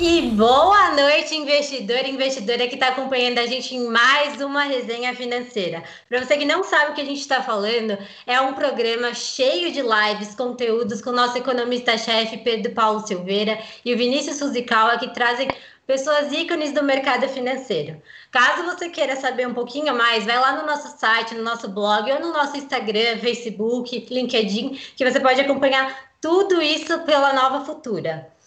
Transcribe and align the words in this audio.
E 0.00 0.30
boa 0.30 0.94
noite, 0.94 1.34
investidor 1.34 2.04
e 2.04 2.10
investidora 2.10 2.68
que 2.68 2.74
está 2.74 2.86
acompanhando 2.86 3.38
a 3.38 3.46
gente 3.46 3.74
em 3.74 3.88
mais 3.88 4.40
uma 4.40 4.62
resenha 4.62 5.12
financeira. 5.12 5.82
Para 6.08 6.24
você 6.24 6.36
que 6.36 6.44
não 6.44 6.62
sabe 6.62 6.92
o 6.92 6.94
que 6.94 7.00
a 7.00 7.04
gente 7.04 7.18
está 7.18 7.42
falando, 7.42 7.98
é 8.24 8.40
um 8.40 8.52
programa 8.52 9.12
cheio 9.12 9.72
de 9.72 9.82
lives, 9.82 10.36
conteúdos 10.36 11.02
com 11.02 11.10
o 11.10 11.12
nosso 11.12 11.36
economista-chefe 11.36 12.38
Pedro 12.38 12.72
Paulo 12.74 13.04
Silveira 13.04 13.58
e 13.84 13.92
o 13.92 13.96
Vinícius 13.98 14.38
Fuzikawa, 14.38 14.98
que 14.98 15.12
trazem 15.12 15.48
pessoas 15.84 16.30
ícones 16.30 16.70
do 16.70 16.84
mercado 16.84 17.28
financeiro. 17.28 18.00
Caso 18.30 18.62
você 18.66 18.88
queira 18.90 19.16
saber 19.16 19.48
um 19.48 19.54
pouquinho 19.54 19.92
mais, 19.96 20.24
vai 20.24 20.38
lá 20.38 20.60
no 20.60 20.64
nosso 20.64 20.96
site, 20.96 21.34
no 21.34 21.42
nosso 21.42 21.68
blog 21.68 22.08
ou 22.12 22.20
no 22.20 22.32
nosso 22.32 22.56
Instagram, 22.56 23.18
Facebook, 23.18 24.06
LinkedIn, 24.08 24.78
que 24.94 25.10
você 25.10 25.18
pode 25.18 25.40
acompanhar 25.40 26.08
tudo 26.20 26.62
isso 26.62 27.00
pela 27.00 27.32
Nova 27.32 27.64
Futura. 27.64 28.37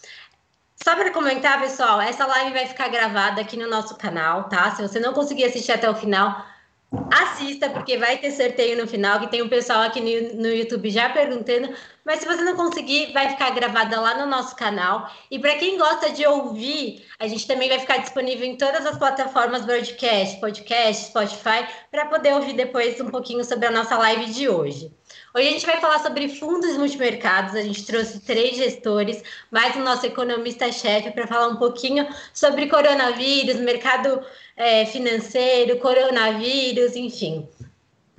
Só 0.83 0.95
para 0.95 1.11
comentar, 1.11 1.61
pessoal, 1.61 2.01
essa 2.01 2.25
live 2.25 2.53
vai 2.53 2.65
ficar 2.65 2.87
gravada 2.87 3.39
aqui 3.39 3.55
no 3.55 3.69
nosso 3.69 3.95
canal, 3.95 4.49
tá? 4.49 4.71
Se 4.71 4.81
você 4.81 4.99
não 4.99 5.13
conseguir 5.13 5.45
assistir 5.45 5.71
até 5.71 5.87
o 5.87 5.93
final, 5.93 6.43
assista, 7.11 7.69
porque 7.69 7.97
vai 7.97 8.17
ter 8.17 8.31
sorteio 8.31 8.81
no 8.81 8.87
final, 8.87 9.19
que 9.19 9.27
tem 9.27 9.43
um 9.43 9.47
pessoal 9.47 9.83
aqui 9.83 10.01
no, 10.01 10.41
no 10.41 10.47
YouTube 10.47 10.89
já 10.89 11.07
perguntando. 11.09 11.71
Mas 12.03 12.19
se 12.19 12.25
você 12.25 12.41
não 12.41 12.55
conseguir, 12.55 13.13
vai 13.13 13.29
ficar 13.29 13.51
gravada 13.51 14.01
lá 14.01 14.17
no 14.17 14.25
nosso 14.25 14.55
canal. 14.55 15.07
E 15.29 15.37
para 15.37 15.55
quem 15.55 15.77
gosta 15.77 16.09
de 16.09 16.25
ouvir, 16.25 17.05
a 17.19 17.27
gente 17.27 17.45
também 17.45 17.69
vai 17.69 17.79
ficar 17.79 17.97
disponível 17.97 18.47
em 18.47 18.57
todas 18.57 18.83
as 18.83 18.97
plataformas 18.97 19.63
broadcast, 19.63 20.39
podcast, 20.39 21.09
Spotify, 21.09 21.67
para 21.91 22.07
poder 22.07 22.33
ouvir 22.33 22.53
depois 22.53 22.99
um 22.99 23.11
pouquinho 23.11 23.43
sobre 23.43 23.67
a 23.67 23.71
nossa 23.71 23.95
live 23.97 24.25
de 24.33 24.49
hoje. 24.49 24.91
Hoje 25.33 25.47
a 25.47 25.51
gente 25.51 25.65
vai 25.65 25.79
falar 25.79 25.99
sobre 25.99 26.27
fundos 26.27 26.75
multimercados. 26.75 27.55
A 27.55 27.61
gente 27.61 27.85
trouxe 27.85 28.19
três 28.19 28.57
gestores, 28.57 29.23
mais 29.49 29.75
o 29.77 29.79
nosso 29.79 30.05
economista-chefe, 30.05 31.11
para 31.11 31.25
falar 31.25 31.47
um 31.47 31.55
pouquinho 31.55 32.05
sobre 32.33 32.67
coronavírus, 32.67 33.55
mercado 33.55 34.21
é, 34.57 34.85
financeiro, 34.85 35.79
coronavírus, 35.79 36.97
enfim. 36.97 37.47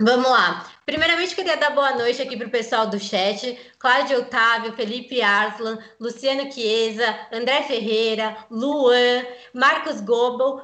Vamos 0.01 0.29
lá. 0.29 0.67
Primeiramente, 0.87 1.35
queria 1.35 1.57
dar 1.59 1.71
boa 1.71 1.93
noite 1.97 2.23
aqui 2.23 2.35
para 2.35 2.47
o 2.47 2.51
pessoal 2.51 2.87
do 2.87 2.99
chat. 2.99 3.59
Cláudio 3.79 4.21
Otávio, 4.21 4.73
Felipe 4.73 5.21
Arslan, 5.21 5.79
Luciano 6.01 6.51
Chiesa, 6.51 7.15
André 7.31 7.63
Ferreira, 7.65 8.39
Luan, 8.51 9.23
Marcos 9.53 10.01
Gobel. 10.01 10.63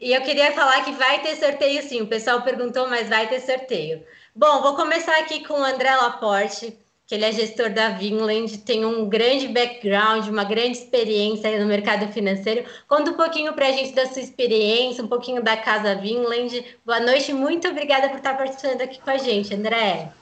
E 0.00 0.12
eu 0.12 0.22
queria 0.22 0.52
falar 0.52 0.84
que 0.84 0.92
vai 0.92 1.20
ter 1.22 1.34
sorteio 1.36 1.82
sim. 1.82 2.02
O 2.02 2.06
pessoal 2.06 2.42
perguntou, 2.42 2.88
mas 2.88 3.08
vai 3.08 3.28
ter 3.28 3.40
sorteio. 3.40 4.04
Bom, 4.38 4.62
vou 4.62 4.76
começar 4.76 5.18
aqui 5.18 5.44
com 5.44 5.54
o 5.54 5.64
André 5.64 5.96
Laporte, 5.96 6.78
que 7.08 7.12
ele 7.16 7.24
é 7.24 7.32
gestor 7.32 7.74
da 7.74 7.88
Vinland, 7.88 8.58
tem 8.58 8.84
um 8.84 9.08
grande 9.08 9.48
background, 9.48 10.28
uma 10.28 10.44
grande 10.44 10.78
experiência 10.78 11.58
no 11.58 11.66
mercado 11.66 12.06
financeiro. 12.12 12.64
Conta 12.86 13.10
um 13.10 13.14
pouquinho 13.14 13.52
para 13.52 13.66
a 13.66 13.72
gente 13.72 13.92
da 13.96 14.06
sua 14.06 14.22
experiência, 14.22 15.02
um 15.02 15.08
pouquinho 15.08 15.42
da 15.42 15.56
Casa 15.56 15.96
Vinland. 15.96 16.64
Boa 16.86 17.00
noite, 17.00 17.32
muito 17.32 17.66
obrigada 17.66 18.08
por 18.10 18.18
estar 18.18 18.36
participando 18.36 18.80
aqui 18.80 19.00
com 19.00 19.10
a 19.10 19.18
gente, 19.18 19.52
André. 19.52 20.12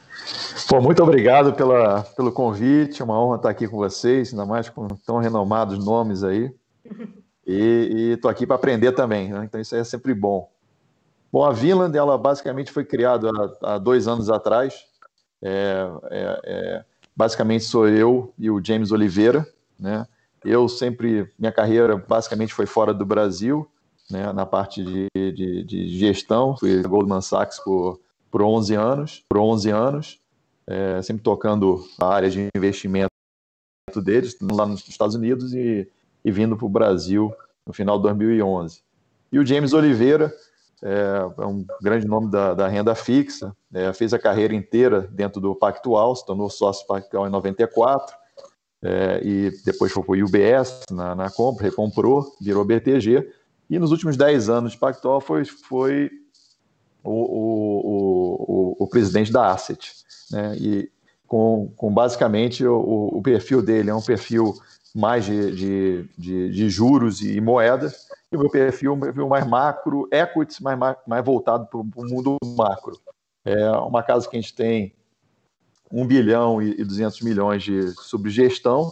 Pô, 0.67 0.81
muito 0.81 1.03
obrigado 1.03 1.53
pela, 1.53 2.01
pelo 2.17 2.33
convite, 2.33 3.03
é 3.03 3.05
uma 3.05 3.23
honra 3.23 3.37
estar 3.37 3.51
aqui 3.51 3.69
com 3.69 3.77
vocês, 3.77 4.31
ainda 4.31 4.47
mais 4.47 4.71
com 4.71 4.89
tão 4.89 5.19
renomados 5.19 5.85
nomes 5.85 6.25
aí. 6.25 6.51
E 7.49 8.15
estou 8.15 8.29
aqui 8.29 8.45
para 8.45 8.57
aprender 8.57 8.91
também, 8.91 9.29
né? 9.29 9.45
então 9.45 9.61
isso 9.61 9.77
é 9.77 9.85
sempre 9.85 10.13
bom. 10.13 10.51
Bom, 11.37 11.45
a 11.45 11.53
Vinland, 11.53 11.95
ela 11.95 12.17
basicamente 12.17 12.73
foi 12.73 12.83
criada 12.83 13.29
há, 13.63 13.75
há 13.75 13.79
dois 13.79 14.09
anos 14.09 14.31
atrás. 14.31 14.87
É, 15.43 15.87
é, 16.05 16.41
é, 16.45 16.85
basicamente 17.15 17.63
sou 17.65 17.87
eu 17.87 18.33
e 18.39 18.51
o 18.51 18.59
James 18.65 18.91
Oliveira, 18.91 19.47
né? 19.79 20.07
Eu 20.43 20.67
sempre, 20.67 21.31
minha 21.39 21.53
carreira 21.53 21.99
basicamente 21.99 22.55
foi 22.55 22.65
fora 22.65 22.95
do 22.95 23.05
Brasil, 23.05 23.71
né? 24.11 24.33
Na 24.33 24.47
parte 24.47 24.83
de, 24.83 25.09
de, 25.15 25.63
de 25.63 25.89
gestão, 25.99 26.57
fui 26.57 26.83
Goldman 26.83 27.21
Sachs 27.21 27.61
por, 27.63 28.01
por 28.31 28.41
11 28.41 28.75
anos, 28.75 29.23
por 29.29 29.39
11 29.39 29.71
anos, 29.71 30.19
é, 30.67 31.03
sempre 31.03 31.23
tocando 31.23 31.87
a 32.01 32.07
área 32.07 32.31
de 32.31 32.49
investimento 32.57 33.11
deles, 34.03 34.39
lá 34.41 34.65
nos 34.65 34.89
Estados 34.89 35.15
Unidos 35.15 35.53
e, 35.53 35.87
e 36.25 36.33
vindo 36.33 36.57
para 36.57 36.65
o 36.65 36.71
Brasil 36.71 37.31
no 37.67 37.75
final 37.75 37.99
de 37.99 38.05
2011. 38.05 38.81
E 39.31 39.39
o 39.39 39.45
James 39.45 39.75
Oliveira, 39.75 40.33
é, 40.83 41.43
é 41.43 41.47
um 41.47 41.65
grande 41.83 42.07
nome 42.07 42.31
da, 42.31 42.55
da 42.55 42.69
renda 42.69 42.95
fixa, 42.95 43.55
é, 43.73 43.93
fez 43.93 44.13
a 44.13 44.19
carreira 44.19 44.55
inteira 44.55 45.03
dentro 45.11 45.41
do 45.41 45.55
Pactual, 45.55 46.15
se 46.15 46.25
tornou 46.27 46.51
sócio 46.51 46.87
Pactual 46.87 47.27
em 47.27 47.31
94, 47.31 48.15
é, 48.83 49.21
e 49.25 49.51
depois 49.65 49.91
foi 49.91 50.03
para 50.03 50.13
o 50.13 50.25
UBS 50.25 50.85
na, 50.91 51.15
na 51.15 51.31
compra, 51.31 51.65
recomprou, 51.65 52.27
virou 52.41 52.65
BTG, 52.65 53.33
e 53.69 53.79
nos 53.79 53.91
últimos 53.91 54.17
10 54.17 54.49
anos 54.49 54.73
de 54.73 54.79
Pactual 54.79 55.21
foi, 55.21 55.45
foi 55.45 56.11
o, 57.03 57.11
o, 57.11 58.77
o, 58.79 58.85
o 58.85 58.87
presidente 58.89 59.33
da 59.33 59.51
Asset, 59.51 59.93
né, 60.31 60.57
e 60.57 60.91
com, 61.27 61.73
com 61.77 61.93
basicamente 61.93 62.65
o, 62.65 63.11
o 63.13 63.23
perfil 63.23 63.61
dele 63.63 63.91
é 63.91 63.95
um 63.95 64.03
perfil 64.03 64.55
mais 64.95 65.25
de, 65.25 65.53
de, 65.53 66.09
de, 66.17 66.51
de 66.51 66.71
juros 66.71 67.21
e 67.21 67.41
moedas, 67.41 68.07
e 68.33 68.37
o 68.37 68.41
meu 68.41 68.51
perfil 68.51 68.95
um 68.95 69.01
perfil 69.01 69.29
mais 69.29 69.47
macro, 69.47 70.09
equities, 70.11 70.61
mais, 70.61 70.79
mais 71.07 71.25
voltado 71.25 71.67
para 71.67 71.79
o 71.79 72.07
mundo 72.09 72.37
macro. 72.57 72.99
É 73.45 73.71
uma 73.71 74.03
casa 74.03 74.29
que 74.29 74.37
a 74.37 74.41
gente 74.41 74.55
tem 74.55 74.95
1 75.93 76.07
bilhão 76.07 76.61
e 76.61 76.83
200 76.83 77.21
milhões 77.23 77.63
de 77.63 77.91
subgestão, 77.93 78.91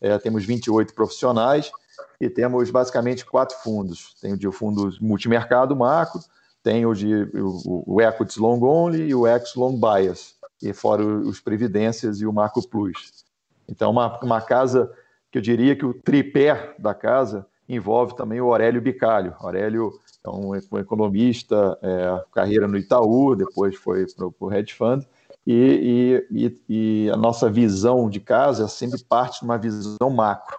é, 0.00 0.16
temos 0.18 0.44
28 0.44 0.94
profissionais 0.94 1.72
e 2.20 2.30
temos 2.30 2.70
basicamente 2.70 3.24
quatro 3.24 3.56
fundos. 3.58 4.14
Tem 4.20 4.32
o 4.32 4.38
de 4.38 4.50
fundo 4.52 4.90
multimercado 5.00 5.74
macro, 5.74 6.20
tem 6.62 6.86
o 6.86 6.94
de 6.94 7.14
o, 7.34 7.94
o 7.94 8.00
Equities 8.00 8.36
Long 8.36 8.62
Only 8.62 9.08
e 9.08 9.14
o 9.14 9.26
Ex 9.26 9.54
Long 9.54 9.78
Bias, 9.80 10.36
e 10.62 10.72
fora 10.72 11.04
os 11.04 11.40
Previdências 11.40 12.20
e 12.20 12.26
o 12.26 12.32
Macro 12.32 12.66
Plus. 12.68 13.24
Então, 13.68 13.90
uma, 13.90 14.18
uma 14.20 14.40
casa 14.40 14.92
que 15.30 15.38
eu 15.38 15.42
diria 15.42 15.74
que 15.74 15.84
o 15.84 15.92
tripé 15.92 16.74
da 16.78 16.94
casa 16.94 17.46
envolve 17.68 18.16
também 18.16 18.40
o 18.40 18.50
Aurélio 18.50 18.80
Bicalho. 18.80 19.34
Aurélio 19.38 19.92
é 20.24 20.30
um 20.30 20.54
economista, 20.78 21.78
é, 21.82 22.24
carreira 22.32 22.68
no 22.68 22.76
Itaú, 22.76 23.34
depois 23.34 23.76
foi 23.76 24.06
para 24.06 24.26
o 24.38 24.52
Hedge 24.52 24.74
Fund, 24.74 25.06
e, 25.46 26.26
e, 26.30 26.58
e, 26.68 27.10
a 27.10 27.16
nossa 27.16 27.48
visão 27.48 28.10
de 28.10 28.18
casa 28.18 28.64
é 28.64 28.68
sempre 28.68 29.02
parte 29.04 29.40
de 29.40 29.44
uma 29.44 29.56
visão 29.56 30.10
macro. 30.10 30.58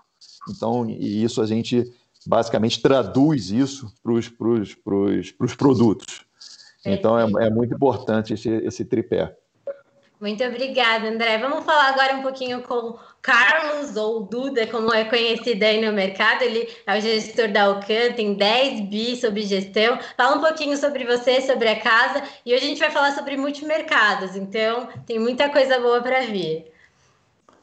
Então, 0.50 0.90
e 0.90 1.24
isso 1.24 1.42
a 1.42 1.46
gente 1.46 1.84
basicamente 2.26 2.82
traduz 2.82 3.52
isso 3.52 3.94
para 4.02 4.14
os 4.14 5.56
produtos. 5.56 6.26
Então, 6.86 7.20
é, 7.20 7.48
é 7.48 7.50
muito 7.50 7.76
importante 7.76 8.34
esse, 8.34 8.50
esse 8.50 8.86
tripé. 8.86 9.36
Muito 10.20 10.44
obrigada, 10.44 11.08
André. 11.10 11.38
Vamos 11.38 11.64
falar 11.64 11.90
agora 11.90 12.16
um 12.16 12.22
pouquinho 12.24 12.64
com 12.64 12.98
Carlos, 13.28 13.98
ou 13.98 14.24
Duda, 14.24 14.66
como 14.68 14.94
é 14.94 15.04
conhecido 15.04 15.62
aí 15.62 15.86
no 15.86 15.92
mercado. 15.92 16.44
Ele 16.44 16.66
é 16.88 16.98
o 16.98 17.02
gestor 17.02 17.52
da 17.52 17.66
Alcan, 17.66 18.14
tem 18.16 18.36
10 18.36 18.80
bi 18.90 19.18
sobre 19.18 19.42
gestão. 19.42 20.00
Fala 20.16 20.38
um 20.38 20.40
pouquinho 20.40 20.78
sobre 20.78 21.04
você, 21.04 21.42
sobre 21.42 21.68
a 21.68 21.78
casa. 21.78 22.24
E 22.46 22.54
hoje 22.54 22.64
a 22.64 22.68
gente 22.70 22.80
vai 22.80 22.90
falar 22.90 23.12
sobre 23.12 23.36
multimercados, 23.36 24.38
então 24.38 24.88
tem 25.06 25.20
muita 25.20 25.50
coisa 25.50 25.78
boa 25.78 26.02
para 26.02 26.22
vir. 26.22 26.72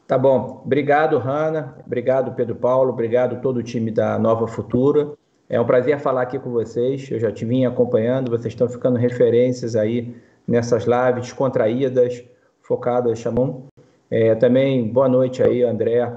Tá 0.05 0.19
bom. 0.19 0.61
Obrigado, 0.63 1.17
Hanna. 1.17 1.75
Obrigado, 1.83 2.35
Pedro 2.35 2.55
Paulo. 2.55 2.91
Obrigado 2.91 3.41
todo 3.41 3.57
o 3.57 3.63
time 3.63 3.89
da 3.89 4.19
Nova 4.19 4.47
Futura. 4.47 5.13
É 5.49 5.59
um 5.59 5.65
prazer 5.65 5.99
falar 5.99 6.21
aqui 6.21 6.37
com 6.37 6.51
vocês. 6.51 7.09
Eu 7.09 7.19
já 7.19 7.31
te 7.31 7.43
vim 7.43 7.65
acompanhando, 7.65 8.29
vocês 8.29 8.53
estão 8.53 8.69
ficando 8.69 8.99
referências 8.99 9.75
aí 9.75 10.15
nessas 10.47 10.85
lives 10.85 11.33
contraídas 11.33 12.23
focada, 12.61 13.15
chamam. 13.15 13.67
É, 14.09 14.35
também, 14.35 14.87
boa 14.87 15.09
noite 15.09 15.41
aí, 15.41 15.63
André 15.63 16.11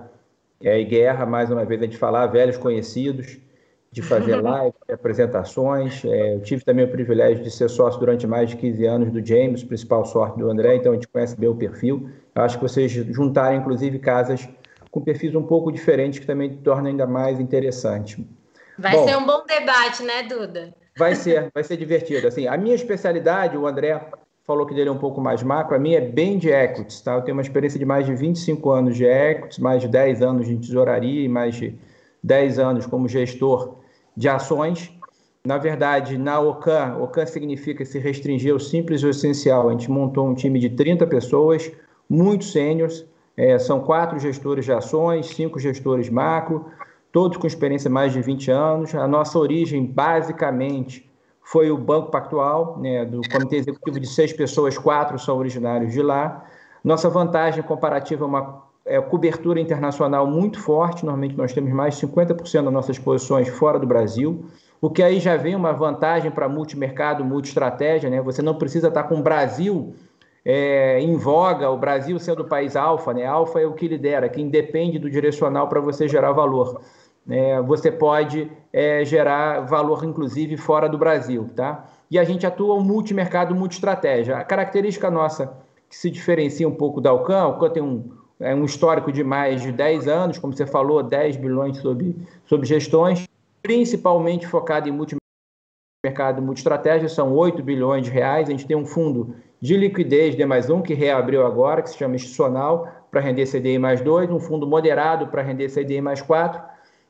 é, 0.63 0.79
e 0.81 0.85
Guerra, 0.85 1.25
mais 1.25 1.51
uma 1.51 1.65
vez 1.65 1.81
a 1.81 1.85
gente 1.85 1.97
falar, 1.97 2.27
velhos 2.27 2.59
conhecidos, 2.59 3.39
de 3.91 4.03
fazer 4.03 4.37
live, 4.43 4.75
apresentações. 4.93 6.05
É, 6.05 6.35
eu 6.35 6.41
tive 6.41 6.65
também 6.65 6.85
o 6.85 6.91
privilégio 6.91 7.43
de 7.43 7.51
ser 7.51 7.69
sócio 7.71 7.99
durante 7.99 8.27
mais 8.27 8.51
de 8.51 8.57
15 8.57 8.85
anos 8.87 9.13
do 9.13 9.25
James, 9.25 9.65
principal 9.65 10.05
sócio 10.05 10.39
do 10.39 10.51
André, 10.51 10.77
então 10.77 10.93
a 10.93 10.95
gente 10.95 11.09
conhece 11.09 11.39
bem 11.39 11.49
o 11.49 11.55
perfil. 11.55 12.11
Eu 12.35 12.43
acho 12.43 12.59
que 12.59 12.63
vocês 12.63 12.93
juntarem, 12.93 13.59
inclusive, 13.59 13.99
casas 13.99 14.49
com 14.91 15.01
perfis 15.01 15.35
um 15.35 15.43
pouco 15.43 15.73
diferentes, 15.73 16.19
que 16.19 16.27
também 16.27 16.57
torna 16.57 16.89
ainda 16.89 17.07
mais 17.07 17.41
interessante. 17.41 18.27
Vai 18.79 18.93
bom, 18.93 19.09
ser 19.09 19.17
um 19.17 19.27
bom 19.27 19.45
debate, 19.47 20.03
né, 20.03 20.23
Duda? 20.23 20.75
Vai 20.97 21.15
ser, 21.15 21.51
vai 21.53 21.65
ser 21.65 21.77
divertido. 21.77 22.27
Assim, 22.27 22.47
a 22.47 22.57
minha 22.57 22.75
especialidade, 22.75 23.57
o 23.57 23.67
André 23.67 24.01
falou 24.49 24.65
que 24.65 24.75
dele 24.75 24.89
é 24.89 24.93
um 24.93 24.97
pouco 24.97 25.21
mais 25.21 25.43
macro, 25.43 25.77
a 25.77 25.79
minha 25.79 25.99
é 25.99 26.01
bem 26.01 26.39
de 26.39 26.49
equities, 26.49 27.03
tá? 27.03 27.15
Eu 27.17 27.21
tenho 27.21 27.37
uma 27.37 27.43
experiência 27.43 27.79
de 27.79 27.85
mais 27.85 28.07
de 28.07 28.15
25 28.15 28.71
anos 28.71 28.97
de 28.97 29.05
equities, 29.05 29.59
mais 29.59 29.83
de 29.83 29.89
10 29.89 30.23
anos 30.23 30.49
de 30.49 30.57
tesouraria 30.57 31.23
e 31.23 31.29
mais 31.29 31.55
de 31.55 31.75
10 32.23 32.59
anos 32.59 32.87
como 32.87 33.07
gestor 33.07 33.75
de 34.17 34.27
ações. 34.27 34.91
Na 35.45 35.59
verdade, 35.59 36.17
na 36.17 36.41
OCAN, 36.41 36.97
OCAN 36.97 37.27
significa 37.27 37.85
se 37.85 37.99
restringir 37.99 38.51
ao 38.51 38.59
simples 38.59 39.03
e 39.03 39.05
ao 39.05 39.11
essencial. 39.11 39.69
A 39.69 39.73
gente 39.73 39.91
montou 39.91 40.27
um 40.27 40.35
time 40.35 40.59
de 40.59 40.71
30 40.71 41.07
pessoas, 41.07 41.71
muito 42.09 42.47
sêniores, 42.47 43.05
é, 43.37 43.59
são 43.59 43.81
quatro 43.81 44.19
gestores 44.19 44.65
de 44.65 44.73
ações, 44.73 45.27
cinco 45.27 45.59
gestores 45.59 46.09
macro, 46.09 46.65
todos 47.13 47.37
com 47.37 47.47
experiência 47.47 47.91
mais 47.91 48.15
de 48.15 48.23
20 48.23 48.51
anos. 48.51 48.95
A 48.95 49.07
nossa 49.07 49.39
origem, 49.39 49.85
basicamente, 49.85 51.08
foi 51.51 51.71
o 51.71 51.79
Banco 51.79 52.11
Pactual, 52.11 52.79
né, 52.79 53.07
do 53.07 53.23
Comitê 53.33 53.57
Executivo 53.57 53.99
de 53.99 54.07
seis 54.07 54.35
pessoas, 54.35 54.77
quatro 54.77 55.19
são 55.19 55.39
originários 55.39 55.95
de 55.95 56.03
lá. 56.03 56.45
Nossa 56.85 57.09
vantagem 57.09 57.63
comparativa 57.63 58.23
é 58.25 58.29
uma 58.29 58.65
é, 58.85 59.01
cobertura 59.01 59.59
internacional 59.59 60.27
muito 60.27 60.61
forte, 60.61 61.07
normalmente 61.07 61.37
nós 61.39 61.55
temos 61.55 61.73
mais 61.73 61.99
de 61.99 62.07
50% 62.07 62.65
das 62.65 62.73
nossas 62.73 62.99
posições 62.99 63.49
fora 63.49 63.79
do 63.79 63.87
Brasil, 63.87 64.45
o 64.79 64.91
que 64.91 65.03
aí 65.03 65.19
já 65.19 65.39
vem 65.39 65.57
uma 65.57 65.73
vantagem 65.73 66.31
para 66.31 66.51
multimercado, 66.51 67.25
multi-estratégia, 67.25 68.11
né? 68.11 68.21
Você 68.21 68.43
não 68.43 68.57
precisa 68.57 68.89
estar 68.89 69.05
com 69.05 69.19
o 69.19 69.23
Brasil 69.23 69.95
é, 70.45 71.01
em 71.01 71.17
voga, 71.17 71.71
o 71.71 71.79
Brasil 71.79 72.19
sendo 72.19 72.43
o 72.43 72.47
país 72.47 72.77
alfa, 72.77 73.15
né? 73.15 73.25
Alfa 73.25 73.59
é 73.59 73.67
o 73.67 73.73
que 73.73 73.89
lidera, 73.89 74.29
quem 74.29 74.51
depende 74.51 74.99
do 74.99 75.11
direcional 75.11 75.67
para 75.67 75.81
você 75.81 76.07
gerar 76.07 76.33
valor. 76.33 76.83
É, 77.29 77.61
você 77.61 77.93
pode 77.93 78.51
é, 78.73 79.05
gerar 79.05 79.61
valor, 79.61 80.05
inclusive, 80.05 80.57
fora 80.57 80.89
do 80.89 80.97
Brasil, 80.97 81.51
tá? 81.55 81.85
E 82.11 82.19
a 82.19 82.25
gente 82.25 82.47
atua 82.47 82.75
um 82.75 82.81
multimercado, 82.83 83.55
multi-estratégia. 83.55 84.39
A 84.39 84.45
característica 84.45 85.11
nossa 85.11 85.53
que 85.89 85.97
se 85.97 86.11
diferencia 86.11 86.69
um 86.69 86.75
pouco 86.75 87.01
da 87.01 87.11
Alcan, 87.11 87.37
a 87.37 87.43
Alcan 87.43 87.71
tem 87.71 87.83
um, 87.83 88.11
é, 88.41 88.55
um 88.55 88.65
histórico 88.65 89.11
de 89.11 89.25
mais 89.25 89.63
de 89.63 89.73
10 89.73 90.07
anos, 90.09 90.39
como 90.39 90.55
você 90.55 90.67
falou, 90.67 91.03
10 91.03 91.37
bilhões 91.37 91.79
sob, 91.79 92.17
sob 92.47 92.67
gestões, 92.67 93.27
principalmente 93.63 94.47
focado 94.47 94.89
em 94.89 94.93
multimercado, 94.93 96.41
multi-estratégia, 96.43 97.09
são 97.09 97.35
8 97.35 97.63
bilhões 97.63 98.05
de 98.05 98.11
reais. 98.11 98.49
A 98.49 98.53
gente 98.53 98.67
tem 98.67 98.77
um 98.77 98.87
fundo 98.87 99.35
de 99.61 99.77
liquidez 99.77 100.35
D 100.37 100.47
mais 100.47 100.71
um, 100.71 100.81
que 100.81 100.95
reabriu 100.95 101.45
agora, 101.47 101.83
que 101.83 101.91
se 101.91 101.99
chama 101.99 102.17
institucional, 102.17 102.89
para 103.11 103.21
render 103.21 103.47
CDI 103.47 103.79
mais 103.79 104.01
2, 104.01 104.31
um 104.31 104.39
fundo 104.39 104.67
moderado 104.67 105.29
para 105.29 105.43
render 105.43 105.69
CDI 105.69 106.01
mais 106.01 106.21
4, 106.21 106.61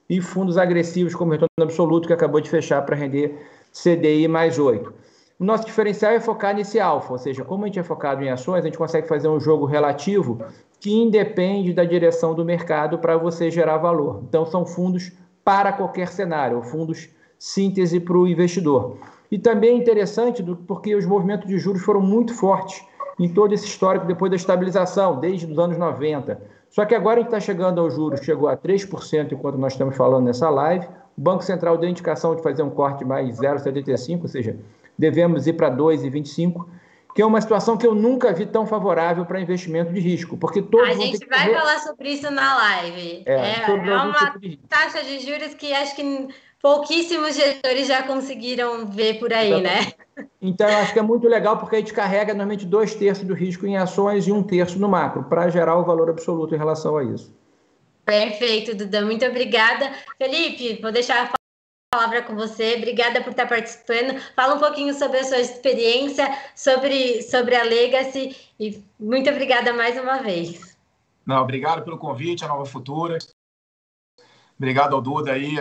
e 0.09 0.21
fundos 0.21 0.57
agressivos 0.57 1.15
como 1.15 1.33
retorno 1.33 1.49
absoluto, 1.61 2.07
que 2.07 2.15
acabou 2.15 2.41
de 2.41 2.49
fechar 2.49 2.83
para 2.83 2.97
render 2.97 3.39
CDI 3.73 4.27
mais 4.27 4.59
8. 4.59 4.93
O 5.39 5.45
nosso 5.45 5.65
diferencial 5.65 6.13
é 6.13 6.21
focar 6.21 6.55
nesse 6.55 6.81
alfa, 6.81 7.13
ou 7.13 7.19
seja, 7.19 7.45
como 7.45 7.65
a 7.65 7.67
gente 7.69 7.79
é 7.79 7.83
focado 7.85 8.25
em 8.25 8.31
ações, 8.31 8.63
a 8.63 8.67
gente 8.67 8.79
consegue 8.79 9.07
fazer 9.07 9.29
um 9.29 9.39
jogo 9.39 9.67
relativo 9.67 10.41
que 10.81 10.93
independe 10.93 11.73
da 11.73 11.85
direção 11.85 12.35
do 12.35 12.45
mercado 12.45 12.99
para 12.99 13.17
você 13.17 13.51
gerar 13.51 13.77
valor. 13.79 14.23
Então, 14.29 14.45
são 14.47 14.67
fundos 14.67 15.13
para 15.45 15.73
qualquer 15.73 16.09
cenário, 16.09 16.63
fundos 16.63 17.09
síntese 17.39 18.01
para 18.01 18.17
o 18.17 18.27
investidor. 18.27 18.97
E 19.31 19.39
também 19.39 19.71
é 19.71 19.75
interessante 19.75 20.43
porque 20.67 20.95
os 20.95 21.07
movimentos 21.07 21.47
de 21.47 21.59
juros 21.59 21.83
foram 21.83 22.01
muito 22.01 22.35
fortes 22.35 22.83
em 23.19 23.29
todo 23.29 23.53
esse 23.53 23.67
histórico 23.67 24.07
depois 24.07 24.31
da 24.31 24.37
estabilização, 24.37 25.21
desde 25.21 25.47
os 25.47 25.59
anos 25.59 25.77
90. 25.77 26.41
Só 26.71 26.85
que 26.85 26.95
agora 26.95 27.17
a 27.17 27.23
gente 27.23 27.29
está 27.29 27.41
chegando 27.41 27.81
aos 27.81 27.95
juros, 27.95 28.21
chegou 28.21 28.49
a 28.49 28.57
3% 28.57 29.33
enquanto 29.33 29.57
nós 29.57 29.73
estamos 29.73 29.97
falando 29.97 30.27
nessa 30.27 30.51
live. 30.51 30.87
O 31.17 31.21
Banco 31.21 31.43
Central 31.43 31.79
deu 31.79 31.89
indicação 31.89 32.37
de 32.37 32.43
fazer 32.43 32.63
um 32.63 32.71
corte 32.71 33.05
mais 33.05 33.39
0,75, 33.39 34.23
ou 34.23 34.29
seja, 34.29 34.57
devemos 34.99 35.47
ir 35.47 35.55
para 35.55 35.71
2,25 35.71 36.67
que 37.19 37.23
é 37.23 37.27
uma 37.27 37.41
situação 37.41 37.77
que 37.77 37.85
eu 37.85 37.97
nunca 37.97 38.33
vi 38.33 38.47
tão 38.47 38.65
favorável 38.65 39.27
para 39.27 39.41
investimento 39.41 39.93
de 39.93 39.99
risco, 39.99 40.37
porque 40.37 40.63
todos 40.63 40.89
a 40.89 40.93
gente 40.93 41.27
vai 41.27 41.47
correr... 41.47 41.59
falar 41.59 41.79
sobre 41.81 42.11
isso 42.11 42.31
na 42.31 42.57
live. 42.57 43.25
É, 43.27 43.35
é, 43.35 43.63
é 43.63 43.75
uma 43.75 44.39
taxa 44.69 45.03
de 45.03 45.19
juros 45.19 45.53
que 45.55 45.75
acho 45.75 45.97
que 45.97 46.29
pouquíssimos 46.61 47.37
gestores 47.37 47.87
já 47.87 48.03
conseguiram 48.03 48.87
ver 48.87 49.19
por 49.19 49.33
aí, 49.33 49.61
né? 49.61 49.93
Então, 50.41 50.69
eu 50.69 50.79
acho 50.79 50.93
que 50.93 50.99
é 50.99 51.03
muito 51.03 51.29
legal 51.29 51.59
porque 51.59 51.77
a 51.77 51.79
gente 51.79 51.93
carrega 51.93 52.35
normalmente 52.35 52.67
dois 52.67 52.95
terços 52.95 53.25
do 53.25 53.35
risco 53.35 53.67
em 53.67 53.77
ações 53.77 54.27
e 54.27 54.33
um 54.33 54.43
terço 54.43 54.79
no 54.79 54.89
macro, 54.89 55.25
para 55.25 55.49
gerar 55.49 55.77
o 55.77 55.85
valor 55.85 56.11
absoluto 56.11 56.55
em 56.55 56.59
relação 56.59 56.97
a 56.97 57.05
isso. 57.05 57.33
Perfeito, 58.05 58.75
Duda. 58.75 59.05
Muito 59.05 59.25
obrigada. 59.25 59.93
Felipe, 60.17 60.81
vou 60.81 60.91
deixar 60.91 61.31
palavra 61.91 62.23
com 62.23 62.35
você. 62.35 62.75
Obrigada 62.77 63.23
por 63.23 63.31
estar 63.31 63.47
participando. 63.47 64.19
Fala 64.35 64.55
um 64.55 64.59
pouquinho 64.59 64.93
sobre 64.95 65.19
a 65.19 65.25
sua 65.25 65.39
experiência, 65.39 66.27
sobre, 66.55 67.23
sobre 67.23 67.55
a 67.55 67.63
Legacy 67.63 68.37
e 68.59 68.83
muito 68.99 69.31
obrigada 69.31 69.73
mais 69.73 69.99
uma 69.99 70.19
vez. 70.19 70.77
Não, 71.27 71.43
obrigado 71.43 71.85
pelo 71.85 71.99
convite, 71.99 72.45
a 72.45 72.49
Nova 72.49 72.65
Futura. 72.65 73.19
Obrigado 74.59 74.95
ao 74.95 75.01
Duda 75.01 75.33
aí 75.33 75.57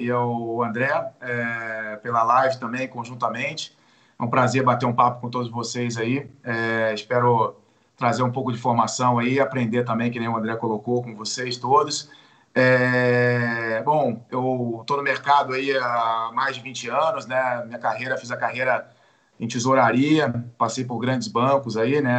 e, 0.00 0.10
ao 0.10 0.62
André 0.62 0.90
é, 1.20 1.96
pela 2.02 2.24
live 2.24 2.58
também, 2.58 2.88
conjuntamente. 2.88 3.76
É 4.18 4.22
um 4.22 4.28
prazer 4.28 4.62
bater 4.64 4.86
um 4.86 4.92
papo 4.92 5.20
com 5.20 5.30
todos 5.30 5.48
vocês 5.48 5.96
aí. 5.96 6.28
É, 6.42 6.92
espero 6.92 7.56
trazer 7.96 8.24
um 8.24 8.32
pouco 8.32 8.50
de 8.50 8.58
informação 8.58 9.20
aí, 9.20 9.38
aprender 9.38 9.84
também, 9.84 10.10
que 10.10 10.18
nem 10.18 10.28
o 10.28 10.36
André 10.36 10.56
colocou, 10.56 11.00
com 11.00 11.14
vocês 11.14 11.56
todos. 11.56 12.10
É, 12.52 13.80
bom, 13.84 14.24
eu 14.30 14.78
estou 14.80 14.96
no 14.96 15.02
mercado 15.02 15.52
aí 15.52 15.76
há 15.76 16.30
mais 16.34 16.56
de 16.56 16.62
20 16.62 16.88
anos, 16.88 17.26
né? 17.26 17.62
Minha 17.66 17.78
carreira, 17.78 18.16
fiz 18.16 18.32
a 18.32 18.36
carreira 18.36 18.90
em 19.38 19.46
tesouraria, 19.46 20.44
passei 20.58 20.84
por 20.84 20.98
grandes 20.98 21.28
bancos 21.28 21.76
aí, 21.76 22.00
né? 22.00 22.12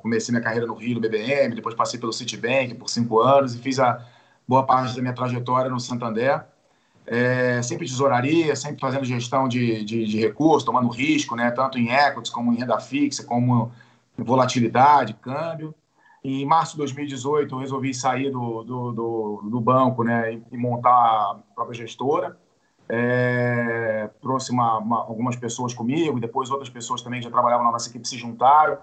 Comecei 0.00 0.32
minha 0.32 0.42
carreira 0.42 0.66
no 0.66 0.74
Rio, 0.74 0.94
no 0.94 1.00
BBM, 1.00 1.54
depois 1.54 1.74
passei 1.74 2.00
pelo 2.00 2.12
Citibank 2.12 2.74
por 2.74 2.88
cinco 2.88 3.20
anos 3.20 3.54
e 3.54 3.58
fiz 3.58 3.78
a 3.78 4.02
boa 4.46 4.64
parte 4.64 4.94
da 4.94 5.02
minha 5.02 5.14
trajetória 5.14 5.70
no 5.70 5.80
Santander. 5.80 6.44
É, 7.06 7.60
sempre 7.62 7.86
tesouraria, 7.86 8.54
sempre 8.54 8.80
fazendo 8.80 9.04
gestão 9.04 9.48
de, 9.48 9.84
de, 9.84 10.06
de 10.06 10.20
recursos, 10.20 10.64
tomando 10.64 10.88
risco, 10.88 11.34
né? 11.34 11.50
Tanto 11.50 11.78
em 11.78 11.90
equities 11.90 12.30
como 12.30 12.52
em 12.52 12.56
renda 12.56 12.78
fixa, 12.78 13.24
como 13.24 13.72
em 14.18 14.22
volatilidade, 14.22 15.14
câmbio. 15.14 15.74
Em 16.24 16.46
março 16.46 16.72
de 16.72 16.78
2018, 16.78 17.52
eu 17.52 17.58
resolvi 17.58 17.92
sair 17.92 18.30
do, 18.30 18.62
do, 18.62 18.92
do, 18.92 19.42
do 19.50 19.60
banco 19.60 20.04
né, 20.04 20.34
e, 20.34 20.42
e, 20.52 20.56
montar 20.56 20.92
a 20.92 21.38
própria 21.52 21.74
gestora. 21.74 22.38
É, 22.88 24.08
trouxe 24.20 24.52
uma, 24.52 24.78
uma, 24.78 24.98
algumas 24.98 25.34
pessoas 25.34 25.74
comigo, 25.74 26.20
depois 26.20 26.50
outras 26.50 26.70
pessoas 26.70 27.02
também 27.02 27.18
que 27.18 27.24
já 27.24 27.30
trabalhavam 27.30 27.64
na 27.64 27.72
nossa 27.72 27.88
equipe 27.88 28.06
se 28.06 28.16
juntaram. 28.16 28.78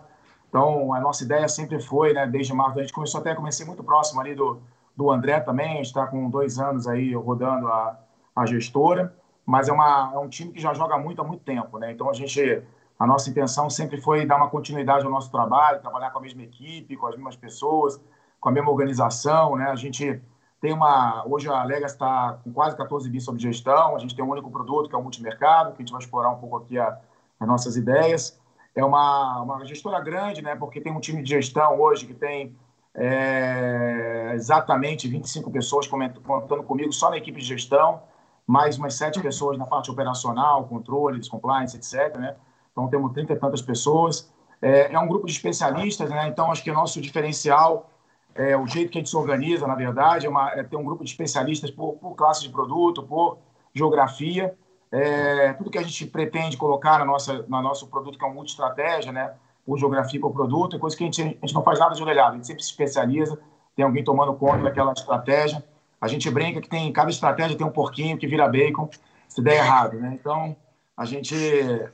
Então, 0.49 0.93
a 0.93 0.99
nossa 0.99 1.23
ideia 1.23 1.47
sempre 1.47 1.79
foi, 1.79 2.11
né, 2.11 2.27
desde 2.27 2.53
março, 2.53 2.77
a 2.79 2.81
gente 2.81 2.91
começou 2.91 3.21
até, 3.21 3.33
comecei 3.33 3.65
muito 3.65 3.83
próximo 3.83 4.19
ali 4.19 4.35
do, 4.35 4.59
do 4.99 5.09
André 5.09 5.39
também, 5.39 5.81
está 5.81 6.05
com 6.05 6.29
dois 6.29 6.59
anos 6.59 6.85
aí 6.85 7.15
rodando 7.15 7.69
a, 7.69 7.97
a 8.35 8.45
gestora, 8.45 9.15
mas 9.45 9.69
é, 9.69 9.71
uma, 9.71 10.11
é 10.13 10.17
um 10.17 10.27
time 10.27 10.51
que 10.51 10.59
já 10.59 10.73
joga 10.73 10.97
muito 10.97 11.21
há 11.21 11.23
muito 11.23 11.41
tempo, 11.41 11.79
né? 11.79 11.89
Então, 11.93 12.09
a 12.09 12.13
gente 12.13 12.61
a 12.99 13.07
nossa 13.07 13.29
intenção 13.29 13.69
sempre 13.69 14.01
foi 14.01 14.25
dar 14.25 14.35
uma 14.35 14.49
continuidade 14.49 15.05
ao 15.05 15.11
nosso 15.11 15.31
trabalho, 15.31 15.79
trabalhar 15.79 16.11
com 16.11 16.19
a 16.19 16.21
mesma 16.21 16.43
equipe, 16.43 16.97
com 16.97 17.07
as 17.07 17.15
mesmas 17.15 17.37
pessoas, 17.37 17.97
com 18.41 18.49
a 18.49 18.51
mesma 18.51 18.69
organização. 18.69 19.55
Né? 19.55 19.69
A 19.71 19.75
gente 19.77 20.21
tem 20.59 20.73
uma. 20.73 21.25
Hoje 21.25 21.47
a 21.47 21.63
Lega 21.63 21.85
está 21.85 22.37
com 22.43 22.51
quase 22.51 22.75
14 22.75 23.09
bi 23.09 23.21
sob 23.21 23.39
gestão, 23.39 23.95
a 23.95 23.99
gente 23.99 24.13
tem 24.13 24.25
um 24.25 24.29
único 24.29 24.51
produto 24.51 24.89
que 24.89 24.95
é 24.95 24.97
o 24.97 25.01
multimercado, 25.01 25.71
que 25.71 25.81
a 25.81 25.85
gente 25.85 25.93
vai 25.93 26.01
explorar 26.01 26.29
um 26.29 26.39
pouco 26.39 26.57
aqui 26.57 26.77
a, 26.77 26.99
as 27.39 27.47
nossas 27.47 27.77
ideias. 27.77 28.37
É 28.75 28.83
uma, 28.83 29.43
uma 29.43 29.65
gestora 29.65 30.01
grande, 30.01 30.41
né? 30.41 30.57
porque 30.57 30.81
tem 30.81 30.91
um 30.91 30.99
time 30.99 31.23
de 31.23 31.29
gestão 31.29 31.79
hoje 31.79 32.05
que 32.05 32.13
tem 32.13 32.53
é, 33.01 34.33
exatamente 34.35 35.07
25 35.07 35.49
pessoas 35.49 35.87
contando 35.87 36.63
comigo 36.63 36.91
só 36.91 37.09
na 37.09 37.17
equipe 37.17 37.39
de 37.39 37.45
gestão, 37.45 38.03
mais 38.45 38.77
umas 38.77 38.95
sete 38.95 39.21
pessoas 39.21 39.57
na 39.57 39.65
parte 39.65 39.89
operacional, 39.89 40.65
controles, 40.65 41.29
compliance, 41.29 41.77
etc. 41.77 42.17
Né? 42.17 42.35
Então, 42.73 42.89
temos 42.89 43.13
30 43.13 43.33
e 43.33 43.35
tantas 43.37 43.61
pessoas. 43.61 44.29
É, 44.61 44.91
é, 44.91 44.99
um 44.99 45.07
grupo 45.07 45.25
de 45.25 45.31
especialistas, 45.31 46.09
né? 46.09 46.27
Então, 46.27 46.51
acho 46.51 46.61
que 46.61 46.69
o 46.69 46.73
nosso 46.73 46.99
diferencial 46.99 47.89
é 48.35 48.57
o 48.57 48.67
jeito 48.67 48.91
que 48.91 48.97
a 48.97 49.01
gente 49.01 49.09
se 49.09 49.15
organiza, 49.15 49.65
na 49.65 49.75
verdade, 49.75 50.25
é, 50.25 50.29
uma, 50.29 50.51
é 50.51 50.63
ter 50.63 50.75
um 50.75 50.83
grupo 50.83 51.03
de 51.03 51.09
especialistas 51.09 51.71
por, 51.71 51.93
por 51.93 52.15
classe 52.15 52.41
de 52.41 52.49
produto, 52.49 53.03
por 53.03 53.37
geografia. 53.73 54.53
É, 54.91 55.53
tudo 55.53 55.69
que 55.69 55.77
a 55.77 55.83
gente 55.83 56.05
pretende 56.07 56.57
colocar 56.57 56.99
na 56.99 57.05
nossa, 57.05 57.45
no 57.47 57.61
nosso 57.61 57.87
produto, 57.87 58.17
que 58.17 58.25
é 58.25 58.27
um 58.27 58.33
multi-estratégia, 58.33 59.13
né? 59.13 59.33
Por 59.69 59.77
geografia, 59.77 60.19
por 60.19 60.33
produto, 60.33 60.75
é 60.75 60.79
coisa 60.79 60.97
que 60.97 61.03
a 61.03 61.05
gente, 61.05 61.21
a 61.21 61.45
gente 61.45 61.53
não 61.53 61.61
faz 61.61 61.77
nada 61.77 61.93
de 61.93 62.01
orelhado, 62.01 62.31
a 62.31 62.35
gente 62.37 62.47
sempre 62.47 62.63
se 62.63 62.71
especializa, 62.71 63.39
tem 63.75 63.85
alguém 63.85 64.03
tomando 64.03 64.33
conta 64.33 64.63
daquela 64.63 64.91
estratégia. 64.93 65.63
A 66.01 66.07
gente 66.07 66.27
brinca 66.31 66.59
que 66.59 66.67
tem 66.67 66.91
cada 66.91 67.11
estratégia 67.11 67.55
tem 67.55 67.67
um 67.67 67.69
porquinho 67.69 68.17
que 68.17 68.25
vira 68.25 68.47
bacon, 68.47 68.89
se 69.27 69.43
der 69.43 69.57
errado, 69.57 69.99
né? 69.99 70.17
Então, 70.19 70.55
a 70.97 71.05
gente 71.05 71.35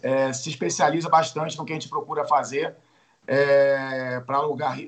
é, 0.02 0.32
se 0.32 0.50
especializa 0.50 1.10
bastante 1.10 1.58
no 1.58 1.66
que 1.66 1.74
a 1.74 1.76
gente 1.76 1.90
procura 1.90 2.24
fazer 2.24 2.78
é, 3.28 4.22
para 4.22 4.38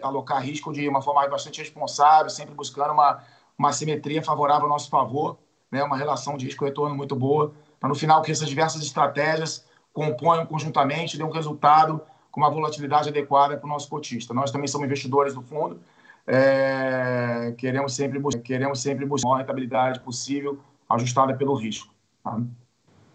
alocar 0.01 0.41
risco 0.41 0.71
de 0.71 0.87
uma 0.87 1.01
forma 1.01 1.27
bastante 1.27 1.59
responsável, 1.59 2.29
sempre 2.29 2.55
buscando 2.55 2.93
uma, 2.93 3.21
uma 3.59 3.73
simetria 3.73 4.23
favorável 4.23 4.63
ao 4.63 4.69
nosso 4.69 4.89
favor, 4.89 5.37
né, 5.69 5.83
uma 5.83 5.97
relação 5.97 6.37
de 6.37 6.45
risco-retorno 6.45 6.95
muito 6.95 7.17
boa, 7.17 7.53
para 7.81 7.89
no 7.89 7.95
final 7.95 8.21
que 8.21 8.31
essas 8.31 8.47
diversas 8.47 8.81
estratégias 8.81 9.65
componham 9.91 10.45
conjuntamente 10.45 11.17
dêem 11.17 11.27
um 11.27 11.33
resultado 11.33 12.01
com 12.37 12.41
uma 12.41 12.51
volatilidade 12.51 13.09
adequada 13.09 13.57
para 13.57 13.65
o 13.65 13.69
nosso 13.69 13.89
cotista. 13.89 14.31
Nós 14.31 14.51
também 14.51 14.67
somos 14.67 14.85
investidores 14.85 15.33
do 15.33 15.41
fundo, 15.41 15.79
é, 16.27 17.51
queremos 17.57 17.95
sempre 17.95 18.21
queremos 18.41 18.79
sempre 18.79 19.07
buscar 19.07 19.33
a 19.33 19.37
rentabilidade 19.39 19.99
possível 20.01 20.59
ajustada 20.87 21.33
pelo 21.33 21.55
risco. 21.55 21.91
Tá? 22.23 22.39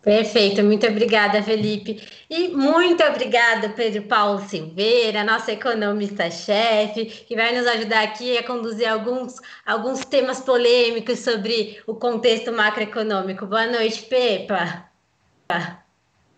Perfeito, 0.02 0.60
muito 0.64 0.84
obrigada, 0.88 1.40
Felipe. 1.40 2.02
E 2.28 2.48
muito 2.48 3.04
obrigada, 3.04 3.68
Pedro 3.68 4.02
Paulo 4.02 4.40
Silveira, 4.40 5.22
nosso 5.22 5.52
economista-chefe, 5.52 7.04
que 7.04 7.36
vai 7.36 7.56
nos 7.56 7.64
ajudar 7.68 8.02
aqui 8.02 8.36
a 8.36 8.44
conduzir 8.44 8.90
alguns, 8.90 9.36
alguns 9.64 10.04
temas 10.04 10.40
polêmicos 10.40 11.20
sobre 11.20 11.80
o 11.86 11.94
contexto 11.94 12.52
macroeconômico. 12.52 13.46
Boa 13.46 13.68
noite, 13.68 14.02
Pepa. 14.02 14.90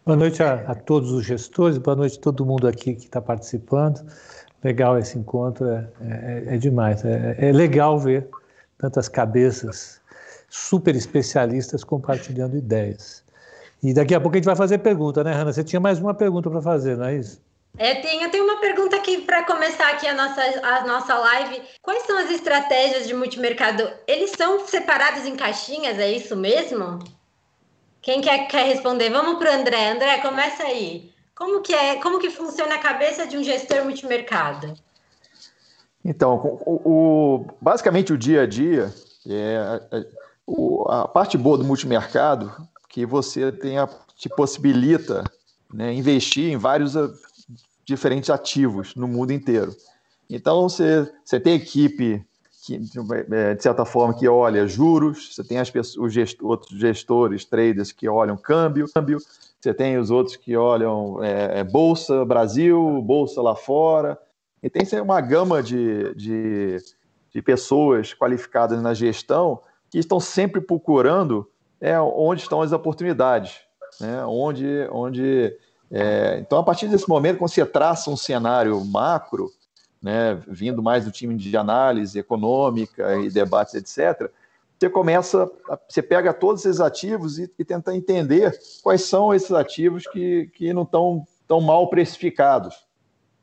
Boa 0.07 0.19
noite 0.19 0.43
a, 0.43 0.57
a 0.67 0.75
todos 0.75 1.11
os 1.13 1.25
gestores, 1.25 1.79
boa 1.79 1.97
noite 1.97 2.19
a 2.19 2.21
todo 2.21 2.45
mundo 2.45 2.69
aqui 2.69 2.95
que 2.95 3.07
está 3.07 3.23
participando. 3.23 4.05
Legal 4.63 4.99
esse 4.99 5.17
encontro, 5.17 5.67
é, 5.67 5.89
é, 6.03 6.55
é 6.55 6.59
demais. 6.59 7.03
É, 7.07 7.37
é 7.39 7.51
legal 7.51 7.99
ver 7.99 8.29
tantas 8.77 9.09
cabeças 9.09 10.03
super 10.51 10.95
especialistas 10.95 11.83
compartilhando 11.83 12.55
ideias. 12.55 13.25
E 13.83 13.95
daqui 13.95 14.15
a 14.15 14.21
pouco 14.21 14.37
a 14.37 14.39
gente 14.39 14.45
vai 14.45 14.57
fazer 14.57 14.77
pergunta, 14.79 15.25
né, 15.25 15.33
Hanna? 15.33 15.55
Você 15.55 15.65
tinha 15.65 15.81
mais 15.81 15.99
uma 15.99 16.13
pergunta 16.13 16.51
para 16.51 16.61
fazer, 16.61 16.99
não 16.99 17.07
é 17.07 17.17
isso? 17.17 17.41
É, 17.79 17.95
tem, 17.95 18.23
eu 18.23 18.31
tenho 18.31 18.45
uma 18.45 18.61
pergunta 18.61 18.97
aqui 18.97 19.23
para 19.23 19.43
começar 19.45 19.91
aqui 19.91 20.07
a 20.07 20.13
nossa, 20.13 20.43
a 20.63 20.87
nossa 20.87 21.15
live. 21.15 21.63
Quais 21.81 22.03
são 22.03 22.19
as 22.19 22.31
estratégias 22.31 23.09
de 23.09 23.15
multimercado? 23.15 23.91
Eles 24.07 24.33
são 24.37 24.67
separados 24.67 25.25
em 25.25 25.35
caixinhas, 25.35 25.99
é 25.99 26.13
isso 26.13 26.37
mesmo? 26.37 26.99
Quem 28.05 28.21
quer, 28.21 28.47
quer 28.49 28.67
responder? 28.67 29.09
Vamos 29.09 29.39
para 29.39 29.51
o 29.51 29.61
André. 29.61 29.91
André, 29.91 30.19
começa 30.21 30.63
aí. 30.63 31.11
Como 31.35 31.63
que, 31.63 31.73
é, 31.73 31.97
como 32.03 32.19
que 32.21 32.29
funciona 32.29 32.75
a 32.75 32.79
cabeça 32.79 33.27
de 33.27 33.39
um 33.39 33.43
gestor 33.43 33.83
multimercado? 33.83 34.75
Então, 36.05 36.61
o, 36.67 36.83
o 36.85 37.47
basicamente 37.59 38.13
o 38.13 38.19
dia 38.19 38.43
a 38.43 38.47
dia, 38.47 38.93
é, 39.27 39.59
a, 40.87 41.03
a 41.03 41.09
parte 41.09 41.39
boa 41.39 41.57
do 41.57 41.65
multimercado 41.65 42.55
que 42.91 43.07
você 43.07 43.51
tenha, 43.51 43.89
te 44.15 44.29
possibilita 44.29 45.25
né, 45.73 45.95
investir 45.95 46.53
em 46.53 46.59
vários 46.59 46.99
ah, 46.99 47.11
diferentes 47.87 48.29
ativos 48.29 48.95
no 48.95 49.09
mundo 49.09 49.33
inteiro. 49.33 49.75
Então, 50.29 50.69
você, 50.69 51.11
você 51.25 51.41
tem 51.41 51.55
equipe 51.55 52.23
que, 52.65 52.81
é, 53.31 53.55
de 53.55 53.63
certa 53.63 53.85
forma, 53.85 54.15
que 54.15 54.27
olha 54.27 54.67
juros, 54.67 55.35
você 55.35 55.45
tem 55.45 55.59
as 55.59 55.71
pessoas, 55.71 56.17
os 56.17 56.37
outros 56.41 56.79
gestores, 56.79 57.45
traders 57.45 57.93
que 57.93 58.09
olham 58.09 58.37
câmbio, 58.37 58.91
câmbio, 58.93 59.19
você 59.61 59.75
tem 59.75 59.99
os 59.99 60.11
outros 60.11 60.37
que 60.37 60.57
olham 60.57 61.23
é, 61.23 61.61
é 61.61 61.65
Bolsa 61.65 62.25
Brasil, 62.25 63.03
Bolsa 63.03 63.43
lá 63.43 63.55
fora, 63.55 64.19
e 64.63 64.71
tem 64.71 64.83
uma 65.01 65.21
gama 65.21 65.63
de, 65.63 66.15
de, 66.15 66.77
de 67.31 67.43
pessoas 67.43 68.15
qualificadas 68.15 68.81
na 68.81 68.95
gestão 68.95 69.61
que 69.91 69.99
estão 69.99 70.19
sempre 70.19 70.61
procurando 70.61 71.47
é 71.81 72.01
onde 72.01 72.41
estão 72.41 72.63
as 72.63 72.73
oportunidades, 72.73 73.61
né? 74.01 74.25
onde, 74.25 74.89
onde 74.91 75.55
é... 75.91 76.39
então 76.41 76.59
a 76.59 76.63
partir 76.63 76.89
desse 76.89 77.07
momento 77.07 77.39
quando 77.39 77.51
você 77.51 77.67
traça 77.67 78.09
um 78.11 78.17
cenário 78.17 78.83
macro, 78.87 79.51
né, 80.05 80.39
vindo 80.47 80.83
mais 80.83 81.07
do 81.07 81.11
time 81.11 81.35
de 81.35 81.57
análise 81.57 82.19
econômica 82.19 83.17
e 83.17 83.31
debates 83.31 83.73
etc, 83.73 84.31
você 84.79 84.91
começa, 84.91 85.51
você 85.89 86.03
pega 86.03 86.35
todos 86.35 86.67
esses 86.67 86.79
ativos 86.79 87.39
e, 87.39 87.51
e 87.59 87.65
tenta 87.65 87.97
entender 87.97 88.53
quais 88.83 89.01
são 89.01 89.33
esses 89.33 89.53
ativos 89.53 90.07
que, 90.07 90.51
que 90.55 90.75
não 90.75 90.83
estão 90.83 91.27
tão 91.49 91.59
mal 91.63 91.89
precificados. 91.89 92.85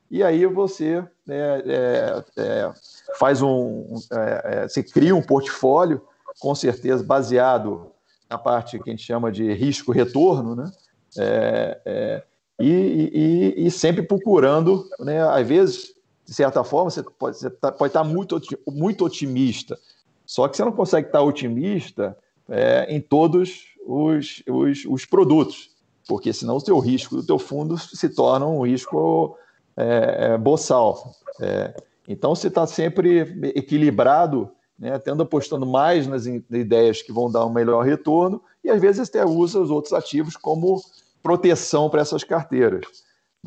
E 0.10 0.22
aí 0.22 0.46
você 0.46 1.04
é, 1.28 1.64
é, 1.66 2.24
é, 2.38 2.74
faz 3.18 3.42
um, 3.42 3.98
é, 4.12 4.42
é, 4.44 4.68
você 4.68 4.84
cria 4.84 5.16
um 5.16 5.22
portfólio, 5.22 6.00
com 6.40 6.54
certeza 6.54 7.04
baseado 7.04 7.92
na 8.30 8.38
parte 8.38 8.78
que 8.78 8.88
a 8.88 8.94
gente 8.94 9.04
chama 9.04 9.32
de 9.32 9.52
risco-retorno, 9.52 10.56
né? 10.56 10.72
É, 11.18 11.82
é, 11.86 12.24
e, 12.60 13.56
e, 13.58 13.66
e, 13.66 13.72
sempre 13.72 14.04
procurando, 14.04 14.88
né? 15.00 15.22
às 15.24 15.48
vezes, 15.48 15.94
de 16.32 16.36
certa 16.36 16.64
forma, 16.64 16.90
você 16.90 17.04
pode, 17.04 17.38
você 17.38 17.50
tá, 17.50 17.74
pode 17.74 17.90
estar 17.90 18.06
muito, 18.06 18.40
muito 18.66 19.04
otimista, 19.04 19.78
só 20.26 20.48
que 20.48 20.56
você 20.56 20.64
não 20.64 20.72
consegue 20.72 21.08
estar 21.08 21.22
otimista 21.22 22.18
é, 22.48 22.86
em 22.88 23.02
todos 23.02 23.66
os, 23.86 24.42
os, 24.48 24.86
os, 24.86 25.06
produtos, 25.06 25.72
porque 26.08 26.32
senão 26.32 26.56
o 26.56 26.62
seu 26.62 26.80
risco 26.80 27.18
do 27.18 27.26
teu 27.26 27.38
fundo 27.38 27.78
se 27.78 28.08
torna 28.08 28.48
um 28.48 28.66
risco 28.66 29.38
é, 29.76 30.30
é 30.32 30.38
boçal. 30.38 31.12
É, 31.42 31.76
então, 32.08 32.34
você 32.34 32.48
está 32.48 32.66
sempre 32.66 33.52
equilibrado 33.54 34.50
né, 34.80 34.98
tendo 35.00 35.24
apostando 35.24 35.66
mais 35.66 36.08
nas 36.08 36.26
ideias 36.26 37.02
que 37.02 37.12
vão 37.12 37.30
dar 37.30 37.46
um 37.46 37.52
melhor 37.52 37.84
retorno 37.84 38.42
e 38.64 38.70
às 38.70 38.80
vezes 38.80 39.10
até 39.10 39.26
usa 39.26 39.60
os 39.60 39.70
outros 39.70 39.92
ativos 39.92 40.38
como 40.38 40.82
proteção 41.22 41.90
para 41.90 42.00
essas 42.00 42.24
carteiras. 42.24 42.86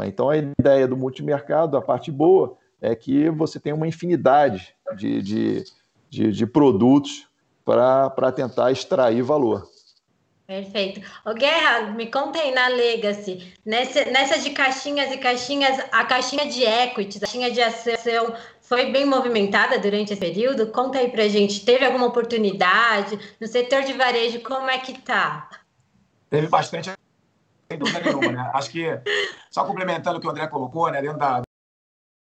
Então 0.03 0.29
a 0.29 0.37
ideia 0.37 0.87
do 0.87 0.99
multimercado, 0.99 1.79
a 1.79 1.83
parte 1.83 2.13
boa, 2.13 2.59
é 2.85 2.95
que 2.95 3.31
você 3.31 3.59
tem 3.59 3.73
uma 3.73 3.89
infinidade 3.89 4.75
de, 4.97 5.23
de, 5.23 5.65
de, 6.11 6.33
de 6.33 6.47
produtos 6.47 7.27
para 7.65 8.31
tentar 8.31 8.71
extrair 8.71 9.23
valor. 9.23 9.67
Perfeito. 10.47 11.01
O 11.25 11.33
Guerra, 11.33 11.93
me 11.93 12.07
conta 12.11 12.39
aí 12.39 12.53
na 12.55 12.69
Legacy, 12.69 13.55
nessa, 13.65 14.05
nessa 14.05 14.39
de 14.39 14.51
caixinhas 14.51 15.11
e 15.11 15.17
caixinhas, 15.17 15.79
a 15.91 16.05
caixinha 16.05 16.45
de 16.47 16.63
equity, 16.63 17.17
a 17.17 17.21
caixinha 17.21 17.51
de 17.51 17.63
ação, 17.63 18.35
foi 18.61 18.93
bem 18.93 19.07
movimentada 19.07 19.79
durante 19.79 20.13
esse 20.13 20.21
período? 20.21 20.67
Conta 20.67 20.99
aí 20.99 21.11
pra 21.11 21.27
gente, 21.29 21.65
teve 21.65 21.87
alguma 21.87 22.07
oportunidade? 22.07 23.19
No 23.41 23.47
setor 23.47 23.85
de 23.85 23.95
varejo, 23.95 24.41
como 24.41 24.69
é 24.69 24.77
que 24.77 25.01
tá? 25.01 25.49
Teve 26.29 26.49
bastante, 26.49 26.93
sem 27.71 27.79
dúvida 27.79 28.01
nenhuma, 28.01 28.33
né? 28.33 28.51
Acho 28.53 28.71
que, 28.71 28.87
só 29.51 29.65
complementando 29.65 30.19
o 30.19 30.21
que 30.21 30.27
o 30.27 30.31
André 30.31 30.47
colocou, 30.49 30.91
né, 30.91 31.01
dentro 31.01 31.19
da, 31.19 31.43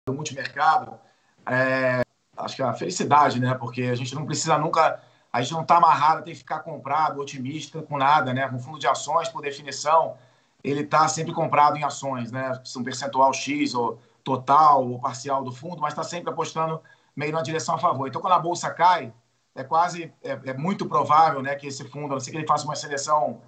do 0.08 0.14
multimercado, 0.14 0.98
é, 1.46 2.02
acho 2.36 2.56
que 2.56 2.64
a 2.64 2.74
felicidade, 2.74 3.40
né? 3.40 3.54
Porque 3.54 3.84
a 3.84 3.96
gente 3.96 4.16
não 4.16 4.26
precisa 4.26 4.58
nunca, 4.58 5.02
a 5.32 5.42
gente 5.42 5.54
não 5.54 5.62
está 5.62 5.78
amarrado, 5.78 6.24
tem 6.24 6.34
que 6.34 6.40
ficar 6.40 6.60
comprado, 6.60 7.20
otimista 7.20 7.82
com 7.82 7.98
nada, 7.98 8.34
né? 8.34 8.48
Com 8.48 8.58
fundo 8.58 8.80
de 8.80 8.88
ações, 8.88 9.28
por 9.28 9.42
definição, 9.42 10.16
ele 10.64 10.82
está 10.82 11.08
sempre 11.08 11.34
comprado 11.34 11.78
em 11.78 11.84
ações, 11.84 12.32
né? 12.32 12.60
Um 12.76 12.84
percentual 12.84 13.34
X 13.34 13.74
ou 13.74 14.00
total 14.24 14.88
ou 14.88 15.00
parcial 15.00 15.44
do 15.44 15.52
fundo, 15.52 15.82
mas 15.82 15.92
está 15.92 16.04
sempre 16.04 16.32
apostando 16.32 16.82
meio 17.16 17.34
na 17.34 17.42
direção 17.42 17.76
a 17.76 17.80
favor. 17.80 18.08
Então, 18.08 18.22
quando 18.22 18.34
a 18.34 18.40
bolsa 18.40 18.70
cai, 18.70 19.14
é 19.56 19.64
quase, 19.64 20.14
é, 20.24 20.40
é 20.46 20.54
muito 20.54 20.86
provável 20.86 21.42
né, 21.42 21.56
que 21.56 21.68
esse 21.68 21.84
fundo, 21.86 22.08
a 22.08 22.16
não 22.16 22.20
ser 22.20 22.32
que 22.32 22.38
ele 22.38 22.46
faça 22.46 22.66
uma 22.66 22.76
seleção 22.76 23.42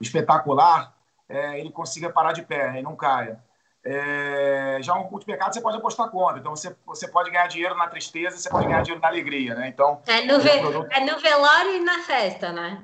espetacular, 0.00 0.94
é, 1.28 1.58
ele 1.58 1.70
consiga 1.70 2.10
parar 2.10 2.32
de 2.32 2.42
pé 2.42 2.78
e 2.78 2.82
não 2.82 2.94
caia. 2.94 3.42
É, 3.84 4.78
já 4.82 4.94
um 4.94 5.10
multiplicado 5.10 5.54
você 5.54 5.60
pode 5.60 5.76
apostar 5.76 6.10
contra. 6.10 6.38
Então 6.38 6.54
você, 6.54 6.74
você 6.84 7.08
pode 7.08 7.30
ganhar 7.30 7.46
dinheiro 7.46 7.76
na 7.76 7.86
tristeza, 7.86 8.36
você 8.36 8.50
pode 8.50 8.66
ganhar 8.66 8.82
dinheiro 8.82 9.00
na 9.00 9.08
alegria, 9.08 9.54
né? 9.54 9.68
Então 9.68 10.00
é 10.06 10.22
no, 10.24 10.40
ve 10.40 10.58
produto... 10.58 10.88
é 10.90 11.00
no 11.00 11.18
velório 11.18 11.76
e 11.76 11.80
na 11.80 12.02
festa, 12.02 12.52
né? 12.52 12.82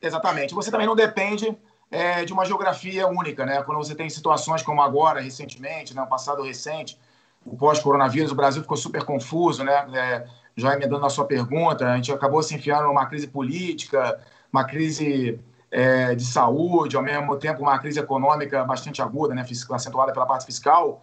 Exatamente. 0.00 0.54
Você 0.54 0.70
também 0.70 0.86
não 0.86 0.94
depende 0.94 1.56
é, 1.90 2.24
de 2.24 2.32
uma 2.32 2.44
geografia 2.44 3.06
única, 3.08 3.44
né? 3.44 3.62
Quando 3.62 3.78
você 3.78 3.94
tem 3.94 4.08
situações 4.08 4.62
como 4.62 4.80
agora, 4.80 5.20
recentemente, 5.20 5.94
né, 5.94 6.06
passado 6.06 6.42
recente, 6.42 6.98
o 7.44 7.56
pós-coronavírus, 7.56 8.30
o 8.30 8.36
Brasil 8.36 8.62
ficou 8.62 8.76
super 8.76 9.04
confuso, 9.04 9.64
né? 9.64 9.86
É, 9.94 10.26
já 10.56 10.74
emendando 10.74 11.06
a 11.06 11.10
sua 11.10 11.24
pergunta, 11.24 11.86
a 11.86 11.96
gente 11.96 12.12
acabou 12.12 12.42
se 12.42 12.54
enfiando 12.54 12.84
numa 12.84 13.06
crise 13.06 13.26
política, 13.26 14.20
uma 14.52 14.64
crise 14.64 15.40
é, 15.70 16.14
de 16.14 16.24
saúde, 16.24 16.96
ao 16.96 17.02
mesmo 17.02 17.36
tempo 17.36 17.62
uma 17.62 17.78
crise 17.78 18.00
econômica 18.00 18.64
bastante 18.64 19.02
aguda, 19.02 19.34
né? 19.34 19.44
acentuada 19.72 20.12
pela 20.12 20.26
parte 20.26 20.46
fiscal. 20.46 21.02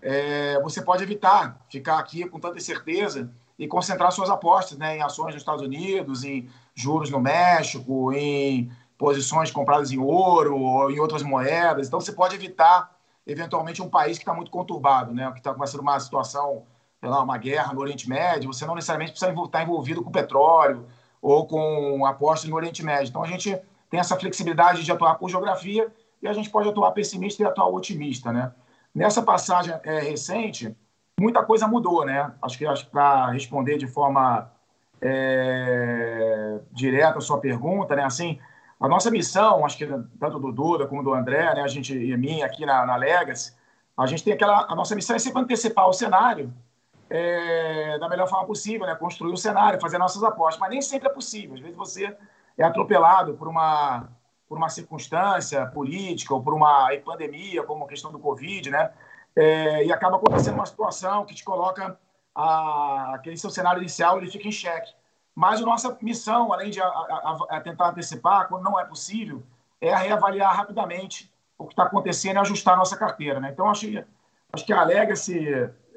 É, 0.00 0.60
você 0.62 0.80
pode 0.82 1.02
evitar 1.02 1.60
ficar 1.68 1.98
aqui 1.98 2.28
com 2.28 2.38
tanta 2.38 2.60
certeza 2.60 3.30
e 3.58 3.66
concentrar 3.66 4.12
suas 4.12 4.30
apostas 4.30 4.76
né, 4.78 4.98
em 4.98 5.02
ações 5.02 5.32
nos 5.32 5.42
Estados 5.42 5.62
Unidos, 5.62 6.24
em 6.24 6.48
juros 6.74 7.10
no 7.10 7.18
México, 7.18 8.12
em 8.12 8.70
posições 8.98 9.50
compradas 9.50 9.90
em 9.90 9.98
ouro 9.98 10.58
ou 10.58 10.90
em 10.90 11.00
outras 11.00 11.22
moedas. 11.22 11.88
Então, 11.88 12.00
você 12.00 12.12
pode 12.12 12.34
evitar, 12.34 12.94
eventualmente, 13.26 13.82
um 13.82 13.88
país 13.88 14.18
que 14.18 14.22
está 14.22 14.34
muito 14.34 14.50
conturbado, 14.50 15.14
né? 15.14 15.30
que 15.32 15.38
está 15.38 15.52
começando 15.54 15.80
uma 15.80 15.98
situação, 15.98 16.64
sei 17.00 17.08
lá, 17.08 17.22
uma 17.22 17.38
guerra 17.38 17.72
no 17.72 17.80
Oriente 17.80 18.08
Médio. 18.08 18.52
Você 18.52 18.66
não 18.66 18.74
necessariamente 18.74 19.12
precisa 19.12 19.32
estar 19.32 19.62
envolvido 19.62 20.02
com 20.02 20.10
petróleo 20.10 20.86
ou 21.20 21.46
com 21.46 22.04
apostas 22.04 22.48
no 22.48 22.56
Oriente 22.56 22.84
Médio. 22.84 23.08
Então, 23.08 23.24
a 23.24 23.26
gente 23.26 23.58
tem 23.90 24.00
essa 24.00 24.16
flexibilidade 24.16 24.82
de 24.82 24.92
atuar 24.92 25.14
por 25.16 25.30
geografia 25.30 25.92
e 26.22 26.28
a 26.28 26.32
gente 26.32 26.50
pode 26.50 26.68
atuar 26.68 26.92
pessimista 26.92 27.42
e 27.42 27.46
atuar 27.46 27.68
otimista. 27.68 28.32
Né? 28.32 28.52
Nessa 28.94 29.22
passagem 29.22 29.74
é, 29.84 30.00
recente, 30.00 30.76
muita 31.18 31.42
coisa 31.42 31.68
mudou. 31.68 32.04
Né? 32.04 32.32
Acho 32.42 32.58
que, 32.58 32.64
para 32.90 33.30
responder 33.30 33.78
de 33.78 33.86
forma 33.86 34.50
é, 35.00 36.60
direta 36.72 37.18
a 37.18 37.20
sua 37.20 37.38
pergunta, 37.38 37.94
né? 37.94 38.04
assim, 38.04 38.38
a 38.78 38.88
nossa 38.88 39.10
missão, 39.10 39.64
acho 39.64 39.78
que 39.78 39.86
tanto 40.20 40.38
do 40.38 40.52
Duda 40.52 40.86
como 40.86 41.02
do 41.02 41.14
André, 41.14 41.54
né, 41.54 41.62
a 41.62 41.68
gente 41.68 41.96
e 41.96 42.14
mim 42.16 42.42
aqui 42.42 42.66
na, 42.66 42.84
na 42.84 42.96
Legacy, 42.96 43.54
a 43.96 44.06
gente 44.06 44.22
tem 44.22 44.34
aquela. 44.34 44.66
A 44.70 44.74
nossa 44.74 44.94
missão 44.94 45.16
é 45.16 45.18
sempre 45.18 45.40
antecipar 45.40 45.88
o 45.88 45.92
cenário 45.94 46.52
é, 47.08 47.98
da 47.98 48.08
melhor 48.08 48.28
forma 48.28 48.46
possível, 48.46 48.86
né? 48.86 48.94
construir 48.94 49.32
o 49.32 49.36
cenário, 49.36 49.80
fazer 49.80 49.96
nossas 49.96 50.22
apostas. 50.22 50.60
Mas 50.60 50.70
nem 50.70 50.82
sempre 50.82 51.08
é 51.08 51.10
possível. 51.10 51.54
Às 51.54 51.60
vezes 51.60 51.76
você 51.76 52.14
é 52.58 52.64
atropelado 52.64 53.34
por 53.34 53.48
uma, 53.48 54.08
por 54.48 54.56
uma 54.56 54.68
circunstância 54.68 55.66
política 55.66 56.34
ou 56.34 56.42
por 56.42 56.54
uma 56.54 56.88
pandemia, 57.04 57.62
como 57.62 57.84
a 57.84 57.88
questão 57.88 58.10
do 58.10 58.18
Covid, 58.18 58.70
né? 58.70 58.92
É, 59.34 59.84
e 59.84 59.92
acaba 59.92 60.16
acontecendo 60.16 60.54
uma 60.54 60.64
situação 60.64 61.26
que 61.26 61.34
te 61.34 61.44
coloca 61.44 61.98
a, 62.34 63.14
aquele 63.14 63.36
seu 63.36 63.50
cenário 63.50 63.80
inicial, 63.80 64.16
ele 64.18 64.30
fica 64.30 64.48
em 64.48 64.52
xeque. 64.52 64.94
Mas 65.34 65.60
a 65.60 65.66
nossa 65.66 65.96
missão, 66.00 66.52
além 66.52 66.70
de 66.70 66.80
a, 66.80 66.86
a, 66.86 67.38
a 67.50 67.60
tentar 67.60 67.90
antecipar, 67.90 68.48
quando 68.48 68.64
não 68.64 68.80
é 68.80 68.84
possível, 68.84 69.42
é 69.80 69.94
reavaliar 69.94 70.56
rapidamente 70.56 71.30
o 71.58 71.66
que 71.66 71.74
está 71.74 71.84
acontecendo 71.84 72.36
e 72.36 72.38
ajustar 72.38 72.74
a 72.74 72.78
nossa 72.78 72.96
carteira. 72.96 73.38
Né? 73.38 73.50
Então, 73.52 73.68
acho, 73.68 73.86
acho 74.52 74.64
que 74.64 74.72
a 74.72 74.82
Legacy 74.82 75.46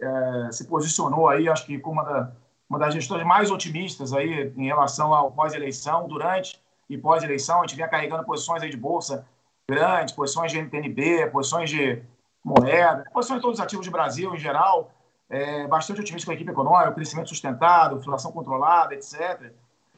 é, 0.02 0.52
se 0.52 0.68
posicionou 0.68 1.30
aí, 1.30 1.48
acho 1.48 1.66
que 1.66 1.80
como 1.80 2.02
uma, 2.02 2.04
da, 2.04 2.32
uma 2.70 2.78
das 2.78 2.94
gestões 2.94 3.26
mais 3.26 3.50
otimistas 3.50 4.14
aí 4.14 4.54
em 4.56 4.68
relação 4.68 5.14
ao 5.14 5.32
pós-eleição, 5.32 6.08
durante 6.08 6.62
e 6.88 6.98
pós-eleição. 6.98 7.60
A 7.60 7.62
gente 7.62 7.76
vinha 7.76 7.88
carregando 7.88 8.24
posições 8.24 8.62
aí 8.62 8.70
de 8.70 8.78
bolsa 8.78 9.26
grandes, 9.68 10.14
posições 10.14 10.52
de 10.52 10.60
NTNB, 10.60 11.28
posições 11.32 11.70
de 11.70 12.02
moeda, 12.44 13.06
posições 13.14 13.40
de 13.40 13.42
todos 13.42 13.60
os 13.60 13.64
ativos 13.64 13.86
de 13.86 13.92
Brasil 13.92 14.34
em 14.34 14.38
geral, 14.40 14.92
é, 15.30 15.68
bastante 15.68 16.02
otimista 16.02 16.26
com 16.26 16.32
a 16.32 16.36
equipe 16.36 16.52
econômica, 16.52 16.92
crescimento 16.92 17.30
sustentado, 17.30 17.98
inflação 17.98 18.32
controlada, 18.32 18.96
etc. 18.96 19.52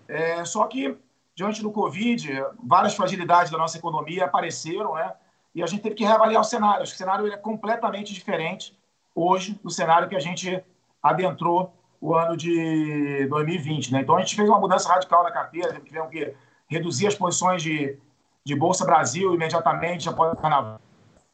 É, 0.08 0.44
só 0.44 0.66
que, 0.68 0.98
diante 1.36 1.62
do 1.62 1.72
Covid, 1.72 2.30
várias 2.62 2.96
fragilidades 2.96 3.52
da 3.52 3.58
nossa 3.58 3.78
economia 3.78 4.26
apareceram, 4.26 4.96
né? 4.96 5.14
E 5.56 5.64
a 5.64 5.68
gente 5.68 5.82
teve 5.82 5.96
que 5.96 6.04
reavaliar 6.04 6.42
o 6.42 6.46
cenário. 6.46 6.82
Acho 6.82 6.92
que 6.92 6.96
o 6.96 6.98
cenário 6.98 7.32
é 7.32 7.38
completamente 7.38 8.14
diferente 8.14 8.78
hoje 9.16 9.60
do 9.64 9.70
cenário 9.70 10.08
que 10.08 10.16
a 10.16 10.20
gente 10.20 10.64
adentrou 11.02 11.74
o 12.02 12.16
ano 12.16 12.36
de 12.36 13.28
2020, 13.28 13.94
né? 13.94 14.02
Então 14.02 14.18
a 14.18 14.20
gente 14.20 14.36
fez 14.36 14.50
uma 14.50 14.60
mudança 14.60 14.90
radical 14.90 15.24
na 15.24 15.32
carteira, 15.32 15.80
tivemos 15.80 16.10
que 16.10 16.34
reduzir 16.68 17.06
as 17.06 17.14
posições 17.14 17.62
de, 17.62 17.96
de 18.44 18.56
Bolsa 18.56 18.84
Brasil 18.84 19.36
imediatamente 19.36 20.10
após 20.10 20.34
o 20.34 20.36
Carnaval. 20.36 20.82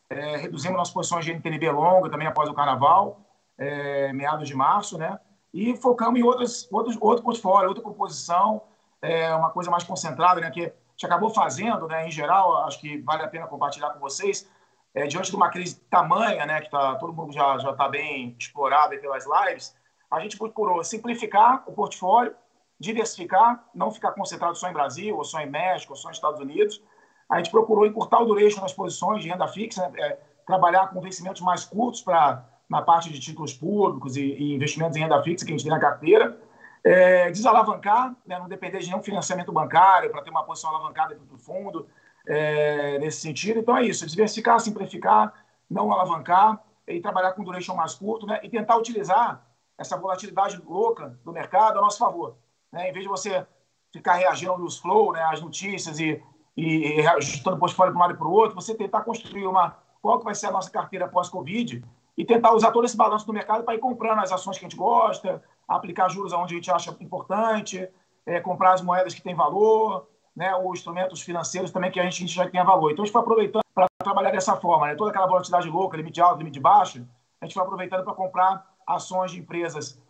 É, 0.09 0.35
reduzimos 0.37 0.77
nossas 0.77 0.93
posições 0.93 1.23
de 1.23 1.31
NTNB 1.31 1.71
longa 1.71 2.09
também 2.09 2.27
após 2.27 2.49
o 2.49 2.53
Carnaval, 2.53 3.21
é, 3.57 4.11
meados 4.11 4.45
de 4.45 4.53
março, 4.53 4.97
né? 4.97 5.17
E 5.53 5.77
focamos 5.77 6.19
em 6.19 6.23
outras, 6.23 6.67
outros, 6.69 6.97
outro 6.99 7.23
portfólio, 7.23 7.69
outra 7.69 7.83
composição, 7.83 8.61
é, 9.01 9.33
uma 9.33 9.49
coisa 9.51 9.71
mais 9.71 9.85
concentrada, 9.85 10.41
né? 10.41 10.51
Que 10.51 10.65
a 10.65 10.71
gente 10.91 11.05
acabou 11.05 11.29
fazendo, 11.29 11.87
né? 11.87 12.07
Em 12.07 12.11
geral, 12.11 12.65
acho 12.65 12.79
que 12.79 12.97
vale 12.99 13.23
a 13.23 13.27
pena 13.27 13.47
compartilhar 13.47 13.91
com 13.91 13.99
vocês. 13.99 14.49
É, 14.93 15.05
diante 15.05 15.29
de 15.29 15.35
uma 15.35 15.49
crise 15.49 15.79
tamanha, 15.89 16.45
né? 16.45 16.59
Que 16.59 16.69
tá, 16.69 16.95
todo 16.95 17.13
mundo 17.13 17.31
já 17.31 17.55
está 17.55 17.87
bem 17.87 18.35
explorado 18.37 18.97
pelas 18.99 19.25
lives, 19.25 19.76
a 20.09 20.19
gente 20.19 20.37
procurou 20.37 20.83
simplificar 20.83 21.63
o 21.67 21.73
portfólio, 21.73 22.33
diversificar, 22.79 23.63
não 23.73 23.91
ficar 23.91 24.11
concentrado 24.11 24.55
só 24.55 24.69
em 24.69 24.73
Brasil, 24.73 25.15
ou 25.15 25.23
só 25.23 25.39
em 25.41 25.49
México, 25.49 25.93
ou 25.93 25.97
só 25.97 26.07
nos 26.07 26.17
Estados 26.17 26.39
Unidos. 26.39 26.81
A 27.29 27.37
gente 27.37 27.51
procurou 27.51 27.85
encurtar 27.85 28.21
o 28.21 28.25
duration 28.25 28.61
das 28.61 28.73
posições 28.73 29.21
de 29.21 29.29
renda 29.29 29.47
fixa, 29.47 29.89
né? 29.89 29.99
é, 29.99 30.19
trabalhar 30.45 30.87
com 30.87 31.01
vencimentos 31.01 31.41
mais 31.41 31.65
curtos 31.65 32.01
para 32.01 32.45
na 32.69 32.81
parte 32.81 33.09
de 33.09 33.19
títulos 33.19 33.53
públicos 33.53 34.17
e, 34.17 34.21
e, 34.21 34.53
investimentos 34.53 34.97
em 34.97 34.99
renda 34.99 35.21
fixa 35.23 35.45
que 35.45 35.51
a 35.51 35.55
gente 35.55 35.63
tem 35.63 35.71
na 35.71 35.79
carteira. 35.79 36.37
É, 36.83 37.31
desalavancar, 37.31 38.15
né? 38.25 38.37
não 38.39 38.47
depender 38.47 38.79
de 38.79 38.87
nenhum 38.87 39.01
financiamento 39.01 39.51
bancário 39.51 40.09
para 40.09 40.21
ter 40.21 40.29
uma 40.29 40.43
posição 40.43 40.69
alavancada 40.69 41.13
dentro 41.15 41.27
do 41.27 41.37
fundo, 41.37 41.87
é, 42.27 42.99
nesse 42.99 43.21
sentido. 43.21 43.59
Então 43.59 43.77
é 43.77 43.83
isso, 43.83 44.05
diversificar, 44.05 44.59
simplificar, 44.59 45.33
não 45.69 45.91
alavancar 45.91 46.61
e 46.87 47.01
trabalhar 47.01 47.33
com 47.33 47.43
duration 47.43 47.75
mais 47.75 47.93
curto 47.93 48.25
né? 48.25 48.39
e 48.43 48.49
tentar 48.49 48.77
utilizar 48.77 49.46
essa 49.77 49.97
volatilidade 49.97 50.61
louca 50.65 51.19
do 51.23 51.31
mercado 51.31 51.77
a 51.77 51.81
nosso 51.81 51.99
favor. 51.99 52.35
Né? 52.71 52.89
Em 52.89 52.93
vez 52.93 53.03
de 53.03 53.09
você 53.09 53.45
ficar 53.91 54.13
reagindo 54.13 54.51
aos 54.51 54.77
flow, 54.77 55.13
né, 55.13 55.21
às 55.23 55.41
notícias 55.41 55.99
e, 55.99 56.21
e, 56.55 56.99
e 57.01 57.07
ajustando 57.07 57.55
o 57.55 57.59
portfólio 57.59 57.93
para 57.93 57.99
um 57.99 58.01
lado 58.01 58.13
e 58.13 58.17
para 58.17 58.27
o 58.27 58.31
outro, 58.31 58.55
você 58.55 58.75
tentar 58.75 59.01
construir 59.01 59.45
uma 59.45 59.77
qual 60.01 60.19
que 60.19 60.25
vai 60.25 60.35
ser 60.35 60.47
a 60.47 60.51
nossa 60.51 60.69
carteira 60.69 61.07
pós-Covid 61.07 61.83
e 62.17 62.25
tentar 62.25 62.53
usar 62.53 62.71
todo 62.71 62.85
esse 62.85 62.97
balanço 62.97 63.25
do 63.25 63.33
mercado 63.33 63.63
para 63.63 63.75
ir 63.75 63.79
comprando 63.79 64.19
as 64.19 64.31
ações 64.31 64.57
que 64.57 64.65
a 64.65 64.69
gente 64.69 64.77
gosta, 64.77 65.43
aplicar 65.67 66.09
juros 66.09 66.33
onde 66.33 66.53
a 66.53 66.57
gente 66.57 66.71
acha 66.71 66.95
importante, 66.99 67.87
é, 68.25 68.39
comprar 68.39 68.73
as 68.73 68.81
moedas 68.81 69.13
que 69.13 69.21
têm 69.21 69.35
valor, 69.35 70.07
né, 70.35 70.55
ou 70.55 70.73
instrumentos 70.73 71.21
financeiros 71.21 71.71
também 71.71 71.91
que 71.91 71.99
a 71.99 72.03
gente, 72.03 72.17
a 72.17 72.19
gente 72.19 72.53
já 72.53 72.63
valor. 72.63 72.91
Então, 72.91 73.03
a 73.03 73.05
gente 73.05 73.13
foi 73.13 73.21
aproveitando 73.21 73.63
para 73.73 73.87
trabalhar 74.03 74.31
dessa 74.31 74.55
forma. 74.55 74.87
Né? 74.87 74.95
Toda 74.95 75.09
aquela 75.09 75.27
volatilidade 75.27 75.69
louca, 75.69 75.97
limite 75.97 76.21
alto, 76.21 76.37
limite 76.37 76.59
baixo, 76.59 77.05
a 77.41 77.45
gente 77.45 77.53
foi 77.53 77.63
aproveitando 77.63 78.03
para 78.03 78.13
comprar 78.13 78.65
ações 78.87 79.31
de 79.31 79.39
empresas 79.39 80.01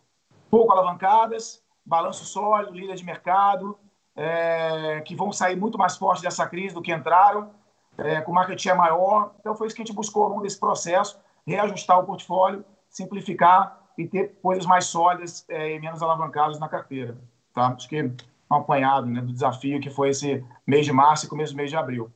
pouco 0.50 0.72
alavancadas, 0.72 1.62
balanço 1.84 2.24
sólido, 2.24 2.72
líder 2.72 2.94
de 2.94 3.04
mercado, 3.04 3.78
é, 4.14 5.00
que 5.02 5.14
vão 5.14 5.32
sair 5.32 5.56
muito 5.56 5.76
mais 5.76 5.96
fortes 5.96 6.22
dessa 6.22 6.46
crise 6.46 6.74
do 6.74 6.82
que 6.82 6.92
entraram, 6.92 7.50
é, 7.96 8.20
com 8.20 8.32
market 8.32 8.60
share 8.60 8.78
maior. 8.78 9.34
Então, 9.40 9.56
foi 9.56 9.66
isso 9.66 9.76
que 9.76 9.82
a 9.82 9.84
gente 9.84 9.94
buscou 9.94 10.22
ao 10.24 10.30
longo 10.30 10.42
desse 10.42 10.58
processo, 10.58 11.18
reajustar 11.46 11.98
o 11.98 12.04
portfólio, 12.04 12.64
simplificar 12.88 13.80
e 13.96 14.06
ter 14.06 14.38
coisas 14.40 14.64
mais 14.64 14.86
sólidas 14.86 15.44
é, 15.48 15.74
e 15.74 15.80
menos 15.80 16.02
alavancadas 16.02 16.58
na 16.58 16.68
carteira. 16.68 17.18
Tá? 17.54 17.68
Acho 17.68 17.88
que 17.88 18.02
um 18.50 18.56
apanhado 18.56 19.06
né, 19.06 19.20
do 19.20 19.32
desafio 19.32 19.80
que 19.80 19.90
foi 19.90 20.10
esse 20.10 20.44
mês 20.66 20.86
de 20.86 20.92
março 20.92 21.26
e 21.26 21.28
começo 21.28 21.52
do 21.52 21.56
mês 21.56 21.70
de 21.70 21.76
abril. 21.76 22.10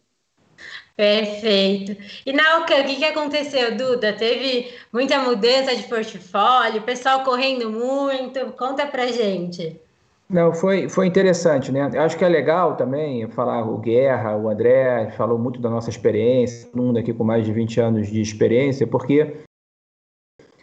Perfeito. 0.97 1.97
E 2.27 2.33
na 2.33 2.61
o 2.61 2.67
que, 2.67 2.97
que 2.97 3.05
aconteceu, 3.05 3.77
Duda? 3.77 4.13
Teve 4.13 4.73
muita 4.93 5.19
mudança 5.21 5.75
de 5.75 5.85
portfólio, 5.85 6.83
pessoal 6.83 7.25
correndo 7.25 7.71
muito. 7.71 8.53
Conta 8.53 8.87
pra 8.87 9.07
gente. 9.07 9.81
Não, 10.29 10.55
foi, 10.55 10.89
foi 10.89 11.07
interessante, 11.07 11.71
né? 11.71 11.91
Eu 11.93 12.03
acho 12.03 12.17
que 12.17 12.25
é 12.25 12.29
legal 12.29 12.75
também 12.77 13.29
falar 13.29 13.69
o 13.69 13.77
Guerra, 13.77 14.37
o 14.37 14.49
André, 14.49 15.11
falou 15.11 15.39
muito 15.39 15.61
da 15.61 15.69
nossa 15.69 15.91
experiência, 15.91 16.69
todo 16.71 16.83
mundo 16.83 16.99
aqui 16.99 17.13
com 17.13 17.23
mais 17.23 17.45
de 17.45 17.53
20 17.53 17.81
anos 17.81 18.09
de 18.09 18.21
experiência, 18.21 18.87
porque 18.87 19.45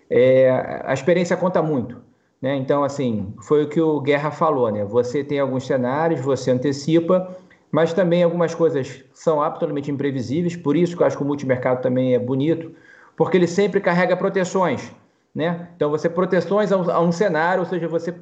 é, 0.09 0.81
a 0.83 0.91
experiência 0.91 1.37
conta 1.37 1.61
muito. 1.61 2.01
Né? 2.41 2.55
Então, 2.55 2.83
assim, 2.83 3.33
foi 3.41 3.63
o 3.63 3.69
que 3.69 3.79
o 3.79 3.99
Guerra 3.99 4.31
falou, 4.31 4.71
né? 4.71 4.83
Você 4.85 5.23
tem 5.23 5.39
alguns 5.39 5.67
cenários, 5.67 6.21
você 6.21 6.49
antecipa, 6.49 7.37
mas 7.71 7.93
também 7.93 8.23
algumas 8.23 8.55
coisas 8.55 9.03
são 9.13 9.41
absolutamente 9.41 9.91
imprevisíveis, 9.91 10.55
por 10.55 10.75
isso 10.75 10.95
que 10.95 11.03
eu 11.03 11.07
acho 11.07 11.17
que 11.17 11.23
o 11.23 11.25
multimercado 11.25 11.81
também 11.81 12.13
é 12.13 12.19
bonito, 12.19 12.71
porque 13.15 13.37
ele 13.37 13.47
sempre 13.47 13.79
carrega 13.79 14.15
proteções, 14.15 14.91
né? 15.35 15.67
Então 15.75 15.89
você 15.89 16.09
proteções 16.09 16.71
a 16.71 17.01
um, 17.01 17.11
cenário, 17.11 17.61
ou 17.61 17.65
seja, 17.65 17.87
você 17.87 18.15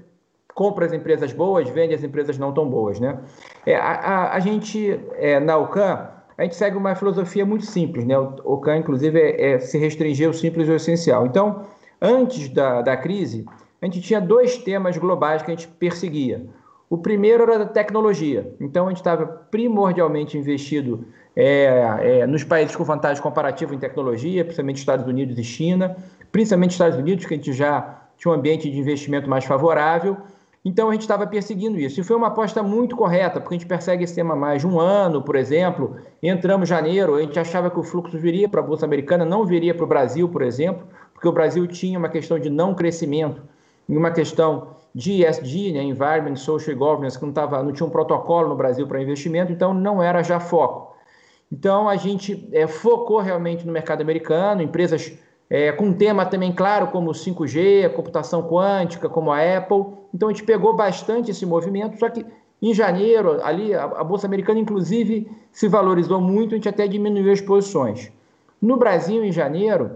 compra 0.54 0.86
as 0.86 0.94
empresas 0.94 1.32
boas, 1.32 1.70
vende 1.70 1.94
as 1.94 2.04
empresas 2.04 2.38
não 2.38 2.52
tão 2.52 2.68
boas, 2.68 3.00
né? 3.00 3.20
É, 3.66 3.76
a, 3.76 3.92
a, 3.92 4.36
a, 4.36 4.40
gente, 4.40 5.00
é, 5.16 5.40
na 5.40 5.58
UCAN, 5.58 6.10
a 6.38 6.44
gente 6.44 6.56
segue 6.56 6.76
uma 6.76 6.96
filosofia 6.96 7.46
muito 7.46 7.66
simples, 7.66 8.06
né? 8.06 8.18
O 8.18 8.56
UCAN, 8.56 8.78
inclusive, 8.78 9.20
é, 9.20 9.54
é 9.54 9.60
se 9.60 9.78
restringir 9.78 10.28
ao 10.28 10.34
simples 10.34 10.68
e 10.68 10.72
ao 10.72 10.78
essencial. 10.78 11.26
Então, 11.26 11.64
antes 12.02 12.50
da, 12.50 12.82
da 12.82 12.98
crise, 12.98 13.46
a 13.82 13.86
gente 13.86 14.02
tinha 14.02 14.20
dois 14.20 14.58
temas 14.58 14.98
globais 14.98 15.42
que 15.42 15.52
a 15.52 15.56
gente 15.56 15.68
perseguia. 15.68 16.46
O 16.90 16.98
primeiro 16.98 17.44
era 17.44 17.60
da 17.60 17.66
tecnologia. 17.66 18.56
Então, 18.62 18.86
a 18.86 18.90
gente 18.90 18.98
estava 18.98 19.26
primordialmente 19.26 20.38
investido 20.38 21.06
é, 21.36 22.20
é, 22.22 22.28
nos 22.28 22.44
países 22.46 22.76
com 22.76 22.84
vantagem 22.84 23.22
comparativa 23.22 23.76
em 23.76 23.78
tecnologia, 23.78 24.44
principalmente 24.44 24.78
Estados 24.78 25.06
Unidos 25.06 25.38
e 25.38 25.44
China, 25.44 25.98
principalmente 26.32 26.72
Estados 26.72 26.98
Unidos, 26.98 27.26
que 27.26 27.34
a 27.34 27.38
gente 27.38 27.52
já 27.52 28.04
tinha 28.18 28.32
um 28.32 28.36
ambiente 28.36 28.72
de 28.72 28.80
investimento 28.80 29.30
mais 29.30 29.44
favorável. 29.44 30.16
Então, 30.64 30.90
a 30.90 30.94
gente 30.94 31.02
estava 31.02 31.28
perseguindo 31.28 31.78
isso. 31.78 32.00
E 32.00 32.04
foi 32.04 32.16
uma 32.16 32.28
aposta 32.28 32.64
muito 32.64 32.96
correta, 32.96 33.42
porque 33.42 33.56
a 33.56 33.58
gente 33.58 33.68
persegue 33.68 34.06
esse 34.06 34.16
tema 34.16 34.36
mais 34.36 34.62
de 34.62 34.68
um 34.68 34.80
ano, 34.80 35.22
por 35.22 35.36
exemplo. 35.36 35.98
Entramos 36.24 36.70
em 36.70 36.74
janeiro, 36.74 37.16
a 37.16 37.22
gente 37.22 37.38
achava 37.38 37.70
que 37.70 37.80
o 37.80 37.84
fluxo 37.84 38.18
viria 38.18 38.48
para 38.48 38.62
a 38.62 38.64
Bolsa 38.64 38.86
Americana, 38.86 39.26
não 39.26 39.46
viria 39.46 39.76
para 39.76 39.84
o 39.84 39.88
Brasil, 39.88 40.30
por 40.30 40.42
exemplo, 40.42 40.88
porque 41.14 41.28
o 41.28 41.34
Brasil 41.34 41.68
tinha 41.68 42.00
uma 42.00 42.10
questão 42.10 42.40
de 42.40 42.50
não 42.50 42.74
crescimento 42.74 43.42
e 43.88 43.98
uma 43.98 44.12
questão 44.12 44.76
de 44.94 45.24
ESG, 45.24 45.74
né, 45.74 45.84
Environment, 45.84 46.36
Social 46.36 46.76
Governance, 46.76 47.18
que 47.18 47.26
não, 47.26 47.32
tava, 47.32 47.62
não 47.62 47.72
tinha 47.72 47.86
um 47.86 47.90
protocolo 47.90 48.50
no 48.50 48.56
Brasil 48.56 48.88
para 48.88 49.02
investimento, 49.02 49.52
então 49.52 49.74
não 49.74 50.02
era 50.02 50.24
já 50.24 50.40
foco. 50.40 50.96
Então 51.52 51.88
a 51.88 51.96
gente 51.96 52.50
é, 52.52 52.68
focou 52.68 53.20
realmente 53.20 53.66
no 53.66 53.72
mercado 53.72 54.02
americano, 54.02 54.62
empresas 54.62 55.18
é, 55.50 55.72
com 55.72 55.86
um 55.86 55.94
tema 55.94 56.26
também 56.26 56.52
claro 56.52 56.88
como 56.88 57.12
5G, 57.12 57.86
a 57.86 57.90
computação 57.90 58.44
quântica, 58.44 59.08
como 59.08 59.32
a 59.32 59.40
Apple. 59.58 59.86
Então 60.14 60.30
a 60.30 60.32
gente 60.32 60.44
pegou 60.44 60.76
bastante 60.76 61.32
esse 61.32 61.46
movimento, 61.46 61.98
só 61.98 62.10
que 62.10 62.26
em 62.62 62.74
janeiro, 62.74 63.40
ali, 63.44 63.74
a, 63.74 63.84
a 63.84 64.04
Bolsa 64.04 64.26
Americana, 64.26 64.60
inclusive, 64.60 65.30
se 65.52 65.68
valorizou 65.68 66.20
muito, 66.20 66.54
a 66.54 66.58
gente 66.58 66.68
até 66.68 66.88
diminuiu 66.88 67.32
as 67.32 67.40
posições. 67.40 68.12
No 68.60 68.78
Brasil, 68.78 69.24
em 69.24 69.32
janeiro, 69.32 69.92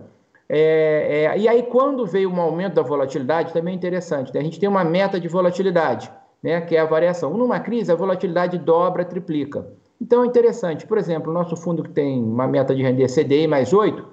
é, 0.53 1.23
é, 1.23 1.37
e 1.37 1.47
aí, 1.47 1.63
quando 1.63 2.05
veio 2.05 2.29
um 2.29 2.41
aumento 2.41 2.73
da 2.73 2.81
volatilidade, 2.81 3.53
também 3.53 3.73
é 3.73 3.77
interessante. 3.77 4.33
Né? 4.33 4.41
A 4.41 4.43
gente 4.43 4.59
tem 4.59 4.67
uma 4.67 4.83
meta 4.83 5.17
de 5.17 5.29
volatilidade, 5.29 6.11
né? 6.43 6.59
que 6.59 6.75
é 6.75 6.81
a 6.81 6.85
variação. 6.85 7.33
Numa 7.33 7.57
crise, 7.61 7.89
a 7.89 7.95
volatilidade 7.95 8.57
dobra, 8.57 9.05
triplica. 9.05 9.65
Então, 10.01 10.25
é 10.25 10.27
interessante. 10.27 10.85
Por 10.85 10.97
exemplo, 10.97 11.31
o 11.31 11.33
nosso 11.33 11.55
fundo 11.55 11.81
que 11.81 11.91
tem 11.91 12.21
uma 12.21 12.47
meta 12.47 12.75
de 12.75 12.83
render 12.83 13.07
CDI 13.07 13.47
mais 13.47 13.71
8, 13.71 14.05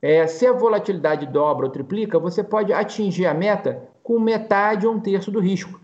é, 0.00 0.28
se 0.28 0.46
a 0.46 0.52
volatilidade 0.52 1.26
dobra 1.26 1.66
ou 1.66 1.72
triplica, 1.72 2.20
você 2.20 2.44
pode 2.44 2.72
atingir 2.72 3.26
a 3.26 3.34
meta 3.34 3.82
com 4.00 4.20
metade 4.20 4.86
ou 4.86 4.94
um 4.94 5.00
terço 5.00 5.28
do 5.28 5.40
risco. 5.40 5.80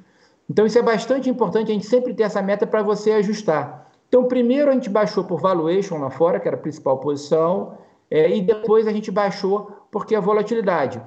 Então, 0.49 0.65
isso 0.65 0.79
é 0.79 0.83
bastante 0.83 1.29
importante 1.29 1.73
a 1.73 1.75
gente 1.75 1.87
sempre 1.87 2.15
ter 2.15 2.23
essa 2.23 2.41
meta 2.41 2.65
para 2.65 2.81
você 2.81 3.11
ajustar. 3.11 3.91
Então, 4.09 4.23
primeiro 4.27 4.71
a 4.71 4.75
gente 4.75 4.89
baixou 4.89 5.25
por 5.25 5.41
valuation 5.41 5.99
lá 5.99 6.11
fora, 6.11 6.39
que 6.39 6.47
era 6.47 6.57
a 6.57 6.61
principal 6.61 6.99
posição, 6.99 7.77
é, 8.09 8.31
e 8.31 8.41
depois 8.41 8.87
a 8.87 8.93
gente 8.93 9.11
baixou 9.11 9.76
porque 9.91 10.15
a 10.15 10.21
volatilidade. 10.21 11.03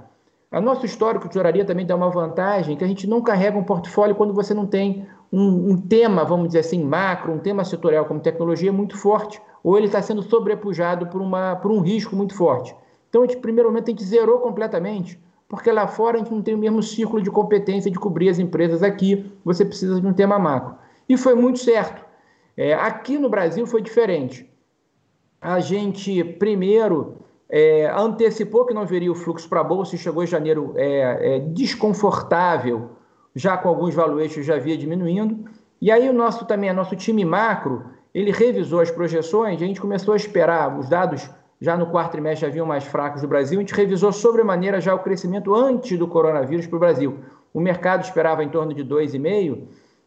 A 0.51 0.59
nosso 0.59 0.85
histórico 0.85 1.29
de 1.29 1.65
também 1.65 1.85
dá 1.85 1.95
uma 1.95 2.09
vantagem 2.09 2.75
que 2.75 2.83
a 2.83 2.87
gente 2.87 3.05
não 3.05 3.21
carrega 3.21 3.57
um 3.57 3.63
portfólio 3.63 4.15
quando 4.15 4.33
você 4.33 4.53
não 4.53 4.65
tem 4.65 5.07
um, 5.31 5.71
um 5.71 5.77
tema, 5.77 6.25
vamos 6.25 6.47
dizer 6.47 6.59
assim, 6.59 6.83
macro, 6.83 7.31
um 7.31 7.37
tema 7.37 7.63
setorial 7.63 8.05
como 8.05 8.19
tecnologia 8.19 8.73
muito 8.73 8.97
forte, 8.97 9.39
ou 9.63 9.77
ele 9.77 9.85
está 9.85 10.01
sendo 10.01 10.23
sobrepujado 10.23 11.07
por, 11.07 11.21
uma, 11.21 11.55
por 11.55 11.71
um 11.71 11.79
risco 11.79 12.15
muito 12.15 12.35
forte. 12.35 12.75
Então, 13.09 13.21
a 13.21 13.27
gente, 13.27 13.37
primeiro 13.37 13.69
momento, 13.69 13.89
a 13.89 13.91
gente 13.91 14.03
zerou 14.03 14.39
completamente, 14.39 15.19
porque 15.47 15.71
lá 15.71 15.87
fora 15.87 16.17
a 16.17 16.19
gente 16.19 16.33
não 16.33 16.41
tem 16.41 16.55
o 16.55 16.57
mesmo 16.57 16.81
círculo 16.81 17.21
de 17.21 17.29
competência 17.29 17.91
de 17.91 17.99
cobrir 17.99 18.29
as 18.29 18.39
empresas 18.39 18.81
aqui, 18.81 19.31
você 19.43 19.63
precisa 19.63 20.01
de 20.01 20.07
um 20.07 20.13
tema 20.13 20.39
macro. 20.39 20.75
E 21.07 21.17
foi 21.17 21.35
muito 21.35 21.59
certo. 21.59 22.03
É, 22.57 22.73
aqui 22.73 23.17
no 23.17 23.29
Brasil 23.29 23.65
foi 23.65 23.81
diferente. 23.81 24.49
A 25.41 25.59
gente, 25.59 26.23
primeiro, 26.23 27.17
é, 27.49 27.91
antecipou 27.95 28.65
que 28.65 28.73
não 28.73 28.85
viria 28.85 29.12
o 29.12 29.15
fluxo 29.15 29.49
para 29.49 29.62
a 29.62 29.63
Bolsa 29.63 29.95
e 29.95 29.97
chegou 29.97 30.23
em 30.23 30.27
janeiro 30.27 30.73
é, 30.75 31.35
é, 31.35 31.39
desconfortável, 31.39 32.91
já 33.35 33.57
com 33.57 33.67
alguns 33.67 33.95
valuations 33.95 34.45
já 34.45 34.57
via 34.57 34.77
diminuindo. 34.77 35.45
E 35.81 35.91
aí 35.91 36.07
o 36.07 36.13
nosso 36.13 36.45
também, 36.45 36.69
o 36.69 36.73
nosso 36.73 36.95
time 36.95 37.25
macro, 37.25 37.85
ele 38.13 38.31
revisou 38.31 38.81
as 38.81 38.91
projeções, 38.91 39.62
a 39.62 39.65
gente 39.65 39.81
começou 39.81 40.13
a 40.13 40.17
esperar, 40.17 40.77
os 40.77 40.88
dados 40.89 41.29
já 41.59 41.75
no 41.75 41.88
quarto 41.88 42.12
trimestre 42.12 42.47
já 42.47 42.51
vinham 42.51 42.65
mais 42.65 42.83
fracos 42.83 43.21
do 43.21 43.27
Brasil, 43.27 43.59
a 43.59 43.62
gente 43.62 43.73
revisou 43.73 44.12
sobremaneira 44.12 44.79
já 44.79 44.93
o 44.93 44.99
crescimento 44.99 45.53
antes 45.53 45.97
do 45.97 46.07
coronavírus 46.07 46.67
para 46.67 46.77
o 46.77 46.79
Brasil. 46.79 47.19
O 47.53 47.59
mercado 47.59 48.03
esperava 48.03 48.43
em 48.43 48.49
torno 48.49 48.73
de 48.73 48.83
2,5%, 48.83 49.63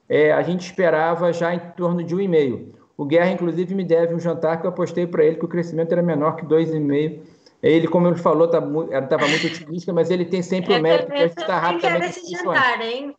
é, 0.09 0.33
a 0.33 0.43
gente 0.43 0.61
esperava 0.61 1.33
já 1.33 1.55
em 1.55 1.59
torno 1.77 2.03
de 2.05 2.15
1,5%. 2.15 2.82
O 2.97 3.05
Guerra, 3.05 3.31
inclusive, 3.31 3.75
me 3.75 3.85
deve 3.85 4.15
um 4.15 4.21
jantar 4.21 4.61
que 4.61 4.67
eu 4.67 4.71
apostei 4.71 5.07
para 5.07 5.25
ele 5.25 5.37
que 5.37 5.45
o 5.45 5.49
crescimento 5.49 5.93
era 5.93 6.03
menor 6.03 6.37
que 6.37 6.45
2,5%. 6.45 7.21
Ele, 7.63 7.87
como 7.87 8.09
ele 8.09 8.17
falou, 8.17 8.47
estava 8.47 8.67
tá, 9.07 9.19
muito 9.19 9.47
otimista, 9.47 9.93
mas 9.93 10.11
ele 10.11 10.25
tem 10.25 10.43
sempre 10.43 10.75
o 10.75 10.83
mérito 10.83 11.13
de 11.13 11.23
estar 11.23 11.59
rapidamente. 11.61 12.21
Jantar, 12.29 12.81
hein? 12.81 13.15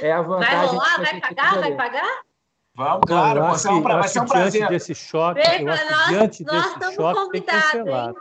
É 0.00 0.12
a 0.12 0.22
vantagem. 0.22 0.56
Vai 0.56 0.66
rolar? 0.66 0.96
Vai 0.96 1.20
pagar? 1.20 1.60
Vai 1.60 1.74
pagar? 1.74 2.20
Vamos, 2.78 3.00
claro, 3.08 3.40
vai 3.40 3.58
ser 3.58 3.68
um, 3.70 3.82
vai 3.82 4.08
ser 4.08 4.20
um 4.20 4.24
prazer. 4.24 4.52
Diante 4.52 4.72
desse 4.72 4.94
choque, 4.94 5.40
eu 5.40 5.72
acho 5.72 5.90
nós, 5.90 6.08
diante 6.08 6.44
desse 6.44 6.94
choque 6.94 7.30
tem 7.32 7.42
que 7.42 7.50
cancelar. 7.50 8.14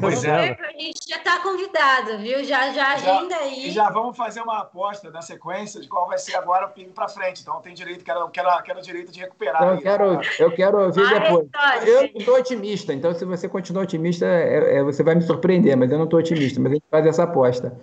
Pois 0.00 0.24
é. 0.24 0.58
A 0.60 0.72
gente 0.72 1.00
já 1.08 1.16
está 1.16 1.40
convidado, 1.40 2.18
viu? 2.18 2.44
Já, 2.44 2.70
já 2.70 2.92
agenda 2.92 3.34
já, 3.34 3.40
aí. 3.40 3.68
E 3.68 3.70
já 3.70 3.88
vamos 3.88 4.16
fazer 4.16 4.42
uma 4.42 4.58
aposta 4.58 5.10
na 5.10 5.22
sequência 5.22 5.80
de 5.80 5.88
qual 5.88 6.06
vai 6.06 6.18
ser 6.18 6.36
agora 6.36 6.66
o 6.66 6.70
pingo 6.70 6.92
para 6.92 7.08
frente. 7.08 7.40
Então 7.40 7.60
tem 7.62 7.72
direito, 7.72 8.04
quero, 8.04 8.28
quero, 8.28 8.62
quero 8.62 8.82
direito 8.82 9.10
de 9.10 9.20
recuperar. 9.20 9.62
Então, 9.62 9.74
eu, 9.74 9.80
quero, 9.80 10.20
eu 10.38 10.52
quero 10.54 10.84
ouvir 10.84 11.02
ah, 11.06 11.18
depois. 11.18 11.48
Eu 11.86 12.02
não 12.02 12.20
estou 12.20 12.36
otimista, 12.36 12.92
então 12.92 13.14
se 13.14 13.24
você 13.24 13.48
continuar 13.48 13.84
otimista, 13.84 14.26
é, 14.26 14.76
é, 14.76 14.82
você 14.82 15.02
vai 15.02 15.14
me 15.14 15.22
surpreender, 15.22 15.76
mas 15.76 15.90
eu 15.90 15.96
não 15.96 16.04
estou 16.04 16.20
otimista, 16.20 16.60
mas 16.60 16.72
a 16.72 16.74
gente 16.74 16.86
faz 16.90 17.06
essa 17.06 17.22
aposta. 17.22 17.74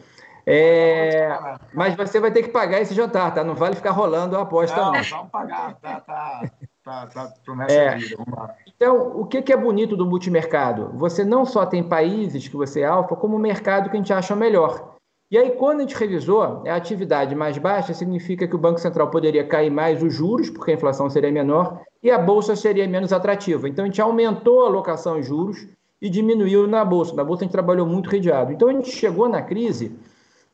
É, 0.46 1.28
mas 1.74 1.96
você 1.96 2.22
vai 2.22 2.32
ter 2.32 2.44
que 2.44 2.50
pagar 2.50 2.80
esse 2.80 2.94
jantar, 2.94 3.34
tá? 3.34 3.44
Não 3.44 3.54
vale 3.54 3.76
ficar 3.76 3.92
rolando 3.92 4.38
a 4.38 4.44
aposta, 4.44 4.78
não. 4.78 4.94
Não, 4.94 5.04
vamos 5.04 5.30
pagar, 5.30 5.76
tá, 5.82 6.00
tá, 6.00 6.52
tá, 6.84 7.08
tá 7.08 7.34
promessa 7.44 7.74
é. 7.76 7.96
vida, 7.96 8.16
vamos 8.18 8.40
lá. 8.40 8.56
Então, 8.78 9.20
o 9.20 9.26
que 9.26 9.52
é 9.52 9.58
bonito 9.58 9.98
do 9.98 10.06
multimercado? 10.06 10.92
Você 10.98 11.26
não 11.26 11.46
só 11.46 11.66
tem 11.66 11.82
países 11.82 12.48
que 12.48 12.56
você 12.56 12.82
é 12.82 12.86
alfa, 12.86 13.16
como 13.16 13.36
o 13.36 13.40
mercado 13.40 13.90
que 13.90 13.98
a 13.98 14.00
gente 14.00 14.14
acha 14.14 14.36
melhor. 14.36 14.96
E 15.32 15.38
aí, 15.38 15.50
quando 15.52 15.80
a 15.80 15.82
gente 15.82 15.96
revisou, 15.96 16.42
a 16.42 16.76
atividade 16.76 17.36
mais 17.36 17.58
baixa 17.58 17.92
significa 17.94 18.48
que 18.48 18.56
o 18.56 18.60
Banco 18.60 18.80
Central 18.80 19.10
poderia 19.10 19.44
cair 19.44 19.72
mais 19.72 20.02
os 20.04 20.14
juros, 20.14 20.52
porque 20.52 20.72
a 20.72 20.74
inflação 20.76 21.10
seria 21.10 21.32
menor, 21.32 21.82
e 22.04 22.12
a 22.12 22.20
Bolsa 22.20 22.56
seria 22.56 22.88
menos 22.88 23.12
atrativa. 23.12 23.68
Então, 23.68 23.84
a 23.84 23.88
gente 23.88 24.00
aumentou 24.00 24.64
a 24.64 24.68
alocação 24.68 25.18
em 25.18 25.24
juros 25.24 25.68
e 26.00 26.08
diminuiu 26.08 26.68
na 26.68 26.86
Bolsa. 26.86 27.16
Na 27.16 27.24
Bolsa, 27.24 27.42
a 27.42 27.46
gente 27.46 27.52
trabalhou 27.52 27.88
muito 27.88 28.12
redeado. 28.12 28.54
Então, 28.54 28.70
a 28.70 28.74
gente 28.74 28.92
chegou 28.92 29.28
na 29.28 29.42
crise 29.42 29.98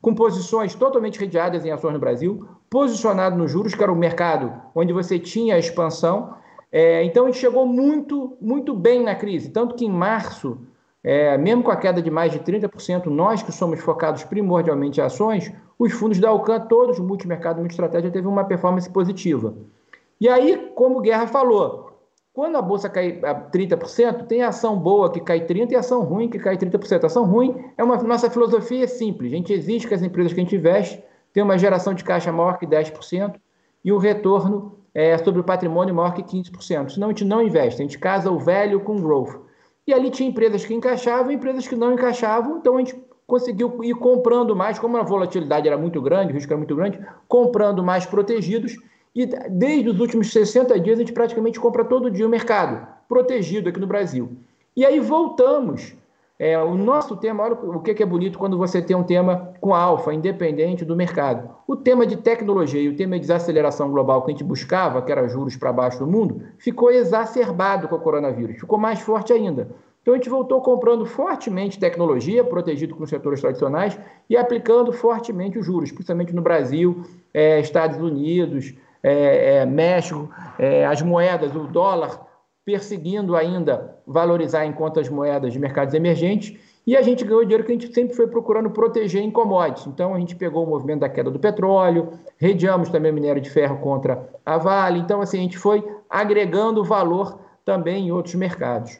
com 0.01 0.15
posições 0.15 0.73
totalmente 0.73 1.19
redeadas 1.19 1.65
em 1.65 1.71
ações 1.71 1.93
no 1.93 1.99
Brasil, 1.99 2.47
posicionado 2.69 3.38
nos 3.38 3.51
juros, 3.51 3.75
que 3.75 3.83
era 3.83 3.91
o 3.91 3.95
mercado 3.97 4.53
onde 4.73 4.93
você 4.93 5.19
tinha 5.19 5.55
a 5.55 5.59
expansão. 5.59 6.36
É, 6.75 7.03
então, 7.03 7.25
a 7.25 7.27
gente 7.27 7.39
chegou 7.39 7.67
muito, 7.67 8.36
muito 8.41 8.73
bem 8.73 9.03
na 9.03 9.13
crise. 9.13 9.51
Tanto 9.51 9.75
que 9.75 9.86
em 9.86 9.91
março, 9.91 10.57
é, 11.03 11.38
mesmo 11.38 11.62
com 11.62 11.69
a 11.69 11.75
queda 11.77 12.01
de 12.01 12.09
mais 12.09 12.31
de 12.31 12.39
30%, 12.39 13.05
nós 13.05 13.43
que 13.43 13.51
somos 13.51 13.79
focados 13.79 14.23
primordialmente 14.23 14.99
em 14.99 15.03
ações, 15.03 15.53
os 15.77 15.93
fundos 15.93 16.19
da 16.19 16.29
Alcan, 16.29 16.62
todos, 16.62 16.97
multimercado, 16.97 17.59
multi-estratégia, 17.59 18.09
teve 18.09 18.27
uma 18.27 18.43
performance 18.43 18.89
positiva. 18.89 19.53
E 20.19 20.27
aí, 20.27 20.71
como 20.73 20.97
o 20.97 21.01
Guerra 21.01 21.27
falou, 21.27 21.93
quando 22.33 22.55
a 22.55 22.62
bolsa 22.62 22.89
cai 22.89 23.19
a 23.23 23.36
30%, 23.36 24.25
tem 24.25 24.41
ação 24.41 24.75
boa 24.75 25.12
que 25.12 25.19
cai 25.19 25.45
30% 25.45 25.69
e 25.69 25.75
ação 25.75 26.01
ruim 26.01 26.27
que 26.27 26.39
cai 26.39 26.57
30%. 26.57 27.03
A 27.03 27.05
ação 27.05 27.23
ruim 27.23 27.63
é 27.77 27.83
uma 27.83 27.97
nossa 27.97 28.31
filosofia 28.31 28.86
é 28.86 28.88
simples. 28.88 29.31
A 29.31 29.36
gente 29.36 29.53
exige 29.53 29.88
que 29.88 29.93
as 29.93 30.01
empresas 30.01 30.33
que 30.33 30.39
a 30.39 30.43
gente 30.43 30.55
investe 30.55 31.03
tenham 31.31 31.45
uma 31.45 31.57
geração 31.59 31.93
de 31.93 32.03
caixa 32.03 32.31
maior 32.31 32.57
que 32.57 32.65
10% 32.65 33.36
e 33.86 33.91
o 33.91 33.99
retorno 33.99 34.83
é, 34.93 35.17
sobre 35.17 35.41
o 35.41 35.43
patrimônio 35.43 35.93
maior 35.93 36.13
que 36.13 36.23
15%. 36.23 36.89
Senão 36.89 37.08
a 37.08 37.12
gente 37.12 37.25
não 37.25 37.41
investe, 37.41 37.82
a 37.82 37.86
gente 37.86 37.97
casa 37.97 38.32
o 38.32 38.39
velho 38.39 38.79
com 38.79 38.95
o 38.95 39.01
growth. 39.01 39.41
E 39.86 39.93
ali 39.93 40.10
tinha 40.10 40.29
empresas 40.29 40.65
que 40.65 40.73
encaixavam 40.73 41.32
e 41.32 41.36
empresas 41.36 41.67
que 41.67 41.75
não 41.75 41.93
encaixavam, 41.93 42.58
então 42.58 42.77
a 42.77 42.79
gente 42.79 42.95
conseguiu 43.25 43.84
ir 43.84 43.95
comprando 43.95 44.56
mais, 44.56 44.79
como 44.79 44.97
a 44.97 45.03
volatilidade 45.03 45.67
era 45.67 45.77
muito 45.77 46.01
grande, 46.01 46.32
o 46.32 46.36
risco 46.36 46.51
era 46.51 46.58
muito 46.58 46.75
grande, 46.75 46.99
comprando 47.27 47.84
mais 47.84 48.06
protegidos 48.06 48.77
e 49.15 49.25
desde 49.25 49.89
os 49.89 49.99
últimos 49.99 50.32
60 50.32 50.79
dias 50.79 50.97
a 50.97 51.01
gente 51.01 51.13
praticamente 51.13 51.60
compra 51.60 51.86
todo 51.86 52.10
dia 52.10 52.25
o 52.25 52.29
mercado, 52.29 52.88
protegido 53.08 53.69
aqui 53.69 53.79
no 53.79 53.88
Brasil. 53.88 54.38
E 54.75 54.86
aí 54.86 54.99
voltamos. 54.99 55.95
É, 56.45 56.62
o 56.62 56.75
nosso 56.75 57.15
tema, 57.15 57.41
olha 57.41 57.53
o 57.53 57.79
que 57.79 58.03
é 58.03 58.06
bonito 58.06 58.38
quando 58.38 58.58
você 58.58 58.82
tem 58.82 58.97
um 58.97 59.03
tema 59.03 59.53
com 59.62 59.73
alfa, 59.73 60.13
independente 60.13 60.84
do 60.84 60.93
mercado. 60.93 61.49
O 61.65 61.73
tema 61.73 62.06
de 62.06 62.17
tecnologia 62.17 62.82
e 62.82 62.89
o 62.89 62.97
tema 62.97 63.15
de 63.15 63.21
desaceleração 63.21 63.89
global 63.89 64.21
que 64.23 64.32
a 64.32 64.34
gente 64.34 64.43
buscava, 64.43 65.01
que 65.01 65.10
era 65.10 65.25
juros 65.29 65.56
para 65.56 65.71
baixo 65.71 65.99
do 65.99 66.06
mundo, 66.06 66.41
ficou 66.58 66.91
exacerbado 66.91 67.88
com 67.88 67.95
o 67.95 67.99
coronavírus, 67.99 68.60
ficou 68.60 68.77
mais 68.77 68.99
forte 68.99 69.32
ainda. 69.32 69.69
Então 70.01 70.13
a 70.13 70.17
gente 70.17 70.27
voltou 70.29 70.60
comprando 70.60 71.06
fortemente 71.06 71.79
tecnologia, 71.79 72.43
protegido 72.43 72.93
com 72.93 73.06
os 73.06 73.10
setores 73.10 73.39
tradicionais, 73.39 73.97
e 74.29 74.36
aplicando 74.36 74.91
fortemente 74.91 75.58
os 75.58 75.65
juros, 75.65 75.93
principalmente 75.93 76.36
no 76.36 76.41
Brasil, 76.41 77.06
é, 77.34 77.62
Estados 77.62 77.97
Unidos, 77.97 78.75
é, 79.01 79.60
é, 79.60 79.65
México, 79.65 80.29
é, 80.60 80.86
as 80.86 81.01
moedas, 81.01 81.56
o 81.56 81.67
dólar 81.67 82.33
perseguindo 82.65 83.36
ainda 83.36 83.97
valorizar 84.06 84.65
enquanto 84.65 84.99
as 84.99 85.10
moedas 85.10 85.54
de 85.54 85.60
mercados 85.60 85.93
emergentes, 85.93 86.58
e 86.86 86.97
a 86.97 87.02
gente 87.02 87.23
ganhou 87.23 87.43
dinheiro 87.43 87.63
que 87.63 87.71
a 87.71 87.76
gente 87.76 87.93
sempre 87.93 88.15
foi 88.15 88.28
procurando 88.28 88.69
proteger 88.69 89.21
em 89.21 89.32
commodities. 89.32 89.88
Então 89.88 90.13
a 90.13 90.19
gente 90.19 90.36
pegou 90.36 90.65
o 90.65 90.69
movimento 90.69 90.99
da 90.99 91.10
queda 91.10 91.32
do 91.32 91.39
petróleo, 91.39 92.19
redeamos 92.38 92.89
também 92.89 93.12
o 93.12 93.15
minério 93.15 93.41
de 93.41 93.49
ferro 93.49 93.80
contra 93.80 94.30
a 94.45 94.58
Vale. 94.58 94.99
Então, 94.99 95.21
assim, 95.21 95.39
a 95.39 95.41
gente 95.41 95.58
foi 95.58 95.84
agregando 96.10 96.84
valor 96.84 97.39
também 97.63 98.08
em 98.08 98.12
outros 98.12 98.36
mercados. 98.36 98.99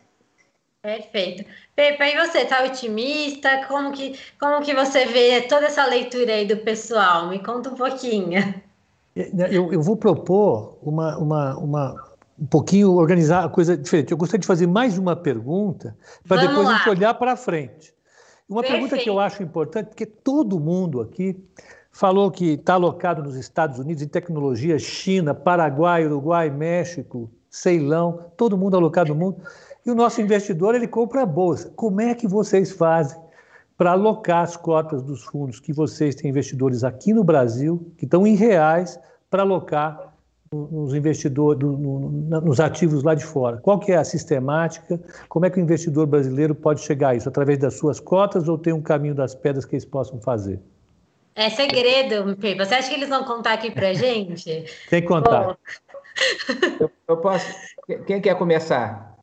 Perfeito. 0.82 1.46
Pepe, 1.76 2.04
e 2.04 2.18
você, 2.18 2.40
está 2.40 2.64
otimista? 2.64 3.66
Como 3.68 3.92
que, 3.94 4.20
como 4.40 4.62
que 4.62 4.74
você 4.74 5.06
vê 5.06 5.42
toda 5.42 5.68
essa 5.68 5.86
leitura 5.86 6.34
aí 6.34 6.46
do 6.46 6.58
pessoal? 6.58 7.30
Me 7.30 7.40
conta 7.40 7.70
um 7.70 7.76
pouquinho. 7.76 8.54
Eu, 9.16 9.72
eu 9.72 9.82
vou 9.82 9.96
propor 9.96 10.78
uma, 10.82 11.18
uma, 11.18 11.58
uma, 11.58 12.13
um 12.40 12.46
pouquinho, 12.46 12.92
organizar 12.94 13.46
a 13.46 13.50
coisa 13.50 13.78
diferente. 13.78 14.12
Eu 14.12 14.18
gostaria 14.18 14.42
de 14.42 14.48
fazer 14.48 14.68
mais 14.68 14.98
uma 14.98 15.16
pergunta 15.16 15.96
para 16.28 16.42
depois 16.42 16.68
lá. 16.68 16.74
a 16.74 16.78
gente 16.78 16.90
olhar 16.90 17.14
para 17.14 17.36
frente. 17.36 17.94
Uma 18.50 18.62
Perfeito. 18.62 18.82
pergunta 18.82 19.04
que 19.04 19.10
eu 19.10 19.20
acho 19.20 19.44
importante, 19.44 19.88
porque 19.88 20.06
todo 20.06 20.60
mundo 20.60 21.00
aqui 21.02 21.38
falou 21.92 22.32
que 22.32 22.54
está 22.54 22.74
alocado 22.74 23.24
nos 23.24 23.36
Estados 23.36 23.80
Unidos 23.80 24.04
em 24.04 24.08
tecnologia, 24.08 24.78
China, 24.80 25.34
Paraguai, 25.34 26.06
Uruguai, 26.06 26.50
México, 26.50 27.32
Ceilão, 27.50 28.32
todo 28.36 28.58
mundo 28.58 28.76
alocado 28.76 29.14
no 29.14 29.20
mundo. 29.20 29.38
E 29.86 29.92
o 29.92 29.96
nosso 29.96 30.22
investidor, 30.22 30.76
ele 30.76 30.88
compra 30.88 31.22
a 31.22 31.26
bolsa. 31.26 31.72
Como 31.76 32.02
é 32.02 32.16
que 32.16 32.28
vocês 32.28 32.72
fazem 32.72 33.22
para 33.78 33.92
alocar 33.92 34.44
as 34.44 34.58
cotas 34.58 35.04
dos 35.04 35.24
fundos 35.24 35.60
que 35.60 35.74
vocês 35.74 36.16
têm 36.16 36.32
investidores 36.32 36.84
aqui 36.84 37.14
no 37.14 37.24
Brasil, 37.24 37.92
que 37.98 38.06
estão 38.06 38.26
em 38.26 38.36
reais, 38.36 39.00
para 39.30 39.44
alocar 39.44 40.13
nos 40.54 40.94
investidores, 40.94 41.62
nos 41.62 42.60
ativos 42.60 43.04
lá 43.04 43.16
de 43.16 43.26
fora. 43.26 43.58
Qual 43.58 43.80
que 43.80 43.92
é 43.92 43.98
a 43.98 44.04
sistemática? 44.04 45.00
Como 45.28 45.46
é 45.46 45.50
que 45.50 45.60
o 45.60 45.62
investidor 45.62 46.06
brasileiro 46.06 46.54
pode 46.54 46.82
chegar 46.82 47.10
a 47.10 47.16
isso? 47.16 47.28
Através 47.28 47.58
das 47.58 47.78
suas 47.78 48.00
cotas 48.00 48.48
ou 48.48 48.58
tem 48.58 48.74
um 48.74 48.82
caminho 48.82 49.16
das 49.16 49.34
pedras 49.36 49.66
que 49.66 49.76
eles 49.76 49.86
possam 49.86 50.20
fazer? 50.20 50.60
É 51.36 51.50
segredo. 51.50 52.36
Você 52.36 52.76
acha 52.76 52.90
que 52.90 52.96
eles 52.96 53.10
vão 53.10 53.24
contar 53.24 53.54
aqui 53.54 53.72
para 53.72 53.94
gente? 53.94 54.66
tem 54.90 55.02
que 55.02 55.08
contar. 55.08 55.58
Eu, 56.80 56.92
eu 57.08 57.18
posso. 57.18 57.48
Quem 58.06 58.22
quer 58.22 58.36
começar? 58.36 59.14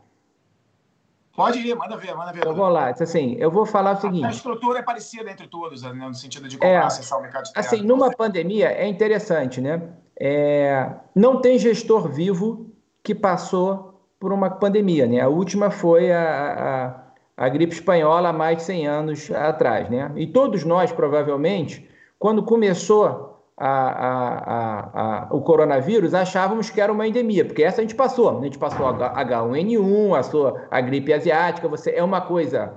Pode 1.40 1.58
ir, 1.58 1.74
manda 1.74 1.96
ver, 1.96 2.14
manda 2.14 2.32
ver. 2.32 2.44
Eu 2.44 2.54
vou 2.54 2.68
lá, 2.68 2.90
assim, 2.90 3.36
eu 3.38 3.50
vou 3.50 3.64
falar 3.64 3.92
o 3.92 4.00
seguinte. 4.00 4.26
A, 4.26 4.30
estrutura 4.30 4.80
é 4.80 4.82
parecida 4.82 5.30
entre 5.30 5.46
todos, 5.46 5.82
né, 5.82 5.90
no 5.92 6.14
sentido 6.14 6.46
de 6.48 6.58
como 6.58 6.70
é, 6.70 6.76
acessar 6.76 7.18
o 7.18 7.22
mercado 7.22 7.44
de 7.44 7.52
terra. 7.52 7.66
Assim, 7.66 7.82
numa 7.82 8.10
pandemia 8.10 8.68
é 8.70 8.86
interessante, 8.86 9.60
né? 9.60 9.80
É, 10.20 10.86
não 11.14 11.40
tem 11.40 11.58
gestor 11.58 12.06
vivo 12.08 12.66
que 13.02 13.14
passou 13.14 14.02
por 14.20 14.32
uma 14.34 14.50
pandemia. 14.50 15.06
Né? 15.06 15.18
A 15.18 15.28
última 15.28 15.70
foi 15.70 16.12
a, 16.12 16.92
a, 17.38 17.44
a 17.46 17.48
gripe 17.48 17.72
espanhola 17.72 18.28
há 18.28 18.32
mais 18.32 18.58
de 18.58 18.64
100 18.64 18.86
anos 18.86 19.30
atrás. 19.30 19.88
Né? 19.88 20.12
E 20.16 20.26
todos 20.26 20.62
nós, 20.62 20.92
provavelmente, 20.92 21.88
quando 22.18 22.42
começou 22.42 23.30
a, 23.56 25.28
o 25.30 25.40
coronavírus, 25.40 26.14
achávamos 26.14 26.70
que 26.70 26.80
era 26.80 26.92
uma 26.92 27.06
endemia, 27.06 27.44
porque 27.44 27.62
essa 27.62 27.80
a 27.80 27.84
gente 27.84 27.94
passou. 27.94 28.38
A 28.38 28.42
gente 28.42 28.58
passou 28.58 28.86
a 28.86 29.24
H1N1, 29.24 30.18
a, 30.18 30.22
sua, 30.22 30.62
a 30.70 30.80
gripe 30.80 31.12
asiática, 31.12 31.68
você 31.68 31.90
é 31.90 32.02
uma 32.02 32.20
coisa 32.20 32.72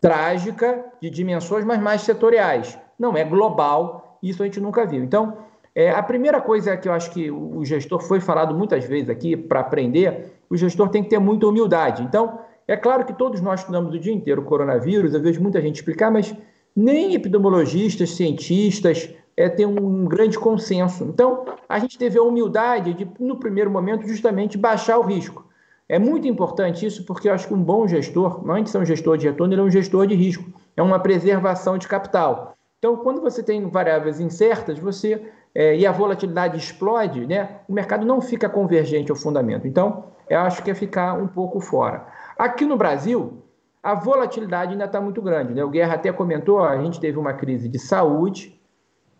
trágica, 0.00 0.84
de 1.00 1.08
dimensões, 1.08 1.64
mas 1.64 1.80
mais 1.80 2.02
setoriais. 2.02 2.78
Não 2.98 3.16
é 3.16 3.24
global, 3.24 4.18
isso 4.22 4.42
a 4.42 4.46
gente 4.46 4.60
nunca 4.60 4.84
viu. 4.84 5.02
Então, 5.02 5.38
é, 5.74 5.90
a 5.90 6.02
primeira 6.02 6.40
coisa 6.40 6.76
que 6.76 6.88
eu 6.88 6.92
acho 6.92 7.10
que 7.10 7.30
o 7.30 7.64
gestor 7.64 8.00
foi 8.00 8.20
falado 8.20 8.54
muitas 8.54 8.84
vezes 8.84 9.10
aqui 9.10 9.36
para 9.36 9.60
aprender, 9.60 10.32
o 10.48 10.56
gestor 10.56 10.88
tem 10.88 11.02
que 11.02 11.10
ter 11.10 11.18
muita 11.18 11.46
humildade. 11.46 12.02
Então, 12.02 12.38
é 12.68 12.76
claro 12.76 13.04
que 13.04 13.12
todos 13.12 13.40
nós 13.40 13.60
estudamos 13.60 13.92
o 13.92 13.98
dia 13.98 14.12
inteiro 14.12 14.42
o 14.42 14.44
coronavírus, 14.44 15.12
eu 15.12 15.20
vejo 15.20 15.42
muita 15.42 15.60
gente 15.60 15.76
explicar, 15.76 16.10
mas 16.10 16.34
nem 16.76 17.14
epidemiologistas, 17.14 18.10
cientistas 18.10 19.10
é, 19.36 19.48
têm 19.48 19.66
um 19.66 20.04
grande 20.04 20.38
consenso. 20.38 21.04
Então, 21.04 21.44
a 21.68 21.78
gente 21.78 21.98
teve 21.98 22.18
a 22.18 22.22
humildade 22.22 22.94
de, 22.94 23.08
no 23.18 23.36
primeiro 23.36 23.70
momento, 23.70 24.06
justamente 24.06 24.56
baixar 24.56 24.98
o 24.98 25.02
risco. 25.02 25.44
É 25.88 25.98
muito 25.98 26.26
importante 26.26 26.86
isso 26.86 27.04
porque 27.04 27.28
eu 27.28 27.34
acho 27.34 27.48
que 27.48 27.54
um 27.54 27.62
bom 27.62 27.86
gestor, 27.86 28.44
não 28.46 28.56
é 28.56 28.62
de 28.62 28.70
ser 28.70 28.78
um 28.78 28.84
gestor 28.84 29.18
de 29.18 29.26
retorno, 29.26 29.52
ele 29.52 29.60
é 29.60 29.64
um 29.64 29.70
gestor 29.70 30.06
de 30.06 30.14
risco, 30.14 30.44
é 30.76 30.82
uma 30.82 30.98
preservação 30.98 31.76
de 31.76 31.86
capital. 31.86 32.56
Então, 32.78 32.96
quando 32.96 33.20
você 33.20 33.42
tem 33.42 33.66
variáveis 33.68 34.20
incertas, 34.20 34.78
você 34.78 35.20
é, 35.54 35.76
e 35.76 35.86
a 35.86 35.92
volatilidade 35.92 36.58
explode, 36.58 37.26
né, 37.26 37.60
o 37.68 37.72
mercado 37.72 38.04
não 38.04 38.20
fica 38.20 38.48
convergente 38.48 39.10
ao 39.10 39.16
fundamento. 39.16 39.66
Então, 39.68 40.04
eu 40.28 40.40
acho 40.40 40.62
que 40.62 40.70
é 40.70 40.74
ficar 40.74 41.14
um 41.14 41.28
pouco 41.28 41.60
fora. 41.60 42.06
Aqui 42.36 42.64
no 42.64 42.76
Brasil, 42.76 43.44
a 43.82 43.94
volatilidade 43.94 44.72
ainda 44.72 44.86
está 44.86 45.00
muito 45.00 45.22
grande. 45.22 45.54
Né? 45.54 45.62
O 45.62 45.70
Guerra 45.70 45.94
até 45.94 46.10
comentou, 46.12 46.60
a 46.64 46.76
gente 46.78 46.98
teve 46.98 47.18
uma 47.18 47.34
crise 47.34 47.68
de 47.68 47.78
saúde, 47.78 48.58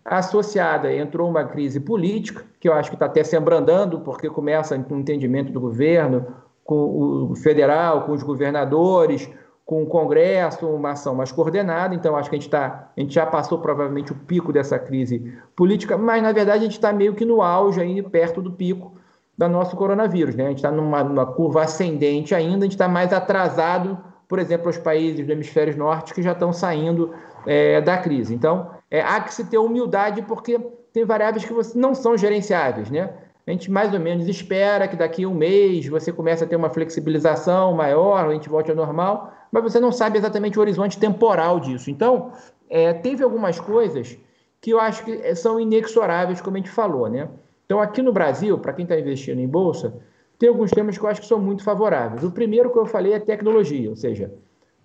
associada 0.04 0.92
entrou 0.92 1.30
uma 1.30 1.44
crise 1.44 1.80
política, 1.80 2.44
que 2.58 2.68
eu 2.68 2.74
acho 2.74 2.90
que 2.90 2.96
está 2.96 3.06
até 3.06 3.22
se 3.22 3.36
abrandando, 3.36 4.00
porque 4.00 4.28
começa 4.28 4.78
com 4.78 4.96
o 4.96 4.98
entendimento 4.98 5.52
do 5.52 5.60
governo, 5.60 6.26
com 6.64 7.30
o 7.30 7.36
federal, 7.36 8.02
com 8.02 8.12
os 8.12 8.22
governadores, 8.22 9.30
com 9.64 9.82
o 9.82 9.86
Congresso, 9.86 10.66
uma 10.68 10.90
ação 10.90 11.14
mais 11.14 11.32
coordenada. 11.32 11.94
Então, 11.94 12.16
acho 12.16 12.28
que 12.28 12.36
a 12.36 12.38
gente, 12.38 12.50
tá, 12.50 12.90
a 12.94 13.00
gente 13.00 13.14
já 13.14 13.24
passou 13.24 13.58
provavelmente 13.58 14.12
o 14.12 14.14
pico 14.14 14.52
dessa 14.52 14.78
crise 14.78 15.32
política, 15.56 15.96
mas 15.96 16.22
na 16.22 16.32
verdade 16.32 16.58
a 16.58 16.62
gente 16.62 16.72
está 16.72 16.92
meio 16.92 17.14
que 17.14 17.24
no 17.24 17.40
auge, 17.40 17.80
aí, 17.80 18.02
perto 18.02 18.42
do 18.42 18.52
pico 18.52 18.92
do 19.36 19.48
nosso 19.48 19.74
coronavírus. 19.76 20.34
Né? 20.34 20.44
A 20.44 20.48
gente 20.48 20.58
está 20.58 20.70
numa, 20.70 21.02
numa, 21.02 21.26
curva 21.26 21.62
ascendente 21.62 22.34
ainda, 22.34 22.58
a 22.58 22.62
gente 22.62 22.72
está 22.72 22.88
mais 22.88 23.12
atrasado, 23.12 23.98
por 24.28 24.38
exemplo, 24.38 24.68
os 24.68 24.78
países 24.78 25.26
do 25.26 25.32
hemisfério 25.32 25.76
norte 25.76 26.14
que 26.14 26.22
já 26.22 26.32
estão 26.32 26.52
saindo 26.52 27.12
é, 27.46 27.80
da 27.80 27.96
crise. 27.96 28.34
Então, 28.34 28.70
é, 28.90 29.00
há 29.00 29.20
que 29.20 29.32
se 29.32 29.44
ter 29.44 29.58
humildade 29.58 30.22
porque 30.22 30.58
tem 30.92 31.04
variáveis 31.04 31.44
que 31.44 31.52
você, 31.52 31.76
não 31.76 31.94
são 31.94 32.16
gerenciáveis. 32.16 32.90
Né? 32.90 33.10
A 33.46 33.50
gente 33.50 33.70
mais 33.70 33.92
ou 33.92 34.00
menos 34.00 34.26
espera 34.26 34.88
que 34.88 34.96
daqui 34.96 35.24
a 35.24 35.28
um 35.28 35.34
mês 35.34 35.86
você 35.86 36.10
comece 36.10 36.42
a 36.42 36.46
ter 36.46 36.56
uma 36.56 36.70
flexibilização 36.70 37.74
maior, 37.74 38.24
a 38.24 38.32
gente 38.32 38.48
volte 38.48 38.70
ao 38.70 38.76
normal, 38.76 39.32
mas 39.52 39.62
você 39.62 39.78
não 39.78 39.92
sabe 39.92 40.16
exatamente 40.16 40.58
o 40.58 40.62
horizonte 40.62 40.98
temporal 40.98 41.60
disso. 41.60 41.90
Então, 41.90 42.32
é, 42.70 42.94
teve 42.94 43.22
algumas 43.22 43.60
coisas 43.60 44.18
que 44.62 44.70
eu 44.70 44.80
acho 44.80 45.04
que 45.04 45.34
são 45.34 45.60
inexoráveis, 45.60 46.40
como 46.40 46.56
a 46.56 46.58
gente 46.58 46.70
falou, 46.70 47.06
né? 47.08 47.28
Então, 47.66 47.80
aqui 47.80 48.00
no 48.00 48.12
Brasil, 48.12 48.58
para 48.58 48.72
quem 48.72 48.84
está 48.84 48.98
investindo 48.98 49.38
em 49.38 49.46
bolsa, 49.46 49.94
tem 50.38 50.48
alguns 50.48 50.70
temas 50.70 50.96
que 50.96 51.04
eu 51.04 51.08
acho 51.08 51.20
que 51.20 51.26
são 51.26 51.38
muito 51.38 51.62
favoráveis. 51.62 52.24
O 52.24 52.30
primeiro 52.30 52.70
que 52.70 52.78
eu 52.78 52.86
falei 52.86 53.12
é 53.12 53.20
tecnologia, 53.20 53.90
ou 53.90 53.96
seja, 53.96 54.32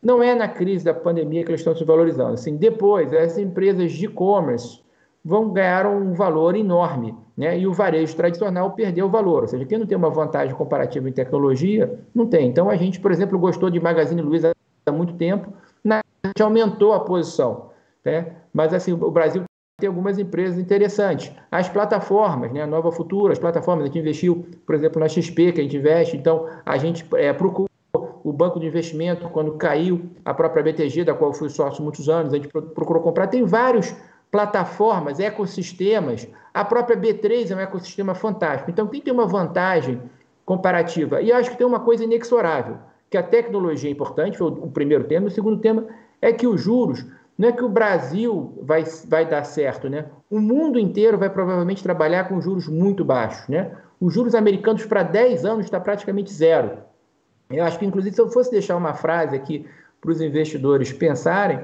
não 0.03 0.21
é 0.21 0.35
na 0.35 0.49
crise 0.49 0.83
da 0.83 0.93
pandemia 0.93 1.43
que 1.43 1.49
eles 1.49 1.61
estão 1.61 1.75
se 1.75 1.83
valorizando. 1.85 2.33
Assim, 2.33 2.57
depois, 2.57 3.11
essas 3.13 3.37
empresas 3.37 3.93
de 3.93 4.05
e-commerce 4.05 4.81
vão 5.23 5.49
ganhar 5.49 5.85
um 5.85 6.13
valor 6.13 6.55
enorme, 6.55 7.15
né? 7.37 7.57
E 7.59 7.67
o 7.67 7.73
varejo 7.73 8.15
tradicional 8.15 8.71
perdeu 8.71 9.07
o 9.07 9.09
valor. 9.09 9.43
Ou 9.43 9.47
seja, 9.47 9.65
quem 9.65 9.77
não 9.77 9.85
tem 9.85 9.97
uma 9.97 10.09
vantagem 10.09 10.55
comparativa 10.55 11.09
em 11.09 11.11
tecnologia, 11.13 11.99
não 12.13 12.25
tem. 12.25 12.47
Então, 12.47 12.69
a 12.69 12.75
gente, 12.75 12.99
por 12.99 13.11
exemplo, 13.11 13.37
gostou 13.37 13.69
de 13.69 13.79
Magazine 13.79 14.21
Luiza 14.21 14.51
há 14.85 14.91
muito 14.91 15.13
tempo, 15.13 15.53
a 16.23 16.27
gente 16.27 16.43
aumentou 16.43 16.93
a 16.93 16.99
posição. 16.99 17.69
Né? 18.03 18.33
Mas 18.53 18.73
assim, 18.73 18.93
o 18.93 19.11
Brasil 19.11 19.43
tem 19.79 19.87
algumas 19.87 20.19
empresas 20.19 20.59
interessantes. 20.59 21.31
As 21.49 21.69
plataformas, 21.69 22.51
né? 22.51 22.65
Nova 22.65 22.91
Futura, 22.91 23.33
as 23.33 23.39
plataformas, 23.39 23.83
a 23.83 23.87
gente 23.87 23.99
investiu, 23.99 24.45
por 24.65 24.75
exemplo, 24.75 24.99
na 24.99 25.07
XP, 25.07 25.53
que 25.53 25.61
a 25.61 25.63
gente 25.63 25.77
investe, 25.77 26.17
então 26.17 26.47
a 26.65 26.77
gente 26.77 27.05
é, 27.15 27.31
procurou 27.31 27.69
o 28.23 28.33
banco 28.33 28.59
de 28.59 28.67
investimento, 28.67 29.29
quando 29.29 29.53
caiu 29.53 30.01
a 30.25 30.33
própria 30.33 30.61
BTG, 30.61 31.05
da 31.05 31.13
qual 31.13 31.33
fui 31.33 31.49
sócio 31.49 31.81
muitos 31.81 32.09
anos, 32.09 32.33
a 32.33 32.35
gente 32.35 32.49
procurou 32.49 33.01
comprar. 33.01 33.27
Tem 33.27 33.43
várias 33.43 33.95
plataformas, 34.31 35.19
ecossistemas. 35.19 36.27
A 36.53 36.63
própria 36.63 36.97
B3 36.97 37.51
é 37.51 37.55
um 37.55 37.59
ecossistema 37.59 38.13
fantástico. 38.13 38.69
Então, 38.69 38.87
quem 38.87 39.01
tem 39.01 39.13
uma 39.13 39.25
vantagem 39.25 40.01
comparativa? 40.45 41.21
E 41.21 41.31
acho 41.31 41.51
que 41.51 41.57
tem 41.57 41.67
uma 41.67 41.79
coisa 41.79 42.03
inexorável 42.03 42.77
que 43.09 43.17
a 43.17 43.23
tecnologia 43.23 43.89
é 43.89 43.93
importante, 43.93 44.37
foi 44.37 44.47
o 44.47 44.69
primeiro 44.69 45.05
tema. 45.05 45.27
O 45.27 45.31
segundo 45.31 45.59
tema 45.59 45.87
é 46.21 46.31
que 46.31 46.45
os 46.45 46.61
juros, 46.61 47.05
não 47.37 47.49
é 47.49 47.51
que 47.51 47.63
o 47.63 47.69
Brasil 47.69 48.59
vai, 48.61 48.83
vai 49.07 49.25
dar 49.27 49.43
certo, 49.43 49.89
né? 49.89 50.05
O 50.29 50.39
mundo 50.39 50.77
inteiro 50.77 51.17
vai 51.17 51.29
provavelmente 51.29 51.81
trabalhar 51.81 52.27
com 52.27 52.39
juros 52.39 52.67
muito 52.67 53.03
baixos, 53.03 53.47
né? 53.47 53.71
Os 53.99 54.13
juros 54.13 54.35
americanos 54.35 54.85
para 54.85 55.03
10 55.03 55.43
anos 55.45 55.65
está 55.65 55.79
praticamente 55.79 56.31
zero. 56.31 56.77
Eu 57.49 57.63
acho 57.63 57.79
que, 57.79 57.85
inclusive, 57.85 58.15
se 58.15 58.21
eu 58.21 58.29
fosse 58.29 58.51
deixar 58.51 58.77
uma 58.77 58.93
frase 58.93 59.35
aqui 59.35 59.65
para 59.99 60.11
os 60.11 60.21
investidores 60.21 60.93
pensarem, 60.93 61.59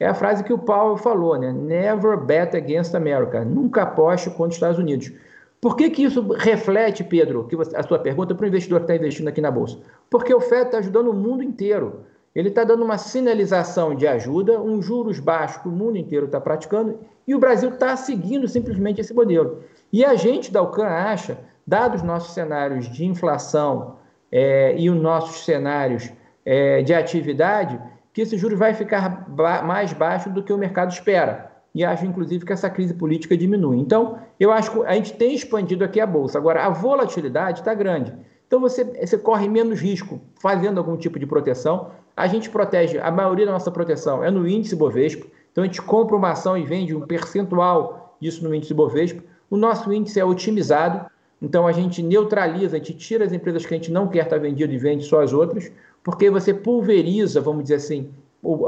é 0.00 0.06
a 0.06 0.14
frase 0.14 0.42
que 0.42 0.52
o 0.52 0.58
Paulo 0.58 0.96
falou, 0.96 1.38
né? 1.38 1.52
Never 1.52 2.16
bet 2.16 2.56
against 2.56 2.94
America. 2.94 3.44
Nunca 3.44 3.82
aposte 3.82 4.30
contra 4.30 4.48
os 4.48 4.54
Estados 4.54 4.78
Unidos. 4.78 5.12
Por 5.60 5.76
que, 5.76 5.90
que 5.90 6.02
isso 6.02 6.22
reflete, 6.32 7.04
Pedro, 7.04 7.46
que 7.46 7.54
você, 7.54 7.76
a 7.76 7.82
sua 7.82 7.98
pergunta 7.98 8.34
para 8.34 8.44
o 8.44 8.48
investidor 8.48 8.80
que 8.80 8.84
está 8.84 8.96
investindo 8.96 9.28
aqui 9.28 9.42
na 9.42 9.50
Bolsa? 9.50 9.76
Porque 10.08 10.32
o 10.32 10.40
FED 10.40 10.66
está 10.66 10.78
ajudando 10.78 11.08
o 11.08 11.14
mundo 11.14 11.42
inteiro. 11.42 12.00
Ele 12.34 12.48
está 12.48 12.64
dando 12.64 12.82
uma 12.82 12.96
sinalização 12.96 13.94
de 13.94 14.06
ajuda, 14.06 14.58
um 14.58 14.80
juros 14.80 15.20
baixos 15.20 15.60
que 15.60 15.68
o 15.68 15.72
mundo 15.72 15.98
inteiro 15.98 16.26
está 16.26 16.40
praticando, 16.40 16.98
e 17.26 17.34
o 17.34 17.38
Brasil 17.38 17.68
está 17.68 17.94
seguindo 17.94 18.48
simplesmente 18.48 19.02
esse 19.02 19.12
modelo. 19.12 19.58
E 19.92 20.02
a 20.02 20.14
gente 20.14 20.50
da 20.50 20.62
UCAN 20.62 20.86
acha, 20.86 21.38
dados 21.66 22.02
nossos 22.02 22.32
cenários 22.32 22.88
de 22.88 23.04
inflação 23.04 23.96
é, 24.32 24.74
e 24.78 24.88
os 24.88 24.98
nossos 24.98 25.44
cenários 25.44 26.10
é, 26.44 26.80
de 26.82 26.94
atividade, 26.94 27.78
que 28.12 28.22
esse 28.22 28.36
juros 28.36 28.58
vai 28.58 28.74
ficar 28.74 29.28
ba 29.28 29.62
mais 29.62 29.92
baixo 29.92 30.30
do 30.30 30.42
que 30.42 30.52
o 30.52 30.58
mercado 30.58 30.90
espera 30.90 31.50
e 31.74 31.84
acho, 31.84 32.04
inclusive, 32.04 32.44
que 32.44 32.52
essa 32.52 32.68
crise 32.68 32.94
política 32.94 33.36
diminui. 33.36 33.78
Então, 33.78 34.18
eu 34.38 34.50
acho 34.50 34.72
que 34.72 34.82
a 34.84 34.94
gente 34.94 35.12
tem 35.12 35.34
expandido 35.34 35.84
aqui 35.84 36.00
a 36.00 36.06
Bolsa. 36.06 36.36
Agora, 36.36 36.64
a 36.64 36.70
volatilidade 36.70 37.60
está 37.60 37.72
grande. 37.74 38.12
Então, 38.46 38.60
você, 38.60 38.84
você 38.84 39.16
corre 39.16 39.48
menos 39.48 39.80
risco 39.80 40.20
fazendo 40.40 40.78
algum 40.78 40.96
tipo 40.96 41.18
de 41.18 41.26
proteção. 41.26 41.92
A 42.16 42.26
gente 42.26 42.50
protege, 42.50 42.98
a 42.98 43.10
maioria 43.10 43.46
da 43.46 43.52
nossa 43.52 43.70
proteção 43.70 44.24
é 44.24 44.30
no 44.30 44.48
índice 44.48 44.74
Bovespa. 44.74 45.26
Então, 45.52 45.62
a 45.62 45.66
gente 45.66 45.80
compra 45.80 46.16
uma 46.16 46.32
ação 46.32 46.58
e 46.58 46.64
vende 46.64 46.94
um 46.94 47.02
percentual 47.02 48.16
disso 48.20 48.42
no 48.42 48.52
índice 48.52 48.74
Bovespa. 48.74 49.22
O 49.48 49.56
nosso 49.56 49.92
índice 49.92 50.18
é 50.18 50.24
otimizado. 50.24 51.08
Então, 51.40 51.66
a 51.66 51.72
gente 51.72 52.02
neutraliza, 52.02 52.76
a 52.76 52.78
gente 52.78 52.94
tira 52.94 53.24
as 53.24 53.32
empresas 53.32 53.64
que 53.64 53.72
a 53.72 53.76
gente 53.76 53.92
não 53.92 54.08
quer 54.08 54.24
estar 54.24 54.38
vendido 54.38 54.72
e 54.72 54.78
vende 54.78 55.04
só 55.04 55.22
as 55.22 55.32
outras, 55.32 55.72
porque 56.02 56.30
você 56.30 56.52
pulveriza, 56.54 57.40
vamos 57.40 57.64
dizer 57.64 57.76
assim, 57.76 58.10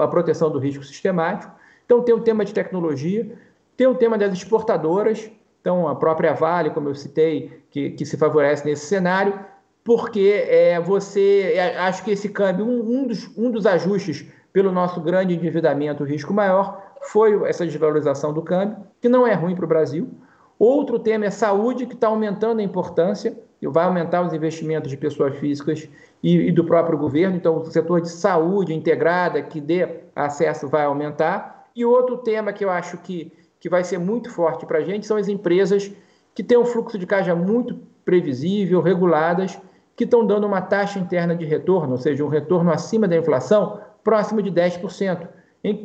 a 0.01 0.07
proteção 0.07 0.51
do 0.51 0.59
risco 0.59 0.85
sistemático. 0.85 1.53
Então, 1.85 2.03
tem 2.03 2.15
o 2.15 2.21
tema 2.21 2.45
de 2.45 2.53
tecnologia, 2.53 3.37
tem 3.77 3.87
o 3.87 3.95
tema 3.95 4.19
das 4.19 4.33
exportadoras, 4.33 5.31
então 5.61 5.89
a 5.89 5.95
própria 5.95 6.35
Vale, 6.35 6.71
como 6.71 6.89
eu 6.89 6.95
citei, 6.95 7.63
que, 7.71 7.91
que 7.91 8.05
se 8.05 8.17
favorece 8.17 8.65
nesse 8.65 8.87
cenário, 8.87 9.39
porque 9.85 10.45
é, 10.49 10.81
você, 10.81 11.53
é, 11.55 11.79
acho 11.79 12.05
que 12.05 12.13
esse 12.13 12.29
câmbio, 12.29 12.65
um, 12.65 13.01
um, 13.01 13.07
dos, 13.07 13.37
um 13.37 13.51
dos 13.51 13.67
ajustes 13.67 14.27
pelo 14.53 14.71
nosso 14.71 15.01
grande 15.01 15.35
endividamento, 15.35 16.05
risco 16.05 16.33
maior, 16.33 16.81
foi 17.03 17.49
essa 17.49 17.65
desvalorização 17.65 18.33
do 18.33 18.43
câmbio, 18.43 18.77
que 19.01 19.09
não 19.09 19.27
é 19.27 19.35
ruim 19.35 19.55
para 19.55 19.65
o 19.65 19.69
Brasil. 19.69 20.11
Outro 20.59 20.99
tema 20.99 21.25
é 21.25 21.31
saúde, 21.31 21.87
que 21.87 21.95
está 21.95 22.07
aumentando 22.07 22.61
a 22.61 22.63
importância, 22.63 23.37
vai 23.71 23.85
aumentar 23.85 24.23
os 24.23 24.33
investimentos 24.33 24.91
de 24.91 24.97
pessoas 24.97 25.37
físicas 25.37 25.89
e, 26.23 26.49
e 26.49 26.53
do 26.53 26.65
próprio 26.65 26.99
governo. 26.99 27.37
Então, 27.37 27.59
o 27.59 27.65
setor 27.67 28.01
de 28.01 28.09
saúde 28.09 28.75
integrada, 28.75 29.41
que 29.43 29.61
dê 29.61 30.01
acesso, 30.17 30.69
vai 30.69 30.85
aumentar. 30.85 31.67
E 31.75 31.85
outro 31.85 32.19
tema 32.19 32.53
que 32.53 32.65
eu 32.65 32.71
acho 32.71 32.99
que, 32.99 33.33
que 33.61 33.69
vai 33.69 33.85
ser 33.85 33.99
muito 33.99 34.31
forte 34.31 34.67
para 34.67 34.79
a 34.79 34.85
gente 34.85 35.07
são 35.07 35.17
as 35.17 35.29
empresas 35.29 35.91
que 36.35 36.43
têm 36.43 36.59
um 36.59 36.65
fluxo 36.65 36.99
de 36.99 37.07
caixa 37.07 37.35
muito 37.35 37.79
previsível, 38.05 38.81
reguladas, 38.81 39.59
que 39.95 40.05
estão 40.05 40.27
dando 40.27 40.47
uma 40.47 40.61
taxa 40.61 40.99
interna 40.99 41.35
de 41.37 41.45
retorno, 41.45 41.93
ou 41.93 41.99
seja, 41.99 42.25
um 42.25 42.29
retorno 42.29 42.73
acima 42.73 43.07
da 43.07 43.17
inflação, 43.17 43.79
próximo 44.03 44.43
de 44.43 44.51
10%. 44.51 45.29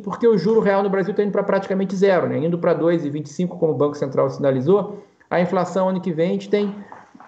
Porque 0.02 0.26
o 0.26 0.36
juro 0.36 0.60
real 0.60 0.82
no 0.82 0.90
Brasil 0.90 1.12
está 1.12 1.22
indo 1.22 1.30
para 1.30 1.44
praticamente 1.44 1.94
zero, 1.94 2.28
né? 2.28 2.38
indo 2.38 2.58
para 2.58 2.74
2,25%, 2.74 3.48
como 3.48 3.72
o 3.72 3.76
Banco 3.76 3.96
Central 3.96 4.28
sinalizou. 4.30 5.04
A 5.30 5.40
inflação 5.40 5.88
ano 5.88 6.00
que 6.00 6.12
vem 6.12 6.30
a 6.30 6.32
gente 6.32 6.48
tem 6.48 6.74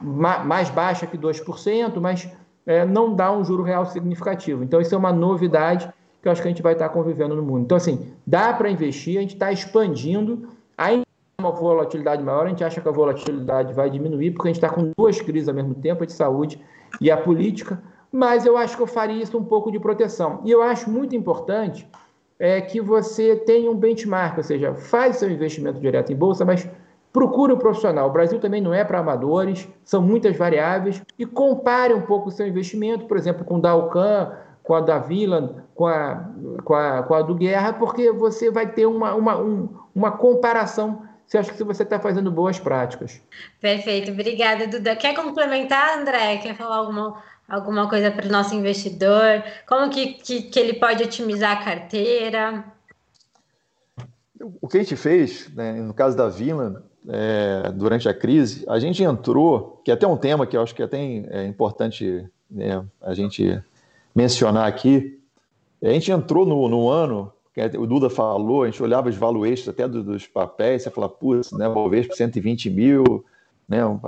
mais 0.00 0.70
baixa 0.70 1.06
que 1.06 1.18
2%, 1.18 2.00
mas 2.00 2.28
é, 2.66 2.84
não 2.84 3.14
dá 3.14 3.32
um 3.32 3.44
juro 3.44 3.62
real 3.62 3.86
significativo. 3.86 4.62
Então, 4.62 4.80
isso 4.80 4.94
é 4.94 4.98
uma 4.98 5.12
novidade 5.12 5.92
que 6.20 6.28
eu 6.28 6.32
acho 6.32 6.42
que 6.42 6.48
a 6.48 6.50
gente 6.50 6.62
vai 6.62 6.74
estar 6.74 6.88
convivendo 6.90 7.34
no 7.34 7.42
mundo. 7.42 7.62
Então, 7.62 7.76
assim, 7.76 8.12
dá 8.26 8.52
para 8.52 8.70
investir, 8.70 9.18
a 9.18 9.20
gente 9.22 9.34
está 9.34 9.50
expandindo, 9.50 10.48
ainda 10.76 11.04
uma 11.40 11.50
volatilidade 11.50 12.22
maior, 12.22 12.46
a 12.46 12.48
gente 12.50 12.62
acha 12.62 12.80
que 12.80 12.88
a 12.88 12.92
volatilidade 12.92 13.72
vai 13.72 13.88
diminuir, 13.88 14.32
porque 14.32 14.48
a 14.48 14.52
gente 14.52 14.62
está 14.62 14.68
com 14.68 14.92
duas 14.96 15.20
crises 15.20 15.48
ao 15.48 15.54
mesmo 15.54 15.74
tempo, 15.74 16.02
a 16.02 16.06
de 16.06 16.12
saúde 16.12 16.60
e 17.00 17.10
a 17.10 17.16
política, 17.16 17.82
mas 18.12 18.44
eu 18.44 18.56
acho 18.56 18.76
que 18.76 18.82
eu 18.82 18.86
faria 18.86 19.22
isso 19.22 19.38
um 19.38 19.44
pouco 19.44 19.70
de 19.70 19.78
proteção. 19.78 20.42
E 20.44 20.50
eu 20.50 20.62
acho 20.62 20.90
muito 20.90 21.16
importante 21.16 21.88
é, 22.38 22.60
que 22.60 22.80
você 22.80 23.36
tenha 23.36 23.70
um 23.70 23.74
benchmark, 23.74 24.36
ou 24.36 24.44
seja, 24.44 24.74
faz 24.74 25.16
seu 25.16 25.30
investimento 25.30 25.80
direto 25.80 26.12
em 26.12 26.16
bolsa, 26.16 26.44
mas 26.44 26.68
procure 27.12 27.52
um 27.52 27.58
profissional. 27.58 28.08
O 28.08 28.12
Brasil 28.12 28.38
também 28.38 28.60
não 28.60 28.72
é 28.72 28.84
para 28.84 28.98
amadores, 28.98 29.68
são 29.84 30.00
muitas 30.00 30.36
variáveis, 30.36 31.02
e 31.18 31.26
compare 31.26 31.92
um 31.94 32.02
pouco 32.02 32.28
o 32.28 32.32
seu 32.32 32.46
investimento, 32.46 33.06
por 33.06 33.16
exemplo, 33.16 33.44
com 33.44 33.56
o 33.56 33.60
Dalcan, 33.60 34.32
com 34.62 34.74
a 34.74 34.80
da 34.80 34.98
Vila, 34.98 35.66
com 35.74 35.86
a, 35.86 36.24
com 36.64 36.74
a, 36.74 37.02
com 37.02 37.14
a 37.14 37.22
do 37.22 37.34
Guerra, 37.34 37.72
porque 37.72 38.12
você 38.12 38.50
vai 38.50 38.70
ter 38.70 38.86
uma, 38.86 39.14
uma, 39.14 39.36
um, 39.38 39.68
uma 39.94 40.12
comparação 40.12 41.08
você 41.30 41.38
acha 41.38 41.52
que 41.52 41.62
você 41.62 41.84
está 41.84 42.00
fazendo 42.00 42.28
boas 42.28 42.58
práticas. 42.58 43.22
Perfeito, 43.60 44.10
obrigada, 44.10 44.66
Duda. 44.66 44.96
Quer 44.96 45.14
complementar, 45.14 45.96
André? 45.96 46.38
Quer 46.38 46.56
falar 46.56 46.78
alguma, 46.78 47.22
alguma 47.48 47.88
coisa 47.88 48.10
para 48.10 48.26
o 48.26 48.32
nosso 48.32 48.52
investidor? 48.52 49.40
Como 49.64 49.88
que, 49.90 50.14
que, 50.14 50.42
que, 50.42 50.58
ele 50.58 50.72
pode 50.72 51.04
otimizar 51.04 51.52
a 51.52 51.64
carteira? 51.64 52.64
O 54.60 54.66
que 54.66 54.78
a 54.78 54.82
gente 54.82 54.96
fez, 54.96 55.48
né, 55.54 55.74
no 55.74 55.94
caso 55.94 56.16
da 56.16 56.28
Vila, 56.28 56.89
é, 57.12 57.72
durante 57.72 58.08
a 58.08 58.14
crise, 58.14 58.64
a 58.68 58.78
gente 58.78 59.02
entrou, 59.02 59.80
que 59.84 59.90
é 59.90 59.94
até 59.94 60.06
um 60.06 60.16
tema 60.16 60.46
que 60.46 60.56
eu 60.56 60.62
acho 60.62 60.74
que 60.74 60.82
é 60.82 60.84
até 60.84 60.98
é 60.98 61.46
importante 61.46 62.24
né, 62.50 62.84
a 63.00 63.14
gente 63.14 63.60
mencionar 64.14 64.68
aqui, 64.68 65.18
a 65.82 65.88
gente 65.90 66.10
entrou 66.10 66.46
no, 66.46 66.68
no 66.68 66.88
ano 66.88 67.32
o 67.78 67.86
Duda 67.86 68.08
falou, 68.08 68.62
a 68.62 68.66
gente 68.66 68.82
olhava 68.82 69.08
os 69.08 69.16
valuations 69.16 69.68
até 69.68 69.86
dos, 69.86 70.04
dos 70.04 70.26
papéis, 70.26 70.82
você 70.82 70.90
fala, 70.90 71.08
putz, 71.08 71.52
né, 71.52 71.68
Bovespa 71.68 72.14
120 72.14 72.70
mil, 72.70 73.24
né, 73.68 73.84
um 73.84 74.00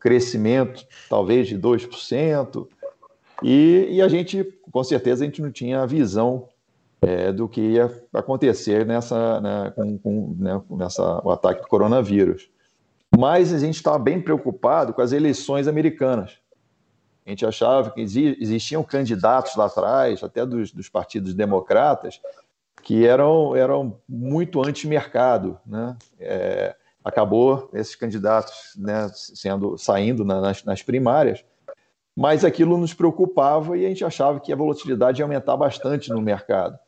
crescimento 0.00 0.84
talvez 1.08 1.46
de 1.46 1.56
2%, 1.56 2.66
e, 3.42 3.88
e 3.90 4.02
a 4.02 4.08
gente, 4.08 4.42
com 4.70 4.82
certeza, 4.82 5.22
a 5.22 5.26
gente 5.26 5.42
não 5.42 5.50
tinha 5.50 5.82
a 5.82 5.86
visão 5.86 6.48
é, 7.02 7.32
do 7.32 7.48
que 7.48 7.60
ia 7.60 7.90
acontecer 8.14 8.86
nessa, 8.86 9.40
né, 9.40 9.72
com, 9.74 9.98
com, 9.98 10.36
né, 10.38 10.62
nessa, 10.70 11.20
o 11.24 11.30
ataque 11.30 11.62
do 11.62 11.68
coronavírus. 11.68 12.48
Mas 13.18 13.52
a 13.52 13.58
gente 13.58 13.74
estava 13.74 13.98
bem 13.98 14.20
preocupado 14.20 14.94
com 14.94 15.02
as 15.02 15.12
eleições 15.12 15.66
americanas. 15.66 16.38
A 17.26 17.30
gente 17.30 17.44
achava 17.44 17.90
que 17.90 18.00
existiam 18.00 18.82
candidatos 18.82 19.54
lá 19.56 19.66
atrás, 19.66 20.22
até 20.22 20.46
dos, 20.46 20.72
dos 20.72 20.88
partidos 20.88 21.34
democratas, 21.34 22.20
que 22.82 23.06
eram, 23.06 23.54
eram 23.54 23.98
muito 24.08 24.60
anti-mercado. 24.64 25.58
Né? 25.66 25.96
É, 26.18 26.74
acabou 27.04 27.68
esses 27.74 27.94
candidatos 27.94 28.74
né, 28.76 29.08
sendo 29.12 29.76
saindo 29.76 30.24
na, 30.24 30.40
nas, 30.40 30.64
nas, 30.64 30.82
primárias, 30.82 31.44
mas 32.16 32.44
aquilo 32.44 32.76
nos 32.76 32.94
preocupava 32.94 33.76
e 33.76 33.84
a 33.84 33.88
gente 33.88 34.04
achava 34.04 34.40
que 34.40 34.52
a 34.52 34.56
volatilidade 34.56 35.20
ia 35.20 35.24
aumentar 35.24 35.56
bastante 35.56 36.10
no 36.10 36.20
mercado. 36.20 36.78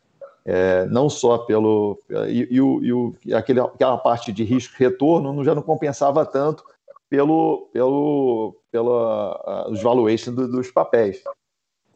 É, 0.44 0.84
não 0.86 1.08
só 1.08 1.38
pelo. 1.38 2.02
E, 2.28 2.48
e, 2.50 2.60
o, 2.60 2.84
e 2.84 2.92
o, 2.92 3.16
aquele, 3.34 3.60
aquela 3.60 3.96
parte 3.96 4.30
de 4.30 4.44
risco-retorno 4.44 5.42
já 5.42 5.54
não 5.54 5.62
compensava 5.62 6.26
tanto 6.26 6.62
pelo, 7.08 7.68
pelo, 7.72 8.56
pela, 8.70 9.70
os 9.70 9.82
valuations 9.82 10.34
do, 10.34 10.48
dos 10.48 10.70
papéis. 10.70 11.22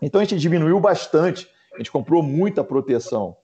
Então 0.01 0.21
a 0.21 0.25
gente 0.25 0.39
diminuiu 0.39 0.81
bastante, 0.81 1.49
a 1.75 1.79
gente 1.79 1.91
comprou 1.91 2.23
muita 2.23 2.65
proteção. 2.65 3.37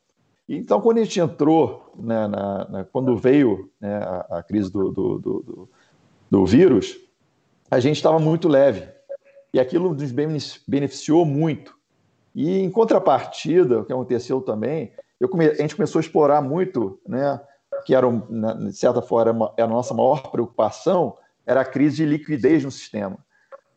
Então, 0.49 0.81
quando 0.81 0.99
a 0.99 1.05
gente 1.05 1.19
entrou, 1.19 1.91
né, 1.97 2.27
na, 2.27 2.69
na, 2.69 2.85
quando 2.85 3.17
veio 3.17 3.71
né, 3.81 3.97
a, 3.97 4.39
a, 4.39 4.43
crise 4.43 4.71
do, 4.71 4.91
do, 4.93 5.19
do, 5.19 5.69
do 6.31 6.47
vírus, 6.47 6.99
a 7.71 7.81
gente 7.81 7.97
estava 7.97 8.19
muito 8.19 8.47
leve. 8.47 8.87
E 9.53 9.61
aquilo 9.61 9.95
nos 9.95 10.13
beneficiou 10.67 11.25
muito. 11.25 11.75
E, 12.35 12.59
em 12.61 12.71
contrapartida, 12.71 13.81
o 13.81 13.85
que 13.85 13.93
aconteceu 13.93 14.41
também, 14.41 14.93
come, 15.31 15.47
a 15.47 15.55
gente 15.55 15.77
começou 15.77 15.99
a 15.99 16.03
explorar 16.03 16.43
muito, 16.43 16.99
né, 17.07 17.41
que 17.85 17.95
era, 17.95 18.07
de 18.11 18.73
certa 18.73 19.01
forma, 19.01 19.53
era 19.57 19.67
a 19.67 19.71
nossa 19.71 19.95
maior 19.95 20.31
preocupação, 20.31 21.17
era 21.47 21.61
a 21.61 21.65
crise 21.65 21.97
de 21.97 22.07
liquidez 22.07 22.65
no 22.65 22.71
sistema. 22.71 23.19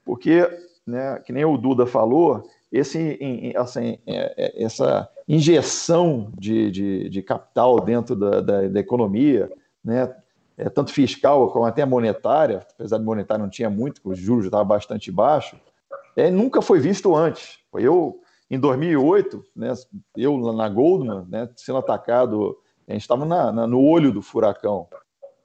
Porque, 0.06 0.48
né, 0.86 1.20
que 1.26 1.34
nem 1.34 1.46
o 1.46 1.58
Duda 1.58 1.86
falou, 1.86 2.48
esse, 2.72 3.54
assim, 3.56 4.00
é, 4.06 4.34
é, 4.38 4.64
essa 4.64 5.10
injeção 5.28 6.32
de, 6.38 6.72
de, 6.72 7.10
de 7.10 7.22
capital 7.22 7.80
dentro 7.80 8.16
da, 8.16 8.42
da, 8.42 8.68
da, 8.68 8.80
economia, 8.80 9.52
né, 9.84 10.14
é, 10.58 10.70
tanto 10.70 10.92
fiscal 10.92 11.52
como 11.52 11.66
até 11.66 11.86
monetária, 11.86 12.66
apesar 12.74 12.98
de 12.98 13.04
monetária 13.04 13.44
não 13.44 13.50
tinha 13.50 13.70
muito, 13.70 14.02
os 14.04 14.18
juros 14.18 14.46
estavam 14.46 14.66
bastante 14.66 15.12
baixos, 15.12 15.60
é, 16.16 16.32
nunca 16.32 16.62
foi 16.62 16.80
visto 16.80 17.16
antes. 17.16 17.60
Eu, 17.74 18.20
em 18.50 18.60
2008, 18.60 19.44
né, 19.56 19.74
eu 20.16 20.38
na 20.54 20.70
Goldman, 20.70 21.26
né, 21.30 21.50
sendo 21.56 21.80
atacado, 21.80 22.58
a 22.88 22.94
gente 22.94 23.02
estava 23.02 23.26
no 23.68 23.82
olho 23.82 24.12
do 24.12 24.22
furacão, 24.22 24.88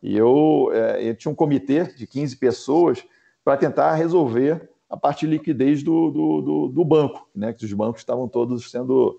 e 0.03 0.17
eu, 0.17 0.71
é, 0.73 1.09
eu 1.09 1.17
tinha 1.17 1.31
um 1.31 1.35
comitê 1.35 1.85
de 1.95 2.07
15 2.07 2.37
pessoas 2.37 3.05
para 3.45 3.57
tentar 3.57 3.95
resolver 3.95 4.69
a 4.89 4.97
parte 4.97 5.27
de 5.27 5.33
liquidez 5.33 5.83
do, 5.83 6.11
do, 6.11 6.43
do, 6.43 6.69
do 6.69 6.85
banco, 6.85 7.29
né, 7.35 7.53
que 7.53 7.65
os 7.65 7.73
bancos 7.73 8.03
estavam 8.03 8.29
todos 8.29 8.71
sendo 8.71 9.19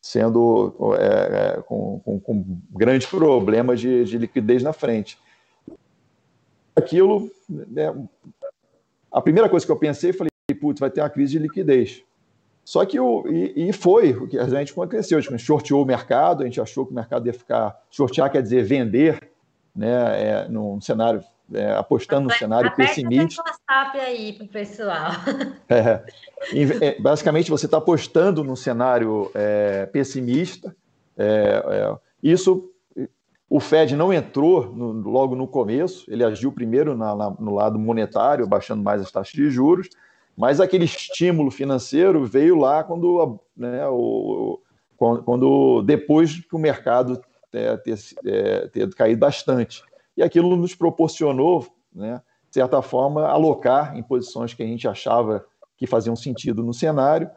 sendo 0.00 0.94
é, 0.96 1.56
é, 1.56 1.62
com, 1.62 2.00
com, 2.04 2.20
com, 2.20 2.60
grandes 2.70 3.08
problemas 3.08 3.80
de, 3.80 4.04
de, 4.04 4.16
liquidez 4.16 4.62
na 4.62 4.72
frente. 4.72 5.18
Aquilo, 6.74 7.28
né, 7.48 7.92
a 9.10 9.20
primeira 9.20 9.48
coisa 9.48 9.66
que 9.66 9.72
eu 9.72 9.76
pensei, 9.76 10.12
falei, 10.12 10.30
putz, 10.60 10.78
vai 10.78 10.88
ter 10.88 11.00
uma 11.00 11.10
crise 11.10 11.32
de 11.32 11.40
liquidez. 11.40 12.04
Só 12.68 12.84
que 12.84 13.00
o, 13.00 13.26
e, 13.26 13.70
e 13.70 13.72
foi 13.72 14.12
o 14.12 14.28
que 14.28 14.38
a 14.38 14.44
gente 14.44 14.72
aconteceu, 14.72 15.16
a 15.16 15.22
gente 15.22 15.38
shorteou 15.38 15.82
o 15.82 15.86
mercado, 15.86 16.42
a 16.42 16.44
gente 16.44 16.60
achou 16.60 16.84
que 16.84 16.92
o 16.92 16.94
mercado 16.94 17.26
ia 17.26 17.32
ficar, 17.32 17.74
shortear 17.90 18.30
quer 18.30 18.42
dizer 18.42 18.62
vender, 18.62 19.30
né, 19.74 19.88
é, 20.22 20.48
num 20.50 20.78
cenário 20.78 21.24
é, 21.54 21.72
apostando 21.72 22.28
no 22.28 22.34
cenário 22.34 22.70
pessimista. 22.76 23.42
WhatsApp 23.42 23.98
aí 24.00 24.34
para 24.34 24.44
o 24.44 24.48
pessoal. 24.48 25.12
É, 25.70 26.04
é, 26.82 27.00
basicamente, 27.00 27.50
você 27.50 27.64
está 27.64 27.78
apostando 27.78 28.44
num 28.44 28.54
cenário 28.54 29.30
é, 29.34 29.86
pessimista. 29.86 30.76
É, 31.16 31.62
é, 31.66 31.96
isso, 32.22 32.70
o 33.48 33.60
Fed 33.60 33.96
não 33.96 34.12
entrou 34.12 34.66
no, 34.66 34.92
logo 35.10 35.34
no 35.34 35.48
começo, 35.48 36.04
ele 36.06 36.22
agiu 36.22 36.52
primeiro 36.52 36.94
na, 36.94 37.14
na, 37.14 37.30
no 37.30 37.54
lado 37.54 37.78
monetário, 37.78 38.46
baixando 38.46 38.82
mais 38.82 39.00
as 39.00 39.10
taxas 39.10 39.32
de 39.32 39.50
juros, 39.50 39.88
mas 40.38 40.60
aquele 40.60 40.84
estímulo 40.84 41.50
financeiro 41.50 42.24
veio 42.24 42.56
lá 42.56 42.84
quando, 42.84 43.40
né, 43.56 43.84
o, 43.88 44.60
quando, 44.96 45.22
quando 45.24 45.82
depois 45.82 46.38
que 46.38 46.54
o 46.54 46.58
mercado 46.60 47.20
ter, 47.50 47.82
ter, 47.82 48.70
ter 48.70 48.94
caído 48.94 49.18
bastante 49.18 49.82
e 50.16 50.22
aquilo 50.22 50.56
nos 50.56 50.76
proporcionou, 50.76 51.66
né, 51.92 52.22
de 52.48 52.54
certa 52.54 52.80
forma, 52.80 53.26
alocar 53.26 53.96
em 53.96 54.02
posições 54.02 54.54
que 54.54 54.62
a 54.62 54.66
gente 54.66 54.86
achava 54.86 55.44
que 55.76 55.88
faziam 55.88 56.14
sentido 56.14 56.62
no 56.62 56.72
cenário, 56.72 57.28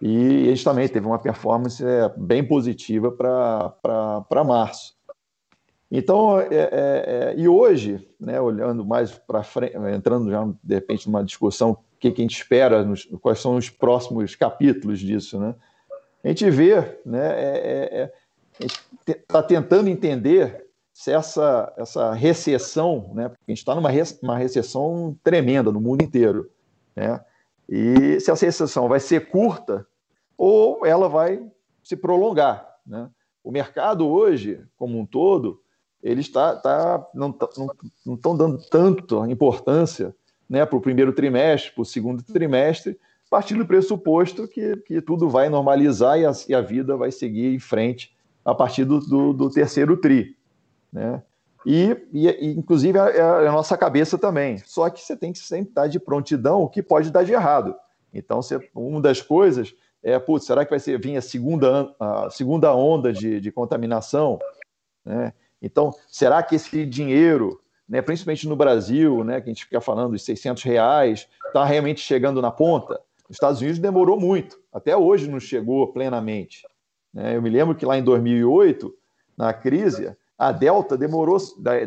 e 0.00 0.44
a 0.44 0.50
gente 0.50 0.64
também 0.64 0.88
teve 0.88 1.06
uma 1.06 1.18
performance 1.18 1.84
é, 1.84 2.12
bem 2.16 2.46
positiva 2.46 3.10
para 3.10 4.44
março. 4.44 4.94
Então, 5.90 6.38
é, 6.38 6.46
é, 6.50 6.70
é, 6.72 7.34
e 7.36 7.48
hoje, 7.48 8.06
né, 8.18 8.40
olhando 8.40 8.84
mais 8.84 9.12
para 9.12 9.42
frente, 9.42 9.76
entrando 9.94 10.30
já 10.30 10.46
de 10.62 10.74
repente 10.74 11.06
numa 11.06 11.24
discussão, 11.24 11.78
que, 12.00 12.10
que 12.10 12.22
a 12.22 12.24
gente 12.24 12.36
espera, 12.36 12.82
nos, 12.82 13.04
quais 13.20 13.38
são 13.38 13.56
os 13.56 13.68
próximos 13.68 14.34
capítulos 14.34 14.98
disso, 14.98 15.38
né? 15.38 15.54
A 16.24 16.28
gente 16.28 16.50
vê, 16.50 16.98
né, 17.04 17.28
é, 17.32 18.02
é, 18.02 18.12
gente 18.60 18.80
está 19.06 19.42
tentando 19.42 19.88
entender 19.88 20.66
se 20.92 21.10
essa, 21.12 21.72
essa 21.76 22.12
recessão, 22.12 23.10
né, 23.14 23.28
porque 23.28 23.44
a 23.48 23.50
gente 23.52 23.58
está 23.58 23.74
numa 23.74 23.90
uma 24.22 24.36
recessão 24.36 25.16
tremenda 25.22 25.72
no 25.72 25.80
mundo 25.80 26.02
inteiro, 26.02 26.50
né, 26.94 27.20
e 27.68 28.20
se 28.20 28.30
essa 28.30 28.44
recessão 28.44 28.88
vai 28.88 29.00
ser 29.00 29.30
curta 29.30 29.86
ou 30.36 30.84
ela 30.84 31.08
vai 31.08 31.42
se 31.82 31.96
prolongar. 31.96 32.68
Né? 32.84 33.08
O 33.44 33.50
mercado 33.50 34.06
hoje, 34.08 34.62
como 34.76 34.98
um 34.98 35.06
todo, 35.06 35.62
ele 36.02 36.20
está, 36.20 36.56
tá, 36.56 37.06
não 37.14 37.30
tá, 37.30 37.48
não 38.04 38.14
estão 38.14 38.36
dando 38.36 38.58
tanta 38.68 39.30
importância 39.30 40.14
né, 40.50 40.66
para 40.66 40.76
o 40.76 40.80
primeiro 40.80 41.12
trimestre, 41.12 41.72
para 41.72 41.82
o 41.82 41.86
segundo 41.86 42.22
trimestre, 42.24 42.98
partindo 43.30 43.58
do 43.58 43.66
pressuposto 43.66 44.48
que, 44.48 44.76
que 44.78 45.00
tudo 45.00 45.30
vai 45.30 45.48
normalizar 45.48 46.18
e 46.18 46.26
a, 46.26 46.32
e 46.48 46.54
a 46.54 46.60
vida 46.60 46.96
vai 46.96 47.12
seguir 47.12 47.54
em 47.54 47.60
frente 47.60 48.12
a 48.44 48.52
partir 48.52 48.84
do, 48.84 48.98
do, 48.98 49.32
do 49.32 49.48
terceiro 49.48 49.96
tri. 49.96 50.36
Né? 50.92 51.22
E, 51.64 51.96
e, 52.12 52.46
inclusive, 52.50 52.98
é, 52.98 53.18
é 53.18 53.48
a 53.48 53.52
nossa 53.52 53.78
cabeça 53.78 54.18
também. 54.18 54.58
Só 54.58 54.90
que 54.90 55.00
você 55.00 55.16
tem 55.16 55.32
que 55.32 55.38
sempre 55.38 55.68
estar 55.68 55.86
de 55.86 56.00
prontidão 56.00 56.62
o 56.62 56.68
que 56.68 56.82
pode 56.82 57.12
dar 57.12 57.22
de 57.22 57.32
errado. 57.32 57.76
Então, 58.12 58.42
você, 58.42 58.58
uma 58.74 59.00
das 59.00 59.22
coisas 59.22 59.72
é, 60.02 60.18
putz, 60.18 60.46
será 60.46 60.64
que 60.64 60.70
vai 60.70 60.80
ser, 60.80 60.98
vir 60.98 61.16
a 61.16 61.22
segunda, 61.22 61.94
a 62.00 62.30
segunda 62.30 62.74
onda 62.74 63.12
de, 63.12 63.40
de 63.40 63.52
contaminação? 63.52 64.38
Né? 65.04 65.32
Então, 65.60 65.94
será 66.08 66.42
que 66.42 66.56
esse 66.56 66.86
dinheiro, 66.86 67.60
né, 67.90 68.00
principalmente 68.00 68.46
no 68.46 68.54
Brasil, 68.54 69.24
né, 69.24 69.40
que 69.40 69.50
a 69.50 69.52
gente 69.52 69.64
fica 69.64 69.80
falando 69.80 70.12
dos 70.12 70.22
600 70.22 70.62
reais, 70.62 71.28
está 71.44 71.64
realmente 71.64 72.00
chegando 72.00 72.40
na 72.40 72.52
ponta? 72.52 73.00
Nos 73.28 73.34
Estados 73.36 73.60
Unidos 73.60 73.80
demorou 73.80 74.18
muito, 74.18 74.60
até 74.72 74.96
hoje 74.96 75.28
não 75.28 75.40
chegou 75.40 75.88
plenamente. 75.88 76.64
Né? 77.12 77.34
Eu 77.36 77.42
me 77.42 77.50
lembro 77.50 77.74
que 77.74 77.84
lá 77.84 77.98
em 77.98 78.04
2008, 78.04 78.94
na 79.36 79.52
crise, 79.52 80.16
a 80.38 80.52
Delta 80.52 80.96
demorou, 80.96 81.36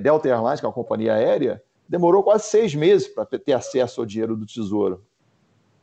Delta 0.01 0.28
Airlines, 0.28 0.60
que 0.60 0.66
é 0.66 0.68
uma 0.68 0.76
companhia 0.76 1.14
aérea, 1.14 1.64
demorou 1.88 2.22
quase 2.22 2.43
seis 2.45 2.76
meses 2.76 3.08
para 3.08 3.26
ter 3.26 3.54
acesso 3.54 4.01
ao 4.01 4.06
dinheiro 4.06 4.36
do 4.36 4.45
Tesouro. 4.45 5.06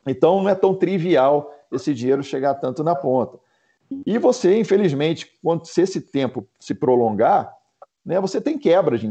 Então, 0.06 0.42
não 0.42 0.50
é 0.50 0.54
tão 0.54 0.74
trivial 0.74 1.50
esse 1.72 1.94
dinheiro 1.94 2.22
chegar 2.22 2.54
tanto 2.54 2.84
na 2.84 2.94
ponta. 2.94 3.38
E 4.04 4.18
você, 4.18 4.58
infelizmente, 4.58 5.38
quando 5.42 5.64
se 5.64 5.80
esse 5.80 6.00
tempo 6.00 6.46
se 6.58 6.74
prolongar, 6.74 7.54
né, 8.04 8.20
você 8.20 8.38
tem 8.38 8.58
quebra 8.58 8.98
de 8.98 9.06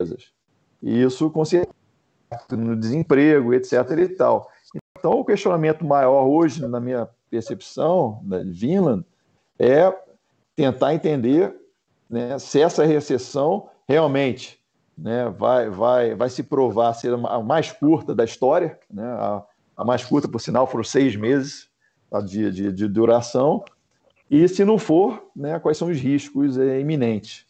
empresas. 0.00 0.32
E 0.82 1.02
isso 1.02 1.30
consequência 1.30 1.74
no 2.50 2.76
desemprego, 2.76 3.52
etc. 3.52 3.72
e 3.98 4.08
tal. 4.08 4.48
Então, 4.98 5.12
o 5.12 5.24
questionamento 5.24 5.84
maior 5.84 6.26
hoje, 6.26 6.66
na 6.66 6.80
minha 6.80 7.08
percepção, 7.30 8.20
da 8.22 8.38
Vinland, 8.42 9.04
é 9.58 9.92
tentar 10.54 10.94
entender 10.94 11.54
né, 12.08 12.38
se 12.38 12.60
essa 12.60 12.84
recessão 12.84 13.68
realmente 13.88 14.60
né, 14.96 15.28
vai, 15.30 15.68
vai, 15.70 16.14
vai 16.14 16.28
se 16.28 16.42
provar 16.42 16.92
ser 16.94 17.12
a 17.14 17.40
mais 17.40 17.72
curta 17.72 18.14
da 18.14 18.24
história, 18.24 18.78
né, 18.90 19.04
a, 19.04 19.42
a 19.76 19.84
mais 19.84 20.04
curta, 20.04 20.28
por 20.28 20.40
sinal, 20.40 20.66
foram 20.66 20.84
seis 20.84 21.16
meses 21.16 21.68
tá, 22.10 22.20
de, 22.20 22.50
de, 22.50 22.72
de, 22.72 22.88
duração, 22.88 23.64
e 24.30 24.46
se 24.46 24.64
não 24.64 24.78
for, 24.78 25.30
né, 25.34 25.58
quais 25.58 25.78
são 25.78 25.88
os 25.88 25.98
riscos 25.98 26.58
é, 26.58 26.78
iminentes. 26.80 27.46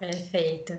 Perfeito. 0.00 0.78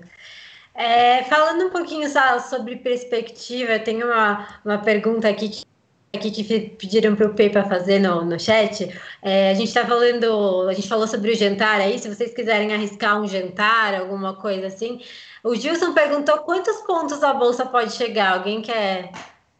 É, 0.73 1.23
falando 1.23 1.67
um 1.67 1.69
pouquinho 1.69 2.09
só 2.09 2.39
sobre 2.39 2.75
perspectiva, 2.75 3.79
tenho 3.79 4.07
uma, 4.07 4.59
uma 4.65 4.77
pergunta 4.79 5.29
aqui 5.29 5.47
que, 5.49 5.65
aqui 6.13 6.31
que 6.31 6.59
pediram 6.71 7.15
para 7.15 7.27
o 7.27 7.33
Pepa 7.33 7.63
fazer 7.63 7.99
no, 7.99 8.25
no 8.25 8.37
chat. 8.37 8.93
É, 9.21 9.51
a 9.51 9.53
gente 9.53 9.69
está 9.69 9.85
falando, 9.85 10.67
a 10.67 10.73
gente 10.73 10.89
falou 10.89 11.07
sobre 11.07 11.31
o 11.31 11.35
jantar 11.35 11.79
aí, 11.79 11.97
se 11.97 12.13
vocês 12.13 12.33
quiserem 12.33 12.73
arriscar 12.73 13.21
um 13.21 13.27
jantar, 13.27 13.95
alguma 13.95 14.35
coisa 14.35 14.67
assim. 14.67 15.01
O 15.43 15.55
Gilson 15.55 15.93
perguntou 15.93 16.39
quantos 16.39 16.81
pontos 16.81 17.23
a 17.23 17.33
bolsa 17.33 17.65
pode 17.65 17.93
chegar. 17.93 18.33
Alguém 18.33 18.61
quer 18.61 19.11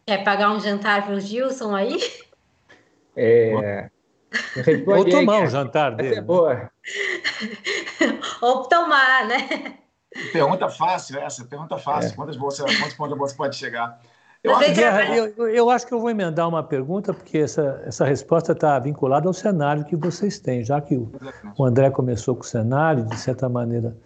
Quer 0.06 0.24
pagar 0.24 0.50
um 0.50 0.60
jantar 0.60 1.06
para 1.06 1.14
o 1.14 1.20
Gilson 1.20 1.74
aí? 1.74 1.98
É. 3.14 3.88
Ou 4.86 5.04
tomar 5.08 5.40
um 5.40 5.46
jantar 5.46 5.94
dele. 5.96 6.16
É 6.16 6.20
boa. 6.20 6.70
Ou 8.42 8.62
tomar, 8.64 9.26
né? 9.26 9.74
Pergunta 10.32 10.68
fácil 10.68 11.18
essa, 11.18 11.44
pergunta 11.44 11.78
fácil. 11.78 12.12
É. 12.12 12.14
Quantas 12.14 12.36
bolsas, 12.36 12.78
quantos 12.78 12.94
pontos 12.94 13.12
a 13.14 13.16
bolsa 13.16 13.34
pode 13.34 13.56
chegar? 13.56 14.00
Eu 14.42 14.56
acho, 14.56 14.74
que... 14.74 14.80
eu, 14.80 15.48
eu 15.48 15.70
acho 15.70 15.86
que 15.86 15.94
eu 15.94 16.00
vou 16.00 16.10
emendar 16.10 16.48
uma 16.48 16.64
pergunta, 16.64 17.14
porque 17.14 17.38
essa, 17.38 17.80
essa 17.86 18.04
resposta 18.04 18.52
está 18.52 18.76
vinculada 18.78 19.28
ao 19.28 19.32
cenário 19.32 19.84
que 19.84 19.94
vocês 19.94 20.40
têm, 20.40 20.64
já 20.64 20.80
que 20.80 20.96
o, 20.96 21.12
o 21.56 21.64
André 21.64 21.90
começou 21.90 22.34
com 22.34 22.42
o 22.42 22.44
cenário, 22.44 23.04
de 23.04 23.16
certa 23.16 23.48
maneira 23.48 23.96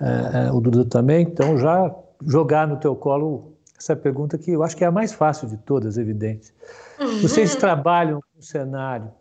é, 0.00 0.46
é, 0.46 0.52
o 0.52 0.60
Dudu 0.60 0.86
também, 0.86 1.22
então 1.22 1.58
já 1.58 1.94
jogar 2.26 2.66
no 2.66 2.78
teu 2.78 2.96
colo 2.96 3.52
essa 3.78 3.94
pergunta 3.94 4.38
que 4.38 4.52
eu 4.52 4.62
acho 4.62 4.74
que 4.74 4.82
é 4.82 4.86
a 4.86 4.90
mais 4.90 5.12
fácil 5.12 5.46
de 5.46 5.58
todas, 5.58 5.98
evidente. 5.98 6.54
Uhum. 6.98 7.20
Vocês 7.20 7.54
trabalham 7.54 8.22
com 8.34 8.40
cenário 8.40 9.12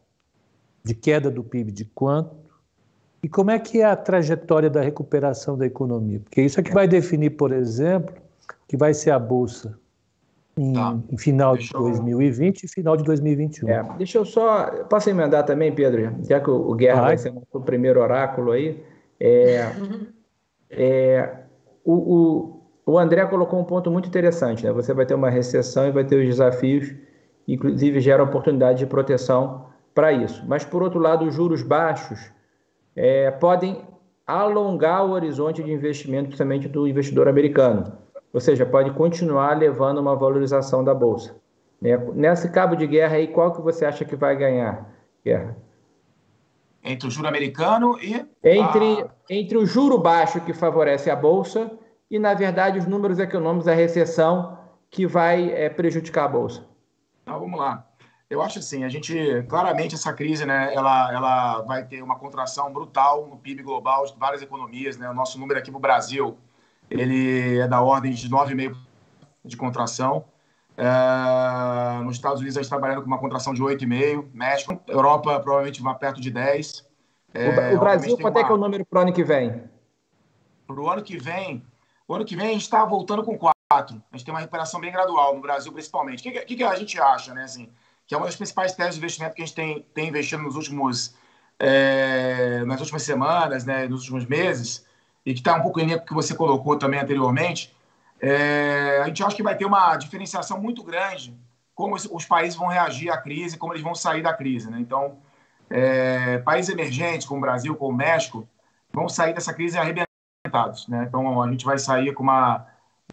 de 0.85 0.93
queda 0.93 1.31
do 1.31 1.43
PIB 1.43 1.71
de 1.71 1.85
quanto? 1.85 2.35
E 3.23 3.27
como 3.27 3.49
é 3.49 3.57
que 3.57 3.81
é 3.81 3.85
a 3.85 3.95
trajetória 3.95 4.69
da 4.69 4.81
recuperação 4.81 5.57
da 5.57 5.65
economia? 5.65 6.19
Porque 6.19 6.41
isso 6.41 6.59
é 6.59 6.63
que 6.63 6.71
vai 6.71 6.87
definir, 6.87 7.31
por 7.31 7.51
exemplo, 7.51 8.15
que 8.67 8.77
vai 8.77 8.93
ser 8.93 9.09
a 9.09 9.17
Bolsa 9.17 9.77
em, 10.55 10.73
tá. 10.73 10.95
em 11.11 11.17
final 11.17 11.55
deixa 11.55 11.75
de 11.75 11.83
2020 11.83 12.63
eu... 12.63 12.67
e 12.67 12.69
final 12.69 12.95
de 12.95 13.03
2021. 13.03 13.67
É, 13.67 13.83
deixa 13.97 14.19
eu 14.19 14.25
só... 14.25 14.67
Posso 14.85 15.09
emendar 15.09 15.43
também, 15.43 15.73
Pedro? 15.73 16.15
Já 16.23 16.39
que 16.39 16.49
o 16.51 16.73
Guerra 16.75 17.01
vai, 17.01 17.07
vai 17.07 17.17
ser 17.17 17.33
o 17.51 17.61
primeiro 17.61 17.99
oráculo 17.99 18.51
aí. 18.51 18.83
É, 19.19 19.71
uhum. 19.79 20.07
é, 20.69 21.37
o, 21.83 21.93
o 21.93 22.55
o 22.85 22.99
André 22.99 23.25
colocou 23.25 23.59
um 23.59 23.63
ponto 23.63 23.89
muito 23.89 24.07
interessante, 24.07 24.63
né? 24.63 24.71
Você 24.71 24.93
vai 24.93 25.07
ter 25.07 25.15
uma 25.15 25.29
recessão 25.29 25.87
e 25.87 25.91
vai 25.91 26.03
ter 26.03 26.17
os 26.17 26.25
desafios, 26.25 26.93
inclusive 27.47 27.99
gera 27.99 28.21
oportunidade 28.21 28.77
de 28.77 28.85
proteção 28.85 29.65
para 29.95 30.11
isso. 30.11 30.43
Mas, 30.45 30.65
por 30.65 30.83
outro 30.83 30.99
lado, 30.99 31.25
os 31.25 31.33
juros 31.33 31.63
baixos 31.63 32.29
é, 32.95 33.31
podem 33.31 33.81
alongar 34.27 35.05
o 35.05 35.11
horizonte 35.11 35.63
de 35.63 35.71
investimento, 35.71 36.25
principalmente 36.25 36.67
do 36.67 36.87
investidor 36.87 37.27
americano. 37.27 37.97
Ou 38.33 38.41
seja, 38.41 38.65
pode 38.65 38.91
continuar 38.91 39.57
levando 39.57 39.99
uma 39.99 40.15
valorização 40.15 40.83
da 40.83 40.93
Bolsa. 40.93 41.35
Né? 41.81 41.97
Nesse 42.13 42.51
cabo 42.51 42.75
de 42.75 42.85
guerra 42.85 43.15
aí, 43.15 43.27
qual 43.27 43.53
que 43.53 43.61
você 43.61 43.85
acha 43.85 44.03
que 44.03 44.15
vai 44.15 44.35
ganhar, 44.35 44.93
Guerra? 45.23 45.55
Entre 46.83 47.07
o 47.07 47.11
juro 47.11 47.27
americano 47.27 47.97
e... 47.99 48.13
Entre, 48.43 49.01
a... 49.01 49.07
entre 49.29 49.57
o 49.57 49.65
juro 49.65 49.97
baixo, 49.97 50.41
que 50.41 50.53
favorece 50.53 51.09
a 51.09 51.15
Bolsa, 51.15 51.71
e, 52.11 52.19
na 52.19 52.33
verdade, 52.33 52.77
os 52.77 52.85
números 52.85 53.17
econômicos 53.17 53.65
da 53.65 53.73
recessão 53.73 54.57
que 54.91 55.07
vai 55.07 55.51
é, 55.51 55.69
prejudicar 55.69 56.25
a 56.25 56.27
Bolsa? 56.27 56.63
Então, 57.23 57.39
vamos 57.39 57.57
lá. 57.57 57.87
Eu 58.29 58.41
acho 58.41 58.59
assim, 58.59 58.83
a 58.83 58.89
gente, 58.89 59.43
claramente, 59.47 59.93
essa 59.93 60.11
crise, 60.11 60.45
né, 60.45 60.73
ela, 60.73 61.13
ela 61.13 61.61
vai 61.61 61.85
ter 61.85 62.01
uma 62.01 62.17
contração 62.17 62.73
brutal 62.73 63.27
no 63.27 63.37
PIB 63.37 63.61
global 63.61 64.05
de 64.05 64.17
várias 64.17 64.41
economias, 64.41 64.97
né? 64.97 65.07
O 65.09 65.13
nosso 65.13 65.39
número 65.39 65.59
aqui 65.59 65.69
no 65.69 65.79
Brasil, 65.79 66.35
ele 66.89 67.59
é 67.59 67.67
da 67.67 67.81
ordem 67.81 68.13
de 68.13 68.27
9,5% 68.29 68.75
de 69.43 69.55
contração. 69.55 70.25
É, 70.77 72.03
nos 72.03 72.15
Estados 72.15 72.39
Unidos, 72.39 72.57
a 72.57 72.61
gente 72.61 72.65
está 72.65 72.77
trabalhando 72.77 73.03
com 73.03 73.07
uma 73.07 73.19
contração 73.19 73.53
de 73.53 73.61
8,5%. 73.61 74.25
México, 74.33 74.81
Europa, 74.87 75.39
provavelmente 75.39 75.81
vai 75.81 75.95
perto 75.95 76.19
de 76.19 76.31
10%. 76.31 76.83
É, 77.33 77.75
o 77.75 77.79
Brasil, 77.79 78.17
quanto 78.17 78.35
uma... 78.35 78.41
é 78.41 78.43
que 78.43 78.51
é 78.51 78.55
o 78.55 78.57
número 78.57 78.85
para 78.85 78.99
o 78.99 79.01
ano 79.03 79.13
que 79.13 79.23
vem? 79.23 79.63
Para 80.65 80.79
o 80.79 80.89
ano 80.89 81.03
que 81.03 81.17
vem, 81.17 81.63
o 82.07 82.15
ano 82.15 82.25
que 82.25 82.35
vem 82.35 82.47
a 82.47 82.53
gente 82.53 82.61
está 82.61 82.83
voltando 82.85 83.23
com 83.23 83.37
quatro. 83.37 84.01
A 84.11 84.15
gente 84.15 84.25
tem 84.25 84.33
uma 84.33 84.39
recuperação 84.39 84.79
bem 84.79 84.91
gradual 84.91 85.35
no 85.35 85.41
Brasil, 85.41 85.71
principalmente. 85.71 86.19
O 86.19 86.23
que, 86.23 86.39
que, 86.41 86.55
que, 86.55 86.63
a 86.63 86.75
gente 86.75 86.99
acha, 86.99 87.33
né? 87.33 87.43
Assim, 87.43 87.69
que 88.07 88.13
é 88.13 88.17
uma 88.17 88.25
das 88.25 88.35
principais 88.35 88.73
teses 88.73 88.93
de 88.93 88.99
investimento 88.99 89.35
que 89.35 89.41
a 89.41 89.45
gente 89.45 89.55
tem, 89.55 89.81
tem 89.93 90.09
investido 90.09 90.43
nos 90.43 90.55
últimos, 90.55 91.15
é, 91.59 92.63
nas 92.65 92.79
últimas 92.79 93.03
semanas, 93.03 93.65
né, 93.65 93.87
nos 93.87 94.01
últimos 94.01 94.25
meses, 94.25 94.85
e 95.25 95.33
que 95.33 95.39
está 95.39 95.55
um 95.55 95.61
pouco 95.61 95.79
em 95.79 95.85
linha 95.85 95.97
com 95.97 96.03
o 96.03 96.07
que 96.07 96.13
você 96.13 96.35
colocou 96.35 96.77
também 96.77 96.99
anteriormente. 96.99 97.75
É, 98.21 99.01
a 99.03 99.07
gente 99.07 99.23
acha 99.23 99.35
que 99.35 99.43
vai 99.43 99.57
ter 99.57 99.65
uma 99.65 99.95
diferenciação 99.97 100.61
muito 100.61 100.83
grande 100.83 101.35
como 101.73 101.95
os, 101.95 102.25
países 102.25 102.57
vão 102.57 102.67
reagir 102.67 103.09
à 103.11 103.17
crise, 103.17 103.57
como 103.57 103.73
eles 103.73 103.83
vão 103.83 103.93
sair 103.93 104.21
da 104.21 104.33
crise. 104.33 104.71
Né? 104.71 104.79
Então, 104.79 105.17
é, 105.69 106.37
países 106.39 106.73
emergentes, 106.73 107.27
como 107.27 107.39
o 107.39 107.41
Brasil, 107.41 107.75
como 107.75 107.91
o 107.91 107.97
México, 107.97 108.47
vão 108.93 109.09
sair 109.09 109.33
dessa 109.33 109.53
crise 109.53 109.77
arrebentando 109.77 110.05
né? 110.87 111.05
Então, 111.07 111.41
a 111.41 111.51
gente 111.51 111.65
vai 111.65 111.77
sair 111.77 112.13
com 112.13 112.23
uma, 112.23 112.65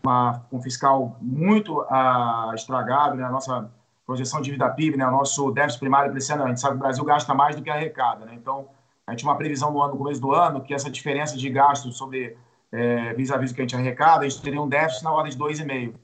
uma 0.03 0.47
um 0.53 0.61
fiscal 0.61 1.17
muito 1.21 1.81
uh, 1.81 2.55
estragado, 2.55 3.17
né? 3.17 3.25
A 3.25 3.31
nossa 3.31 3.71
projeção 4.07 4.41
de 4.41 4.47
dívida 4.47 4.69
PIB, 4.71 4.97
né? 4.97 5.07
O 5.07 5.11
nosso 5.11 5.51
déficit 5.51 5.81
primário 5.81 6.11
para 6.11 6.19
esse 6.19 6.33
ano, 6.33 6.45
a 6.45 6.49
gente 6.49 6.61
sabe 6.61 6.75
que 6.75 6.81
o 6.81 6.83
Brasil 6.83 7.05
gasta 7.05 7.35
mais 7.35 7.57
do 7.57 7.63
que 7.63 7.71
arrecada, 7.71 8.25
né? 8.25 8.35
Então, 8.35 8.69
a 9.07 9.13
gente 9.13 9.21
tinha 9.21 9.31
uma 9.31 9.39
previsão 9.39 9.73
no, 9.73 9.83
ano, 9.83 9.93
no 9.93 9.99
começo 9.99 10.21
do 10.21 10.33
ano 10.33 10.63
que 10.63 10.75
essa 10.75 10.91
diferença 10.91 11.37
de 11.37 11.49
gasto 11.51 11.91
sobre 11.93 12.37
é, 12.71 13.13
vis-à-vis 13.15 13.53
do 13.53 13.57
que 13.57 13.61
a 13.61 13.65
gente 13.65 13.77
arrecada, 13.77 14.25
a 14.25 14.29
gente 14.29 14.43
teria 14.43 14.61
um 14.61 14.69
déficit 14.69 15.05
na 15.05 15.13
ordem 15.13 15.33
de 15.33 15.39
2,5. 15.39 15.95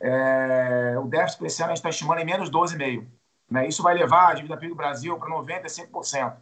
É, 0.00 0.96
o 0.98 1.06
déficit 1.06 1.38
para 1.38 1.46
esse 1.46 1.62
ano 1.62 1.72
a 1.72 1.74
gente 1.74 1.78
está 1.78 1.90
estimando 1.90 2.18
em 2.20 2.24
menos 2.24 2.50
12,5. 2.50 3.06
Né? 3.50 3.66
Isso 3.66 3.82
vai 3.82 3.94
levar 3.94 4.28
a 4.28 4.34
dívida 4.34 4.56
PIB 4.56 4.70
do 4.70 4.76
Brasil 4.76 5.18
para 5.18 5.28
95%. 5.28 6.34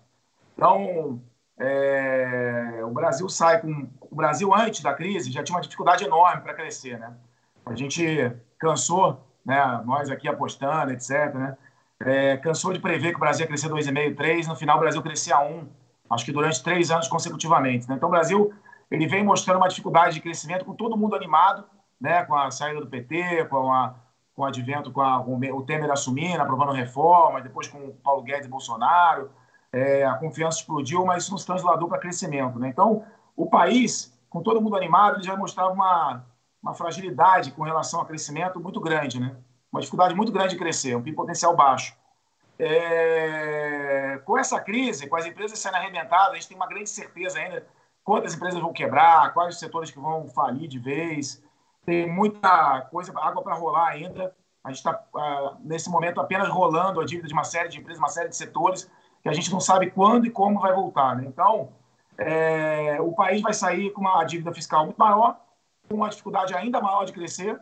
Então, 0.55 1.23
é, 1.59 2.81
o 2.85 2.91
Brasil 2.91 3.29
sai 3.29 3.61
com. 3.61 3.89
O 4.11 4.15
Brasil, 4.15 4.55
antes 4.55 4.81
da 4.81 4.95
crise, 4.95 5.31
já 5.31 5.43
tinha 5.43 5.57
uma 5.57 5.63
dificuldade 5.63 6.05
enorme 6.05 6.43
para 6.43 6.55
crescer. 6.55 6.99
Né? 6.99 7.13
A 7.67 7.75
gente 7.75 8.33
cansou, 8.59 9.21
né, 9.49 9.83
nós 9.87 10.11
aqui 10.11 10.29
apostando, 10.29 10.93
etc., 10.93 11.35
né, 11.35 11.57
é, 12.01 12.37
cansou 12.37 12.73
de 12.73 12.79
prever 12.79 13.11
que 13.11 13.17
o 13.17 13.21
Brasil 13.21 13.45
ia 13.45 13.49
crescer 13.49 13.69
2,5%, 13.69 14.15
3%, 14.15 14.47
no 14.47 14.55
final 14.55 14.77
o 14.77 14.81
Brasil 14.81 15.03
crescia 15.03 15.37
1%, 15.37 15.67
acho 16.11 16.25
que 16.25 16.33
durante 16.33 16.63
três 16.63 16.91
anos 16.91 17.09
consecutivamente. 17.09 17.89
Né? 17.89 17.97
Então 17.97 18.09
o 18.09 18.13
Brasil 18.13 18.53
ele 18.91 19.07
vem 19.07 19.25
mostrando 19.25 19.57
uma 19.57 19.69
dificuldade 19.69 20.15
de 20.15 20.21
crescimento 20.21 20.65
com 20.65 20.75
todo 20.75 20.97
mundo 20.97 21.17
animado, 21.17 21.65
né, 22.01 22.25
com 22.25 22.35
a 22.35 22.51
saída 22.51 22.81
do 22.81 22.87
PT, 22.87 23.47
com, 23.47 23.73
a, 23.73 23.95
com 24.35 24.43
o 24.43 24.45
advento, 24.45 24.93
com, 24.93 25.01
a, 25.01 25.25
com 25.25 25.37
o 25.37 25.63
Temer 25.63 25.91
assumindo, 25.91 26.41
aprovando 26.41 26.73
reformas, 26.73 27.43
depois 27.43 27.67
com 27.67 27.79
o 27.79 27.95
Paulo 27.95 28.23
Guedes 28.23 28.47
e 28.47 28.51
Bolsonaro, 28.51 29.31
é, 29.73 30.05
a 30.05 30.15
confiança 30.15 30.59
explodiu, 30.59 31.05
mas 31.05 31.25
isso 31.25 31.33
nos 31.33 31.45
transladou 31.45 31.89
para 31.89 31.99
crescimento. 31.99 32.59
Né? 32.59 32.69
Então, 32.69 33.05
o 33.37 33.47
país 33.47 34.17
com 34.31 34.43
todo 34.43 34.61
mundo 34.61 34.77
animado, 34.77 35.17
ele 35.17 35.25
já 35.25 35.37
mostrava 35.37 35.73
uma, 35.73 36.25
uma 36.63 36.75
fragilidade 36.75 37.53
com 37.53 37.63
relação 37.63 38.01
ao 38.01 38.07
crescimento 38.07 38.61
muito 38.61 38.81
grande, 38.81 39.21
né? 39.21 39.37
Uma 39.73 39.81
dificuldade 39.81 40.15
muito 40.15 40.33
grande 40.33 40.51
de 40.51 40.59
crescer, 40.59 40.97
um 40.97 41.15
potencial 41.15 41.55
baixo. 41.55 41.97
É, 42.59 44.21
com 44.25 44.37
essa 44.37 44.61
crise, 44.61 45.07
com 45.07 45.17
as 45.17 45.27
empresas 45.27 45.59
sendo 45.59 45.77
arrebentadas, 45.77 46.33
a 46.33 46.35
gente 46.35 46.49
tem 46.49 46.57
uma 46.57 46.67
grande 46.67 46.91
certeza 46.91 47.39
ainda 47.39 47.65
quantas 48.09 48.35
empresas 48.35 48.59
vão 48.59 48.73
quebrar, 48.73 49.35
quais 49.35 49.55
os 49.55 49.61
setores 49.61 49.91
que 49.91 50.01
vão 50.01 50.27
falir 50.29 50.67
de 50.67 50.79
vez. 50.79 51.45
Tem 51.85 52.11
muita 52.11 52.81
coisa, 52.91 53.13
água 53.21 53.43
para 53.43 53.55
rolar 53.55 53.89
ainda. 53.89 54.35
A 54.65 54.71
gente 54.71 54.79
está, 54.79 54.99
uh, 55.15 55.57
nesse 55.61 55.91
momento, 55.91 56.19
apenas 56.19 56.49
rolando 56.49 57.03
a 57.03 57.05
dívida 57.05 57.29
de 57.29 57.35
uma 57.35 57.45
série 57.45 57.69
de 57.69 57.79
empresas, 57.79 57.99
uma 57.99 58.09
série 58.09 58.31
de 58.31 58.37
setores, 58.37 58.91
que 59.23 59.29
a 59.29 59.33
gente 59.35 59.53
não 59.53 59.61
sabe 59.61 59.91
quando 59.91 60.27
e 60.27 60.31
como 60.31 60.59
vai 60.59 60.73
voltar. 60.73 61.17
Né? 61.17 61.25
Então, 61.27 61.69
é, 62.17 62.97
o 62.99 63.13
país 63.13 63.43
vai 63.43 63.53
sair 63.53 63.91
com 63.91 64.01
uma 64.01 64.25
dívida 64.25 64.55
fiscal 64.55 64.87
muito 64.87 64.97
maior, 64.97 65.39
com 65.89 65.97
uma 65.97 66.09
dificuldade 66.09 66.55
ainda 66.55 66.81
maior 66.81 67.05
de 67.05 67.13
crescer, 67.13 67.61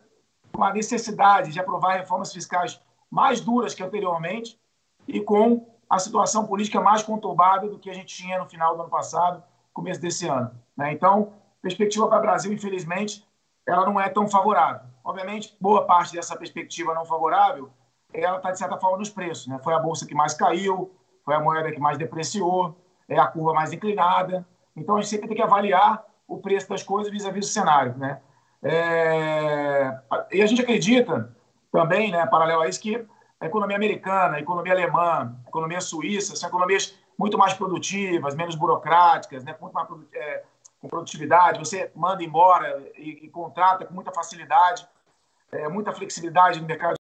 com 0.52 0.64
a 0.64 0.72
necessidade 0.72 1.52
de 1.52 1.60
aprovar 1.60 1.94
reformas 1.94 2.32
fiscais 2.32 2.80
mais 3.10 3.40
duras 3.40 3.74
que 3.74 3.82
anteriormente 3.82 4.58
e 5.06 5.20
com 5.20 5.66
a 5.88 5.98
situação 5.98 6.46
política 6.46 6.80
mais 6.80 7.02
conturbada 7.02 7.68
do 7.68 7.78
que 7.78 7.88
a 7.88 7.94
gente 7.94 8.16
tinha 8.16 8.38
no 8.38 8.48
final 8.48 8.74
do 8.74 8.82
ano 8.82 8.90
passado, 8.90 9.42
começo 9.72 10.00
desse 10.00 10.26
ano. 10.26 10.50
Né? 10.76 10.92
Então, 10.92 11.32
perspectiva 11.62 12.08
para 12.08 12.18
o 12.18 12.22
Brasil, 12.22 12.52
infelizmente, 12.52 13.24
ela 13.66 13.86
não 13.86 14.00
é 14.00 14.08
tão 14.08 14.28
favorável. 14.28 14.88
Obviamente, 15.04 15.56
boa 15.60 15.86
parte 15.86 16.12
dessa 16.12 16.36
perspectiva 16.36 16.92
não 16.94 17.04
favorável, 17.04 17.70
ela 18.12 18.38
está, 18.38 18.50
de 18.50 18.58
certa 18.58 18.76
forma, 18.78 18.98
nos 18.98 19.10
preços. 19.10 19.46
Né? 19.46 19.58
Foi 19.62 19.74
a 19.74 19.78
bolsa 19.78 20.06
que 20.06 20.14
mais 20.14 20.34
caiu, 20.34 20.90
foi 21.24 21.34
a 21.34 21.40
moeda 21.40 21.70
que 21.70 21.80
mais 21.80 21.98
depreciou, 21.98 22.76
é 23.08 23.18
a 23.18 23.26
curva 23.26 23.52
mais 23.52 23.72
inclinada. 23.72 24.46
Então, 24.74 24.96
a 24.96 25.00
gente 25.00 25.10
sempre 25.10 25.28
tem 25.28 25.36
que 25.36 25.42
avaliar 25.42 26.04
o 26.26 26.38
preço 26.38 26.68
das 26.68 26.82
coisas 26.82 27.12
vis-à-vis 27.12 27.46
do 27.46 27.52
cenário. 27.52 27.96
Né? 27.96 28.20
É... 28.62 29.98
E 30.32 30.42
a 30.42 30.46
gente 30.46 30.62
acredita 30.62 31.34
também, 31.72 32.10
né, 32.10 32.26
paralelo 32.26 32.62
a 32.62 32.68
isso, 32.68 32.80
que 32.80 33.06
a 33.38 33.46
economia 33.46 33.76
americana, 33.76 34.36
a 34.36 34.40
economia 34.40 34.72
alemã, 34.72 35.36
a 35.44 35.48
economia 35.48 35.80
suíça 35.80 36.34
são 36.34 36.48
economias 36.48 36.98
muito 37.18 37.36
mais 37.38 37.54
produtivas, 37.54 38.34
menos 38.34 38.54
burocráticas, 38.54 39.44
né, 39.44 39.54
muito 39.60 39.72
mais 39.72 39.88
é, 40.14 40.44
com 40.80 40.88
produtividade. 40.88 41.58
Você 41.58 41.90
manda 41.94 42.22
embora 42.22 42.82
e, 42.96 43.26
e 43.26 43.28
contrata 43.28 43.84
com 43.84 43.94
muita 43.94 44.12
facilidade, 44.12 44.86
é, 45.52 45.68
muita 45.68 45.92
flexibilidade 45.92 46.60
no 46.60 46.66
mercado 46.66 46.94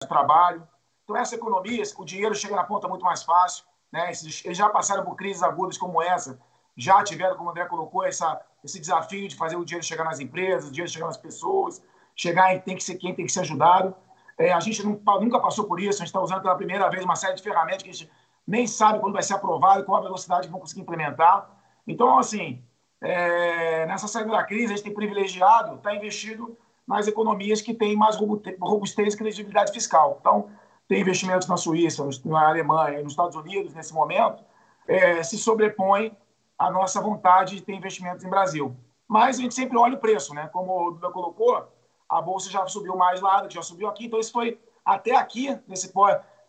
de 0.00 0.08
trabalho. 0.08 0.66
Então, 1.04 1.16
essa 1.16 1.34
economia, 1.34 1.82
o 1.98 2.04
dinheiro 2.04 2.34
chega 2.34 2.56
na 2.56 2.64
ponta 2.64 2.88
muito 2.88 3.04
mais 3.04 3.22
fácil. 3.22 3.64
Né? 3.90 4.10
Eles 4.44 4.56
já 4.56 4.68
passaram 4.70 5.04
por 5.04 5.14
crises 5.16 5.42
agudas 5.42 5.76
como 5.76 6.00
essa, 6.02 6.40
já 6.76 7.02
tiveram, 7.02 7.36
como 7.36 7.48
o 7.48 7.50
André 7.50 7.66
colocou, 7.66 8.04
essa, 8.04 8.40
esse 8.64 8.78
desafio 8.78 9.28
de 9.28 9.34
fazer 9.34 9.56
o 9.56 9.64
dinheiro 9.64 9.84
chegar 9.84 10.04
nas 10.04 10.20
empresas, 10.20 10.68
o 10.68 10.72
dinheiro 10.72 10.90
chegar 10.90 11.06
nas 11.06 11.16
pessoas, 11.16 11.82
chegar 12.14 12.54
em 12.54 12.60
tem 12.60 12.76
que 12.76 12.84
ser 12.84 12.96
quem 12.96 13.14
tem 13.14 13.26
que 13.26 13.32
ser 13.32 13.40
ajudado. 13.40 13.94
É, 14.38 14.52
a 14.52 14.60
gente 14.60 14.82
não, 14.84 15.00
nunca 15.20 15.38
passou 15.40 15.64
por 15.64 15.80
isso, 15.80 16.02
a 16.02 16.04
gente 16.04 16.08
está 16.08 16.20
usando 16.20 16.42
pela 16.42 16.54
primeira 16.54 16.88
vez 16.88 17.04
uma 17.04 17.16
série 17.16 17.34
de 17.34 17.42
ferramentas 17.42 17.82
que 17.82 17.90
a 17.90 17.92
gente 17.92 18.10
nem 18.46 18.66
sabe 18.66 18.98
quando 18.98 19.12
vai 19.12 19.22
ser 19.22 19.34
aprovado, 19.34 19.84
qual 19.84 19.98
a 19.98 20.02
velocidade 20.02 20.46
que 20.46 20.52
vão 20.52 20.60
conseguir 20.60 20.80
implementar. 20.80 21.48
Então, 21.86 22.18
assim, 22.18 22.62
é, 23.00 23.86
nessa 23.86 24.08
saída 24.08 24.30
da 24.30 24.44
crise, 24.44 24.72
a 24.72 24.76
gente 24.76 24.84
tem 24.84 24.94
privilegiado, 24.94 25.76
está 25.76 25.94
investido 25.94 26.56
nas 26.86 27.06
economias 27.06 27.60
que 27.60 27.74
têm 27.74 27.96
mais 27.96 28.16
robustez 28.16 29.14
e 29.14 29.16
credibilidade 29.16 29.72
fiscal. 29.72 30.18
Então, 30.20 30.50
tem 30.88 31.00
investimentos 31.00 31.48
na 31.48 31.56
Suíça, 31.56 32.06
na 32.24 32.48
Alemanha, 32.48 33.02
nos 33.02 33.12
Estados 33.12 33.36
Unidos, 33.36 33.74
nesse 33.74 33.94
momento, 33.94 34.44
é, 34.86 35.22
se 35.22 35.38
sobrepõe 35.38 36.16
à 36.58 36.70
nossa 36.70 37.00
vontade 37.00 37.56
de 37.56 37.62
ter 37.62 37.74
investimentos 37.74 38.24
em 38.24 38.30
Brasil. 38.30 38.76
Mas 39.08 39.38
a 39.38 39.42
gente 39.42 39.54
sempre 39.54 39.76
olha 39.76 39.94
o 39.94 40.00
preço, 40.00 40.34
né? 40.34 40.48
Como 40.52 40.88
o 40.88 40.90
Duda 40.92 41.10
colocou, 41.10 41.68
a 42.08 42.20
bolsa 42.20 42.50
já 42.50 42.66
subiu 42.66 42.96
mais 42.96 43.20
lá, 43.20 43.46
já 43.48 43.62
subiu 43.62 43.88
aqui, 43.88 44.06
então 44.06 44.20
isso 44.20 44.32
foi 44.32 44.60
até 44.84 45.14
aqui 45.14 45.58
nesse 45.66 45.92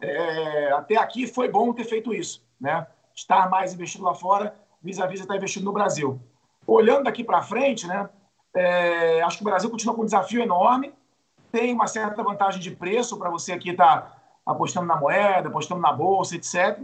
é, 0.02 0.72
até 0.74 0.98
aqui 0.98 1.28
foi 1.28 1.48
bom 1.50 1.72
ter 1.74 1.86
feito 1.86 2.14
isso, 2.14 2.46
né? 2.60 2.86
Estar 3.16 3.50
mais 3.50 3.74
investido 3.74 4.04
lá 4.04 4.14
fora, 4.14 4.56
vis-à-vis 4.82 5.22
estar 5.22 5.36
investido 5.36 5.66
no 5.66 5.72
Brasil. 5.72 6.20
Olhando 6.68 7.04
daqui 7.04 7.24
para 7.24 7.42
frente, 7.42 7.88
né? 7.88 8.10
É, 8.56 9.22
acho 9.22 9.38
que 9.38 9.44
o 9.44 9.46
Brasil 9.46 9.70
continua 9.70 9.96
com 9.96 10.02
um 10.02 10.06
desafio 10.06 10.42
enorme, 10.42 10.94
tem 11.52 11.74
uma 11.74 11.88
certa 11.88 12.24
vantagem 12.24 12.60
de 12.60 12.72
preço 12.72 13.18
para 13.18 13.30
você 13.30 13.54
aqui 13.54 13.70
estar 13.70 14.02
tá 14.02 14.22
apostando 14.46 14.88
na 14.88 14.98
moeda, 14.98 15.48
apostando 15.48 15.82
na 15.82 15.94
bolsa, 15.94 16.36
etc. 16.36 16.80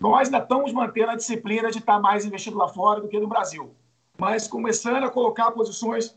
Nós 0.00 0.28
ainda 0.28 0.38
estamos 0.38 0.72
mantendo 0.72 1.10
a 1.10 1.16
disciplina 1.16 1.70
de 1.70 1.78
estar 1.78 1.98
mais 1.98 2.24
investido 2.24 2.56
lá 2.56 2.68
fora 2.68 3.00
do 3.00 3.08
que 3.08 3.18
no 3.18 3.26
Brasil, 3.26 3.74
mas 4.16 4.46
começando 4.46 5.04
a 5.04 5.10
colocar 5.10 5.50
posições 5.50 6.16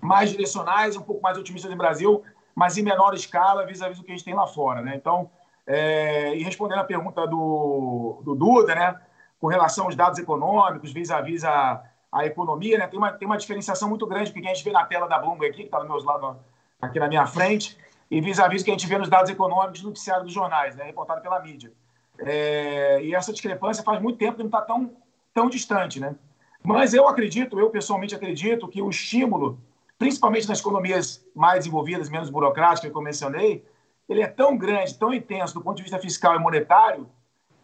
mais 0.00 0.30
direcionais, 0.30 0.96
um 0.96 1.02
pouco 1.02 1.22
mais 1.22 1.36
otimistas 1.36 1.70
no 1.70 1.76
Brasil, 1.76 2.22
mas 2.54 2.78
em 2.78 2.82
menor 2.82 3.14
escala 3.14 3.66
vis-à-vis 3.66 3.98
do 3.98 4.04
que 4.04 4.12
a 4.12 4.14
gente 4.14 4.24
tem 4.24 4.34
lá 4.34 4.46
fora. 4.46 4.80
Né? 4.80 4.94
Então, 4.96 5.30
é, 5.66 6.36
e 6.36 6.42
respondendo 6.42 6.78
a 6.78 6.84
pergunta 6.84 7.26
do, 7.26 8.20
do 8.22 8.34
Duda, 8.34 8.74
né, 8.74 9.00
com 9.40 9.48
relação 9.48 9.86
aos 9.86 9.96
dados 9.96 10.18
econômicos 10.18 10.92
vis-à-vis 10.92 11.44
a, 11.44 11.82
a 12.12 12.24
economia, 12.24 12.78
né, 12.78 12.86
tem, 12.86 12.98
uma, 12.98 13.12
tem 13.12 13.26
uma 13.26 13.36
diferenciação 13.36 13.88
muito 13.88 14.06
grande 14.06 14.32
que 14.32 14.38
a 14.38 14.42
gente 14.42 14.64
vê 14.64 14.72
na 14.72 14.84
tela 14.84 15.08
da 15.08 15.18
Bloomberg 15.18 15.52
aqui, 15.52 15.62
que 15.62 15.68
está 15.68 15.78
do 15.78 15.86
meu 15.86 16.02
lado, 16.04 16.38
aqui 16.80 16.98
na 16.98 17.08
minha 17.08 17.26
frente, 17.26 17.76
e 18.10 18.20
vis-à-vis 18.20 18.62
o 18.62 18.64
que 18.64 18.70
a 18.70 18.74
gente 18.74 18.86
vê 18.86 18.96
nos 18.96 19.08
dados 19.08 19.30
econômicos 19.30 19.80
do 19.80 19.88
noticiário 19.88 20.24
dos 20.24 20.32
jornais, 20.32 20.76
né, 20.76 20.84
reportado 20.84 21.20
pela 21.20 21.40
mídia. 21.40 21.72
É, 22.18 23.02
e 23.02 23.14
essa 23.14 23.32
discrepância 23.32 23.82
faz 23.82 24.00
muito 24.00 24.18
tempo 24.18 24.36
que 24.36 24.42
não 24.42 24.48
está 24.48 24.60
tão, 24.60 24.90
tão 25.32 25.48
distante. 25.48 26.00
Né? 26.00 26.14
Mas 26.62 26.94
eu 26.94 27.08
acredito, 27.08 27.58
eu 27.58 27.70
pessoalmente 27.70 28.14
acredito, 28.14 28.68
que 28.68 28.82
o 28.82 28.90
estímulo 28.90 29.58
principalmente 29.98 30.48
nas 30.48 30.60
economias 30.60 31.24
mais 31.34 31.60
desenvolvidas, 31.60 32.10
menos 32.10 32.30
burocráticas, 32.30 32.90
que 32.90 32.96
eu 32.96 33.02
mencionei, 33.02 33.64
ele 34.08 34.20
é 34.20 34.26
tão 34.26 34.56
grande, 34.56 34.98
tão 34.98 35.14
intenso 35.14 35.54
do 35.54 35.62
ponto 35.62 35.76
de 35.76 35.82
vista 35.82 35.98
fiscal 35.98 36.34
e 36.36 36.38
monetário, 36.38 37.08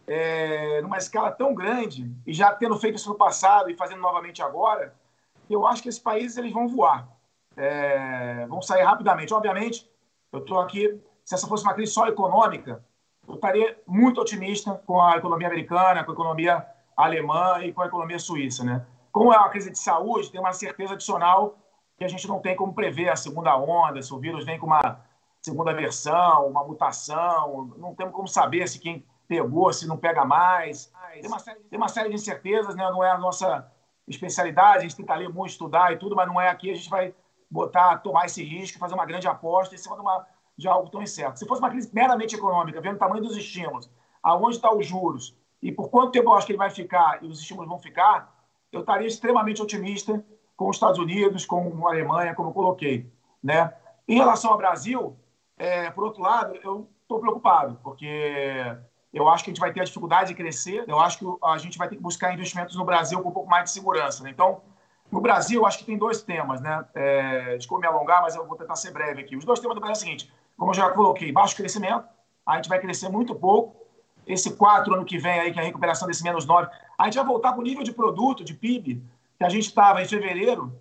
é, 0.07 0.81
numa 0.81 0.97
escala 0.97 1.31
tão 1.31 1.53
grande, 1.53 2.11
e 2.25 2.33
já 2.33 2.51
tendo 2.51 2.77
feito 2.77 2.95
isso 2.95 3.09
no 3.09 3.15
passado 3.15 3.69
e 3.69 3.75
fazendo 3.75 4.01
novamente 4.01 4.41
agora, 4.41 4.95
eu 5.49 5.67
acho 5.67 5.83
que 5.83 5.89
esses 5.89 6.01
países 6.01 6.37
eles 6.37 6.51
vão 6.51 6.67
voar, 6.67 7.07
é, 7.55 8.45
vão 8.47 8.61
sair 8.61 8.83
rapidamente. 8.83 9.33
Obviamente, 9.33 9.89
eu 10.31 10.39
estou 10.39 10.59
aqui, 10.59 10.99
se 11.23 11.35
essa 11.35 11.47
fosse 11.47 11.63
uma 11.63 11.73
crise 11.73 11.91
só 11.91 12.07
econômica, 12.07 12.83
eu 13.31 13.35
estaria 13.35 13.79
muito 13.87 14.19
otimista 14.19 14.73
com 14.85 15.01
a 15.01 15.17
economia 15.17 15.47
americana, 15.47 16.03
com 16.03 16.11
a 16.11 16.13
economia 16.13 16.65
alemã 16.95 17.59
e 17.63 17.71
com 17.71 17.81
a 17.81 17.85
economia 17.85 18.19
suíça. 18.19 18.63
Né? 18.63 18.85
Como 19.11 19.33
é 19.33 19.37
uma 19.37 19.49
crise 19.49 19.71
de 19.71 19.79
saúde, 19.79 20.29
tem 20.29 20.39
uma 20.39 20.53
certeza 20.53 20.93
adicional 20.93 21.57
que 21.97 22.03
a 22.03 22.07
gente 22.07 22.27
não 22.27 22.39
tem 22.39 22.55
como 22.55 22.73
prever 22.73 23.09
a 23.09 23.15
segunda 23.15 23.55
onda, 23.57 24.01
se 24.01 24.13
o 24.13 24.19
vírus 24.19 24.43
vem 24.43 24.59
com 24.59 24.65
uma 24.65 24.99
segunda 25.41 25.73
versão, 25.73 26.47
uma 26.47 26.63
mutação, 26.63 27.73
não 27.77 27.95
temos 27.95 28.13
como 28.13 28.27
saber 28.27 28.67
se 28.67 28.79
quem 28.79 29.05
pegou, 29.27 29.71
se 29.71 29.87
não 29.87 29.97
pega 29.97 30.25
mais. 30.25 30.91
Tem 31.13 31.27
uma 31.27 31.39
série, 31.39 31.59
tem 31.61 31.77
uma 31.77 31.87
série 31.87 32.09
de 32.09 32.15
incertezas, 32.15 32.75
né? 32.75 32.83
não 32.89 33.03
é 33.03 33.11
a 33.11 33.17
nossa 33.17 33.71
especialidade, 34.07 34.79
a 34.79 34.81
gente 34.81 34.95
tem 34.95 35.05
que 35.05 35.13
ler 35.13 35.29
muito, 35.29 35.51
estudar 35.51 35.93
e 35.93 35.97
tudo, 35.97 36.15
mas 36.15 36.27
não 36.27 36.41
é 36.41 36.49
aqui 36.49 36.69
a 36.69 36.75
gente 36.75 36.89
vai 36.89 37.13
botar, 37.49 37.97
tomar 37.99 38.25
esse 38.25 38.43
risco, 38.43 38.79
fazer 38.79 38.93
uma 38.93 39.05
grande 39.05 39.27
aposta 39.27 39.73
em 39.75 39.77
cima 39.77 39.95
de, 39.95 40.01
uma, 40.01 40.25
de 40.57 40.67
algo 40.67 40.89
tão 40.89 41.01
incerto. 41.01 41.39
Se 41.39 41.45
fosse 41.45 41.61
uma 41.61 41.69
crise 41.69 41.89
meramente 41.93 42.35
econômica, 42.35 42.81
vendo 42.81 42.95
o 42.95 42.99
tamanho 42.99 43.23
dos 43.23 43.35
estímulos, 43.35 43.89
aonde 44.21 44.55
estão 44.55 44.77
os 44.77 44.85
juros 44.85 45.35
e 45.61 45.71
por 45.71 45.89
quanto 45.89 46.11
tempo 46.11 46.29
eu 46.29 46.33
acho 46.33 46.45
que 46.45 46.51
ele 46.53 46.57
vai 46.57 46.69
ficar 46.69 47.19
e 47.23 47.27
os 47.27 47.39
estímulos 47.39 47.69
vão 47.69 47.77
ficar, 47.77 48.35
eu 48.71 48.81
estaria 48.81 49.07
extremamente 49.07 49.61
otimista 49.61 50.23
com 50.55 50.69
os 50.69 50.75
Estados 50.75 50.99
Unidos, 50.99 51.45
com 51.45 51.87
a 51.87 51.91
Alemanha, 51.91 52.33
como 52.33 52.49
eu 52.49 52.53
coloquei. 52.53 53.11
Né? 53.43 53.71
Em 54.07 54.15
relação 54.15 54.51
ao 54.51 54.57
Brasil, 54.57 55.17
é, 55.57 55.89
por 55.91 56.03
outro 56.03 56.21
lado, 56.21 56.55
eu 56.63 56.89
estou 57.01 57.19
preocupado, 57.19 57.79
porque 57.83 58.75
eu 59.13 59.27
acho 59.27 59.43
que 59.43 59.51
a 59.51 59.53
gente 59.53 59.59
vai 59.59 59.71
ter 59.71 59.81
a 59.81 59.83
dificuldade 59.83 60.29
de 60.29 60.35
crescer, 60.35 60.83
eu 60.87 60.99
acho 60.99 61.19
que 61.19 61.25
a 61.43 61.57
gente 61.57 61.77
vai 61.77 61.87
ter 61.87 61.95
que 61.95 62.01
buscar 62.01 62.33
investimentos 62.33 62.75
no 62.75 62.85
Brasil 62.85 63.21
com 63.21 63.29
um 63.29 63.33
pouco 63.33 63.49
mais 63.49 63.65
de 63.65 63.71
segurança. 63.71 64.23
Né? 64.23 64.31
Então, 64.31 64.61
no 65.11 65.19
Brasil, 65.19 65.65
acho 65.65 65.79
que 65.79 65.85
tem 65.85 65.97
dois 65.97 66.23
temas, 66.23 66.61
né? 66.61 66.85
É, 66.95 67.57
desculpa 67.57 67.81
me 67.81 67.87
alongar, 67.87 68.21
mas 68.21 68.33
eu 68.33 68.47
vou 68.47 68.55
tentar 68.55 68.77
ser 68.77 68.91
breve 68.91 69.21
aqui. 69.21 69.35
Os 69.35 69.43
dois 69.43 69.59
temas 69.59 69.75
do 69.75 69.81
Brasil 69.81 69.93
é 69.93 69.97
o 69.97 69.99
seguinte: 69.99 70.33
como 70.61 70.69
eu 70.69 70.75
já 70.75 70.91
coloquei, 70.91 71.31
baixo 71.31 71.55
crescimento, 71.55 72.05
a 72.45 72.55
gente 72.57 72.69
vai 72.69 72.79
crescer 72.79 73.09
muito 73.09 73.33
pouco. 73.33 73.83
Esse 74.27 74.55
4 74.55 74.93
ano 74.93 75.03
que 75.03 75.17
vem 75.17 75.39
aí, 75.39 75.51
que 75.51 75.57
é 75.57 75.61
a 75.63 75.65
recuperação 75.65 76.07
desse 76.07 76.23
menos 76.23 76.45
9, 76.45 76.69
a 76.99 77.05
gente 77.05 77.15
vai 77.15 77.25
voltar 77.25 77.53
para 77.53 77.61
o 77.61 77.63
nível 77.63 77.83
de 77.83 77.91
produto, 77.91 78.43
de 78.43 78.53
PIB, 78.53 79.03
que 79.39 79.43
a 79.43 79.49
gente 79.49 79.65
estava 79.65 80.03
em 80.03 80.05
fevereiro, 80.05 80.71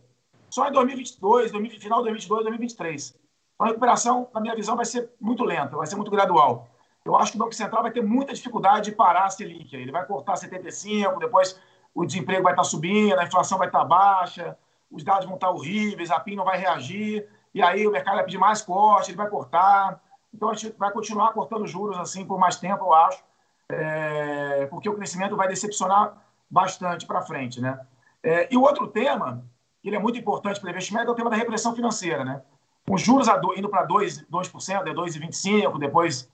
só 0.50 0.68
em 0.68 0.72
2022, 0.72 1.50
final 1.50 2.00
de 2.00 2.10
2022, 2.10 2.42
2023. 2.42 3.14
Então, 3.54 3.66
a 3.66 3.68
recuperação, 3.68 4.28
na 4.34 4.40
minha 4.42 4.54
visão, 4.54 4.76
vai 4.76 4.84
ser 4.84 5.14
muito 5.18 5.44
lenta, 5.44 5.74
vai 5.74 5.86
ser 5.86 5.96
muito 5.96 6.10
gradual. 6.10 6.68
Eu 7.02 7.16
acho 7.16 7.32
que 7.32 7.38
o 7.38 7.40
Banco 7.40 7.54
Central 7.54 7.80
vai 7.80 7.90
ter 7.90 8.02
muita 8.02 8.34
dificuldade 8.34 8.90
de 8.90 8.92
parar 8.94 9.24
a 9.24 9.30
Selic. 9.30 9.74
Ele 9.74 9.90
vai 9.90 10.04
cortar 10.04 10.36
75, 10.36 11.18
depois 11.18 11.58
o 11.94 12.04
desemprego 12.04 12.42
vai 12.42 12.52
estar 12.52 12.64
subindo, 12.64 13.18
a 13.18 13.24
inflação 13.24 13.56
vai 13.56 13.68
estar 13.68 13.86
baixa, 13.86 14.58
os 14.90 15.02
dados 15.02 15.24
vão 15.24 15.36
estar 15.36 15.48
horríveis, 15.48 16.10
a 16.10 16.20
PIN 16.20 16.36
não 16.36 16.44
vai 16.44 16.58
reagir, 16.58 17.26
e 17.54 17.62
aí 17.62 17.86
o 17.86 17.90
mercado 17.90 18.16
vai 18.16 18.24
pedir 18.24 18.38
mais 18.38 18.62
corte, 18.62 19.10
ele 19.10 19.16
vai 19.16 19.28
cortar. 19.28 20.00
Então, 20.32 20.50
a 20.50 20.54
gente 20.54 20.74
vai 20.78 20.90
continuar 20.92 21.32
cortando 21.32 21.66
juros 21.66 21.98
assim 21.98 22.24
por 22.24 22.38
mais 22.38 22.56
tempo, 22.56 22.84
eu 22.84 22.92
acho, 22.94 23.22
é... 23.68 24.66
porque 24.66 24.88
o 24.88 24.94
crescimento 24.94 25.36
vai 25.36 25.48
decepcionar 25.48 26.14
bastante 26.48 27.06
para 27.06 27.22
frente, 27.22 27.60
né? 27.60 27.78
É, 28.22 28.52
e 28.52 28.56
o 28.56 28.62
outro 28.62 28.86
tema 28.88 29.44
ele 29.82 29.96
é 29.96 29.98
muito 29.98 30.18
importante 30.18 30.60
para 30.60 30.66
o 30.66 30.70
investimento, 30.70 31.08
é 31.08 31.12
o 31.12 31.14
tema 31.14 31.30
da 31.30 31.36
repressão 31.36 31.74
financeira. 31.74 32.24
Né? 32.24 32.42
Com 32.86 32.96
juros 32.96 33.28
indo 33.56 33.68
para 33.68 33.86
2%, 33.86 34.26
2% 34.30 34.86
é 34.86 34.94
2,25%, 34.94 35.78
depois 35.78 36.30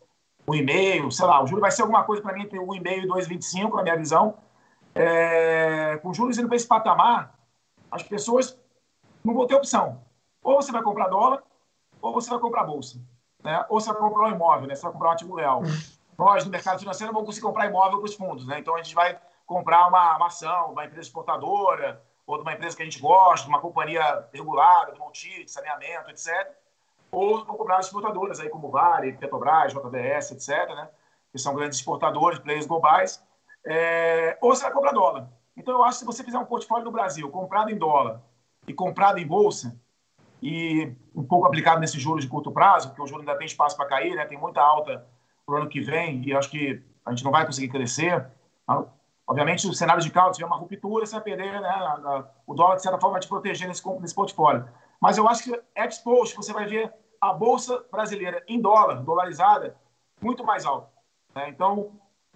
1,5%, 0.48 1.10
sei 1.10 1.26
lá, 1.26 1.42
o 1.42 1.46
juro 1.46 1.60
vai 1.60 1.70
ser 1.70 1.82
alguma 1.82 2.04
coisa 2.04 2.22
para 2.22 2.32
mim 2.32 2.42
entre 2.42 2.58
1,5% 2.58 3.04
e 3.04 3.08
2,25%, 3.08 3.74
na 3.74 3.82
minha 3.82 3.96
visão. 3.96 4.38
É, 4.94 5.98
com 6.02 6.12
juros 6.12 6.38
indo 6.38 6.48
para 6.48 6.56
esse 6.56 6.66
patamar, 6.66 7.38
as 7.90 8.02
pessoas 8.02 8.58
não 9.24 9.34
vão 9.34 9.46
ter 9.46 9.54
opção. 9.54 10.00
Ou 10.46 10.62
você 10.62 10.70
vai 10.70 10.80
comprar 10.80 11.08
dólar, 11.08 11.42
ou 12.00 12.12
você 12.12 12.30
vai 12.30 12.38
comprar 12.38 12.62
bolsa. 12.62 13.02
Né? 13.42 13.66
Ou 13.68 13.80
você 13.80 13.92
vai 13.92 14.00
comprar 14.00 14.28
um 14.28 14.30
imóvel, 14.30 14.68
né? 14.68 14.76
você 14.76 14.82
vai 14.82 14.92
comprar 14.92 15.08
um 15.08 15.12
ativo 15.12 15.34
real. 15.34 15.62
Nós, 16.16 16.44
no 16.44 16.52
mercado 16.52 16.78
financeiro, 16.78 17.12
não 17.12 17.14
vamos 17.14 17.30
conseguir 17.30 17.48
comprar 17.48 17.66
imóvel 17.66 17.98
para 17.98 18.04
os 18.04 18.14
fundos. 18.14 18.46
Né? 18.46 18.60
Então, 18.60 18.76
a 18.76 18.78
gente 18.80 18.94
vai 18.94 19.18
comprar 19.44 19.88
uma, 19.88 20.16
uma 20.16 20.26
ação, 20.28 20.70
uma 20.70 20.84
empresa 20.84 21.08
exportadora, 21.08 22.00
ou 22.24 22.36
de 22.36 22.42
uma 22.42 22.52
empresa 22.52 22.76
que 22.76 22.82
a 22.82 22.84
gente 22.84 23.00
gosta, 23.00 23.48
uma 23.48 23.60
companhia 23.60 24.28
regulada, 24.32 24.92
de 24.92 25.00
monte 25.00 25.44
de 25.44 25.50
saneamento, 25.50 26.10
etc. 26.10 26.48
Ou 27.10 27.44
vão 27.44 27.56
comprar 27.56 27.80
exportadoras, 27.80 28.38
aí, 28.38 28.48
como 28.48 28.70
Vale, 28.70 29.14
Petrobras, 29.14 29.72
JBS, 29.72 30.30
etc., 30.30 30.68
né? 30.76 30.88
que 31.32 31.40
são 31.40 31.56
grandes 31.56 31.80
exportadores, 31.80 32.38
players 32.38 32.66
globais. 32.66 33.20
É... 33.64 34.38
Ou 34.40 34.54
você 34.54 34.62
vai 34.62 34.72
comprar 34.72 34.92
dólar. 34.92 35.28
Então, 35.56 35.74
eu 35.74 35.82
acho 35.82 35.94
que 35.94 35.98
se 35.98 36.06
você 36.06 36.22
fizer 36.22 36.38
um 36.38 36.44
portfólio 36.44 36.84
no 36.84 36.92
Brasil 36.92 37.28
comprado 37.32 37.68
em 37.68 37.76
dólar 37.76 38.22
e 38.64 38.72
comprado 38.72 39.18
em 39.18 39.26
bolsa, 39.26 39.76
e 40.42 40.92
um 41.14 41.24
pouco 41.24 41.46
aplicado 41.46 41.80
nesses 41.80 42.00
juros 42.00 42.24
de 42.24 42.30
curto 42.30 42.52
prazo, 42.52 42.88
porque 42.88 43.02
o 43.02 43.06
juro 43.06 43.20
ainda 43.20 43.36
tem 43.36 43.46
espaço 43.46 43.76
para 43.76 43.86
cair, 43.86 44.14
né? 44.14 44.24
tem 44.26 44.38
muita 44.38 44.60
alta 44.60 45.06
para 45.44 45.54
o 45.54 45.58
ano 45.58 45.68
que 45.68 45.80
vem, 45.80 46.22
e 46.26 46.34
acho 46.34 46.50
que 46.50 46.82
a 47.04 47.10
gente 47.10 47.24
não 47.24 47.30
vai 47.30 47.46
conseguir 47.46 47.68
crescer. 47.68 48.26
Obviamente, 49.26 49.66
o 49.66 49.74
cenário 49.74 50.02
de 50.02 50.10
causa, 50.10 50.34
se 50.34 50.38
tiver 50.38 50.46
uma 50.46 50.56
ruptura, 50.56 51.06
você 51.06 51.14
vai 51.14 51.22
perder, 51.22 51.60
né? 51.60 52.24
o 52.46 52.54
dólar, 52.54 52.76
de 52.76 52.82
certa 52.82 52.98
forma, 52.98 53.12
vai 53.12 53.20
te 53.20 53.28
proteger 53.28 53.66
nesse, 53.66 53.82
nesse 54.00 54.14
portfólio. 54.14 54.68
Mas 55.00 55.18
eu 55.18 55.28
acho 55.28 55.44
que 55.44 55.62
exposto, 55.76 56.36
você 56.36 56.52
vai 56.52 56.66
ver 56.66 56.92
a 57.20 57.32
Bolsa 57.32 57.84
brasileira 57.90 58.42
em 58.46 58.60
dólar, 58.60 59.02
dolarizada, 59.02 59.76
muito 60.20 60.44
mais 60.44 60.64
alta. 60.64 60.88
Né? 61.34 61.48
Então, 61.48 61.92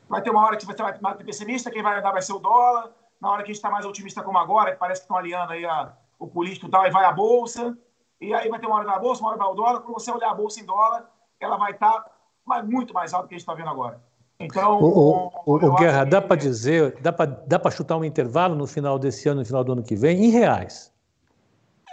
vai 0.09 0.23
ter 0.23 0.31
uma 0.31 0.45
hora 0.45 0.57
que 0.57 0.67
você 0.67 0.83
vai 0.83 0.99
mais 1.01 1.17
pessimista, 1.23 1.71
quem 1.71 1.83
vai 1.83 1.99
andar 1.99 2.13
vai 2.13 2.23
ser 2.23 2.33
o 2.33 2.39
dólar. 2.39 2.93
Na 3.21 3.31
hora 3.31 3.43
que 3.43 3.51
a 3.51 3.53
gente 3.53 3.57
está 3.57 3.71
mais 3.71 3.85
otimista 3.85 4.23
como 4.23 4.39
agora, 4.39 4.73
que 4.73 4.79
parece 4.79 5.03
que 5.03 5.05
estão 5.05 5.17
alinhando 5.17 5.53
aí 5.53 5.65
a, 5.65 5.93
o 6.19 6.27
político 6.27 6.67
e 6.67 6.71
tal, 6.71 6.83
aí 6.83 6.91
vai 6.91 7.05
a 7.05 7.13
Bolsa. 7.13 7.77
E 8.21 8.35
aí 8.35 8.49
vai 8.49 8.61
ter 8.61 8.67
uma 8.67 8.77
hora 8.77 8.85
da 8.85 8.99
Bolsa, 8.99 9.23
uma 9.23 9.31
hora 9.31 9.39
vai 9.39 9.49
o 9.49 9.55
dólar. 9.55 9.81
Quando 9.81 9.95
você 9.95 10.11
olhar 10.11 10.31
a 10.31 10.35
Bolsa 10.35 10.61
em 10.61 10.65
dólar, 10.65 11.11
ela 11.41 11.57
vai 11.57 11.73
estar 11.73 12.01
tá 12.01 12.63
muito 12.63 12.93
mais 12.93 13.15
alta 13.15 13.27
do 13.27 13.29
que 13.29 13.35
a 13.35 13.39
gente 13.39 13.43
está 13.43 13.55
vendo 13.55 13.71
agora. 13.71 14.01
Então, 14.39 14.81
o, 14.81 15.31
o, 15.45 15.55
o 15.55 15.75
Guerra, 15.77 16.05
que... 16.05 16.11
dá 16.11 16.23
para 16.23 16.37
dizer, 16.37 16.99
dá 17.01 17.13
para 17.13 17.27
dá 17.27 17.71
chutar 17.71 17.97
um 17.97 18.05
intervalo 18.05 18.55
no 18.55 18.67
final 18.67 18.99
desse 18.99 19.29
ano, 19.29 19.41
no 19.41 19.47
final 19.47 19.63
do 19.63 19.73
ano 19.73 19.83
que 19.83 19.95
vem, 19.95 20.25
em 20.25 20.31
reais? 20.31 20.91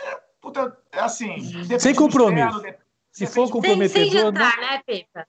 É, 0.01 0.19
puta, 0.39 0.77
é 0.91 0.99
assim. 0.99 1.39
Sem 1.77 1.93
compromisso. 1.93 2.57
Externo, 2.57 2.77
Se 3.11 3.25
for 3.27 3.49
comprometedor. 3.49 3.89
Sem, 3.89 4.11
sem 4.11 4.21
jantar, 4.21 4.55
não... 4.55 4.63
né, 4.63 4.81
Pepa? 4.85 5.27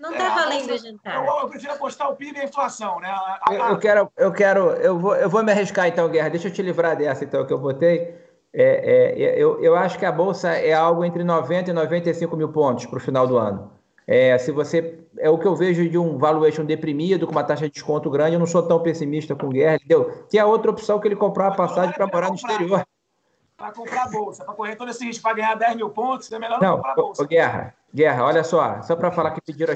Não 0.00 0.12
está 0.12 0.24
é, 0.24 0.34
valendo 0.34 0.78
jantar. 0.78 1.26
Eu, 1.26 1.40
eu, 1.40 1.48
prefiro 1.48 1.72
apostar 1.72 2.10
o 2.10 2.16
PIB 2.16 2.38
e 2.38 2.42
a 2.42 2.44
inflação, 2.44 3.00
né? 3.00 3.08
A, 3.08 3.40
a... 3.48 3.54
Eu, 3.54 3.64
eu, 3.66 3.78
quero, 3.78 4.12
eu 4.16 4.32
quero, 4.32 4.60
eu 4.72 4.98
vou, 4.98 5.16
eu 5.16 5.28
vou 5.28 5.42
me 5.42 5.52
arriscar 5.52 5.86
então, 5.86 6.08
Guerra. 6.08 6.30
Deixa 6.30 6.48
eu 6.48 6.52
te 6.52 6.62
livrar 6.62 6.96
dessa 6.96 7.24
então 7.24 7.46
que 7.46 7.52
eu 7.52 7.58
botei. 7.58 8.25
É, 8.52 9.14
é, 9.22 9.42
eu, 9.42 9.62
eu 9.62 9.76
acho 9.76 9.98
que 9.98 10.04
a 10.04 10.12
bolsa 10.12 10.50
é 10.50 10.72
algo 10.72 11.04
entre 11.04 11.22
90 11.22 11.70
e 11.70 11.72
95 11.72 12.36
mil 12.36 12.48
pontos 12.48 12.86
para 12.86 12.96
o 12.96 13.00
final 13.00 13.26
do 13.26 13.36
ano. 13.36 13.70
É, 14.06 14.38
se 14.38 14.52
você 14.52 15.00
é 15.18 15.28
o 15.28 15.36
que 15.36 15.46
eu 15.46 15.56
vejo 15.56 15.88
de 15.88 15.98
um 15.98 16.16
valuation 16.16 16.64
deprimido 16.64 17.26
com 17.26 17.32
uma 17.32 17.42
taxa 17.42 17.66
de 17.66 17.72
desconto 17.72 18.08
grande, 18.08 18.34
eu 18.34 18.38
não 18.38 18.46
sou 18.46 18.62
tão 18.62 18.80
pessimista 18.80 19.34
com 19.34 19.46
o 19.46 19.50
Guerra, 19.50 19.76
entendeu? 19.76 20.24
Que 20.30 20.38
é 20.38 20.44
outra 20.44 20.70
opção 20.70 21.00
que 21.00 21.08
ele 21.08 21.16
comprar 21.16 21.48
uma 21.48 21.56
passagem 21.56 21.92
para 21.92 22.06
morar 22.06 22.28
no 22.28 22.36
exterior. 22.36 22.86
Para 23.56 23.72
comprar 23.72 24.10
bolsa, 24.10 24.44
para 24.44 24.54
correr 24.54 24.76
todo 24.76 24.90
esse 24.90 25.04
risco, 25.04 25.22
para 25.22 25.34
ganhar 25.34 25.54
10 25.54 25.76
mil 25.76 25.90
pontos, 25.90 26.30
é 26.30 26.38
melhor 26.38 26.60
não, 26.60 26.68
não 26.68 26.76
comprar 26.76 26.94
bolsa. 26.94 27.22
Ô, 27.22 27.26
Guerra, 27.26 27.74
Guerra, 27.92 28.24
olha 28.24 28.44
só, 28.44 28.82
só 28.82 28.94
para 28.94 29.10
falar 29.10 29.30
que 29.30 29.40
pediram 29.40 29.74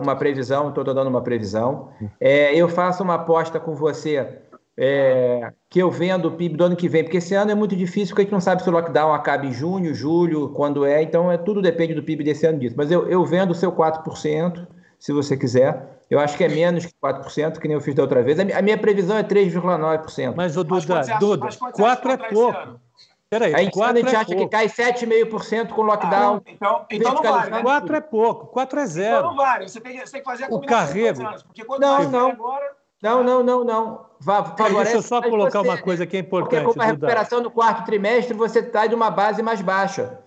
uma 0.00 0.14
previsão, 0.14 0.68
estou 0.68 0.84
dando 0.84 1.08
uma 1.08 1.20
previsão. 1.20 1.90
É, 2.20 2.54
eu 2.54 2.68
faço 2.68 3.02
uma 3.02 3.14
aposta 3.14 3.58
com 3.58 3.74
você 3.74 4.40
é, 4.80 5.52
que 5.68 5.80
eu 5.80 5.90
vendo 5.90 6.28
o 6.28 6.30
PIB 6.30 6.56
do 6.56 6.64
ano 6.64 6.76
que 6.76 6.88
vem, 6.88 7.02
porque 7.02 7.16
esse 7.16 7.34
ano 7.34 7.50
é 7.50 7.54
muito 7.54 7.74
difícil, 7.74 8.14
porque 8.14 8.22
a 8.22 8.24
gente 8.24 8.32
não 8.32 8.40
sabe 8.40 8.62
se 8.62 8.68
o 8.68 8.72
lockdown 8.72 9.12
acaba 9.12 9.44
em 9.44 9.52
junho, 9.52 9.92
julho, 9.92 10.50
quando 10.50 10.84
é, 10.84 11.02
então 11.02 11.32
é, 11.32 11.36
tudo 11.36 11.60
depende 11.60 11.94
do 11.94 12.02
PIB 12.02 12.22
desse 12.22 12.46
ano 12.46 12.60
disso. 12.60 12.76
Mas 12.78 12.90
eu, 12.90 13.08
eu 13.08 13.24
vendo 13.24 13.50
o 13.50 13.54
seu 13.54 13.72
4%, 13.72 14.66
se 14.98 15.12
você 15.12 15.36
quiser. 15.36 15.98
Eu 16.08 16.18
acho 16.18 16.36
que 16.36 16.44
é 16.44 16.48
menos 16.48 16.86
que 16.86 16.92
4%, 17.02 17.58
que 17.58 17.68
nem 17.68 17.74
eu 17.74 17.80
fiz 17.80 17.94
da 17.94 18.02
outra 18.02 18.22
vez. 18.22 18.38
A 18.38 18.62
minha 18.62 18.78
previsão 18.78 19.16
é 19.16 19.22
3,9%. 19.22 20.34
Mas, 20.36 20.56
o 20.56 20.64
Duda, 20.64 21.02
Duda 21.20 21.48
4 21.72 22.10
é 22.10 22.16
pouco. 22.16 22.80
Peraí, 23.28 23.54
aí, 23.54 23.70
quando 23.70 23.98
a 23.98 24.00
gente 24.00 24.14
é 24.14 24.16
acha 24.16 24.26
pouco. 24.26 24.44
que 24.44 24.48
cai 24.48 24.68
7,5% 24.68 25.68
com 25.74 25.82
lockdown. 25.82 26.36
Ah, 26.36 26.50
então, 26.50 26.86
então 26.90 27.14
não 27.14 27.22
vale. 27.22 27.50
Né? 27.50 27.62
4 27.62 27.96
é 27.96 28.00
pouco, 28.00 28.46
4 28.46 28.80
é 28.80 28.86
zero. 28.86 29.18
Então 29.18 29.30
não 29.30 29.36
vale. 29.36 29.68
Você 29.68 29.80
tem, 29.80 29.98
você 29.98 30.12
tem 30.12 30.20
que 30.22 30.24
fazer 30.24 30.44
a 30.44 30.48
o 30.48 30.60
carrego. 30.62 31.26
Anos, 31.26 31.42
porque 31.42 31.62
quando 31.62 31.82
não, 31.82 32.10
não. 32.10 32.30
agora. 32.30 32.77
Não, 33.02 33.22
não, 33.22 33.42
não, 33.42 33.64
não. 33.64 34.06
Vá, 34.20 34.44
favorece, 34.44 34.92
Deixa 34.92 34.96
eu 34.96 35.02
só 35.02 35.22
colocar 35.22 35.60
você, 35.60 35.68
uma 35.68 35.78
coisa 35.78 36.06
que 36.06 36.16
é 36.16 36.20
importante. 36.20 36.64
Porque 36.64 36.78
com 36.78 36.82
a 36.82 36.86
recuperação 36.86 37.40
no 37.40 37.50
quarto 37.50 37.84
trimestre, 37.84 38.34
você 38.34 38.58
está 38.58 38.86
de 38.86 38.94
uma 38.94 39.10
base 39.10 39.42
mais 39.42 39.62
baixa. 39.62 40.18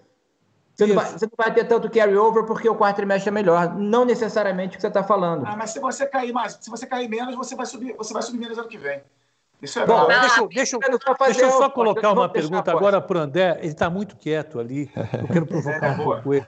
Você 0.74 0.88
não, 0.88 0.96
vai, 0.96 1.06
você 1.06 1.26
não, 1.26 1.34
vai, 1.38 1.54
ter 1.54 1.66
tanto 1.66 1.90
carry-over 1.90 2.46
porque 2.46 2.70
o 2.70 2.76
quarto 2.76 2.96
trimestre 2.96 3.28
é 3.28 3.32
melhor. 3.32 3.76
Não 3.76 4.06
necessariamente 4.06 4.76
o 4.76 4.78
que 4.78 4.82
você 4.82 4.88
está 4.88 5.04
falando. 5.04 5.46
Ah, 5.46 5.56
mas 5.58 5.72
se 5.72 5.80
você 5.80 6.06
cair 6.08 6.32
mais, 6.32 6.58
se 6.62 6.70
você 6.70 6.88
cair 6.88 7.10
menos, 7.10 7.36
você 7.36 7.56
vai 7.56 7.66
subir, 7.66 7.94
você 7.98 8.14
vai 8.14 8.22
subir 8.22 8.40
menos 8.40 8.58
ano 8.58 8.70
que 8.70 8.78
vem. 8.78 9.02
Isso 9.62 9.80
é 9.80 9.86
Bom, 9.86 10.08
deixa, 10.08 10.48
deixa, 10.48 10.78
deixa, 10.80 11.42
eu 11.44 11.52
só 11.52 11.70
colocar 11.70 12.12
uma 12.14 12.28
pergunta 12.28 12.72
agora 12.72 13.00
para 13.00 13.18
o 13.18 13.22
André. 13.22 13.58
Ele 13.60 13.68
está 13.68 13.90
muito 13.90 14.16
quieto 14.16 14.60
ali. 14.60 14.90
Eu 14.96 15.28
quero 15.28 15.46
provocar 15.46 15.88
é, 15.88 15.92
um 15.92 16.04
pouco 16.04 16.34
ele. 16.34 16.48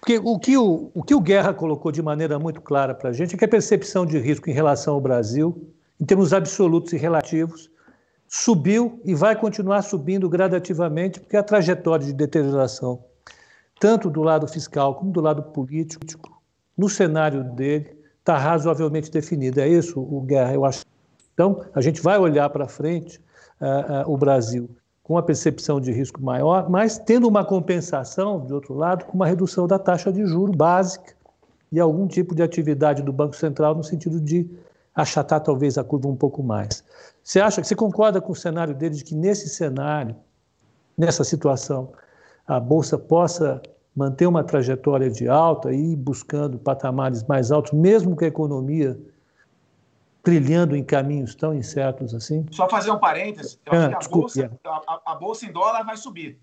Porque 0.00 0.18
o 0.18 0.38
que 0.38 0.56
o, 0.56 0.90
o 0.94 1.02
que 1.02 1.14
o 1.14 1.20
Guerra 1.20 1.52
colocou 1.52 1.92
de 1.92 2.02
maneira 2.02 2.38
muito 2.38 2.60
clara 2.60 2.94
para 2.94 3.10
a 3.10 3.12
gente 3.12 3.34
é 3.34 3.38
que 3.38 3.44
a 3.44 3.48
percepção 3.48 4.06
de 4.06 4.18
risco 4.18 4.48
em 4.48 4.52
relação 4.52 4.94
ao 4.94 5.00
Brasil, 5.00 5.70
em 6.00 6.04
termos 6.04 6.32
absolutos 6.32 6.92
e 6.94 6.96
relativos, 6.96 7.70
subiu 8.26 9.00
e 9.04 9.14
vai 9.14 9.36
continuar 9.36 9.82
subindo 9.82 10.28
gradativamente, 10.28 11.20
porque 11.20 11.36
a 11.36 11.42
trajetória 11.42 12.06
de 12.06 12.14
deterioração, 12.14 13.04
tanto 13.78 14.08
do 14.08 14.22
lado 14.22 14.48
fiscal 14.48 14.94
como 14.94 15.12
do 15.12 15.20
lado 15.20 15.42
político, 15.42 16.40
no 16.78 16.88
cenário 16.88 17.44
dele, 17.44 17.94
está 18.20 18.38
razoavelmente 18.38 19.10
definida. 19.10 19.62
É 19.62 19.68
isso, 19.68 20.00
o 20.00 20.22
Guerra, 20.22 20.54
eu 20.54 20.64
acho 20.64 20.82
então, 21.40 21.64
a 21.74 21.80
gente 21.80 22.02
vai 22.02 22.18
olhar 22.18 22.50
para 22.50 22.68
frente 22.68 23.18
uh, 23.60 24.06
uh, 24.06 24.12
o 24.12 24.18
Brasil 24.18 24.68
com 25.10 25.16
uma 25.16 25.22
percepção 25.24 25.80
de 25.80 25.90
risco 25.90 26.22
maior, 26.22 26.70
mas 26.70 26.96
tendo 26.96 27.26
uma 27.26 27.44
compensação, 27.44 28.46
de 28.46 28.54
outro 28.54 28.74
lado, 28.74 29.06
com 29.06 29.14
uma 29.14 29.26
redução 29.26 29.66
da 29.66 29.76
taxa 29.76 30.12
de 30.12 30.24
juro 30.24 30.52
básica 30.52 31.14
e 31.72 31.80
algum 31.80 32.06
tipo 32.06 32.32
de 32.32 32.44
atividade 32.44 33.02
do 33.02 33.12
Banco 33.12 33.34
Central 33.34 33.74
no 33.74 33.82
sentido 33.82 34.20
de 34.20 34.48
achatar 34.94 35.40
talvez 35.40 35.76
a 35.76 35.82
curva 35.82 36.06
um 36.06 36.14
pouco 36.14 36.44
mais. 36.44 36.84
Você 37.24 37.40
acha 37.40 37.60
que 37.60 37.66
você 37.66 37.74
concorda 37.74 38.20
com 38.20 38.30
o 38.30 38.36
cenário 38.36 38.72
dele 38.72 38.94
de 38.94 39.02
que 39.02 39.16
nesse 39.16 39.48
cenário, 39.48 40.14
nessa 40.96 41.24
situação, 41.24 41.88
a 42.46 42.60
bolsa 42.60 42.96
possa 42.96 43.60
manter 43.96 44.28
uma 44.28 44.44
trajetória 44.44 45.10
de 45.10 45.28
alta 45.28 45.72
e 45.72 45.94
ir 45.94 45.96
buscando 45.96 46.56
patamares 46.56 47.24
mais 47.24 47.50
altos, 47.50 47.72
mesmo 47.72 48.14
que 48.14 48.26
a 48.26 48.28
economia 48.28 48.96
trilhando 50.22 50.76
em 50.76 50.84
caminhos 50.84 51.34
tão 51.34 51.54
incertos 51.54 52.14
assim? 52.14 52.46
Só 52.50 52.68
fazer 52.68 52.90
um 52.90 52.98
parênteses, 52.98 53.58
eu 53.64 53.72
ah, 53.72 53.76
acho 53.76 53.88
que 53.88 53.94
a, 53.94 53.98
desculpa, 53.98 54.28
bolsa, 54.28 54.60
a, 54.86 55.12
a, 55.12 55.14
bolsa 55.14 55.46
em 55.46 55.52
dólar 55.52 55.82
vai 55.84 55.96
subir. 55.96 56.38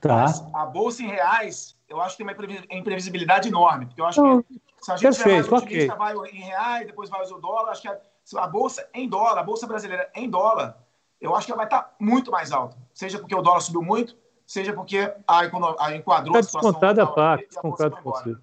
Tá. 0.00 0.26
a 0.54 0.64
bolsa 0.64 1.02
em 1.02 1.08
reais, 1.08 1.76
eu 1.88 2.00
acho 2.00 2.16
que 2.16 2.24
tem 2.24 2.32
uma 2.32 2.78
imprevisibilidade 2.78 3.48
enorme, 3.48 3.86
porque 3.86 4.00
eu 4.00 4.06
acho 4.06 4.22
Não, 4.22 4.42
que 4.44 4.60
se 4.80 4.92
a 4.92 4.96
gente 4.96 5.02
perfeito, 5.02 5.50
mais 5.50 5.62
okay. 5.64 5.86
vai 5.88 6.14
em 6.30 6.40
reais, 6.40 6.86
depois 6.86 7.10
vai 7.10 7.20
o 7.26 7.38
dólar, 7.38 7.72
acho 7.72 7.82
que 7.82 7.88
a, 7.88 7.98
a, 8.36 8.46
bolsa 8.46 8.88
em 8.94 9.08
dólar, 9.08 9.40
a 9.40 9.42
bolsa 9.42 9.66
brasileira 9.66 10.08
em 10.14 10.30
dólar, 10.30 10.78
eu 11.20 11.34
acho 11.34 11.46
que 11.46 11.52
ela 11.52 11.56
vai 11.56 11.66
estar 11.66 11.96
muito 11.98 12.30
mais 12.30 12.52
alta, 12.52 12.76
seja 12.94 13.18
porque 13.18 13.34
o 13.34 13.42
dólar 13.42 13.60
subiu 13.60 13.82
muito, 13.82 14.16
seja 14.46 14.72
porque 14.72 15.12
a, 15.26 15.40
a 15.80 15.96
enquadrou 15.96 16.32
tá 16.32 16.38
a 16.38 16.42
situação... 16.44 16.70
descontada 16.70 17.02
a 17.02 17.06
parte, 17.06 17.48
descontado 17.48 17.96
com 17.96 18.10
você. 18.10 18.36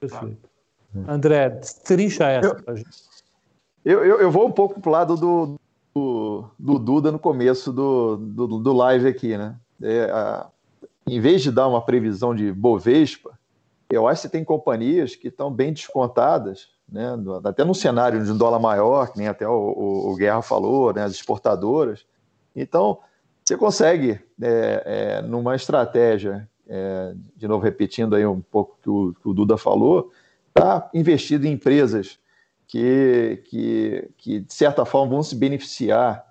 Perfeito. 0.00 0.48
Tá. 1.06 1.12
André, 1.12 1.50
trincha 1.84 2.28
essa 2.28 2.54
para 2.56 2.74
gente. 2.74 3.07
Eu, 3.88 4.04
eu, 4.04 4.20
eu, 4.20 4.30
vou 4.30 4.46
um 4.46 4.52
pouco 4.52 4.82
para 4.82 4.88
o 4.90 4.92
lado 4.92 5.16
do, 5.16 5.58
do, 5.94 6.44
do, 6.58 6.78
Duda 6.78 7.10
no 7.10 7.18
começo 7.18 7.72
do, 7.72 8.18
do, 8.18 8.58
do 8.58 8.72
live 8.74 9.08
aqui, 9.08 9.34
né? 9.34 9.56
É, 9.82 10.10
a, 10.10 10.46
em 11.06 11.18
vez 11.18 11.40
de 11.40 11.50
dar 11.50 11.66
uma 11.66 11.80
previsão 11.80 12.34
de 12.34 12.52
Bovespa, 12.52 13.30
eu 13.88 14.06
acho 14.06 14.20
que 14.20 14.28
tem 14.28 14.44
companhias 14.44 15.16
que 15.16 15.28
estão 15.28 15.50
bem 15.50 15.72
descontadas, 15.72 16.68
né? 16.86 17.16
até 17.42 17.64
num 17.64 17.72
cenário 17.72 18.22
de 18.22 18.30
um 18.30 18.36
dólar 18.36 18.58
maior, 18.58 19.10
que 19.10 19.16
nem 19.16 19.26
até 19.26 19.48
o, 19.48 19.54
o, 19.54 20.12
o 20.12 20.16
Guerra 20.16 20.42
falou, 20.42 20.92
né? 20.92 21.04
as 21.04 21.12
exportadoras. 21.12 22.04
Então, 22.54 22.98
você 23.42 23.56
consegue, 23.56 24.20
é, 24.42 24.82
é, 24.84 25.22
numa 25.22 25.56
estratégia, 25.56 26.46
é, 26.68 27.14
de 27.34 27.48
novo 27.48 27.64
repetindo 27.64 28.14
aí 28.14 28.26
um 28.26 28.42
pouco 28.42 28.72
o 28.72 28.82
que 28.82 28.90
o, 28.90 29.14
que 29.14 29.28
o 29.30 29.32
Duda 29.32 29.56
falou, 29.56 30.12
tá 30.52 30.90
investido 30.92 31.46
em 31.46 31.52
empresas 31.52 32.18
que, 32.68 33.42
que, 33.46 34.10
que 34.18 34.40
de 34.40 34.52
certa 34.52 34.84
forma, 34.84 35.14
vão 35.14 35.22
se 35.22 35.34
beneficiar 35.34 36.24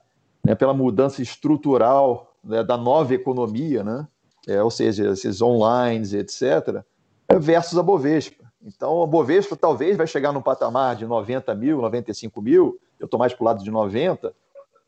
né, 0.45 0.53
pela 0.53 0.73
mudança 0.73 1.21
estrutural 1.21 2.37
né, 2.43 2.63
da 2.63 2.77
nova 2.77 3.13
economia, 3.13 3.83
né? 3.83 4.07
É, 4.47 4.63
ou 4.63 4.71
seja, 4.71 5.11
esses 5.11 5.41
online, 5.41 6.07
etc., 6.15 6.81
versus 7.37 7.77
a 7.77 7.83
Bovespa. 7.83 8.45
Então, 8.63 9.03
a 9.03 9.07
Bovespa 9.07 9.57
talvez 9.57 9.97
vai 9.97 10.07
chegar 10.07 10.31
no 10.31 10.41
patamar 10.41 10.95
de 10.95 11.05
90 11.05 11.53
mil, 11.53 11.81
95 11.81 12.41
mil, 12.41 12.79
eu 12.97 13.05
estou 13.05 13.19
mais 13.19 13.33
para 13.33 13.43
o 13.43 13.45
lado 13.45 13.61
de 13.61 13.69
90, 13.69 14.33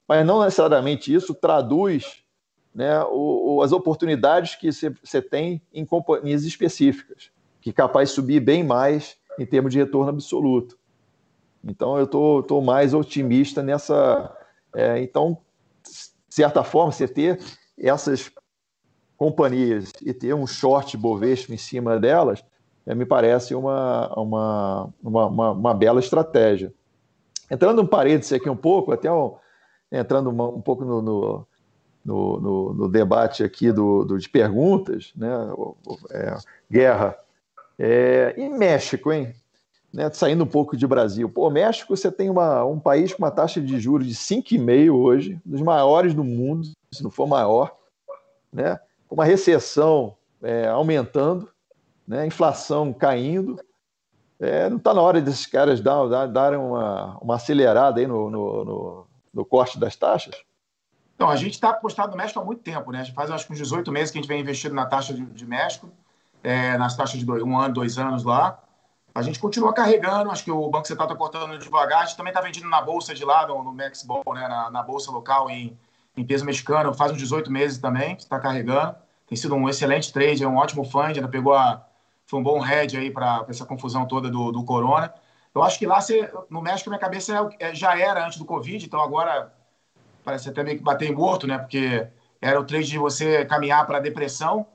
mas 0.07 0.25
não 0.25 0.41
necessariamente 0.41 1.13
isso 1.13 1.33
traduz 1.33 2.23
né, 2.73 3.03
o, 3.03 3.55
o, 3.55 3.61
as 3.61 3.73
oportunidades 3.73 4.55
que 4.55 4.71
você 4.71 5.21
tem 5.21 5.61
em 5.73 5.85
companhias 5.85 6.45
específicas, 6.45 7.29
que 7.59 7.71
é 7.71 7.73
capaz 7.73 8.09
de 8.09 8.15
subir 8.15 8.39
bem 8.39 8.63
mais 8.63 9.17
em 9.37 9.45
termos 9.45 9.73
de 9.73 9.79
retorno 9.79 10.09
absoluto. 10.09 10.78
Então, 11.63 11.97
eu 11.97 12.05
estou 12.05 12.61
mais 12.61 12.93
otimista 12.93 13.61
nessa. 13.61 14.35
É, 14.73 15.01
então, 15.01 15.37
de 15.83 16.35
certa 16.35 16.63
forma, 16.63 16.91
você 16.91 17.07
ter 17.07 17.39
essas 17.77 18.31
companhias 19.17 19.91
e 20.01 20.13
ter 20.13 20.33
um 20.33 20.47
short 20.47 20.95
Bovespa 20.95 21.53
em 21.53 21.57
cima 21.57 21.99
delas, 21.99 22.43
é, 22.85 22.95
me 22.95 23.05
parece 23.05 23.53
uma, 23.53 24.07
uma, 24.15 24.89
uma, 25.03 25.25
uma, 25.27 25.51
uma 25.51 25.73
bela 25.73 25.99
estratégia. 25.99 26.73
Entrando 27.51 27.81
um 27.81 27.87
parênteses 27.87 28.33
aqui 28.33 28.49
um 28.49 28.55
pouco, 28.55 28.91
até 28.91 29.11
um, 29.11 29.35
entrando 29.91 30.29
uma, 30.29 30.47
um 30.47 30.61
pouco 30.61 30.85
no, 30.85 31.01
no, 31.01 31.47
no, 32.05 32.73
no, 32.73 32.89
debate 32.89 33.43
aqui 33.43 33.71
do, 33.71 34.05
do, 34.05 34.17
de 34.17 34.29
perguntas, 34.29 35.11
né? 35.15 35.29
É, 36.11 36.37
guerra. 36.71 37.17
É, 37.77 38.33
e 38.37 38.49
México, 38.49 39.11
hein? 39.11 39.33
Né, 39.91 40.09
saindo 40.11 40.43
um 40.43 40.47
pouco 40.47 40.77
de 40.77 40.85
Brasil. 40.85 41.27
Pô, 41.27 41.49
México, 41.49 41.97
você 41.97 42.11
tem 42.11 42.29
uma, 42.29 42.63
um 42.63 42.79
país 42.79 43.11
com 43.11 43.23
uma 43.23 43.31
taxa 43.31 43.59
de 43.59 43.79
juros 43.79 44.05
de 44.05 44.13
5,5 44.13 44.93
hoje, 44.93 45.41
dos 45.43 45.61
maiores 45.61 46.13
do 46.13 46.23
mundo, 46.23 46.67
se 46.91 47.01
não 47.01 47.09
for 47.09 47.27
maior, 47.27 47.75
né? 48.53 48.79
com 49.07 49.15
uma 49.15 49.25
recessão 49.25 50.15
é, 50.43 50.67
aumentando, 50.67 51.49
né? 52.07 52.25
inflação 52.25 52.93
caindo. 52.93 53.59
É, 54.39 54.69
não 54.69 54.77
está 54.77 54.93
na 54.93 55.01
hora 55.01 55.19
desses 55.19 55.47
caras 55.47 55.81
darem 55.81 56.31
dar, 56.31 56.57
uma, 56.57 57.17
uma 57.17 57.35
acelerada 57.35 57.99
aí 57.99 58.07
no, 58.07 58.29
no, 58.29 58.63
no, 58.63 59.07
no 59.33 59.45
corte 59.45 59.79
das 59.79 59.95
taxas? 59.95 60.35
Então, 61.15 61.29
a 61.29 61.35
gente 61.35 61.55
está 61.55 61.71
apostado 61.71 62.11
no 62.11 62.17
México 62.17 62.39
há 62.39 62.45
muito 62.45 62.61
tempo, 62.61 62.91
né? 62.91 63.03
Faz 63.13 63.29
acho 63.29 63.45
que 63.45 63.51
uns 63.51 63.57
18 63.57 63.91
meses 63.91 64.11
que 64.11 64.17
a 64.17 64.21
gente 64.21 64.29
vem 64.29 64.39
investindo 64.39 64.73
na 64.73 64.85
taxa 64.85 65.13
de, 65.13 65.25
de 65.25 65.45
México, 65.45 65.89
é, 66.41 66.77
nas 66.77 66.95
taxas 66.95 67.19
de 67.19 67.25
dois, 67.25 67.43
um 67.43 67.57
ano, 67.57 67.73
dois 67.73 67.97
anos 67.97 68.23
lá. 68.23 68.63
A 69.13 69.21
gente 69.21 69.39
continua 69.39 69.73
carregando, 69.73 70.31
acho 70.31 70.43
que 70.43 70.51
o 70.51 70.69
Banco 70.69 70.87
Central 70.87 71.07
está 71.07 71.17
cortando 71.17 71.57
devagar. 71.57 72.03
A 72.03 72.05
gente 72.05 72.17
também 72.17 72.31
está 72.31 72.41
vendendo 72.41 72.69
na 72.69 72.81
bolsa 72.81 73.13
de 73.13 73.25
lá, 73.25 73.47
no, 73.47 73.63
no 73.63 73.73
Mexbol, 73.73 74.23
né? 74.33 74.47
Na, 74.47 74.69
na, 74.69 74.83
bolsa 74.83 75.11
local 75.11 75.49
em, 75.49 75.77
em 76.15 76.23
peso 76.23 76.45
mexicano, 76.45 76.93
faz 76.93 77.11
uns 77.11 77.17
18 77.17 77.51
meses 77.51 77.77
também, 77.77 78.15
está 78.15 78.39
carregando. 78.39 78.95
Tem 79.27 79.35
sido 79.35 79.55
um 79.55 79.67
excelente 79.67 80.11
trade, 80.11 80.43
é 80.43 80.47
um 80.47 80.57
ótimo 80.57 80.83
fund, 80.83 81.15
ainda 81.15 81.27
pegou 81.27 81.53
a. 81.53 81.85
Foi 82.25 82.39
um 82.39 82.43
bom 82.43 82.59
head 82.59 82.95
aí 82.95 83.09
para 83.09 83.45
essa 83.49 83.65
confusão 83.65 84.05
toda 84.05 84.29
do, 84.29 84.51
do 84.51 84.63
Corona. 84.63 85.13
Eu 85.53 85.63
acho 85.63 85.79
que 85.79 85.87
lá, 85.87 85.99
você, 85.99 86.31
no 86.49 86.61
México, 86.61 86.89
minha 86.89 86.99
cabeça 86.99 87.51
é, 87.59 87.69
é, 87.69 87.75
já 87.75 87.97
era 87.97 88.23
antes 88.23 88.37
do 88.37 88.45
Covid, 88.45 88.85
então 88.85 89.01
agora 89.01 89.51
parece 90.23 90.47
até 90.47 90.63
meio 90.63 90.77
que 90.77 90.83
bater 90.83 91.11
morto, 91.11 91.47
né? 91.47 91.57
Porque 91.57 92.07
era 92.39 92.59
o 92.59 92.63
trade 92.63 92.87
de 92.87 92.97
você 92.99 93.45
caminhar 93.45 93.85
para 93.87 93.97
a 93.97 94.01
depressão, 94.01 94.67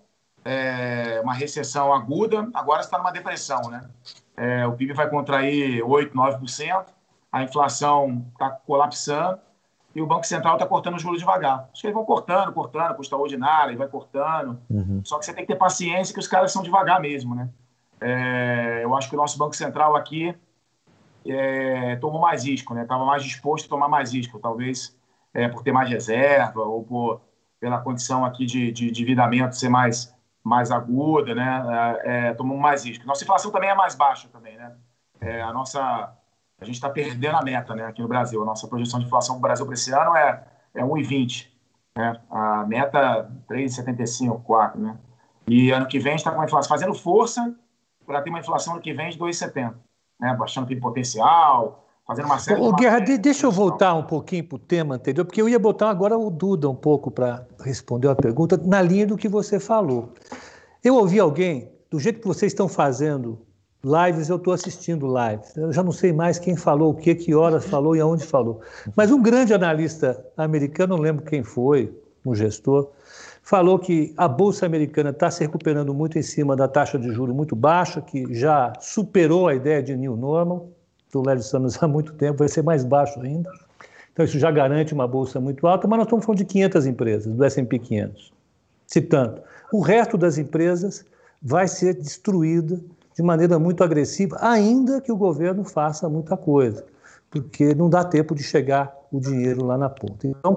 é, 0.44 1.20
uma 1.22 1.32
recessão 1.32 1.92
aguda, 1.94 2.48
agora 2.52 2.80
está 2.80 2.98
numa 2.98 3.12
depressão, 3.12 3.70
né? 3.70 3.88
É, 4.36 4.66
o 4.66 4.72
PIB 4.72 4.92
vai 4.92 5.08
contrair 5.08 5.82
8%, 5.82 6.12
9%, 6.12 6.86
a 7.30 7.42
inflação 7.42 8.26
está 8.32 8.50
colapsando 8.50 9.38
e 9.94 10.02
o 10.02 10.06
Banco 10.06 10.26
Central 10.26 10.54
está 10.54 10.66
cortando 10.66 10.96
os 10.96 11.02
juros 11.02 11.20
devagar. 11.20 11.68
Acho 11.72 11.80
que 11.80 11.86
eles 11.86 11.94
vão 11.94 12.04
cortando, 12.04 12.52
cortando, 12.52 12.96
custa 12.96 13.16
ordinária, 13.16 13.72
e 13.72 13.76
vai 13.76 13.86
cortando. 13.86 14.58
Uhum. 14.68 15.00
Só 15.04 15.18
que 15.18 15.24
você 15.24 15.32
tem 15.32 15.46
que 15.46 15.52
ter 15.52 15.58
paciência 15.58 16.12
que 16.12 16.18
os 16.18 16.26
caras 16.26 16.52
são 16.52 16.62
devagar 16.62 17.00
mesmo, 17.00 17.34
né? 17.34 17.48
É, 18.00 18.80
eu 18.82 18.94
acho 18.96 19.08
que 19.08 19.14
o 19.14 19.18
nosso 19.18 19.38
Banco 19.38 19.54
Central 19.54 19.94
aqui 19.94 20.34
é, 21.26 21.96
tomou 21.96 22.20
mais 22.20 22.44
risco, 22.44 22.74
né? 22.74 22.82
Estava 22.82 23.04
mais 23.04 23.22
disposto 23.22 23.66
a 23.66 23.68
tomar 23.68 23.88
mais 23.88 24.12
risco, 24.12 24.38
talvez 24.38 24.96
é, 25.32 25.48
por 25.48 25.62
ter 25.62 25.72
mais 25.72 25.88
reserva 25.88 26.60
ou 26.62 26.82
por, 26.82 27.20
pela 27.60 27.80
condição 27.80 28.24
aqui 28.24 28.46
de, 28.46 28.72
de 28.72 28.88
endividamento 28.88 29.56
ser 29.56 29.68
mais 29.68 30.13
mais 30.44 30.70
aguda, 30.70 31.34
né? 31.34 31.64
É, 32.04 32.28
é, 32.28 32.34
tomou 32.34 32.58
mais 32.58 32.84
risco. 32.84 33.06
Nossa 33.06 33.24
inflação 33.24 33.50
também 33.50 33.70
é 33.70 33.74
mais 33.74 33.94
baixa 33.94 34.28
também, 34.28 34.56
né? 34.56 34.76
É, 35.20 35.40
a 35.40 35.52
nossa 35.52 35.80
a 36.60 36.64
gente 36.64 36.76
está 36.76 36.88
perdendo 36.88 37.36
a 37.36 37.42
meta, 37.42 37.74
né? 37.74 37.86
Aqui 37.86 38.02
no 38.02 38.08
Brasil, 38.08 38.40
a 38.42 38.44
nossa 38.44 38.68
projeção 38.68 39.00
de 39.00 39.06
inflação 39.06 39.36
no 39.36 39.40
Brasil 39.40 39.64
para 39.64 39.74
esse 39.74 39.92
ano 39.92 40.14
é 40.14 40.44
é 40.74 40.82
1,20, 40.82 41.48
né? 41.96 42.20
A 42.30 42.64
meta 42.66 43.30
3,75, 43.48 44.42
4, 44.42 44.80
né? 44.80 44.98
E 45.46 45.70
ano 45.70 45.86
que 45.86 45.98
vem 45.98 46.12
a 46.12 46.16
gente 46.16 46.26
está 46.26 46.32
com 46.32 46.40
a 46.40 46.44
inflação 46.44 46.68
fazendo 46.68 46.94
força 46.94 47.54
para 48.04 48.20
ter 48.20 48.30
uma 48.30 48.40
inflação 48.40 48.74
ano 48.74 48.82
que 48.82 48.92
vem 48.92 49.10
de 49.10 49.18
2,70, 49.18 49.74
né? 50.20 50.34
Baixando 50.34 50.72
o 50.72 50.80
potencial, 50.80 51.83
fazendo 52.06 52.26
uma 52.26 52.38
série. 52.38 52.60
Ô, 52.60 52.72
Guerra, 52.72 53.00
de, 53.00 53.18
deixa 53.18 53.46
eu 53.46 53.50
voltar 53.50 53.94
um 53.94 54.02
pouquinho 54.02 54.44
para 54.44 54.56
o 54.56 54.58
tema 54.58 54.94
anterior, 54.94 55.24
porque 55.24 55.40
eu 55.40 55.48
ia 55.48 55.58
botar 55.58 55.90
agora 55.90 56.16
o 56.16 56.30
Duda 56.30 56.68
um 56.68 56.74
pouco 56.74 57.10
para 57.10 57.46
responder 57.60 58.08
a 58.08 58.14
pergunta 58.14 58.56
na 58.56 58.82
linha 58.82 59.06
do 59.06 59.16
que 59.16 59.28
você 59.28 59.58
falou. 59.58 60.12
Eu 60.82 60.96
ouvi 60.96 61.18
alguém, 61.18 61.70
do 61.90 61.98
jeito 61.98 62.20
que 62.20 62.26
vocês 62.26 62.52
estão 62.52 62.68
fazendo 62.68 63.38
lives, 63.84 64.28
eu 64.28 64.36
estou 64.36 64.52
assistindo 64.52 65.06
lives. 65.06 65.56
Eu 65.56 65.72
já 65.72 65.82
não 65.82 65.92
sei 65.92 66.12
mais 66.12 66.38
quem 66.38 66.56
falou 66.56 66.92
o 66.92 66.94
que, 66.94 67.14
que 67.14 67.34
horas 67.34 67.64
falou 67.66 67.94
e 67.94 68.00
aonde 68.00 68.24
falou. 68.24 68.60
Mas 68.96 69.10
um 69.10 69.22
grande 69.22 69.52
analista 69.52 70.24
americano, 70.36 70.96
não 70.96 71.02
lembro 71.02 71.24
quem 71.24 71.42
foi, 71.42 71.94
um 72.24 72.34
gestor, 72.34 72.90
falou 73.42 73.78
que 73.78 74.14
a 74.16 74.26
Bolsa 74.26 74.64
Americana 74.64 75.10
está 75.10 75.30
se 75.30 75.40
recuperando 75.40 75.92
muito 75.92 76.18
em 76.18 76.22
cima 76.22 76.56
da 76.56 76.66
taxa 76.66 76.98
de 76.98 77.10
juros 77.12 77.36
muito 77.36 77.54
baixa, 77.54 78.00
que 78.00 78.34
já 78.34 78.72
superou 78.80 79.46
a 79.46 79.54
ideia 79.54 79.82
de 79.82 79.94
new 79.94 80.16
normal, 80.16 80.70
do 81.22 81.26
Larry 81.26 81.42
Summers 81.42 81.82
há 81.82 81.88
muito 81.88 82.12
tempo, 82.14 82.38
vai 82.38 82.48
ser 82.48 82.62
mais 82.62 82.84
baixo 82.84 83.20
ainda. 83.20 83.50
Então, 84.12 84.24
isso 84.24 84.38
já 84.38 84.50
garante 84.50 84.94
uma 84.94 85.08
bolsa 85.08 85.40
muito 85.40 85.66
alta, 85.66 85.88
mas 85.88 85.98
nós 85.98 86.06
estamos 86.06 86.24
falando 86.24 86.38
de 86.38 86.44
500 86.44 86.86
empresas, 86.86 87.34
do 87.34 87.44
S&P 87.44 87.78
500, 87.78 88.32
se 88.86 89.00
tanto. 89.00 89.42
O 89.72 89.80
resto 89.80 90.16
das 90.16 90.38
empresas 90.38 91.04
vai 91.42 91.66
ser 91.66 91.94
destruída 91.94 92.80
de 93.16 93.22
maneira 93.22 93.58
muito 93.58 93.82
agressiva, 93.82 94.36
ainda 94.40 95.00
que 95.00 95.10
o 95.10 95.16
governo 95.16 95.64
faça 95.64 96.08
muita 96.08 96.36
coisa, 96.36 96.84
porque 97.30 97.74
não 97.74 97.90
dá 97.90 98.04
tempo 98.04 98.34
de 98.34 98.42
chegar 98.42 98.96
o 99.10 99.20
dinheiro 99.20 99.64
lá 99.64 99.76
na 99.76 99.88
ponta. 99.90 100.26
Então, 100.26 100.56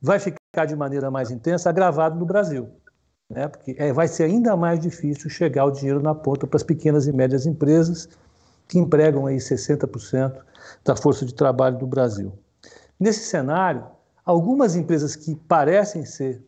vai 0.00 0.18
ficar 0.18 0.64
de 0.64 0.76
maneira 0.76 1.10
mais 1.10 1.30
intensa 1.30 1.70
agravado 1.70 2.18
no 2.18 2.24
Brasil, 2.24 2.68
né? 3.28 3.48
porque 3.48 3.74
é, 3.78 3.92
vai 3.92 4.06
ser 4.06 4.24
ainda 4.24 4.56
mais 4.56 4.78
difícil 4.78 5.28
chegar 5.28 5.64
o 5.64 5.70
dinheiro 5.70 6.00
na 6.00 6.14
ponta 6.14 6.46
para 6.46 6.56
as 6.56 6.62
pequenas 6.62 7.06
e 7.06 7.12
médias 7.12 7.46
empresas, 7.46 8.08
que 8.72 8.78
empregam 8.78 9.26
aí 9.26 9.36
60% 9.36 10.32
da 10.82 10.96
força 10.96 11.26
de 11.26 11.34
trabalho 11.34 11.76
do 11.76 11.86
Brasil. 11.86 12.32
Nesse 12.98 13.20
cenário, 13.26 13.84
algumas 14.24 14.74
empresas 14.74 15.14
que 15.14 15.36
parecem 15.36 16.06
ser 16.06 16.42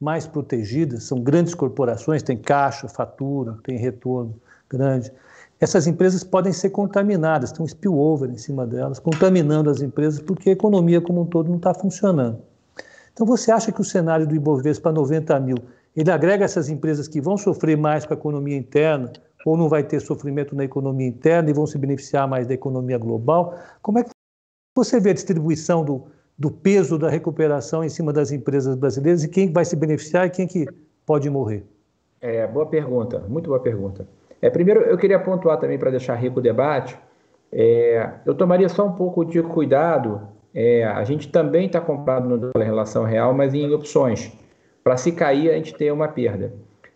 mais 0.00 0.26
protegidas, 0.26 1.04
são 1.04 1.20
grandes 1.20 1.54
corporações, 1.54 2.22
têm 2.22 2.38
caixa, 2.38 2.88
fatura, 2.88 3.58
têm 3.62 3.76
retorno 3.76 4.40
grande. 4.70 5.12
Essas 5.60 5.86
empresas 5.86 6.24
podem 6.24 6.50
ser 6.50 6.70
contaminadas, 6.70 7.52
tem 7.52 7.62
um 7.62 7.68
spillover 7.68 8.30
em 8.30 8.38
cima 8.38 8.66
delas, 8.66 8.98
contaminando 8.98 9.68
as 9.68 9.82
empresas, 9.82 10.18
porque 10.18 10.48
a 10.48 10.52
economia 10.54 11.02
como 11.02 11.20
um 11.20 11.26
todo 11.26 11.50
não 11.50 11.58
está 11.58 11.74
funcionando. 11.74 12.40
Então, 13.12 13.26
você 13.26 13.52
acha 13.52 13.70
que 13.70 13.82
o 13.82 13.84
cenário 13.84 14.26
do 14.26 14.34
Ibovespa 14.34 14.90
90 14.90 15.38
mil, 15.40 15.58
ele 15.94 16.10
agrega 16.10 16.42
essas 16.42 16.70
empresas 16.70 17.06
que 17.06 17.20
vão 17.20 17.36
sofrer 17.36 17.76
mais 17.76 18.06
com 18.06 18.14
a 18.14 18.16
economia 18.16 18.56
interna, 18.56 19.12
ou 19.44 19.56
não 19.56 19.68
vai 19.68 19.82
ter 19.82 20.00
sofrimento 20.00 20.54
na 20.54 20.64
economia 20.64 21.06
interna 21.06 21.50
e 21.50 21.52
vão 21.52 21.66
se 21.66 21.78
beneficiar 21.78 22.28
mais 22.28 22.46
da 22.46 22.54
economia 22.54 22.98
global? 22.98 23.54
Como 23.82 23.98
é 23.98 24.04
que 24.04 24.10
você 24.76 25.00
vê 25.00 25.10
a 25.10 25.14
distribuição 25.14 25.84
do, 25.84 26.06
do 26.38 26.50
peso 26.50 26.98
da 26.98 27.08
recuperação 27.08 27.84
em 27.84 27.88
cima 27.88 28.12
das 28.12 28.32
empresas 28.32 28.76
brasileiras 28.76 29.24
e 29.24 29.28
quem 29.28 29.52
vai 29.52 29.64
se 29.64 29.76
beneficiar 29.76 30.26
e 30.26 30.30
quem 30.30 30.46
que 30.46 30.66
pode 31.04 31.28
morrer? 31.28 31.64
É, 32.20 32.46
boa 32.46 32.66
pergunta, 32.66 33.20
muito 33.28 33.48
boa 33.48 33.60
pergunta. 33.60 34.06
É, 34.42 34.48
primeiro, 34.48 34.80
eu 34.80 34.96
queria 34.96 35.18
pontuar 35.18 35.58
também 35.58 35.78
para 35.78 35.90
deixar 35.90 36.14
rico 36.14 36.38
o 36.38 36.42
debate. 36.42 36.98
É, 37.52 38.10
eu 38.24 38.34
tomaria 38.34 38.68
só 38.68 38.86
um 38.86 38.92
pouco 38.92 39.24
de 39.24 39.42
cuidado. 39.42 40.28
É, 40.54 40.84
a 40.84 41.04
gente 41.04 41.28
também 41.28 41.66
está 41.66 41.80
comprado 41.80 42.28
no 42.28 42.38
dólar 42.38 42.64
em 42.64 42.68
relação 42.68 43.04
real, 43.04 43.34
mas 43.34 43.54
em 43.54 43.72
opções. 43.72 44.32
Para 44.82 44.96
se 44.96 45.12
cair, 45.12 45.50
a 45.50 45.54
gente 45.54 45.74
ter 45.74 45.92
uma 45.92 46.08
perda. 46.08 46.52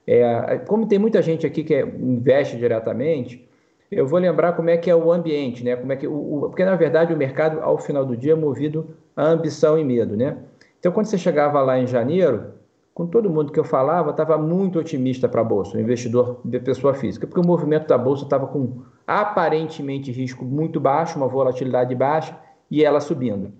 É, 0.07 0.59
como 0.67 0.87
tem 0.87 0.99
muita 0.99 1.23
gente 1.23 1.47
aqui 1.47 1.65
que 1.65 1.81
investe 1.81 2.57
diretamente, 2.57 3.49
eu 3.91 4.07
vou 4.07 4.19
lembrar 4.19 4.53
como 4.53 4.71
é 4.71 4.77
que 4.77 4.91
é 4.91 4.97
o 4.97 5.13
ambiente, 5.13 5.65
né? 5.65 5.77
Como 5.77 5.93
é 5.93 5.97
que 5.97 6.07
o, 6.07 6.47
porque 6.49 6.65
na 6.65 6.77
verdade 6.77 7.13
o 7.13 7.17
mercado 7.17 7.61
ao 7.61 7.79
final 7.79 8.05
do 8.05 8.17
dia 8.17 8.33
é 8.33 8.37
movido 8.37 8.89
a 9.17 9.25
ambição 9.25 9.79
e 9.79 9.85
medo, 9.85 10.17
né? 10.17 10.37
Então 10.79 10.93
quando 10.93 11.07
você 11.07 11.17
chegava 11.17 11.61
lá 11.63 11.79
em 11.79 11.87
janeiro, 11.87 12.53
com 12.93 13.07
todo 13.07 13.31
mundo 13.31 13.53
que 13.53 13.59
eu 13.59 13.65
falava, 13.65 14.11
estava 14.11 14.39
muito 14.39 14.79
otimista 14.79 15.29
para 15.29 15.41
a 15.41 15.45
bolsa, 15.45 15.77
o 15.77 15.81
investidor 15.81 16.41
de 16.45 16.61
pessoa 16.61 16.95
física, 16.95 17.27
porque 17.27 17.41
o 17.41 17.47
movimento 17.47 17.89
da 17.89 17.99
bolsa 17.99 18.25
estava 18.25 18.47
com 18.47 18.83
aparentemente 19.07 20.13
risco 20.13 20.45
muito 20.45 20.79
baixo, 20.79 21.19
uma 21.19 21.29
volatilidade 21.29 21.95
baixa 21.95 22.39
e 22.71 22.85
ela 22.85 23.01
subindo. 23.01 23.53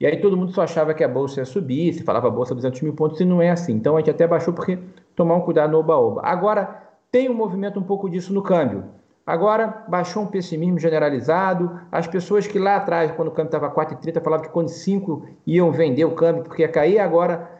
E 0.00 0.06
aí 0.06 0.20
todo 0.20 0.36
mundo 0.36 0.52
só 0.52 0.62
achava 0.62 0.94
que 0.94 1.02
a 1.02 1.08
bolsa 1.08 1.40
ia 1.40 1.44
subir, 1.44 1.92
se 1.92 2.04
falava 2.04 2.30
bolsa 2.30 2.54
200 2.54 2.82
mil 2.82 2.94
pontos, 2.94 3.20
e 3.20 3.24
não 3.24 3.42
é 3.42 3.50
assim. 3.50 3.72
Então 3.72 3.96
a 3.96 4.00
gente 4.00 4.10
até 4.10 4.26
baixou 4.28 4.54
porque 4.54 4.78
tomar 5.18 5.34
um 5.34 5.40
cuidado 5.40 5.72
no 5.72 5.80
oba-oba. 5.80 6.20
Agora, 6.24 6.80
tem 7.10 7.28
um 7.28 7.34
movimento 7.34 7.80
um 7.80 7.82
pouco 7.82 8.08
disso 8.08 8.32
no 8.32 8.40
câmbio. 8.40 8.84
Agora, 9.26 9.84
baixou 9.88 10.22
um 10.22 10.26
pessimismo 10.26 10.78
generalizado. 10.78 11.80
As 11.90 12.06
pessoas 12.06 12.46
que 12.46 12.56
lá 12.56 12.76
atrás, 12.76 13.10
quando 13.10 13.28
o 13.28 13.32
câmbio 13.32 13.48
estava 13.48 13.68
4,30, 13.68 14.22
falavam 14.22 14.46
que 14.46 14.52
quando 14.52 14.68
5 14.68 15.26
iam 15.44 15.72
vender 15.72 16.04
o 16.04 16.12
câmbio 16.12 16.44
porque 16.44 16.62
ia 16.62 16.68
cair, 16.68 17.00
agora 17.00 17.50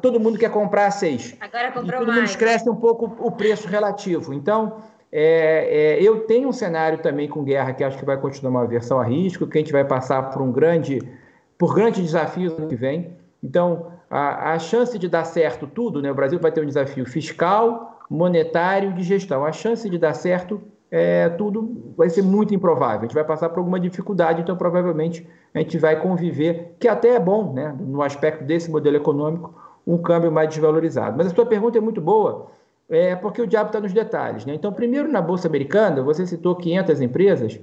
todo 0.00 0.20
mundo 0.20 0.38
quer 0.38 0.50
comprar 0.50 0.86
a 0.86 0.90
6. 0.92 1.38
Agora 1.40 1.72
comprou 1.72 1.86
e 1.86 1.98
todo 2.04 2.06
mais. 2.06 2.30
mundo 2.30 2.38
cresce 2.38 2.70
um 2.70 2.76
pouco 2.76 3.16
o 3.18 3.32
preço 3.32 3.66
relativo. 3.66 4.32
Então, 4.32 4.76
é, 5.10 5.98
é, 5.98 6.02
eu 6.02 6.20
tenho 6.20 6.48
um 6.48 6.52
cenário 6.52 6.98
também 6.98 7.28
com 7.28 7.42
guerra 7.42 7.72
que 7.72 7.82
acho 7.82 7.98
que 7.98 8.04
vai 8.04 8.16
continuar 8.16 8.52
uma 8.52 8.66
versão 8.66 9.00
a 9.00 9.04
risco, 9.04 9.48
que 9.48 9.58
a 9.58 9.60
gente 9.60 9.72
vai 9.72 9.84
passar 9.84 10.30
por 10.30 10.40
um 10.40 10.52
grande 10.52 11.00
por 11.58 11.74
grandes 11.74 12.00
desafios 12.00 12.56
no 12.56 12.68
que 12.68 12.76
vem. 12.76 13.18
Então, 13.42 13.92
a, 14.10 14.54
a 14.54 14.58
chance 14.58 14.98
de 14.98 15.08
dar 15.08 15.24
certo 15.24 15.66
tudo, 15.68 16.02
né? 16.02 16.10
O 16.10 16.14
Brasil 16.14 16.38
vai 16.40 16.50
ter 16.50 16.60
um 16.60 16.66
desafio 16.66 17.06
fiscal, 17.06 18.00
monetário, 18.10 18.92
de 18.92 19.04
gestão. 19.04 19.44
A 19.44 19.52
chance 19.52 19.88
de 19.88 19.96
dar 19.96 20.14
certo 20.14 20.60
é, 20.90 21.28
tudo 21.28 21.92
vai 21.96 22.10
ser 22.10 22.22
muito 22.22 22.52
improvável. 22.52 22.98
A 22.98 23.02
gente 23.02 23.14
vai 23.14 23.24
passar 23.24 23.48
por 23.50 23.60
alguma 23.60 23.78
dificuldade, 23.78 24.42
então 24.42 24.56
provavelmente 24.56 25.26
a 25.54 25.60
gente 25.60 25.78
vai 25.78 26.00
conviver, 26.00 26.74
que 26.80 26.88
até 26.88 27.10
é 27.10 27.20
bom, 27.20 27.52
né? 27.52 27.74
No 27.78 28.02
aspecto 28.02 28.42
desse 28.42 28.68
modelo 28.68 28.96
econômico, 28.96 29.54
um 29.86 29.96
câmbio 29.96 30.32
mais 30.32 30.48
desvalorizado. 30.48 31.16
Mas 31.16 31.28
a 31.28 31.34
sua 31.34 31.46
pergunta 31.46 31.78
é 31.78 31.80
muito 31.80 32.00
boa, 32.00 32.48
é 32.88 33.14
porque 33.14 33.40
o 33.40 33.46
diabo 33.46 33.68
está 33.68 33.80
nos 33.80 33.92
detalhes, 33.92 34.44
né? 34.44 34.54
Então, 34.54 34.72
primeiro 34.72 35.10
na 35.10 35.22
bolsa 35.22 35.46
americana, 35.46 36.02
você 36.02 36.26
citou 36.26 36.56
500 36.56 37.00
empresas. 37.00 37.60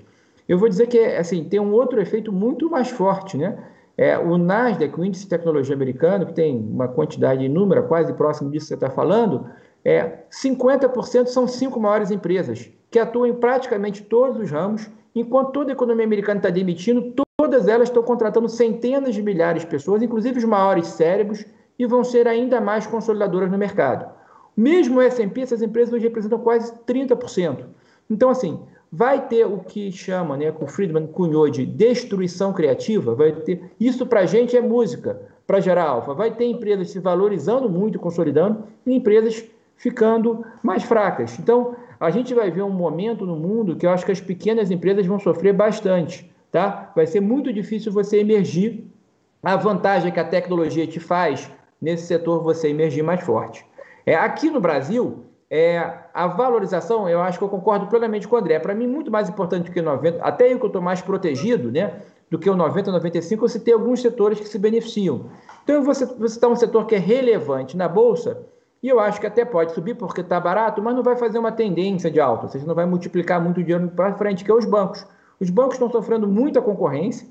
Eu 0.48 0.58
vou 0.58 0.70
dizer 0.70 0.88
que 0.88 0.98
assim 0.98 1.44
tem 1.44 1.60
um 1.60 1.74
outro 1.74 2.00
efeito 2.02 2.32
muito 2.32 2.70
mais 2.70 2.90
forte, 2.90 3.38
né? 3.38 3.58
É, 3.98 4.18
o 4.18 4.38
Nasdaq, 4.38 5.00
o 5.00 5.04
índice 5.04 5.24
de 5.24 5.30
tecnologia 5.30 5.76
americano, 5.76 6.28
que 6.28 6.34
tem 6.34 6.56
uma 6.56 6.88
quantidade 6.88 7.44
inúmera, 7.44 7.82
quase 7.82 8.14
próximo 8.14 8.52
disso 8.52 8.66
que 8.66 8.70
você 8.70 8.74
está 8.76 8.92
falando, 8.92 9.50
é, 9.84 10.20
50% 10.30 11.26
são 11.26 11.48
cinco 11.48 11.80
maiores 11.80 12.12
empresas, 12.12 12.70
que 12.92 13.00
atuam 13.00 13.26
em 13.26 13.34
praticamente 13.34 14.04
todos 14.04 14.40
os 14.40 14.52
ramos, 14.52 14.88
enquanto 15.16 15.52
toda 15.52 15.72
a 15.72 15.74
economia 15.74 16.06
americana 16.06 16.38
está 16.38 16.50
demitindo, 16.52 17.14
todas 17.40 17.68
elas 17.68 17.90
estão 17.90 18.04
contratando 18.04 18.48
centenas 18.48 19.16
de 19.16 19.24
milhares 19.24 19.64
de 19.64 19.68
pessoas, 19.68 20.04
inclusive 20.04 20.38
os 20.38 20.46
maiores 20.46 20.88
cérebros, 20.88 21.44
e 21.80 21.86
vão 21.86 22.04
ser 22.04 22.28
ainda 22.28 22.62
mais 22.62 22.86
consolidadoras 22.86 23.50
no 23.50 23.58
mercado. 23.58 24.12
Mesmo 24.56 24.98
o 24.98 25.02
S&P, 25.02 25.42
essas 25.42 25.62
empresas 25.62 25.94
hoje 25.94 26.06
representam 26.06 26.40
quase 26.40 26.74
30%. 26.88 27.66
Então, 28.10 28.30
assim, 28.30 28.60
vai 28.92 29.28
ter 29.28 29.46
o 29.46 29.60
que 29.60 29.92
chama, 29.92 30.38
né, 30.38 30.52
que 30.52 30.64
o 30.64 30.68
Friedman 30.68 31.08
cunhou 31.08 31.50
de 31.50 31.66
destruição 31.66 32.54
criativa, 32.54 33.14
vai 33.14 33.32
ter 33.32 33.72
isso 33.80 34.06
para 34.06 34.22
a 34.22 34.26
gente 34.26 34.56
é 34.56 34.62
música, 34.62 35.22
para 35.46 35.60
gerar 35.60 35.86
alfa. 35.86 36.14
Vai 36.14 36.32
ter 36.32 36.46
empresas 36.46 36.92
se 36.92 37.00
valorizando 37.00 37.70
muito, 37.70 37.98
consolidando, 37.98 38.64
e 38.86 38.94
empresas 38.94 39.44
ficando 39.78 40.46
mais 40.62 40.84
fracas. 40.84 41.38
Então, 41.40 41.76
a 42.00 42.10
gente 42.10 42.34
vai 42.34 42.52
ver 42.52 42.64
um 42.64 42.70
momento 42.70 43.26
no 43.26 43.36
mundo 43.36 43.76
que 43.76 43.86
eu 43.86 43.90
acho 43.90 44.06
que 44.06 44.12
as 44.12 44.22
pequenas 44.22 44.70
empresas 44.70 45.06
vão 45.06 45.20
sofrer 45.20 45.54
bastante, 45.54 46.30
tá? 46.52 46.92
Vai 46.96 47.08
ser 47.08 47.22
muito 47.22 47.52
difícil 47.54 47.92
você 47.92 48.20
emergir. 48.20 48.86
A 49.42 49.56
vantagem 49.56 50.12
que 50.12 50.20
a 50.20 50.26
tecnologia 50.26 50.86
te 50.88 51.00
faz 51.00 51.50
nesse 51.82 52.08
setor 52.08 52.44
você 52.44 52.70
emergir 52.70 53.04
mais 53.04 53.22
forte. 53.22 53.66
É 54.06 54.16
aqui 54.16 54.50
no 54.50 54.60
Brasil, 54.60 55.26
é, 55.50 55.94
a 56.14 56.28
valorização, 56.28 57.08
eu 57.08 57.22
acho 57.22 57.38
que 57.38 57.44
eu 57.44 57.50
concordo 57.50 57.88
plenamente 57.88 58.28
com 58.28 58.36
o 58.36 58.40
André. 58.40 58.60
Para 58.60 58.76
mim, 58.76 58.88
muito 58.88 59.10
mais 59.10 59.30
importante 59.30 59.66
do 59.66 59.72
que 59.72 59.80
o 59.80 59.84
90, 59.84 60.22
até 60.22 60.52
eu 60.52 60.60
que 60.60 60.66
estou 60.66 60.82
mais 60.82 61.02
protegido, 61.02 61.72
né? 61.72 62.02
Do 62.30 62.38
que 62.38 62.50
o 62.50 62.56
90, 62.56 62.92
95, 62.92 63.48
você 63.48 63.60
tem 63.60 63.74
alguns 63.74 64.02
setores 64.02 64.40
que 64.40 64.48
se 64.48 64.60
beneficiam. 64.60 65.28
Então, 65.64 65.82
você 65.84 66.04
está 66.26 66.50
um 66.50 66.56
setor 66.56 66.86
que 66.86 66.96
é 66.96 66.98
relevante 66.98 67.78
na 67.78 67.88
Bolsa, 67.88 68.46
e 68.84 68.90
eu 68.90 69.00
acho 69.00 69.20
que 69.20 69.28
até 69.28 69.46
pode 69.46 69.72
subir 69.72 69.96
porque 69.96 70.22
está 70.22 70.40
barato, 70.40 70.82
mas 70.82 70.94
não 70.94 71.02
vai 71.02 71.16
fazer 71.16 71.40
uma 71.40 71.52
tendência 71.52 72.12
de 72.12 72.20
alta, 72.20 72.44
ou 72.44 72.50
seja, 72.50 72.66
não 72.66 72.76
vai 72.76 72.86
multiplicar 72.86 73.42
muito 73.42 73.64
dinheiro 73.64 73.88
para 73.90 74.14
frente, 74.16 74.44
que 74.44 74.52
é 74.52 74.54
os 74.54 74.66
bancos. 74.66 75.06
Os 75.40 75.50
bancos 75.50 75.76
estão 75.76 75.90
sofrendo 75.90 76.28
muita 76.28 76.62
concorrência, 76.62 77.28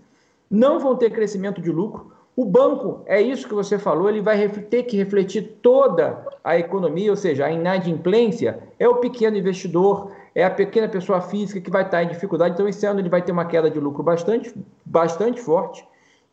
não 0.51 0.79
vão 0.81 0.97
ter 0.97 1.11
crescimento 1.11 1.61
de 1.61 1.71
lucro, 1.71 2.13
o 2.37 2.45
banco, 2.45 3.01
é 3.07 3.19
isso 3.19 3.49
que 3.49 3.55
você 3.55 3.79
falou, 3.79 4.11
ele 4.11 4.21
vai 4.21 4.47
ter 4.47 4.83
que 4.83 4.95
refletir 4.95 5.57
toda 5.63 6.23
a 6.45 6.59
economia, 6.59 7.11
ou 7.11 7.17
seja, 7.17 7.47
a 7.47 7.51
inadimplência 7.51 8.59
é 8.79 8.87
o 8.87 8.97
pequeno 8.97 9.39
investidor, 9.39 10.13
é 10.35 10.45
a 10.45 10.51
pequena 10.51 10.87
pessoa 10.87 11.23
física 11.23 11.63
que 11.63 11.71
vai 11.71 11.83
estar 11.83 12.03
em 12.03 12.09
dificuldade. 12.09 12.53
Então, 12.53 12.69
esse 12.69 12.85
ano 12.85 13.01
ele 13.01 13.09
vai 13.09 13.23
ter 13.23 13.33
uma 13.33 13.47
queda 13.47 13.71
de 13.71 13.81
lucro 13.81 14.03
bastante, 14.03 14.55
bastante 14.85 15.41
forte. 15.41 15.83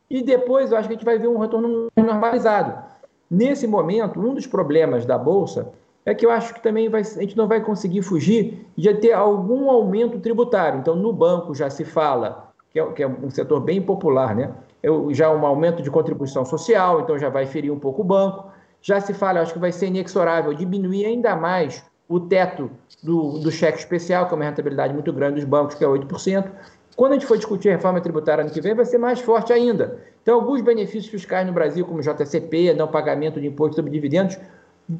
E 0.09 0.21
depois 0.21 0.71
eu 0.71 0.77
acho 0.77 0.89
que 0.89 0.93
a 0.93 0.97
gente 0.97 1.05
vai 1.05 1.17
ver 1.17 1.29
um 1.29 1.39
retorno 1.39 1.87
normalizado. 1.95 2.83
Nesse 3.31 3.65
momento, 3.65 4.19
um 4.19 4.33
dos 4.33 4.45
problemas 4.45 5.05
da 5.05 5.17
Bolsa 5.17 5.71
é 6.05 6.13
que 6.13 6.25
eu 6.25 6.31
acho 6.31 6.53
que 6.53 6.61
também 6.61 6.89
vai, 6.89 6.99
a 6.99 7.21
gente 7.21 7.37
não 7.37 7.47
vai 7.47 7.61
conseguir 7.61 8.01
fugir 8.01 8.67
de 8.77 8.93
ter 8.95 9.13
algum 9.13 9.71
aumento 9.71 10.19
tributário. 10.19 10.79
Então, 10.79 10.97
no 10.97 11.13
banco 11.13 11.55
já 11.55 11.69
se 11.69 11.85
fala, 11.85 12.51
que 12.73 12.79
é, 12.79 12.85
que 12.91 13.01
é 13.01 13.07
um 13.07 13.29
setor 13.29 13.61
bem 13.61 13.81
popular, 13.81 14.35
né? 14.35 14.51
Eu, 14.83 15.13
já 15.13 15.31
um 15.31 15.45
aumento 15.45 15.81
de 15.81 15.89
contribuição 15.89 16.43
social, 16.43 16.99
então 16.99 17.17
já 17.17 17.29
vai 17.29 17.45
ferir 17.45 17.71
um 17.71 17.79
pouco 17.79 18.01
o 18.01 18.03
banco. 18.03 18.51
Já 18.81 18.99
se 18.99 19.13
fala, 19.13 19.39
acho 19.39 19.53
que 19.53 19.59
vai 19.59 19.71
ser 19.71 19.87
inexorável 19.87 20.53
diminuir 20.53 21.05
ainda 21.05 21.37
mais 21.37 21.85
o 22.09 22.19
teto 22.19 22.69
do, 23.01 23.39
do 23.39 23.49
cheque 23.49 23.79
especial, 23.79 24.27
que 24.27 24.33
é 24.33 24.35
uma 24.35 24.43
rentabilidade 24.43 24.93
muito 24.93 25.11
grande 25.13 25.35
dos 25.35 25.45
bancos, 25.45 25.75
que 25.75 25.85
é 25.85 25.87
8%. 25.87 26.51
Quando 26.97 27.13
a 27.13 27.15
gente 27.15 27.25
for 27.25 27.37
discutir 27.37 27.69
a 27.69 27.71
reforma 27.71 28.01
tributária 28.01 28.43
ano 28.43 28.51
que 28.51 28.59
vem, 28.59 28.75
vai 28.75 28.85
ser 28.85 28.97
mais 28.97 29.19
forte 29.21 29.53
ainda. 29.53 29.99
Então, 30.21 30.35
alguns 30.35 30.61
benefícios 30.61 31.07
fiscais 31.07 31.47
no 31.47 31.53
Brasil, 31.53 31.85
como 31.85 32.01
JCP, 32.01 32.73
não 32.73 32.87
pagamento 32.87 33.39
de 33.39 33.47
imposto 33.47 33.77
sobre 33.77 33.89
dividendos, 33.89 34.37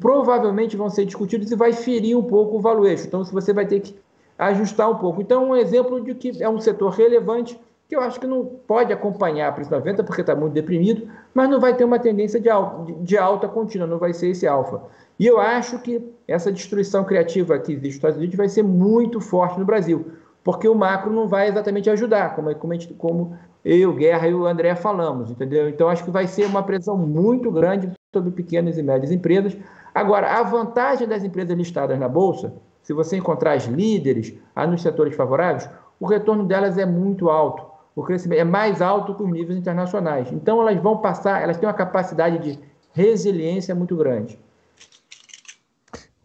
provavelmente 0.00 0.76
vão 0.76 0.88
ser 0.88 1.04
discutidos 1.04 1.52
e 1.52 1.54
vai 1.54 1.72
ferir 1.72 2.16
um 2.16 2.22
pouco 2.22 2.56
o 2.56 2.60
valuation. 2.60 3.04
Então, 3.06 3.22
você 3.22 3.52
vai 3.52 3.66
ter 3.66 3.80
que 3.80 3.94
ajustar 4.38 4.90
um 4.90 4.96
pouco. 4.96 5.20
Então, 5.20 5.50
um 5.50 5.56
exemplo 5.56 6.00
de 6.00 6.14
que 6.14 6.42
é 6.42 6.48
um 6.48 6.58
setor 6.58 6.90
relevante 6.90 7.60
que 7.94 7.96
eu 7.96 8.02
acho 8.02 8.18
que 8.18 8.26
não 8.26 8.44
pode 8.44 8.92
acompanhar 8.92 9.48
a 9.48 9.52
preço 9.52 9.70
90 9.70 10.02
porque 10.02 10.20
está 10.20 10.34
muito 10.34 10.52
deprimido, 10.52 11.08
mas 11.32 11.48
não 11.48 11.60
vai 11.60 11.74
ter 11.74 11.84
uma 11.84 11.98
tendência 11.98 12.40
de 12.40 12.50
alta, 12.50 12.92
de 12.92 13.16
alta 13.16 13.46
contínua, 13.46 13.86
não 13.86 13.98
vai 13.98 14.12
ser 14.12 14.30
esse 14.30 14.46
alfa. 14.48 14.82
E 15.16 15.24
eu 15.24 15.38
acho 15.38 15.78
que 15.78 16.12
essa 16.26 16.50
destruição 16.50 17.04
criativa 17.04 17.56
que 17.56 17.72
existe 17.72 17.86
nos 17.86 17.94
Estados 17.94 18.16
Unidos 18.16 18.36
vai 18.36 18.48
ser 18.48 18.64
muito 18.64 19.20
forte 19.20 19.60
no 19.60 19.64
Brasil, 19.64 20.06
porque 20.42 20.68
o 20.68 20.74
macro 20.74 21.12
não 21.12 21.28
vai 21.28 21.48
exatamente 21.48 21.88
ajudar, 21.88 22.34
como, 22.34 22.52
como, 22.56 22.72
gente, 22.72 22.92
como 22.94 23.38
eu, 23.64 23.92
Guerra 23.94 24.26
e 24.26 24.34
o 24.34 24.44
André 24.44 24.74
falamos, 24.74 25.30
entendeu? 25.30 25.68
Então 25.68 25.88
acho 25.88 26.04
que 26.04 26.10
vai 26.10 26.26
ser 26.26 26.46
uma 26.46 26.64
pressão 26.64 26.96
muito 26.96 27.48
grande 27.52 27.92
sobre 28.12 28.32
pequenas 28.32 28.76
e 28.76 28.82
médias 28.82 29.12
empresas. 29.12 29.56
Agora, 29.94 30.40
a 30.40 30.42
vantagem 30.42 31.06
das 31.06 31.22
empresas 31.22 31.56
listadas 31.56 31.96
na 31.96 32.08
Bolsa, 32.08 32.52
se 32.82 32.92
você 32.92 33.16
encontrar 33.16 33.52
as 33.52 33.66
líderes 33.66 34.34
nos 34.68 34.82
setores 34.82 35.14
favoráveis, 35.14 35.70
o 36.00 36.06
retorno 36.06 36.44
delas 36.44 36.76
é 36.76 36.84
muito 36.84 37.30
alto 37.30 37.73
o 37.94 38.02
crescimento 38.02 38.40
é 38.40 38.44
mais 38.44 38.82
alto 38.82 39.14
que 39.14 39.22
os 39.22 39.30
níveis 39.30 39.58
internacionais. 39.58 40.30
Então, 40.32 40.60
elas 40.60 40.80
vão 40.82 40.98
passar, 40.98 41.42
elas 41.42 41.56
têm 41.56 41.68
uma 41.68 41.74
capacidade 41.74 42.38
de 42.38 42.58
resiliência 42.92 43.74
muito 43.74 43.96
grande. 43.96 44.38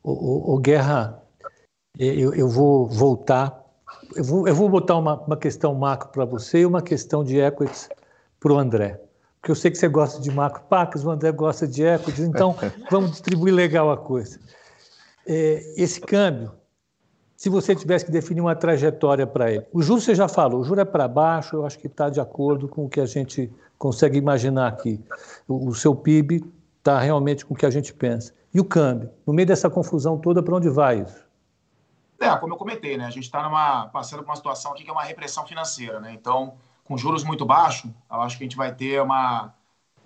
O, 0.04 0.12
o, 0.12 0.56
o 0.56 0.58
Guerra, 0.60 1.22
eu, 1.98 2.34
eu, 2.34 2.48
vou 2.48 2.88
voltar, 2.88 3.64
eu 4.16 4.24
vou, 4.24 4.48
eu 4.48 4.56
vou 4.56 4.70
botar 4.70 4.98
uma, 4.98 5.20
uma 5.22 5.38
questão 5.38 5.76
macro 5.76 6.10
para 6.10 6.26
você 6.26 6.60
e 6.60 6.66
uma 6.66 6.82
questão 6.82 7.24
de 7.24 7.38
equities 7.38 7.90
para 8.40 8.54
o 8.54 8.58
André. 8.58 9.00
Porque 9.40 9.52
eu 9.52 9.56
sei 9.56 9.72
que 9.72 9.78
você 9.78 9.88
gosta 9.88 10.20
de 10.22 10.32
macro 10.32 10.64
pacas, 10.64 11.06
o 11.06 11.12
André 11.12 11.32
gosta 11.32 11.68
de 11.68 11.84
equities, 11.84 12.26
então 12.26 12.56
vamos 12.90 13.12
distribuir 13.12 13.54
legal 13.54 13.92
a 13.92 13.98
coisa. 13.98 14.40
É, 15.26 15.74
esse 15.78 16.02
câmbio, 16.02 16.52
se 17.40 17.48
você 17.48 17.74
tivesse 17.74 18.04
que 18.04 18.12
definir 18.12 18.42
uma 18.42 18.54
trajetória 18.54 19.26
para 19.26 19.50
ele? 19.50 19.66
O 19.72 19.82
juro 19.82 20.02
você 20.02 20.14
já 20.14 20.28
falou, 20.28 20.60
o 20.60 20.64
juro 20.66 20.82
é 20.82 20.84
para 20.84 21.08
baixo, 21.08 21.56
eu 21.56 21.66
acho 21.66 21.80
que 21.80 21.88
está 21.88 22.10
de 22.10 22.20
acordo 22.20 22.68
com 22.68 22.84
o 22.84 22.90
que 22.90 23.00
a 23.00 23.06
gente 23.06 23.50
consegue 23.78 24.18
imaginar 24.18 24.68
aqui. 24.68 25.02
O, 25.48 25.70
o 25.70 25.74
seu 25.74 25.96
PIB 25.96 26.44
está 26.80 27.00
realmente 27.00 27.46
com 27.46 27.54
o 27.54 27.58
que 27.58 27.66
a 27.66 27.70
gente 27.70 27.94
pensa. 27.94 28.34
E 28.54 28.60
o 28.60 28.66
câmbio? 28.66 29.10
No 29.26 29.32
meio 29.32 29.48
dessa 29.48 29.70
confusão 29.70 30.18
toda, 30.18 30.44
para 30.44 30.54
onde 30.54 30.68
vai 30.68 31.00
isso? 31.00 31.26
É, 32.20 32.36
como 32.36 32.56
eu 32.56 32.58
comentei, 32.58 32.98
né? 32.98 33.06
A 33.06 33.10
gente 33.10 33.24
está 33.24 33.90
passando 33.94 34.20
por 34.22 34.32
uma 34.32 34.36
situação 34.36 34.74
aqui 34.74 34.84
que 34.84 34.90
é 34.90 34.94
uma 34.94 35.04
repressão 35.04 35.48
financeira, 35.48 36.02
né? 36.02 36.12
Então, 36.12 36.56
com 36.84 36.98
juros 36.98 37.24
muito 37.24 37.46
baixos, 37.46 37.90
eu 38.12 38.22
acho 38.22 38.38
que 38.38 38.44
a 38.44 38.48
gente 38.48 38.58
vai 38.58 38.76
ter 38.76 39.02
uma, 39.02 39.54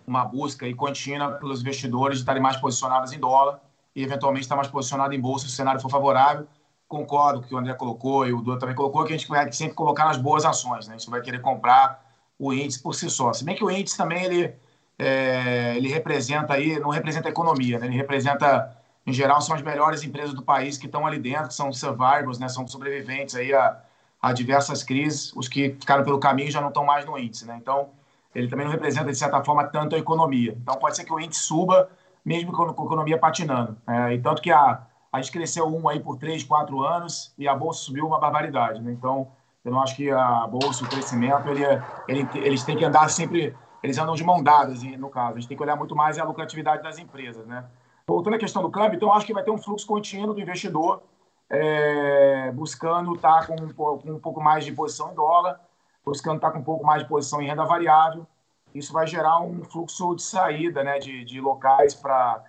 uma 0.06 0.24
busca 0.24 0.68
aí 0.68 0.76
contínua 0.76 1.32
pelos 1.32 1.62
investidores 1.62 2.20
de 2.20 2.22
estarem 2.22 2.44
mais 2.44 2.58
posicionados 2.58 3.12
em 3.12 3.20
dólar 3.20 3.60
e, 3.96 4.04
eventualmente, 4.04 4.44
estar 4.44 4.56
mais 4.56 4.68
posicionado 4.68 5.16
em 5.16 5.20
bolsa 5.20 5.48
se 5.48 5.54
o 5.54 5.56
cenário 5.56 5.82
for 5.82 5.90
favorável 5.90 6.48
concordo 6.94 7.40
com 7.40 7.46
o 7.46 7.50
que 7.50 7.56
o 7.56 7.58
André 7.58 7.74
colocou 7.74 8.28
e 8.28 8.34
o 8.34 8.42
Duda 8.42 8.60
também 8.60 8.76
colocou, 8.76 9.04
que 9.04 9.14
a 9.14 9.18
gente 9.18 9.28
vai 9.28 9.52
sempre 9.52 9.74
colocar 9.74 10.06
nas 10.06 10.18
boas 10.18 10.46
ações, 10.46 10.88
né? 10.88 10.94
A 10.94 10.98
gente 10.98 11.10
vai 11.10 11.22
querer 11.22 11.42
comprar 11.42 12.06
o 12.38 12.54
índice 12.54 12.82
por 12.82 12.94
si 12.94 13.10
só. 13.10 13.34
Se 13.34 13.44
bem 13.44 13.56
que 13.56 13.64
o 13.64 13.72
índice 13.72 13.98
também 13.98 14.24
ele, 14.24 14.54
é, 15.00 15.74
ele 15.76 15.90
representa 15.90 16.54
aí, 16.54 16.80
não 16.80 16.90
representa 16.90 17.28
a 17.28 17.32
economia, 17.32 17.80
né? 17.80 17.88
Ele 17.88 17.96
representa, 17.96 18.78
em 19.08 19.12
geral, 19.12 19.42
são 19.42 19.56
as 19.56 19.64
melhores 19.64 20.04
empresas 20.04 20.34
do 20.36 20.44
país 20.44 20.78
que 20.78 20.86
estão 20.86 21.06
ali 21.08 21.18
dentro, 21.18 21.48
que 21.48 21.56
são 21.56 21.74
survivors, 21.74 22.38
né? 22.38 22.48
São 22.48 22.68
sobreviventes 22.68 23.34
aí 23.36 23.52
a, 23.54 23.80
a 24.22 24.32
diversas 24.32 24.84
crises. 24.84 25.34
Os 25.36 25.48
que 25.48 25.70
ficaram 25.72 26.04
pelo 26.04 26.20
caminho 26.20 26.52
já 26.52 26.62
não 26.62 26.68
estão 26.68 26.86
mais 26.86 27.06
no 27.06 27.18
índice, 27.18 27.48
né? 27.48 27.58
Então, 27.60 27.90
ele 28.36 28.48
também 28.48 28.66
não 28.66 28.72
representa, 28.72 29.12
de 29.12 29.18
certa 29.18 29.44
forma, 29.44 29.64
tanto 29.66 29.96
a 29.96 30.00
economia. 30.00 30.56
Então, 30.62 30.76
pode 30.76 30.96
ser 30.96 31.06
que 31.06 31.14
o 31.14 31.20
índice 31.20 31.42
suba, 31.42 31.90
mesmo 32.24 32.52
com 32.52 32.64
a 32.64 32.72
economia 32.72 33.18
patinando. 33.18 33.76
É, 33.88 34.14
e 34.14 34.20
tanto 34.20 34.42
que 34.42 34.52
a, 34.52 34.84
a 35.14 35.22
gente 35.22 35.32
cresceu 35.32 35.68
um 35.68 35.88
aí 35.88 36.00
por 36.00 36.18
três, 36.18 36.44
quatro 36.44 36.84
anos 36.84 37.32
e 37.38 37.48
a 37.48 37.56
bolsa 37.56 37.82
subiu 37.82 38.08
uma 38.08 38.20
barbaridade. 38.20 38.82
Né? 38.82 38.92
Então, 38.92 39.28
eu 39.64 39.72
não 39.72 39.80
acho 39.80 39.96
que 39.96 40.10
a 40.10 40.48
bolsa, 40.48 40.84
o 40.84 40.90
crescimento, 40.90 41.48
ele, 41.50 41.64
ele, 42.08 42.28
eles 42.34 42.64
têm 42.64 42.76
que 42.76 42.84
andar 42.84 43.08
sempre, 43.10 43.56
eles 43.84 44.00
andam 44.00 44.16
de 44.16 44.24
mão 44.24 44.42
dadas, 44.42 44.82
no 44.82 45.10
caso. 45.10 45.38
A 45.38 45.40
gente 45.40 45.48
tem 45.48 45.56
que 45.56 45.62
olhar 45.62 45.76
muito 45.76 45.96
mais 45.96 46.18
a 46.18 46.24
lucratividade 46.24 46.82
das 46.82 46.98
empresas. 46.98 47.46
Né? 47.46 47.64
Voltando 48.08 48.34
à 48.34 48.40
questão 48.40 48.64
do 48.64 48.72
câmbio, 48.72 48.96
então, 48.96 49.14
acho 49.14 49.28
que 49.28 49.34
vai 49.36 49.44
ter 49.44 49.52
um 49.52 49.58
fluxo 49.58 49.86
contínuo 49.86 50.34
do 50.34 50.42
investidor 50.42 51.04
é, 51.48 52.52
buscando 52.52 53.14
estar 53.14 53.46
com, 53.46 53.56
com 53.72 54.12
um 54.12 54.20
pouco 54.20 54.42
mais 54.42 54.66
de 54.66 54.72
posição 54.72 55.12
em 55.12 55.16
dólar, 55.16 55.62
buscando 56.04 56.38
estar 56.38 56.50
com 56.50 56.58
um 56.58 56.64
pouco 56.64 56.84
mais 56.84 57.04
de 57.04 57.08
posição 57.08 57.40
em 57.40 57.46
renda 57.46 57.64
variável. 57.66 58.26
Isso 58.74 58.92
vai 58.92 59.06
gerar 59.06 59.40
um 59.42 59.64
fluxo 59.64 60.16
de 60.16 60.24
saída 60.24 60.84
né, 60.84 60.98
de, 60.98 61.24
de 61.24 61.40
locais 61.40 61.94
para 61.94 62.44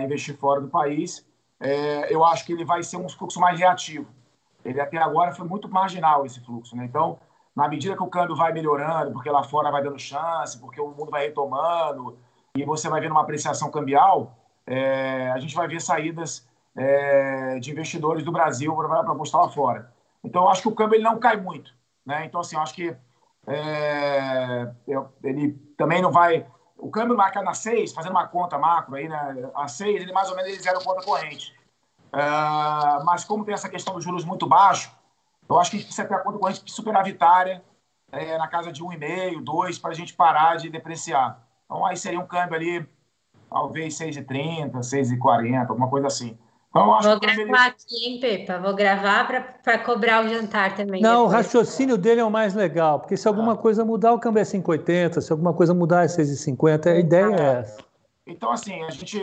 investir 0.00 0.36
fora 0.36 0.60
do 0.60 0.68
país. 0.68 1.26
É, 1.64 2.14
eu 2.14 2.22
acho 2.22 2.44
que 2.44 2.52
ele 2.52 2.64
vai 2.64 2.82
ser 2.82 2.98
um 2.98 3.08
fluxo 3.08 3.40
mais 3.40 3.58
reativo. 3.58 4.06
Ele 4.62 4.78
até 4.78 4.98
agora 4.98 5.32
foi 5.32 5.48
muito 5.48 5.66
marginal 5.66 6.26
esse 6.26 6.38
fluxo. 6.40 6.76
Né? 6.76 6.84
Então, 6.84 7.18
na 7.56 7.66
medida 7.68 7.96
que 7.96 8.02
o 8.02 8.06
câmbio 8.06 8.36
vai 8.36 8.52
melhorando, 8.52 9.12
porque 9.12 9.30
lá 9.30 9.42
fora 9.42 9.70
vai 9.70 9.82
dando 9.82 9.98
chance, 9.98 10.60
porque 10.60 10.78
o 10.78 10.88
mundo 10.88 11.10
vai 11.10 11.24
retomando, 11.24 12.18
e 12.54 12.64
você 12.64 12.86
vai 12.88 13.00
vendo 13.00 13.12
uma 13.12 13.22
apreciação 13.22 13.70
cambial, 13.70 14.36
é, 14.66 15.30
a 15.30 15.38
gente 15.38 15.54
vai 15.54 15.66
ver 15.66 15.80
saídas 15.80 16.46
é, 16.76 17.58
de 17.58 17.70
investidores 17.70 18.22
do 18.22 18.32
Brasil 18.32 18.76
para 18.76 19.00
apostar 19.00 19.40
lá 19.40 19.48
fora. 19.48 19.90
Então, 20.22 20.42
eu 20.42 20.50
acho 20.50 20.60
que 20.60 20.68
o 20.68 20.74
câmbio 20.74 20.96
ele 20.96 21.04
não 21.04 21.18
cai 21.18 21.38
muito. 21.38 21.72
Né? 22.04 22.26
Então, 22.26 22.40
assim, 22.40 22.56
eu 22.56 22.62
acho 22.62 22.74
que 22.74 22.94
é, 23.46 24.70
ele 25.22 25.52
também 25.78 26.02
não 26.02 26.12
vai. 26.12 26.46
O 26.76 26.90
câmbio 26.90 27.16
marca 27.16 27.42
na 27.42 27.54
6, 27.54 27.92
fazendo 27.92 28.12
uma 28.12 28.26
conta 28.26 28.58
macro 28.58 28.96
aí, 28.96 29.08
né? 29.08 29.50
A 29.54 29.68
6, 29.68 30.02
ele 30.02 30.12
mais 30.12 30.28
ou 30.28 30.36
menos 30.36 30.50
ele 30.52 30.60
zero 30.60 30.82
conta 30.82 31.04
corrente. 31.04 31.54
Uh, 32.12 33.04
mas 33.04 33.24
como 33.24 33.44
tem 33.44 33.54
essa 33.54 33.68
questão 33.68 33.94
dos 33.94 34.04
juros 34.04 34.24
muito 34.24 34.46
baixo, 34.46 34.92
eu 35.48 35.58
acho 35.58 35.70
que 35.70 35.76
a 35.76 35.80
gente 35.80 35.86
precisa 35.86 36.06
ter 36.06 36.14
a 36.14 36.18
conta 36.18 36.38
corrente 36.38 36.62
superavitária 36.66 37.62
é, 38.12 38.38
na 38.38 38.46
casa 38.48 38.72
de 38.72 38.82
1,5, 38.82 39.42
2, 39.42 39.78
para 39.78 39.90
a 39.90 39.94
gente 39.94 40.14
parar 40.14 40.56
de 40.56 40.70
depreciar. 40.70 41.42
Então 41.64 41.84
aí 41.84 41.96
seria 41.96 42.20
um 42.20 42.26
câmbio 42.26 42.54
ali, 42.54 42.88
talvez 43.50 43.98
6,30, 43.98 44.72
6,40, 44.78 45.68
alguma 45.68 45.88
coisa 45.88 46.06
assim. 46.06 46.38
Então, 46.74 47.00
Vou 47.00 47.20
gravar 47.20 47.40
ele... 47.40 47.54
aqui, 47.54 48.04
hein, 48.04 48.20
Pepa? 48.20 48.58
Vou 48.58 48.74
gravar 48.74 49.28
para 49.62 49.78
cobrar 49.78 50.24
o 50.24 50.28
jantar 50.28 50.74
também. 50.74 51.00
Não, 51.00 51.26
depois. 51.26 51.32
o 51.32 51.36
raciocínio 51.36 51.96
dele 51.96 52.20
é 52.20 52.24
o 52.24 52.30
mais 52.30 52.52
legal, 52.52 52.98
porque 52.98 53.16
se 53.16 53.28
alguma 53.28 53.52
ah. 53.52 53.56
coisa 53.56 53.84
mudar, 53.84 54.12
o 54.12 54.18
câmbio 54.18 54.40
é 54.40 54.42
5,80, 54.42 55.20
se 55.20 55.30
alguma 55.30 55.54
coisa 55.54 55.72
mudar, 55.72 56.02
é 56.02 56.06
6,50, 56.06 56.86
a 56.90 56.98
ideia 56.98 57.26
é. 57.26 57.40
é 57.40 57.60
essa. 57.60 57.84
Então, 58.26 58.50
assim, 58.50 58.82
a 58.82 58.90
gente. 58.90 59.22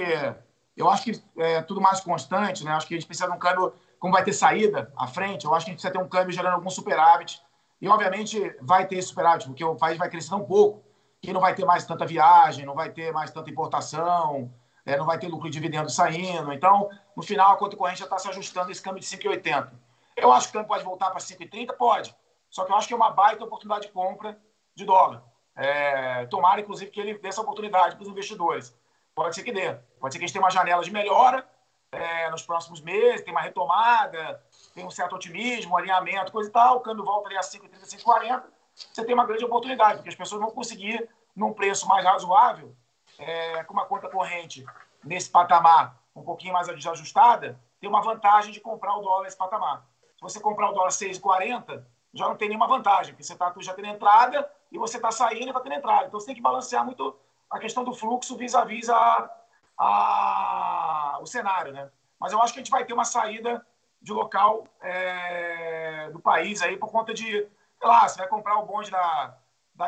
Eu 0.78 0.90
acho 0.90 1.04
que 1.04 1.22
é 1.38 1.62
tudo 1.62 1.82
mais 1.82 2.00
constante, 2.00 2.64
né? 2.64 2.72
Acho 2.72 2.88
que 2.88 2.94
a 2.94 2.98
gente 2.98 3.06
precisa 3.06 3.28
de 3.28 3.36
um 3.36 3.40
câmbio, 3.40 3.74
como 4.00 4.14
vai 4.14 4.24
ter 4.24 4.32
saída 4.32 4.90
à 4.96 5.06
frente, 5.06 5.46
eu 5.46 5.54
acho 5.54 5.66
que 5.66 5.72
a 5.72 5.74
gente 5.74 5.82
precisa 5.82 5.92
ter 5.92 6.00
um 6.00 6.08
câmbio 6.08 6.32
gerando 6.32 6.54
algum 6.54 6.70
superávit. 6.70 7.42
E, 7.82 7.88
obviamente, 7.90 8.56
vai 8.62 8.88
ter 8.88 9.02
superávit, 9.02 9.48
porque 9.48 9.64
o 9.64 9.76
país 9.76 9.98
vai 9.98 10.10
crescer 10.10 10.34
um 10.36 10.46
pouco, 10.46 10.84
e 11.22 11.34
não 11.34 11.42
vai 11.42 11.54
ter 11.54 11.66
mais 11.66 11.86
tanta 11.86 12.06
viagem, 12.06 12.66
não 12.66 12.76
vai 12.76 12.90
ter 12.90 13.12
mais 13.12 13.30
tanta 13.30 13.50
importação, 13.50 14.50
é, 14.86 14.98
não 14.98 15.06
vai 15.06 15.18
ter 15.20 15.28
lucro 15.28 15.50
de 15.50 15.54
dividendo 15.54 15.90
saindo. 15.90 16.52
Então, 16.54 16.90
no 17.16 17.24
final, 17.24 17.54
a 17.54 17.58
conta 17.58 17.78
corrente 17.78 18.00
já 18.00 18.06
está 18.06 18.18
se 18.18 18.28
ajustando 18.30 18.72
esse 18.72 18.82
câmbio 18.82 19.00
de 19.00 19.06
5,80. 19.06 19.72
Eu 20.16 20.32
acho 20.32 20.48
que 20.48 20.52
o 20.52 20.54
câmbio 20.54 20.68
pode 20.68 20.84
voltar 20.84 21.10
para 21.10 21.20
5,30? 21.20 21.74
Pode. 21.74 22.16
Só 22.50 22.66
que 22.66 22.72
eu 22.72 22.76
acho 22.76 22.88
que 22.88 22.94
é 22.94 22.98
uma 22.98 23.12
baita 23.12 23.44
oportunidade 23.44 23.88
de 23.88 23.94
compra 23.94 24.38
de 24.76 24.86
dólar. 24.86 25.24
É, 25.56 26.26
tomara, 26.28 26.62
inclusive, 26.62 26.92
que 26.92 27.00
ele 27.00 27.18
dê 27.18 27.30
essa 27.30 27.42
oportunidade 27.42 27.96
para 27.96 28.04
os 28.04 28.10
investidores. 28.10 28.76
Pode 29.14 29.36
ser 29.36 29.44
que 29.44 29.52
dê. 29.52 29.74
Pode 30.00 30.14
ser 30.14 30.20
que 30.20 30.26
a 30.26 30.28
gente 30.28 30.34
tenha 30.34 30.44
uma 30.44 30.52
janela 30.52 30.84
de 30.84 30.92
melhora 30.92 31.48
é, 31.92 32.30
nos 32.30 32.42
próximos 32.42 32.82
meses, 32.82 33.24
tem 33.24 33.34
uma 33.34 33.42
retomada, 33.42 34.42
tem 34.74 34.86
um 34.86 34.90
certo 34.90 35.16
otimismo, 35.16 35.78
alinhamento, 35.78 36.32
coisa 36.32 36.50
e 36.50 36.52
tal. 36.52 36.78
O 36.78 36.80
câmbio 36.80 37.04
volta 37.04 37.28
ali 37.28 37.38
a 37.38 37.42
5,30, 37.42 37.82
5,40. 38.04 38.44
Você 38.74 39.06
tem 39.06 39.14
uma 39.14 39.26
grande 39.26 39.44
oportunidade, 39.44 39.98
porque 39.98 40.10
as 40.10 40.16
pessoas 40.16 40.42
vão 40.42 40.52
conseguir, 40.52 41.10
num 41.36 41.54
preço 41.54 41.88
mais 41.88 42.06
razoável, 42.06 42.76
é, 43.22 43.64
com 43.64 43.74
uma 43.74 43.86
conta 43.86 44.10
corrente 44.10 44.66
nesse 45.04 45.30
patamar 45.30 45.98
um 46.16 46.24
pouquinho 46.24 46.54
mais 46.54 46.68
desajustada, 46.68 47.60
tem 47.80 47.90
uma 47.90 48.02
vantagem 48.02 48.52
de 48.52 48.60
comprar 48.60 48.96
o 48.96 49.02
dólar 49.02 49.24
nesse 49.24 49.38
patamar. 49.38 49.86
Se 50.18 50.22
você 50.22 50.40
comprar 50.40 50.70
o 50.70 50.74
dólar 50.74 50.90
6,40, 50.90 51.84
já 52.14 52.28
não 52.28 52.36
tem 52.36 52.50
nenhuma 52.50 52.68
vantagem, 52.68 53.14
porque 53.14 53.24
você 53.24 53.34
está 53.34 53.54
já 53.60 53.74
tendo 53.74 53.88
entrada 53.88 54.50
e 54.72 54.78
você 54.78 54.98
está 54.98 55.12
saindo 55.12 55.46
e 55.46 55.50
está 55.50 55.62
tendo 55.62 55.76
entrada. 55.76 56.06
Então 56.06 56.20
você 56.20 56.28
tem 56.28 56.36
que 56.36 56.42
balancear 56.42 56.86
muito 56.86 57.18
a 57.50 57.60
questão 57.60 57.84
do 57.84 57.94
fluxo 57.94 58.38
vis-à-vis 58.38 58.90
a, 58.90 59.32
a, 59.78 61.20
o 61.22 61.26
cenário. 61.26 61.72
Né? 61.72 61.90
Mas 62.20 62.34
eu 62.34 62.42
acho 62.42 62.54
que 62.54 62.60
a 62.60 62.64
gente 62.64 62.72
vai 62.72 62.86
ter 62.86 62.94
uma 62.94 63.06
saída 63.06 63.66
de 64.02 64.12
local 64.12 64.68
é, 64.82 66.10
do 66.12 66.20
país 66.20 66.62
aí 66.62 66.76
por 66.76 66.92
conta 66.92 67.14
de, 67.14 67.30
sei 67.32 67.50
lá, 67.88 68.08
você 68.08 68.18
vai 68.18 68.28
comprar 68.28 68.58
o 68.58 68.66
bonde 68.66 68.92
da, 68.92 69.38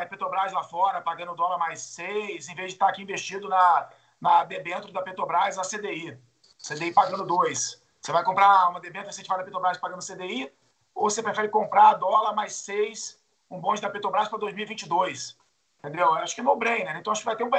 da 0.00 0.06
Petrobras 0.06 0.52
lá 0.52 0.62
fora, 0.62 1.00
pagando 1.00 1.34
dólar 1.34 1.58
mais 1.58 1.80
seis, 1.80 2.48
em 2.48 2.54
vez 2.54 2.68
de 2.68 2.74
estar 2.74 2.88
aqui 2.88 3.02
investido 3.02 3.48
na, 3.48 3.88
na 4.20 4.44
debênture 4.44 4.92
da 4.92 5.02
Petrobras, 5.02 5.58
a 5.58 5.62
CDI. 5.62 6.18
CDI 6.58 6.92
pagando 6.92 7.24
dois. 7.24 7.82
Você 8.00 8.12
vai 8.12 8.24
comprar 8.24 8.68
uma 8.68 8.80
debênture 8.80 9.10
incentivada 9.10 9.42
da 9.42 9.44
Petrobras 9.44 9.78
pagando 9.78 10.04
CDI, 10.04 10.52
ou 10.94 11.08
você 11.08 11.22
prefere 11.22 11.48
comprar 11.48 11.94
dólar 11.94 12.34
mais 12.34 12.54
seis, 12.54 13.18
um 13.50 13.60
bonde 13.60 13.80
da 13.80 13.90
Petrobras 13.90 14.28
para 14.28 14.38
2022? 14.38 15.36
Entendeu? 15.78 16.06
Eu 16.06 16.14
acho 16.14 16.34
que 16.34 16.40
é 16.40 16.44
no-brainer. 16.44 16.94
Né? 16.94 17.00
Então, 17.00 17.12
acho 17.12 17.22
que 17.22 17.26
vai 17.26 17.36
ter 17.36 17.44
um... 17.44 17.50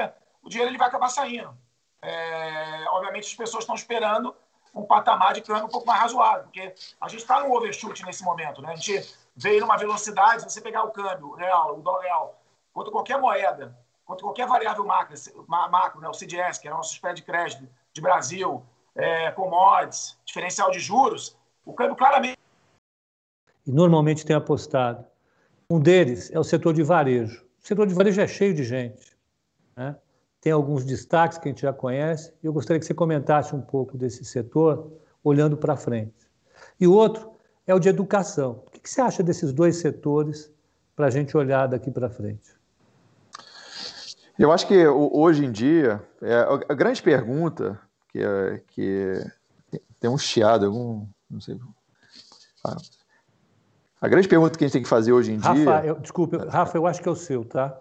O 0.42 0.50
dinheiro 0.50 0.72
ele 0.72 0.78
vai 0.78 0.88
acabar 0.88 1.10
saindo. 1.10 1.56
É... 2.02 2.86
Obviamente, 2.90 3.28
as 3.28 3.36
pessoas 3.36 3.64
estão 3.64 3.76
esperando 3.76 4.36
um 4.74 4.84
patamar 4.84 5.34
de 5.34 5.42
câmbio 5.42 5.66
um 5.66 5.70
pouco 5.70 5.88
mais 5.88 6.02
razoável, 6.02 6.44
porque 6.44 6.74
a 7.00 7.08
gente 7.08 7.22
está 7.22 7.40
no 7.40 7.56
overshoot 7.56 8.04
nesse 8.04 8.24
momento. 8.24 8.62
Né? 8.62 8.74
A 8.74 8.76
gente 8.76 9.16
veio 9.36 9.62
numa 9.62 9.78
velocidade, 9.78 10.44
se 10.44 10.50
você 10.50 10.62
pegar 10.62 10.84
o 10.84 10.92
câmbio 10.92 11.34
real, 11.34 11.78
o 11.78 11.82
dólar 11.82 12.02
real, 12.02 12.42
quanto 12.74 12.92
qualquer 12.92 13.20
moeda, 13.20 13.78
quanto 14.06 14.24
qualquer 14.24 14.48
variável 14.48 14.86
macro, 14.86 15.16
macro 15.48 16.02
né, 16.02 16.08
o 16.08 16.14
CDS, 16.14 16.58
que 16.58 16.68
é 16.68 16.74
o 16.74 16.78
nosso 16.78 16.94
spread 16.94 17.18
de 17.18 17.24
crédito 17.24 17.68
de 17.92 18.02
Brasil, 18.02 18.64
é, 18.96 19.32
commodities, 19.32 20.18
diferencial 20.26 20.72
de 20.72 20.80
juros, 20.80 21.38
o 21.66 21.74
câmbio 21.74 21.96
claramente. 21.96 22.38
E 23.66 23.72
normalmente 23.72 24.26
tem 24.26 24.36
apostado. 24.36 25.06
Um 25.70 25.80
deles 25.80 26.32
é 26.32 26.40
o 26.40 26.44
setor 26.44 26.74
de 26.74 26.84
varejo. 26.84 27.44
O 27.62 27.68
setor 27.68 27.88
de 27.88 27.94
varejo 27.94 28.22
é 28.22 28.28
cheio 28.28 28.54
de 28.54 28.64
gente. 28.64 29.18
Né? 29.76 29.96
Tem 30.40 30.52
alguns 30.52 30.86
destaques 30.86 31.40
que 31.40 31.48
a 31.48 31.52
gente 31.52 31.64
já 31.64 31.74
conhece. 31.74 32.32
Eu 32.44 32.54
gostaria 32.54 32.80
que 32.80 32.86
você 32.86 32.94
comentasse 32.94 33.56
um 33.56 33.62
pouco 33.62 33.98
desse 33.98 34.24
setor, 34.24 34.92
olhando 35.24 35.58
para 35.58 35.76
frente. 35.76 36.14
E 36.80 36.86
o 36.86 36.94
outro 36.94 37.32
é 37.66 37.74
o 37.74 37.80
de 37.80 37.90
educação. 37.90 38.64
O 38.86 38.88
que 38.88 38.94
você 38.94 39.02
acha 39.02 39.24
desses 39.24 39.52
dois 39.52 39.78
setores 39.78 40.54
para 40.96 41.08
a 41.08 41.10
gente 41.10 41.36
olhar 41.36 41.66
daqui 41.66 41.90
para 41.90 42.08
frente? 42.08 42.54
Eu 44.38 44.52
acho 44.52 44.68
que 44.68 44.86
hoje 44.88 45.44
em 45.44 45.52
dia, 45.52 46.04
é, 46.22 46.36
a 46.70 46.74
grande 46.76 47.02
pergunta 47.02 47.82
que, 48.10 48.20
é, 48.20 48.62
que 48.68 49.26
tem 50.00 50.08
um 50.08 50.20
chiado, 50.20 50.68
algum, 50.68 51.08
não 51.28 51.42
sei. 51.42 51.60
A 54.00 54.08
grande 54.08 54.28
pergunta 54.28 54.56
que 54.56 54.64
a 54.64 54.68
gente 54.68 54.74
tem 54.74 54.84
que 54.84 54.88
fazer 54.88 55.14
hoje 55.14 55.32
em 55.32 55.40
Rafa, 55.40 55.56
dia. 55.56 55.86
Eu, 55.86 56.00
desculpe, 56.00 56.38
Rafa, 56.38 56.78
eu 56.78 56.86
acho 56.86 57.02
que 57.02 57.10
é 57.10 57.12
o 57.12 57.16
seu, 57.16 57.44
tá? 57.44 57.76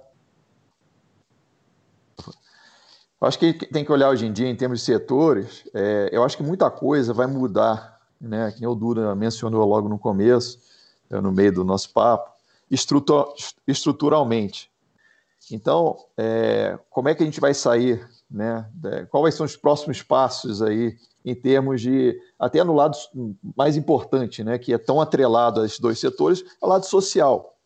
Eu 3.21 3.29
acho 3.29 3.39
que 3.39 3.53
tem 3.53 3.85
que 3.85 3.93
olhar 3.93 4.09
hoje 4.09 4.25
em 4.25 4.33
dia 4.33 4.49
em 4.49 4.57
termos 4.57 4.79
de 4.79 4.87
setores. 4.87 5.69
É, 5.75 6.09
eu 6.11 6.25
acho 6.25 6.35
que 6.35 6.43
muita 6.43 6.71
coisa 6.71 7.13
vai 7.13 7.27
mudar 7.27 8.01
né, 8.19 8.51
que 8.53 8.67
o 8.67 8.75
Dura 8.75 9.15
mencionou 9.15 9.67
logo 9.67 9.87
no 9.87 9.99
começo, 9.99 10.73
no 11.11 11.33
meio 11.33 11.53
do 11.53 11.65
nosso 11.65 11.93
papo, 11.93 12.33
estruturalmente. 13.67 14.71
Então, 15.51 15.97
é, 16.17 16.79
como 16.91 17.09
é 17.09 17.15
que 17.15 17.23
a 17.23 17.27
gente 17.27 17.41
vai 17.41 17.53
sair, 17.53 18.09
né? 18.31 18.69
Quais 19.11 19.35
são 19.35 19.45
os 19.45 19.57
próximos 19.57 20.03
passos 20.03 20.63
aí 20.63 20.97
em 21.25 21.35
termos 21.35 21.81
de, 21.81 22.21
até 22.39 22.63
no 22.63 22.75
lado 22.75 22.97
mais 23.57 23.77
importante, 23.77 24.45
né, 24.45 24.59
que 24.59 24.75
é 24.75 24.79
tão 24.79 25.01
atrelado 25.01 25.61
a 25.61 25.65
esses 25.65 25.81
dois 25.81 25.99
setores, 25.99 26.43
é 26.43 26.67
o 26.67 26.69
lado 26.69 26.85
social. 26.85 27.57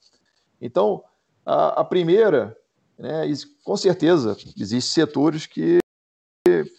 Então, 0.61 1.03
a, 1.45 1.81
a 1.81 1.85
primeira, 1.85 2.57
né, 2.97 3.25
com 3.65 3.77
certeza, 3.77 4.37
existem 4.57 4.81
setores 4.81 5.45
que, 5.47 5.79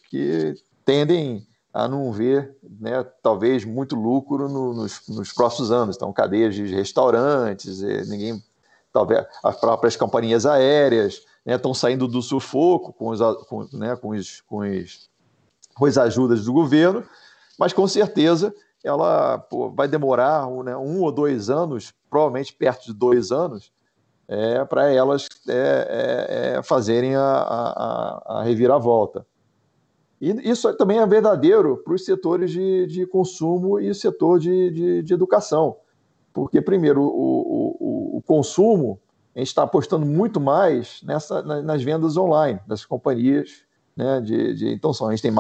que 0.10 0.54
tendem 0.86 1.46
a 1.74 1.88
não 1.88 2.12
ver, 2.12 2.56
né, 2.80 3.04
talvez, 3.22 3.64
muito 3.64 3.96
lucro 3.96 4.50
no, 4.50 4.74
nos, 4.74 5.08
nos, 5.08 5.32
próximos 5.32 5.72
anos. 5.72 5.96
Então, 5.96 6.12
cadeias 6.12 6.56
de 6.56 6.66
restaurantes, 6.66 7.82
ninguém, 8.08 8.44
talvez 8.92 9.26
as 9.44 9.56
próprias 9.60 9.96
companhias 9.96 10.46
aéreas 10.46 11.24
né, 11.46 11.56
estão 11.56 11.74
saindo 11.74 12.08
do 12.08 12.22
sufoco 12.22 12.92
com, 12.94 13.10
os, 13.10 13.20
com, 13.48 13.68
né, 13.74 13.96
com, 13.96 14.10
os, 14.10 14.42
com, 14.42 14.58
os, 14.60 15.10
com 15.76 15.86
as 15.86 15.98
ajudas 15.98 16.46
do 16.46 16.54
governo, 16.54 17.04
mas 17.58 17.74
com 17.74 17.88
certeza 17.88 18.54
ela 18.84 19.38
pô, 19.38 19.70
vai 19.70 19.88
demorar 19.88 20.50
né, 20.64 20.76
um 20.76 21.02
ou 21.02 21.12
dois 21.12 21.50
anos, 21.50 21.94
provavelmente 22.10 22.54
perto 22.54 22.86
de 22.86 22.94
dois 22.94 23.32
anos, 23.32 23.72
é, 24.28 24.64
para 24.64 24.92
elas 24.92 25.28
é, 25.48 26.56
é, 26.58 26.64
fazerem 26.64 27.16
a, 27.16 27.22
a, 27.22 28.40
a, 28.40 28.44
reviravolta. 28.44 29.26
E 30.22 30.50
isso 30.50 30.72
também 30.76 31.00
é 31.00 31.08
verdadeiro 31.08 31.78
para 31.78 31.94
os 31.94 32.04
setores 32.04 32.52
de, 32.52 32.86
de 32.88 33.06
consumo 33.06 33.80
e 33.80 33.90
o 33.90 33.96
setor 33.96 34.40
de, 34.40 34.70
de, 34.72 35.04
de 35.04 35.14
educação. 35.14 35.78
Porque, 36.34 36.62
primeiro, 36.62 37.02
o, 37.02 37.08
o, 37.80 38.18
o, 38.18 38.22
consumo, 38.22 39.00
a 39.36 39.40
gente 39.40 39.48
está 39.48 39.64
apostando 39.64 40.06
muito 40.06 40.40
mais 40.40 41.02
nessa, 41.04 41.42
nas 41.42 41.82
vendas 41.82 42.18
online 42.18 42.60
das 42.68 42.86
companhias. 42.86 43.64
Né, 43.96 44.22
de, 44.22 44.54
de, 44.56 44.74
então, 44.74 44.92
a 44.92 45.12
gente 45.12 45.22
tem 45.22 45.32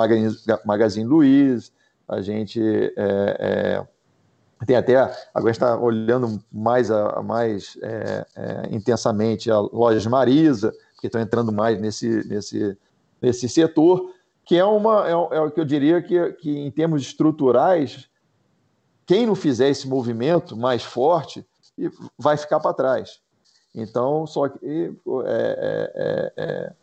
Magazine, 0.66 1.06
Luiz, 1.08 1.72
a 2.08 2.22
gente 2.22 2.62
é, 2.98 3.86
é, 4.60 4.66
tem 4.66 4.76
até, 4.76 4.98
agora 5.34 5.52
está 5.52 5.78
olhando 5.78 6.42
mais, 6.52 6.92
a, 6.92 7.22
mais 7.22 7.78
é, 7.82 8.26
é, 8.36 8.76
intensamente 8.76 9.50
a 9.50 9.60
lojas 9.60 10.06
Marisa, 10.06 10.74
que 11.00 11.08
estão 11.08 11.22
entrando 11.22 11.52
mais 11.52 11.80
nesse, 11.80 12.28
nesse, 12.28 12.78
nesse 13.22 13.48
setor, 13.48 14.10
que 14.50 14.58
é, 14.58 14.66
uma, 14.66 15.08
é, 15.08 15.12
é 15.12 15.42
o 15.42 15.52
que 15.52 15.60
eu 15.60 15.64
diria 15.64 16.02
que, 16.02 16.34
que, 16.34 16.50
em 16.58 16.72
termos 16.72 17.04
estruturais, 17.04 18.10
quem 19.06 19.28
não 19.28 19.36
fizer 19.36 19.70
esse 19.70 19.88
movimento 19.88 20.58
mais 20.58 20.82
forte 20.82 21.46
vai 22.18 22.36
ficar 22.36 22.60
para 22.60 22.74
trás. 22.74 23.20
Então, 23.76 24.26
só 24.26 24.50
que 24.50 24.58
é, 24.66 25.94
é, 25.96 26.34
é, 26.36 26.74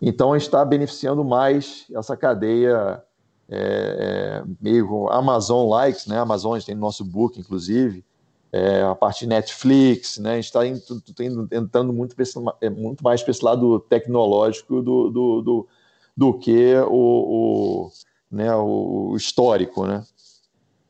então 0.00 0.34
está 0.34 0.64
beneficiando 0.64 1.24
mais 1.24 1.86
essa 1.94 2.16
cadeia 2.16 3.00
é, 3.48 3.56
é, 3.56 4.44
meio 4.60 5.08
Amazon 5.08 5.68
likes, 5.68 6.08
né? 6.08 6.18
Amazon 6.18 6.58
tem 6.58 6.74
no 6.74 6.80
nosso 6.80 7.04
book, 7.04 7.38
inclusive, 7.38 8.04
é, 8.50 8.82
a 8.82 8.96
parte 8.96 9.28
Netflix, 9.28 10.18
né? 10.18 10.32
A 10.32 10.34
gente 10.40 10.46
está 10.46 10.66
entrando 10.66 11.92
muito, 11.92 12.16
é, 12.60 12.68
muito 12.68 13.04
mais 13.04 13.22
para 13.22 13.30
esse 13.30 13.44
lado 13.44 13.78
tecnológico 13.78 14.82
do, 14.82 15.08
do, 15.08 15.40
do, 15.40 15.68
do 16.16 16.38
que 16.38 16.74
o, 16.88 17.86
o, 17.86 17.90
né, 18.30 18.54
o 18.54 19.14
histórico, 19.16 19.86
né? 19.86 20.04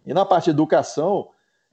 E 0.05 0.13
na 0.13 0.25
parte 0.25 0.47
de 0.47 0.51
educação, 0.51 1.29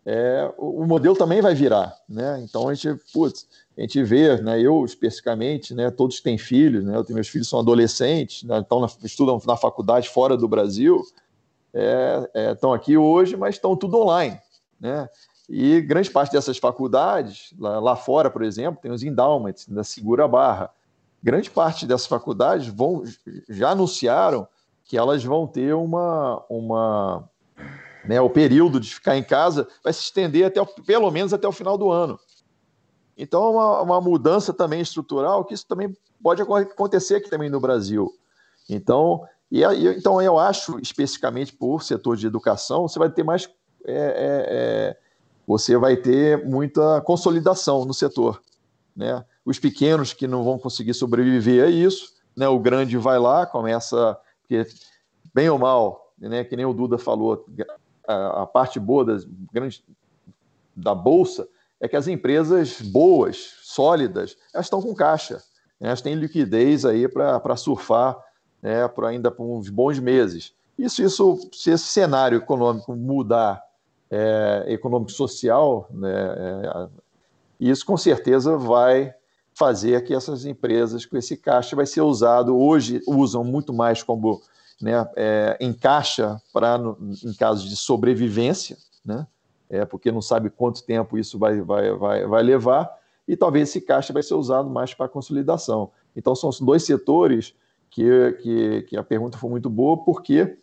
é, 0.05 0.51
o 0.57 0.85
modelo 0.85 1.15
também 1.15 1.41
vai 1.41 1.53
virar, 1.53 1.95
né? 2.07 2.39
Então 2.43 2.69
a 2.69 2.73
gente, 2.73 2.99
putz, 3.11 3.47
a 3.77 3.81
gente 3.81 4.01
vê, 4.03 4.41
né? 4.41 4.59
Eu 4.59 4.85
especificamente, 4.85 5.73
né? 5.73 5.91
Todos 5.91 6.21
têm 6.21 6.37
filhos, 6.37 6.83
né? 6.83 6.95
Eu 6.95 7.03
tenho, 7.03 7.15
meus 7.15 7.27
filhos 7.27 7.49
são 7.49 7.59
adolescentes, 7.59 8.43
né, 8.43 8.63
estudam 9.03 9.41
na 9.45 9.57
faculdade 9.57 10.09
fora 10.09 10.37
do 10.37 10.47
Brasil, 10.47 11.03
é, 11.73 12.29
é, 12.33 12.51
estão 12.51 12.73
aqui 12.73 12.97
hoje, 12.97 13.35
mas 13.35 13.55
estão 13.55 13.75
tudo 13.75 13.99
online, 13.99 14.39
né? 14.79 15.09
E 15.49 15.81
grande 15.81 16.09
parte 16.11 16.31
dessas 16.31 16.57
faculdades, 16.57 17.53
lá, 17.57 17.79
lá 17.79 17.95
fora, 17.95 18.29
por 18.29 18.43
exemplo, 18.43 18.81
tem 18.81 18.91
os 18.91 19.03
endowments 19.03 19.67
da 19.67 19.83
Segura 19.83 20.27
Barra. 20.27 20.71
Grande 21.21 21.49
parte 21.49 21.85
dessas 21.85 22.07
faculdades 22.07 22.67
vão, 22.67 23.03
já 23.49 23.71
anunciaram 23.71 24.47
que 24.85 24.97
elas 24.97 25.23
vão 25.23 25.45
ter 25.45 25.73
uma, 25.73 26.43
uma 26.49 27.29
né, 28.05 28.19
o 28.19 28.29
período 28.29 28.79
de 28.79 28.93
ficar 28.93 29.17
em 29.17 29.23
casa 29.23 29.67
vai 29.83 29.93
se 29.93 30.01
estender 30.01 30.45
até 30.45 30.63
pelo 30.85 31.11
menos 31.11 31.33
até 31.33 31.47
o 31.47 31.51
final 31.51 31.77
do 31.77 31.91
ano. 31.91 32.19
Então, 33.17 33.43
é 33.43 33.49
uma, 33.49 33.81
uma 33.81 34.01
mudança 34.01 34.53
também 34.53 34.79
estrutural 34.79 35.43
que 35.43 35.53
isso 35.53 35.67
também 35.67 35.95
pode 36.23 36.41
acontecer 36.41 37.15
aqui 37.15 37.29
também 37.29 37.49
no 37.49 37.59
Brasil. 37.59 38.11
Então, 38.69 39.27
e, 39.51 39.61
então 39.97 40.21
eu 40.21 40.39
acho, 40.39 40.79
especificamente 40.79 41.53
por 41.53 41.83
setor 41.83 42.15
de 42.15 42.27
educação, 42.27 42.87
você 42.87 42.97
vai 42.97 43.09
ter 43.09 43.23
mais. 43.23 43.49
É, 43.85 43.93
é, 43.93 44.45
é, 44.49 44.97
você 45.45 45.75
vai 45.77 45.97
ter 45.97 46.45
muita 46.45 47.01
consolidação 47.01 47.83
no 47.83 47.93
setor. 47.93 48.41
Né? 48.95 49.23
Os 49.49 49.57
pequenos 49.57 50.13
que 50.13 50.27
não 50.27 50.43
vão 50.43 50.59
conseguir 50.59 50.93
sobreviver 50.93 51.65
a 51.65 51.67
isso, 51.67 52.13
né? 52.37 52.47
o 52.47 52.59
grande 52.59 52.95
vai 52.99 53.17
lá, 53.17 53.47
começa. 53.47 54.15
Porque, 54.41 54.63
bem 55.33 55.49
ou 55.49 55.57
mal, 55.57 56.13
né? 56.19 56.43
que 56.43 56.55
nem 56.55 56.67
o 56.67 56.73
Duda 56.73 56.99
falou, 56.99 57.43
a, 58.07 58.43
a 58.43 58.45
parte 58.45 58.79
boa 58.79 59.03
das, 59.03 59.25
grande, 59.51 59.83
da 60.75 60.93
Bolsa 60.93 61.47
é 61.79 61.87
que 61.87 61.95
as 61.95 62.07
empresas 62.07 62.79
boas, 62.79 63.55
sólidas, 63.63 64.37
elas 64.53 64.67
estão 64.67 64.83
com 64.83 64.93
caixa. 64.93 65.41
Né? 65.79 65.87
Elas 65.87 66.01
têm 66.01 66.13
liquidez 66.13 66.85
aí 66.85 67.07
para 67.07 67.55
surfar 67.55 68.23
né, 68.61 68.87
por 68.87 69.03
ainda 69.03 69.31
por 69.31 69.45
uns 69.45 69.67
bons 69.67 69.97
meses. 69.97 70.53
Isso, 70.77 71.01
isso, 71.01 71.49
se 71.51 71.71
esse 71.71 71.85
cenário 71.85 72.37
econômico 72.37 72.95
mudar, 72.95 73.63
é, 74.11 74.65
econômico 74.67 75.11
social, 75.11 75.87
né, 75.89 76.13
é, 76.13 76.89
isso 77.59 77.83
com 77.83 77.97
certeza 77.97 78.55
vai 78.55 79.15
fazer 79.59 80.05
que 80.05 80.13
essas 80.13 80.45
empresas 80.45 81.05
com 81.05 81.17
esse 81.17 81.35
caixa 81.35 81.75
vai 81.75 81.85
ser 81.85 81.99
usado 81.99 82.57
hoje 82.57 83.01
usam 83.05 83.43
muito 83.43 83.73
mais 83.73 84.01
como 84.01 84.41
né, 84.81 85.05
é, 85.17 85.57
encaixa 85.59 86.41
para 86.53 86.79
em 87.25 87.33
caso 87.33 87.67
de 87.67 87.75
sobrevivência, 87.75 88.77
né, 89.03 89.27
é, 89.69 89.83
porque 89.83 90.13
não 90.13 90.21
sabe 90.21 90.49
quanto 90.49 90.85
tempo 90.85 91.17
isso 91.17 91.37
vai, 91.37 91.59
vai, 91.59 91.91
vai, 91.91 92.25
vai 92.25 92.41
levar, 92.41 92.89
e 93.27 93.35
talvez 93.35 93.67
esse 93.67 93.81
caixa 93.81 94.13
vai 94.13 94.23
ser 94.23 94.33
usado 94.33 94.69
mais 94.69 94.93
para 94.93 95.09
consolidação. 95.09 95.91
Então, 96.15 96.33
são 96.33 96.49
dois 96.61 96.83
setores 96.83 97.53
que, 97.89 98.31
que, 98.41 98.81
que 98.83 98.97
a 98.97 99.03
pergunta 99.03 99.37
foi 99.37 99.49
muito 99.49 99.69
boa, 99.69 99.97
porque 99.97 100.57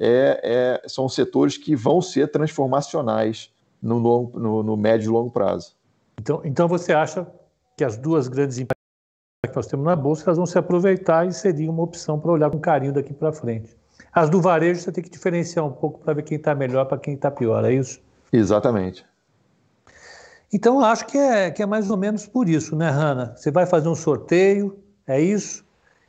é, 0.00 0.80
é, 0.82 0.88
são 0.88 1.06
setores 1.06 1.58
que 1.58 1.76
vão 1.76 2.00
ser 2.00 2.32
transformacionais 2.32 3.52
no, 3.80 3.98
longo, 3.98 4.40
no, 4.40 4.62
no 4.62 4.76
médio 4.76 5.10
e 5.10 5.12
longo 5.12 5.30
prazo. 5.30 5.76
Então, 6.18 6.40
então, 6.44 6.66
você 6.66 6.92
acha 6.92 7.30
que 7.78 7.84
as 7.84 7.96
duas 7.96 8.26
grandes 8.26 8.58
empresas 8.58 8.76
que 9.44 9.54
nós 9.54 9.68
temos 9.68 9.86
na 9.86 9.94
Bolsa, 9.94 10.24
elas 10.26 10.36
vão 10.36 10.46
se 10.46 10.58
aproveitar 10.58 11.26
e 11.26 11.32
seria 11.32 11.70
uma 11.70 11.84
opção 11.84 12.18
para 12.18 12.32
olhar 12.32 12.50
com 12.50 12.58
carinho 12.58 12.92
daqui 12.92 13.14
para 13.14 13.32
frente. 13.32 13.76
As 14.12 14.28
do 14.28 14.40
varejo 14.40 14.80
você 14.80 14.90
tem 14.90 15.04
que 15.04 15.08
diferenciar 15.08 15.64
um 15.64 15.70
pouco 15.70 16.00
para 16.00 16.12
ver 16.12 16.24
quem 16.24 16.36
está 16.36 16.56
melhor 16.56 16.86
para 16.86 16.98
quem 16.98 17.14
está 17.14 17.30
pior, 17.30 17.64
é 17.64 17.72
isso? 17.72 18.00
Exatamente. 18.32 19.06
Então, 20.52 20.80
acho 20.80 21.06
que 21.06 21.16
é, 21.16 21.52
que 21.52 21.62
é 21.62 21.66
mais 21.66 21.88
ou 21.88 21.96
menos 21.96 22.26
por 22.26 22.48
isso, 22.48 22.74
né, 22.74 22.88
Hanna? 22.88 23.34
Você 23.36 23.50
vai 23.52 23.64
fazer 23.64 23.88
um 23.88 23.94
sorteio, 23.94 24.76
é 25.06 25.20
isso? 25.20 25.64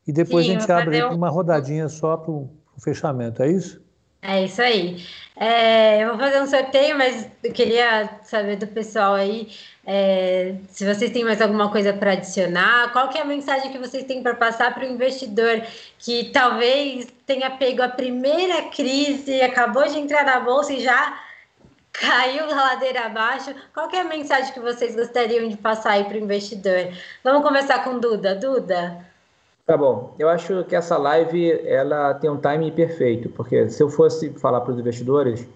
E 0.07 0.11
depois 0.11 0.45
Sim, 0.45 0.55
a 0.55 0.59
gente 0.59 0.71
abre 0.71 1.03
um... 1.03 1.13
uma 1.13 1.29
rodadinha 1.29 1.87
só 1.87 2.17
para 2.17 2.31
o 2.31 2.49
fechamento, 2.79 3.43
é 3.43 3.51
isso? 3.51 3.79
É 4.21 4.43
isso 4.43 4.61
aí. 4.61 5.05
É, 5.35 6.03
eu 6.03 6.09
vou 6.09 6.19
fazer 6.19 6.41
um 6.41 6.47
sorteio, 6.47 6.97
mas 6.97 7.29
eu 7.41 7.53
queria 7.53 8.09
saber 8.23 8.57
do 8.57 8.67
pessoal 8.67 9.13
aí 9.15 9.49
é, 9.85 10.55
se 10.67 10.85
vocês 10.85 11.11
têm 11.11 11.23
mais 11.23 11.41
alguma 11.41 11.71
coisa 11.71 11.93
para 11.93 12.11
adicionar. 12.11 12.91
Qual 12.91 13.09
é 13.11 13.21
a 13.21 13.25
mensagem 13.25 13.71
que 13.71 13.77
vocês 13.77 14.03
têm 14.03 14.21
para 14.21 14.35
passar 14.35 14.73
para 14.73 14.85
o 14.85 14.91
investidor 14.91 15.63
que 15.97 16.25
talvez 16.33 17.07
tenha 17.25 17.49
pego 17.51 17.81
a 17.81 17.89
primeira 17.89 18.63
crise, 18.69 19.41
acabou 19.41 19.87
de 19.87 19.97
entrar 19.97 20.25
na 20.25 20.41
bolsa 20.41 20.73
e 20.73 20.81
já 20.81 21.19
caiu 21.93 22.43
a 22.43 22.55
ladeira 22.55 23.05
abaixo? 23.05 23.55
Qual 23.73 23.89
é 23.91 24.01
a 24.01 24.03
mensagem 24.03 24.53
que 24.53 24.59
vocês 24.59 24.95
gostariam 24.95 25.47
de 25.47 25.57
passar 25.57 25.93
aí 25.93 26.03
para 26.03 26.17
o 26.17 26.21
investidor? 26.21 26.93
Vamos 27.23 27.41
começar 27.41 27.83
com 27.83 27.97
Duda. 27.99 28.35
Duda? 28.35 29.08
Tá 29.69 29.77
bom. 29.77 30.15
Eu 30.17 30.27
acho 30.27 30.63
que 30.63 30.75
essa 30.75 30.97
live 30.97 31.51
ela 31.63 32.15
tem 32.15 32.27
um 32.27 32.37
timing 32.37 32.71
perfeito, 32.71 33.29
porque 33.29 33.69
se 33.69 33.83
eu 33.83 33.87
fosse 33.87 34.31
falar 34.31 34.61
para 34.61 34.71
os 34.73 34.79
investidores, 34.79 35.47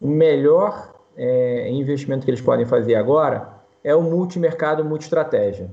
o 0.00 0.08
melhor 0.08 0.92
é, 1.16 1.70
investimento 1.70 2.24
que 2.24 2.30
eles 2.32 2.40
podem 2.40 2.66
fazer 2.66 2.96
agora 2.96 3.50
é 3.84 3.94
o 3.94 4.02
multimercado, 4.02 4.84
multi-estratégia. 4.84 5.70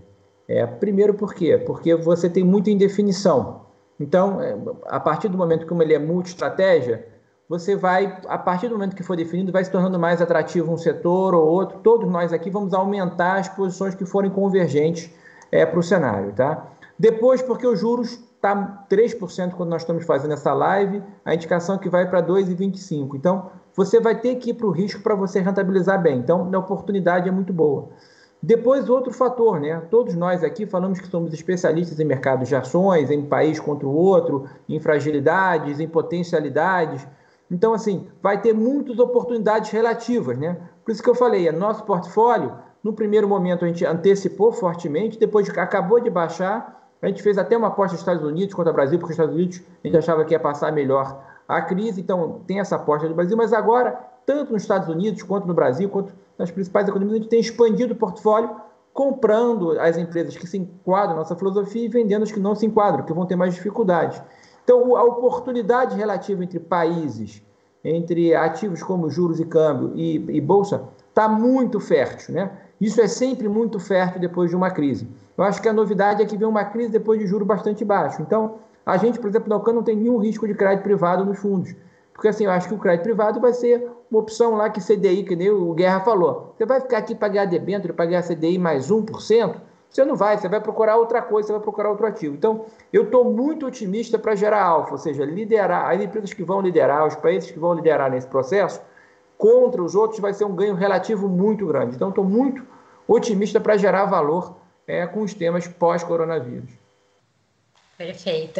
É, 0.47 0.67
primeiro 0.67 1.15
por 1.15 1.33
quê? 1.33 1.57
Porque 1.57 1.95
você 1.95 2.29
tem 2.29 2.43
muita 2.43 2.69
indefinição. 2.69 3.61
Então, 3.99 4.39
é, 4.39 4.55
a 4.85 4.99
partir 4.99 5.27
do 5.27 5.35
momento 5.35 5.65
que 5.65 5.73
ele 5.73 5.95
é 5.95 5.99
multi-estratégia, 5.99 7.07
você 7.49 7.75
vai, 7.75 8.19
a 8.27 8.37
partir 8.37 8.67
do 8.67 8.75
momento 8.75 8.95
que 8.95 9.01
for 9.01 9.17
definido, 9.17 9.51
vai 9.51 9.65
se 9.65 9.71
tornando 9.71 9.97
mais 9.97 10.21
atrativo 10.21 10.71
um 10.71 10.77
setor 10.77 11.33
ou 11.33 11.47
outro. 11.47 11.79
Todos 11.79 12.07
nós 12.07 12.33
aqui 12.33 12.51
vamos 12.51 12.71
aumentar 12.71 13.39
as 13.39 13.49
posições 13.49 13.95
que 13.95 14.05
forem 14.05 14.29
convergentes 14.29 15.09
é, 15.51 15.65
para 15.65 15.79
o 15.79 15.81
cenário, 15.81 16.31
tá? 16.33 16.67
Depois, 16.99 17.41
porque 17.41 17.65
os 17.65 17.79
juros 17.79 18.19
está 18.35 18.85
3% 18.89 19.53
quando 19.53 19.69
nós 19.69 19.83
estamos 19.83 20.03
fazendo 20.05 20.33
essa 20.33 20.53
live, 20.53 21.01
a 21.23 21.33
indicação 21.33 21.75
é 21.75 21.77
que 21.77 21.89
vai 21.89 22.09
para 22.09 22.21
2,25%. 22.21 23.15
Então, 23.15 23.49
você 23.73 24.01
vai 24.01 24.19
ter 24.19 24.35
que 24.35 24.49
ir 24.49 24.55
para 24.55 24.67
o 24.67 24.71
risco 24.71 25.01
para 25.01 25.15
você 25.15 25.39
rentabilizar 25.39 26.01
bem. 26.01 26.19
Então, 26.19 26.49
a 26.53 26.57
oportunidade 26.57 27.29
é 27.29 27.31
muito 27.31 27.53
boa. 27.53 27.87
Depois, 28.41 28.89
outro 28.89 29.13
fator, 29.13 29.59
né? 29.59 29.81
Todos 29.89 30.15
nós 30.15 30.43
aqui 30.43 30.65
falamos 30.65 30.99
que 30.99 31.07
somos 31.07 31.33
especialistas 31.33 31.99
em 31.99 32.05
mercados 32.05 32.47
de 32.47 32.55
ações, 32.55 33.09
em 33.09 33.21
país 33.25 33.59
contra 33.59 33.87
o 33.87 33.93
outro, 33.93 34.45
em 34.67 34.79
fragilidades, 34.79 35.79
em 35.79 35.87
potencialidades. 35.87 37.05
Então, 37.51 37.73
assim, 37.73 38.07
vai 38.21 38.41
ter 38.41 38.53
muitas 38.53 38.99
oportunidades 38.99 39.71
relativas, 39.71 40.37
né? 40.37 40.57
Por 40.83 40.91
isso 40.91 41.03
que 41.03 41.09
eu 41.09 41.15
falei, 41.15 41.47
é 41.47 41.51
nosso 41.51 41.83
portfólio, 41.83 42.53
no 42.81 42.93
primeiro 42.93 43.27
momento 43.27 43.65
a 43.65 43.67
gente 43.67 43.85
antecipou 43.85 44.53
fortemente, 44.53 45.19
depois 45.19 45.49
acabou 45.49 45.99
de 45.99 46.09
baixar, 46.09 46.78
a 47.01 47.07
gente 47.07 47.23
fez 47.23 47.37
até 47.37 47.55
uma 47.57 47.67
aposta 47.67 47.93
nos 47.93 48.01
Estados 48.01 48.23
Unidos 48.23 48.53
contra 48.53 48.71
o 48.71 48.75
Brasil, 48.75 48.99
porque 48.99 49.13
os 49.13 49.17
Estados 49.17 49.35
Unidos 49.35 49.61
a 49.83 49.87
gente 49.87 49.97
achava 49.97 50.25
que 50.25 50.33
ia 50.33 50.39
passar 50.39 50.71
melhor 50.71 51.23
a 51.47 51.61
crise, 51.61 52.01
então 52.01 52.41
tem 52.45 52.59
essa 52.59 52.75
aposta 52.75 53.07
do 53.07 53.15
Brasil, 53.15 53.35
mas 53.35 53.53
agora, 53.53 53.97
tanto 54.25 54.53
nos 54.53 54.61
Estados 54.61 54.87
Unidos 54.87 55.23
quanto 55.23 55.47
no 55.47 55.53
Brasil, 55.53 55.89
quanto 55.89 56.13
nas 56.37 56.51
principais 56.51 56.87
economias, 56.87 57.17
a 57.17 57.21
gente 57.21 57.29
tem 57.29 57.39
expandido 57.39 57.93
o 57.93 57.97
portfólio 57.97 58.55
comprando 58.93 59.79
as 59.79 59.97
empresas 59.97 60.35
que 60.35 60.45
se 60.45 60.57
enquadram 60.57 61.13
na 61.13 61.19
nossa 61.21 61.35
filosofia 61.35 61.85
e 61.85 61.87
vendendo 61.87 62.23
as 62.23 62.31
que 62.31 62.39
não 62.39 62.53
se 62.53 62.65
enquadram, 62.65 63.05
que 63.05 63.13
vão 63.13 63.25
ter 63.25 63.35
mais 63.35 63.53
dificuldades. 63.53 64.21
Então, 64.63 64.95
a 64.95 65.03
oportunidade 65.03 65.95
relativa 65.95 66.43
entre 66.43 66.59
países, 66.59 67.41
entre 67.83 68.35
ativos 68.35 68.83
como 68.83 69.09
juros 69.09 69.39
e 69.39 69.45
câmbio 69.45 69.93
e, 69.95 70.15
e 70.15 70.41
bolsa, 70.41 70.83
está 71.07 71.27
muito 71.27 71.79
fértil. 71.79 72.35
Né? 72.35 72.51
Isso 72.79 73.01
é 73.01 73.07
sempre 73.07 73.47
muito 73.49 73.79
fértil 73.79 74.21
depois 74.21 74.49
de 74.49 74.55
uma 74.55 74.71
crise. 74.71 75.07
Eu 75.37 75.43
acho 75.43 75.61
que 75.61 75.67
a 75.67 75.73
novidade 75.73 76.21
é 76.21 76.25
que 76.25 76.37
vem 76.37 76.47
uma 76.47 76.65
crise 76.65 76.91
depois 76.91 77.19
de 77.19 77.27
juros 77.27 77.47
bastante 77.47 77.83
baixos. 77.83 78.19
Então, 78.19 78.55
a 78.85 78.97
gente, 78.97 79.19
por 79.19 79.29
exemplo, 79.29 79.49
na 79.49 79.57
Ucan 79.57 79.73
não 79.73 79.83
tem 79.83 79.95
nenhum 79.95 80.17
risco 80.17 80.47
de 80.47 80.53
crédito 80.53 80.83
privado 80.83 81.25
nos 81.25 81.39
fundos. 81.39 81.75
Porque 82.13 82.27
assim, 82.27 82.45
eu 82.45 82.51
acho 82.51 82.67
que 82.67 82.73
o 82.73 82.77
crédito 82.77 83.03
privado 83.03 83.39
vai 83.39 83.53
ser 83.53 83.87
uma 84.11 84.19
opção 84.19 84.55
lá 84.55 84.69
que 84.69 84.81
CDI, 84.81 85.23
que 85.23 85.35
nem 85.35 85.49
o 85.49 85.73
Guerra 85.73 86.01
falou. 86.01 86.53
Você 86.57 86.65
vai 86.65 86.81
ficar 86.81 86.97
aqui 86.97 87.15
para 87.15 87.29
ganhar 87.29 87.45
debênture, 87.45 87.93
para 87.93 88.05
ganhar 88.05 88.23
CDI 88.23 88.57
mais 88.57 88.91
1%? 88.91 89.55
Você 89.89 90.05
não 90.05 90.15
vai, 90.15 90.37
você 90.37 90.47
vai 90.47 90.61
procurar 90.61 90.97
outra 90.97 91.21
coisa, 91.21 91.47
você 91.47 91.53
vai 91.53 91.61
procurar 91.61 91.89
outro 91.89 92.05
ativo. 92.05 92.35
Então, 92.35 92.65
eu 92.93 93.03
estou 93.03 93.25
muito 93.25 93.65
otimista 93.65 94.19
para 94.19 94.35
gerar 94.35 94.63
alfa, 94.63 94.91
ou 94.91 94.97
seja, 94.97 95.25
liderar, 95.25 95.89
as 95.89 96.01
empresas 96.01 96.31
que 96.31 96.43
vão 96.43 96.61
liderar, 96.61 97.07
os 97.07 97.15
países 97.15 97.49
que 97.49 97.57
vão 97.57 97.73
liderar 97.73 98.11
nesse 98.11 98.27
processo, 98.27 98.81
contra 99.39 99.81
os 99.81 99.95
outros 99.95 100.19
vai 100.19 100.33
ser 100.33 100.43
um 100.43 100.53
ganho 100.53 100.75
relativo 100.75 101.29
muito 101.29 101.65
grande. 101.65 101.95
Então, 101.95 102.09
estou 102.09 102.25
muito 102.25 102.67
otimista 103.07 103.57
para 103.57 103.77
gerar 103.77 104.05
valor 104.05 104.57
é, 104.85 105.07
com 105.07 105.21
os 105.21 105.33
temas 105.33 105.65
pós-coronavírus. 105.65 106.69
Perfeito. 107.97 108.59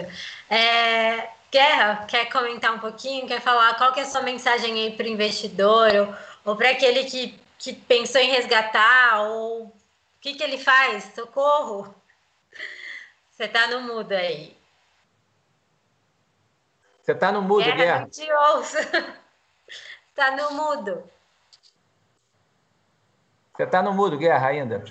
É, 0.50 1.28
Guerra, 1.52 2.06
quer 2.06 2.30
comentar 2.32 2.74
um 2.74 2.80
pouquinho? 2.80 3.28
Quer 3.28 3.42
falar 3.42 3.78
qual 3.78 3.92
que 3.92 4.00
é 4.00 4.04
a 4.04 4.06
sua 4.06 4.22
mensagem 4.22 4.74
aí 4.74 4.96
para 4.96 5.06
o 5.06 5.10
investidor 5.10 5.90
ou, 5.96 6.16
ou 6.46 6.56
para 6.56 6.70
aquele 6.70 7.04
que, 7.04 7.38
que 7.58 7.74
pensou 7.74 8.22
em 8.22 8.32
resgatar 8.32 9.24
ou 9.24 9.66
o 9.66 9.74
que, 10.22 10.34
que 10.34 10.44
ele 10.44 10.58
faz? 10.58 11.12
Socorro! 11.14 11.94
Você 13.32 13.44
está 13.44 13.68
no 13.68 13.82
mudo 13.82 14.14
aí. 14.14 14.56
Você 17.02 17.12
está 17.12 17.34
no 17.34 17.42
mudo, 17.42 17.66
Guerra. 17.66 17.76
Guerra. 17.76 18.00
Não 18.00 18.10
te 18.10 18.32
ouço. 18.32 18.78
Está 20.20 20.32
no 20.36 20.52
mudo. 20.52 21.10
Você 23.56 23.64
está 23.64 23.82
no 23.82 23.94
mudo, 23.94 24.18
Guerra, 24.18 24.48
ainda. 24.48 24.84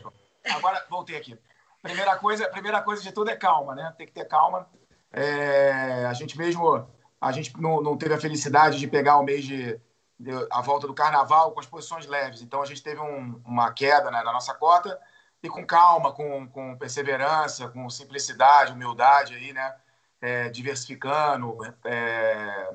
Agora 0.57 0.87
voltei 0.89 1.19
aqui. 1.19 1.39
Primeira 1.83 2.17
coisa, 2.17 2.49
primeira 2.49 2.81
coisa 2.81 3.03
de 3.03 3.13
tudo 3.13 3.31
é 3.31 3.37
calma, 3.37 3.75
né? 3.75 3.95
Tem 3.99 4.07
que 4.07 4.13
ter 4.15 4.25
calma 4.25 4.67
é, 5.13 6.07
a 6.07 6.15
gente 6.15 6.37
mesmo, 6.39 6.89
a 7.21 7.31
gente 7.31 7.55
não, 7.61 7.83
não, 7.83 7.95
teve 7.99 8.15
a 8.15 8.21
felicidade 8.21 8.79
de 8.79 8.87
pegar 8.89 9.19
o 9.19 9.23
mês 9.23 9.45
de, 9.45 9.79
de, 10.19 10.31
a 10.51 10.63
volta 10.63 10.87
do 10.87 10.95
carnaval 10.95 11.53
com 11.53 11.61
as 11.61 11.67
posições 11.67 12.07
leves. 12.07 12.41
Então 12.41 12.63
a 12.63 12.67
gente 12.67 12.83
teve 12.83 13.03
um, 13.03 13.39
uma 13.45 13.71
queda 13.71 14.11
né, 14.11 14.23
na 14.23 14.33
nossa 14.33 14.55
cota 14.55 14.99
e 15.43 15.49
com 15.51 15.67
calma, 15.67 16.11
com, 16.11 16.49
com 16.49 16.75
perseverança, 16.79 17.69
com 17.69 17.91
simplicidade, 17.91 18.73
humildade 18.73 19.35
aí, 19.35 19.53
né? 19.53 19.75
É, 20.23 20.49
diversificando, 20.49 21.59
é, 21.85 22.73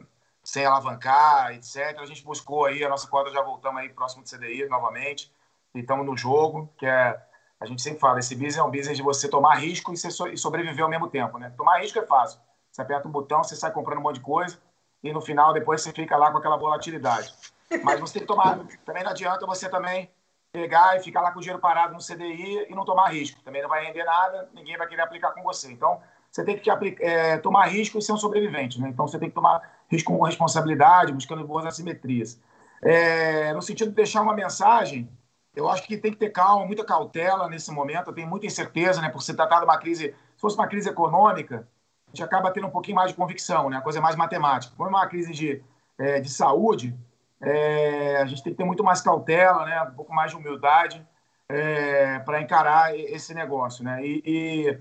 sem 0.54 0.68
alavancar, 0.68 1.52
etc. 1.56 1.98
A 2.00 2.06
gente 2.06 2.24
buscou 2.24 2.66
aí 2.66 2.84
a 2.84 2.90
nossa 2.90 3.08
cota, 3.08 3.32
já 3.32 3.42
voltamos 3.42 3.82
aí 3.82 3.90
próximo 3.90 4.24
do 4.24 4.30
CDI 4.30 4.68
novamente. 4.68 5.34
E 5.74 5.80
estamos 5.80 6.06
no 6.06 6.16
jogo, 6.16 6.72
que 6.78 6.86
é 6.86 7.20
a 7.60 7.66
gente 7.66 7.82
sempre 7.82 8.00
fala, 8.00 8.20
esse 8.20 8.36
business 8.36 8.58
é 8.58 8.64
um 8.64 8.70
business 8.70 8.96
de 8.96 9.02
você 9.02 9.28
tomar 9.28 9.56
risco 9.56 9.92
e, 9.94 9.98
so 9.98 10.38
sobreviver 10.38 10.84
ao 10.84 10.90
mesmo 10.90 11.08
tempo, 11.08 11.40
né? 11.40 11.52
Tomar 11.58 11.80
risco 11.80 11.98
é 11.98 12.06
fácil. 12.06 12.40
Você 12.70 12.84
aperta 12.84 13.08
um 13.08 13.12
botão, 13.12 13.44
você 13.44 13.56
sai 13.56 13.72
comprando 13.72 13.98
um 13.98 14.02
monte 14.02 14.18
de 14.18 14.22
coisa 14.22 14.60
e 15.02 15.12
no 15.12 15.22
final 15.22 15.54
depois 15.54 15.82
você 15.82 15.92
fica 15.92 16.16
lá 16.18 16.32
com 16.32 16.38
aquela 16.38 16.58
volatilidade. 16.58 17.34
Mas 17.84 18.00
você 18.00 18.14
tem 18.14 18.22
que 18.22 18.28
tomar, 18.28 18.60
também 18.86 19.04
não 19.04 19.10
adianta 19.10 19.48
você 19.48 19.68
também 19.68 20.12
pegar 20.52 20.98
e 20.98 21.00
ficar 21.00 21.22
lá 21.22 21.32
com 21.32 21.40
o 21.40 21.42
dinheiro 21.42 21.60
parado 21.60 21.94
no 21.94 22.00
CDI 22.00 22.68
e 22.70 22.76
não 22.76 22.86
tomar 22.86 23.08
risco. 23.08 23.42
Também 23.42 23.64
não 23.64 23.70
vai 23.70 23.84
render 23.86 24.04
nada, 24.04 24.48
ninguém 24.54 24.78
vai 24.78 24.86
querer 24.86 25.02
aplicar 25.02 25.32
com 25.32 25.42
você. 25.42 25.72
Então, 25.72 26.00
você 26.30 26.44
tem 26.44 26.60
que 26.60 26.70
é, 27.02 27.38
tomar 27.38 27.66
risco 27.66 27.98
e 27.98 28.02
ser 28.04 28.12
um 28.12 28.18
sobrevivente. 28.18 28.80
Né? 28.80 28.90
Então, 28.90 29.08
você 29.08 29.18
tem 29.18 29.30
que 29.30 29.36
tomar 29.36 29.83
risco 29.94 30.18
com 30.18 30.24
responsabilidade, 30.24 31.14
buscando 31.14 31.46
boas 31.46 31.66
assimetrias. 31.66 32.40
É, 32.82 33.54
no 33.54 33.62
sentido 33.62 33.90
de 33.90 33.96
deixar 33.96 34.22
uma 34.22 34.34
mensagem 34.34 35.10
eu 35.56 35.70
acho 35.70 35.84
que 35.84 35.98
tem 35.98 36.12
que 36.12 36.18
ter 36.18 36.30
calma, 36.30 36.66
muita 36.66 36.84
cautela 36.84 37.48
nesse 37.48 37.72
momento. 37.72 38.08
Eu 38.10 38.14
tenho 38.14 38.28
muita 38.28 38.48
incerteza, 38.48 39.02
né? 39.02 39.10
Por 39.10 39.22
se 39.22 39.36
tratar 39.36 39.60
de 39.60 39.66
uma 39.66 39.78
crise. 39.78 40.16
Se 40.36 40.42
fosse 40.42 40.58
uma 40.58 40.68
crise 40.68 40.90
econômica, 40.90 41.68
a 42.08 42.10
gente 42.10 42.24
acaba 42.24 42.52
tendo 42.52 42.68
um 42.68 42.72
pouquinho 42.72 42.96
mais 42.96 43.12
de 43.12 43.18
convicção, 43.18 43.70
né? 43.70 43.78
A 43.78 43.82
coisa 43.82 44.00
é 44.00 44.02
mais 44.02 44.16
matemática. 44.16 44.74
Quando 44.76 44.90
é 44.90 44.98
uma 44.98 45.08
crise 45.08 45.32
de, 45.32 45.64
é, 45.98 46.20
de 46.20 46.30
saúde, 46.30 46.98
é, 47.40 48.18
a 48.18 48.26
gente 48.26 48.44
tem 48.44 48.52
que 48.52 48.58
ter 48.58 48.64
muito 48.64 48.84
mais 48.84 49.02
cautela, 49.02 49.66
né? 49.66 49.82
Um 49.84 49.94
pouco 49.94 50.14
mais 50.14 50.32
de 50.32 50.38
humildade 50.38 51.06
é, 51.48 52.18
para 52.20 52.42
encarar 52.42 52.98
esse 52.98 53.34
negócio, 53.36 53.84
né? 53.84 54.04
E, 54.04 54.24
e 54.26 54.80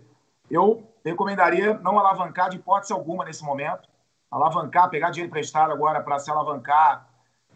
eu 0.50 0.90
recomendaria 1.04 1.74
não 1.74 1.98
alavancar 1.98 2.48
de 2.48 2.56
hipótese 2.56 2.94
alguma 2.94 3.26
nesse 3.26 3.44
momento. 3.44 3.90
Alavancar, 4.32 4.88
pegar 4.88 5.10
dinheiro 5.10 5.28
emprestado 5.28 5.70
agora 5.70 6.00
para 6.00 6.18
se 6.18 6.30
alavancar 6.30 7.06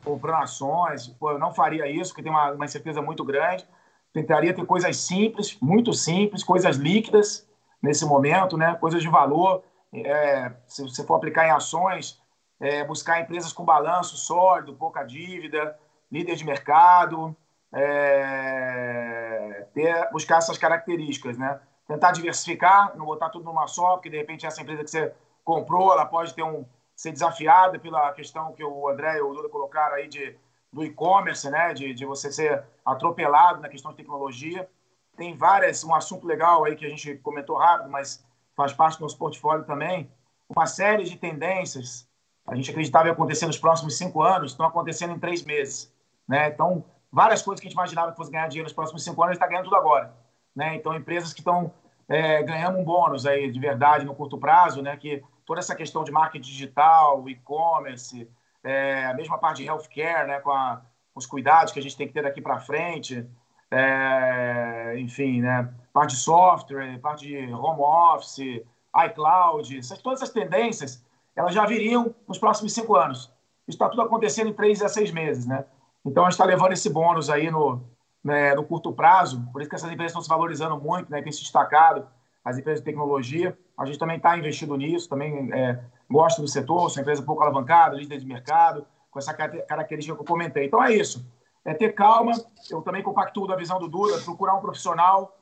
comprando 0.04 0.42
ações. 0.42 1.08
Pô, 1.08 1.32
eu 1.32 1.38
não 1.38 1.52
faria 1.52 1.88
isso, 1.88 2.10
porque 2.12 2.22
tem 2.22 2.30
uma, 2.30 2.52
uma 2.52 2.64
incerteza 2.66 3.00
muito 3.00 3.24
grande. 3.24 3.66
Tentaria 4.12 4.54
ter 4.54 4.64
coisas 4.66 4.96
simples, 4.98 5.58
muito 5.60 5.92
simples, 5.94 6.44
coisas 6.44 6.76
líquidas 6.76 7.48
nesse 7.82 8.04
momento, 8.04 8.56
né? 8.56 8.74
coisas 8.74 9.02
de 9.02 9.08
valor. 9.08 9.64
É, 9.92 10.52
se 10.66 10.82
você 10.82 11.02
for 11.04 11.14
aplicar 11.14 11.46
em 11.46 11.50
ações, 11.50 12.20
é, 12.60 12.84
buscar 12.84 13.20
empresas 13.20 13.52
com 13.52 13.64
balanço 13.64 14.16
sólido, 14.16 14.74
pouca 14.74 15.02
dívida, 15.02 15.78
líder 16.12 16.36
de 16.36 16.44
mercado, 16.44 17.34
é, 17.74 19.66
ter, 19.74 20.10
buscar 20.12 20.38
essas 20.38 20.58
características, 20.58 21.36
né? 21.36 21.58
Tentar 21.88 22.12
diversificar, 22.12 22.96
não 22.96 23.06
botar 23.06 23.30
tudo 23.30 23.44
numa 23.44 23.66
só, 23.66 23.94
porque 23.94 24.10
de 24.10 24.16
repente 24.16 24.46
essa 24.46 24.60
empresa 24.60 24.84
que 24.84 24.90
você 24.90 25.14
comprou, 25.46 25.92
ela 25.92 26.04
pode 26.04 26.34
ter 26.34 26.42
um, 26.42 26.66
ser 26.94 27.12
desafiada 27.12 27.78
pela 27.78 28.12
questão 28.12 28.52
que 28.52 28.64
o 28.64 28.88
André 28.88 29.16
e 29.16 29.22
o 29.22 29.28
Lula 29.28 29.48
colocaram 29.48 29.94
aí 29.94 30.08
de, 30.08 30.36
do 30.72 30.84
e-commerce, 30.84 31.48
né? 31.48 31.72
De, 31.72 31.94
de 31.94 32.04
você 32.04 32.30
ser 32.30 32.64
atropelado 32.84 33.62
na 33.62 33.68
questão 33.68 33.92
de 33.92 33.96
tecnologia. 33.96 34.68
Tem 35.16 35.34
várias, 35.34 35.84
um 35.84 35.94
assunto 35.94 36.26
legal 36.26 36.64
aí 36.64 36.76
que 36.76 36.84
a 36.84 36.90
gente 36.90 37.16
comentou 37.18 37.56
rápido, 37.56 37.88
mas 37.88 38.22
faz 38.54 38.72
parte 38.72 38.98
do 38.98 39.02
nosso 39.02 39.16
portfólio 39.16 39.64
também. 39.64 40.10
Uma 40.48 40.66
série 40.66 41.04
de 41.04 41.16
tendências 41.16 42.06
a 42.46 42.54
gente 42.54 42.70
acreditava 42.70 43.06
ia 43.06 43.12
acontecer 43.12 43.46
nos 43.46 43.58
próximos 43.58 43.98
cinco 43.98 44.22
anos, 44.22 44.52
estão 44.52 44.66
acontecendo 44.66 45.12
em 45.12 45.18
três 45.18 45.44
meses. 45.44 45.92
Né? 46.28 46.48
Então, 46.48 46.84
várias 47.10 47.42
coisas 47.42 47.60
que 47.60 47.66
a 47.66 47.68
gente 47.68 47.76
imaginava 47.76 48.12
que 48.12 48.16
fosse 48.16 48.30
ganhar 48.30 48.46
dinheiro 48.46 48.66
nos 48.66 48.72
próximos 48.72 49.02
cinco 49.02 49.22
anos, 49.22 49.36
está 49.36 49.46
ganhando 49.46 49.64
tudo 49.64 49.76
agora. 49.76 50.14
Né? 50.54 50.76
Então, 50.76 50.94
empresas 50.94 51.32
que 51.32 51.40
estão 51.40 51.72
é, 52.08 52.42
ganhando 52.44 52.78
um 52.78 52.84
bônus 52.84 53.26
aí 53.26 53.50
de 53.50 53.58
verdade 53.58 54.04
no 54.04 54.14
curto 54.14 54.38
prazo, 54.38 54.80
né? 54.80 54.96
que 54.96 55.24
toda 55.46 55.60
essa 55.60 55.74
questão 55.74 56.04
de 56.04 56.10
marketing 56.10 56.50
digital, 56.50 57.26
e-commerce, 57.28 58.28
é, 58.62 59.06
a 59.06 59.14
mesma 59.14 59.38
parte 59.38 59.62
de 59.62 59.68
healthcare, 59.68 60.26
né, 60.26 60.40
com, 60.40 60.50
a, 60.50 60.82
com, 61.14 61.20
os 61.20 61.24
cuidados 61.24 61.72
que 61.72 61.78
a 61.78 61.82
gente 61.82 61.96
tem 61.96 62.08
que 62.08 62.12
ter 62.12 62.22
daqui 62.22 62.42
para 62.42 62.58
frente, 62.58 63.24
é, 63.70 64.96
enfim, 64.98 65.40
né, 65.40 65.72
parte 65.92 66.14
de 66.14 66.20
software, 66.20 66.98
parte 66.98 67.26
de 67.26 67.52
home 67.54 67.80
office, 67.80 68.62
iCloud, 69.06 69.78
essas, 69.78 69.98
todas 69.98 70.20
essas 70.20 70.34
tendências, 70.34 71.04
elas 71.34 71.54
já 71.54 71.64
viriam 71.64 72.14
nos 72.26 72.38
próximos 72.38 72.72
cinco 72.72 72.96
anos. 72.96 73.32
Isso 73.68 73.76
está 73.76 73.88
tudo 73.88 74.02
acontecendo 74.02 74.48
em 74.48 74.52
três 74.52 74.82
a 74.82 74.88
seis 74.88 75.10
meses, 75.10 75.46
né? 75.46 75.64
Então, 76.04 76.24
a 76.24 76.26
gente 76.26 76.34
está 76.34 76.44
levando 76.44 76.72
esse 76.72 76.88
bônus 76.88 77.28
aí 77.28 77.50
no, 77.50 77.82
né, 78.22 78.54
no 78.54 78.64
curto 78.64 78.92
prazo, 78.92 79.46
por 79.52 79.60
isso 79.60 79.68
que 79.68 79.76
essas 79.76 79.90
empresas 79.90 80.12
estão 80.12 80.22
se 80.22 80.28
valorizando 80.28 80.78
muito, 80.78 81.10
né, 81.10 81.20
tem 81.20 81.32
se 81.32 81.40
destacado, 81.42 82.08
as 82.46 82.56
empresas 82.56 82.80
de 82.80 82.84
tecnologia. 82.84 83.58
A 83.76 83.84
gente 83.84 83.98
também 83.98 84.18
está 84.18 84.38
investido 84.38 84.76
nisso, 84.76 85.08
também 85.08 85.52
é, 85.52 85.82
gosta 86.08 86.40
do 86.40 86.46
setor, 86.46 86.88
sou 86.88 87.02
empresa 87.02 87.20
pouco 87.20 87.42
alavancada, 87.42 87.96
líder 87.96 88.20
de 88.20 88.24
mercado, 88.24 88.86
com 89.10 89.18
essa 89.18 89.34
característica 89.34 90.14
que 90.14 90.22
eu 90.22 90.24
comentei. 90.24 90.66
Então 90.66 90.82
é 90.82 90.94
isso, 90.94 91.26
é 91.64 91.74
ter 91.74 91.92
calma. 91.92 92.30
Eu 92.70 92.82
também 92.82 93.02
compactuo 93.02 93.48
da 93.48 93.56
visão 93.56 93.80
do 93.80 93.88
Duda, 93.88 94.22
procurar 94.22 94.54
um 94.54 94.60
profissional 94.60 95.36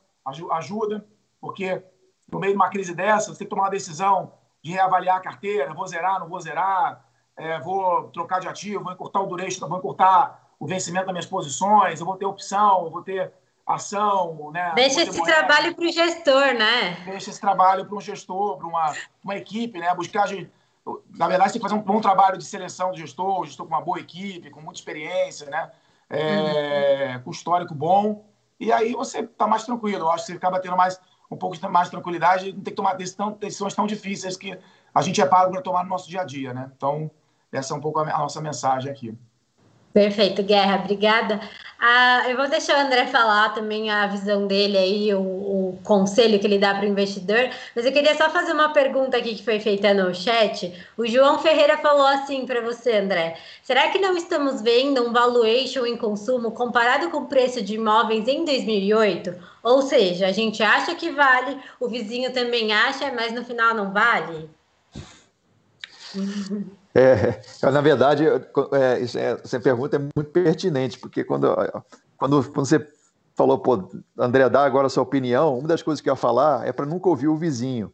ajuda, 0.52 1.06
porque 1.38 1.84
no 2.32 2.40
meio 2.40 2.54
de 2.54 2.56
uma 2.56 2.70
crise 2.70 2.94
dessa, 2.94 3.30
você 3.30 3.40
tem 3.40 3.46
que 3.46 3.50
tomar 3.50 3.64
uma 3.64 3.70
decisão 3.70 4.32
de 4.62 4.72
reavaliar 4.72 5.18
a 5.18 5.20
carteira, 5.20 5.74
vou 5.74 5.86
zerar, 5.86 6.18
não 6.18 6.26
vou 6.26 6.40
zerar, 6.40 7.04
é, 7.36 7.60
vou 7.60 8.04
trocar 8.04 8.40
de 8.40 8.48
ativo, 8.48 8.82
vou 8.82 8.94
encurtar 8.94 9.20
o 9.20 9.26
duration, 9.26 9.68
vou 9.68 9.76
encurtar 9.76 10.42
o 10.58 10.66
vencimento 10.66 11.04
das 11.04 11.12
minhas 11.12 11.26
posições, 11.26 12.00
eu 12.00 12.06
vou 12.06 12.16
ter 12.16 12.24
opção, 12.24 12.86
eu 12.86 12.90
vou 12.90 13.02
ter 13.02 13.30
ação, 13.66 14.50
né? 14.52 14.72
Deixa 14.74 15.02
esse 15.02 15.22
trabalho 15.22 15.74
para 15.74 15.84
o 15.84 15.92
gestor, 15.92 16.54
né? 16.54 17.02
Deixa 17.04 17.30
esse 17.30 17.40
trabalho 17.40 17.86
para 17.86 17.96
um 17.96 18.00
gestor, 18.00 18.58
para 18.58 18.66
uma, 18.66 18.94
uma 19.22 19.36
equipe, 19.36 19.78
né? 19.78 19.94
Buscar, 19.94 20.28
na 21.16 21.28
verdade, 21.28 21.52
tem 21.52 21.60
que 21.60 21.68
fazer 21.68 21.80
um 21.80 21.82
bom 21.82 22.00
trabalho 22.00 22.36
de 22.36 22.44
seleção 22.44 22.90
do 22.90 22.96
gestor, 22.96 23.40
o 23.40 23.46
gestor 23.46 23.66
com 23.66 23.74
uma 23.74 23.80
boa 23.80 23.98
equipe, 23.98 24.50
com 24.50 24.60
muita 24.60 24.78
experiência, 24.78 25.48
né? 25.48 25.70
É, 26.10 27.14
uhum. 27.16 27.22
Com 27.22 27.30
histórico 27.30 27.74
bom. 27.74 28.26
E 28.60 28.70
aí 28.72 28.92
você 28.92 29.20
está 29.20 29.46
mais 29.46 29.64
tranquilo. 29.64 30.04
Eu 30.04 30.10
acho 30.10 30.26
que 30.26 30.32
você 30.32 30.36
acaba 30.36 30.60
tendo 30.60 30.76
mais 30.76 31.00
um 31.30 31.36
pouco 31.36 31.56
mais 31.68 31.88
tranquilidade, 31.88 32.52
não 32.52 32.60
tem 32.60 32.72
que 32.72 32.76
tomar 32.76 32.94
decisão, 32.94 33.32
decisões 33.32 33.74
tão 33.74 33.86
difíceis 33.86 34.36
que 34.36 34.56
a 34.94 35.02
gente 35.02 35.20
é 35.20 35.26
pago 35.26 35.50
para 35.50 35.62
tomar 35.62 35.82
no 35.82 35.90
nosso 35.90 36.08
dia 36.08 36.20
a 36.20 36.24
dia, 36.24 36.54
né? 36.54 36.70
Então, 36.76 37.10
essa 37.50 37.74
é 37.74 37.76
um 37.76 37.80
pouco 37.80 37.98
a 37.98 38.18
nossa 38.18 38.40
mensagem 38.40 38.90
aqui. 38.90 39.16
Perfeito, 39.94 40.42
Guerra, 40.42 40.80
obrigada. 40.82 41.40
Ah, 41.78 42.24
eu 42.28 42.36
vou 42.36 42.48
deixar 42.48 42.76
o 42.78 42.80
André 42.80 43.06
falar 43.06 43.50
também 43.54 43.90
a 43.90 44.08
visão 44.08 44.44
dele 44.44 44.76
aí, 44.76 45.14
o, 45.14 45.20
o 45.20 45.78
conselho 45.84 46.40
que 46.40 46.46
ele 46.48 46.58
dá 46.58 46.74
para 46.74 46.84
o 46.84 46.88
investidor, 46.88 47.48
mas 47.76 47.86
eu 47.86 47.92
queria 47.92 48.16
só 48.16 48.28
fazer 48.28 48.52
uma 48.52 48.72
pergunta 48.72 49.16
aqui 49.16 49.36
que 49.36 49.44
foi 49.44 49.60
feita 49.60 49.94
no 49.94 50.12
chat. 50.12 50.74
O 50.96 51.06
João 51.06 51.38
Ferreira 51.38 51.78
falou 51.78 52.06
assim 52.08 52.44
para 52.44 52.60
você, 52.60 52.96
André: 52.96 53.38
será 53.62 53.88
que 53.90 54.00
não 54.00 54.16
estamos 54.16 54.60
vendo 54.60 55.00
um 55.06 55.12
valuation 55.12 55.86
em 55.86 55.96
consumo 55.96 56.50
comparado 56.50 57.08
com 57.10 57.18
o 57.18 57.26
preço 57.28 57.62
de 57.62 57.74
imóveis 57.76 58.26
em 58.26 58.44
2008? 58.44 59.32
Ou 59.62 59.80
seja, 59.80 60.26
a 60.26 60.32
gente 60.32 60.60
acha 60.60 60.96
que 60.96 61.12
vale, 61.12 61.56
o 61.78 61.86
vizinho 61.88 62.32
também 62.32 62.72
acha, 62.72 63.12
mas 63.12 63.32
no 63.32 63.44
final 63.44 63.72
não 63.74 63.92
vale? 63.92 64.50
É, 66.94 67.40
na 67.70 67.80
verdade, 67.80 68.24
é, 68.26 68.30
é, 68.32 69.02
essa 69.02 69.58
pergunta 69.60 69.96
é 69.96 69.98
muito 69.98 70.30
pertinente, 70.30 70.98
porque 70.98 71.24
quando, 71.24 71.48
quando, 72.16 72.44
quando 72.52 72.66
você 72.66 72.86
falou, 73.34 73.58
pô, 73.58 73.90
André, 74.16 74.48
dá 74.48 74.64
agora 74.64 74.86
a 74.86 74.90
sua 74.90 75.02
opinião, 75.02 75.58
uma 75.58 75.66
das 75.66 75.82
coisas 75.82 76.00
que 76.00 76.08
eu 76.08 76.12
ia 76.12 76.16
falar 76.16 76.66
é 76.66 76.72
para 76.72 76.86
nunca 76.86 77.08
ouvir 77.08 77.28
o 77.28 77.36
vizinho. 77.36 77.92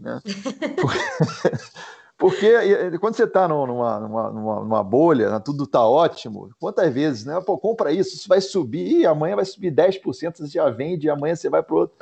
Né? 0.00 0.20
Porque 2.18 2.98
quando 2.98 3.14
você 3.14 3.22
está 3.22 3.46
numa, 3.46 4.00
numa, 4.00 4.30
numa, 4.32 4.82
bolha, 4.82 5.30
né, 5.30 5.38
tudo 5.42 5.62
está 5.62 5.86
ótimo, 5.86 6.50
quantas 6.58 6.92
vezes, 6.92 7.24
né? 7.24 7.40
Pô, 7.40 7.56
compra 7.56 7.92
isso, 7.92 8.16
isso 8.16 8.28
vai 8.28 8.40
subir, 8.40 9.02
e 9.02 9.06
amanhã 9.06 9.36
vai 9.36 9.44
subir 9.44 9.70
10%, 9.70 10.36
você 10.36 10.48
já 10.48 10.68
vende, 10.68 11.06
e 11.06 11.10
amanhã 11.10 11.36
você 11.36 11.48
vai 11.48 11.62
para 11.62 11.76
outro. 11.76 11.96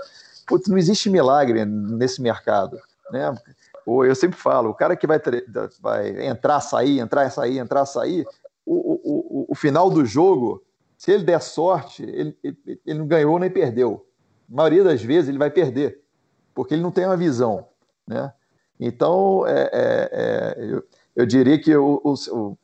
Putz, 0.47 0.68
não 0.68 0.78
existe 0.78 1.10
milagre 1.10 1.66
nesse 1.66 2.23
mercado. 2.23 2.81
Né? 3.12 3.35
Eu 3.86 4.14
sempre 4.14 4.36
falo, 4.36 4.70
o 4.70 4.74
cara 4.74 4.96
que 4.96 5.06
vai, 5.06 5.20
vai 5.80 6.26
entrar, 6.26 6.60
sair, 6.60 6.98
entrar, 6.98 7.30
sair, 7.30 7.58
entrar, 7.58 7.86
sair, 7.86 8.26
o, 8.64 8.74
o, 8.74 9.46
o, 9.48 9.54
final 9.54 9.88
do 9.88 10.04
jogo, 10.04 10.60
se 10.98 11.12
ele 11.12 11.22
der 11.22 11.40
sorte, 11.40 12.02
ele, 12.02 12.36
ele, 12.42 12.80
ele 12.84 12.98
não 12.98 13.06
ganhou 13.06 13.38
nem 13.38 13.48
perdeu. 13.48 14.04
A 14.50 14.56
maioria 14.56 14.82
das 14.82 15.00
vezes 15.02 15.28
ele 15.28 15.38
vai 15.38 15.50
perder, 15.50 16.00
porque 16.52 16.74
ele 16.74 16.82
não 16.82 16.90
tem 16.90 17.06
uma 17.06 17.16
visão. 17.16 17.68
Né? 18.06 18.32
Então, 18.78 19.46
é, 19.46 19.70
é, 19.72 20.10
é, 20.12 20.64
eu, 20.64 20.84
eu, 21.14 21.26
diria 21.26 21.60
que 21.60 21.74
o, 21.76 22.00
o, 22.04 22.58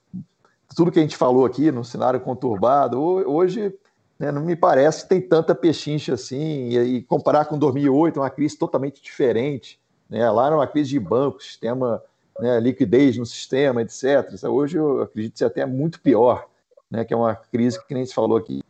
tudo 0.75 0.91
que 0.91 0.99
a 0.99 1.03
gente 1.03 1.17
falou 1.17 1.45
aqui 1.45 1.71
no 1.71 1.85
cenário 1.85 2.21
conturbado, 2.21 3.01
hoje 3.01 3.73
né, 4.19 4.33
não 4.33 4.45
me 4.45 4.57
parece 4.57 5.05
que 5.05 5.09
tem 5.09 5.21
tanta 5.21 5.55
pechincha 5.55 6.15
assim, 6.15 6.69
e, 6.69 6.79
e 6.79 7.03
comparar 7.03 7.45
com 7.45 7.59
2008, 7.59 8.19
uma 8.19 8.31
crise 8.31 8.59
totalmente 8.59 9.03
diferente, 9.03 9.81
né? 10.13 10.31
Lá 10.31 10.47
era 10.47 10.55
uma 10.55 10.67
crise 10.67 10.91
de 10.91 11.01
banco, 11.01 11.43
sistema, 11.43 12.03
né, 12.39 12.61
liquidez 12.61 13.17
no 13.17 13.25
sistema, 13.25 13.81
etc. 13.81 14.31
Hoje 14.45 14.77
eu 14.77 15.01
acredito 15.01 15.39
ser 15.39 15.47
até 15.47 15.65
muito 15.65 16.01
pior, 16.01 16.47
né, 16.91 17.03
que 17.03 17.15
é 17.15 17.17
uma 17.17 17.35
crise 17.35 17.83
que 17.87 17.95
nem 17.95 18.05
se 18.05 18.13
falou 18.13 18.37
aqui 18.37 18.63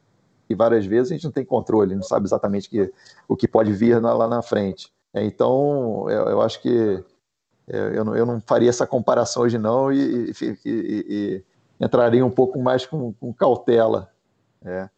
várias 0.54 0.84
vezes 0.84 1.10
a 1.10 1.14
gente 1.14 1.24
não 1.24 1.32
tem 1.32 1.46
controle, 1.46 1.94
não 1.94 2.02
sabe 2.02 2.26
exatamente 2.26 2.68
que, 2.68 2.92
o 3.26 3.34
que 3.34 3.48
pode 3.48 3.72
vir 3.72 4.02
na, 4.02 4.12
lá 4.12 4.28
na 4.28 4.42
frente. 4.42 4.92
É, 5.14 5.24
então, 5.24 6.06
eu, 6.10 6.28
eu, 6.28 6.42
acho 6.42 6.60
que 6.60 7.02
é, 7.66 7.98
eu, 7.98 8.04
não, 8.04 8.14
eu 8.14 8.26
não 8.26 8.38
faria 8.38 8.68
essa 8.68 8.86
comparação 8.86 9.44
hoje 9.44 9.56
não 9.56 9.90
e, 9.90 10.30
e, 10.30 10.58
e, 10.62 11.06
e 11.08 11.44
entraria 11.80 12.22
um 12.22 12.30
pouco 12.30 12.60
mais 12.60 12.84
com, 12.84 13.14
com 13.14 13.32
cautela. 13.32 14.10
É. 14.62 14.90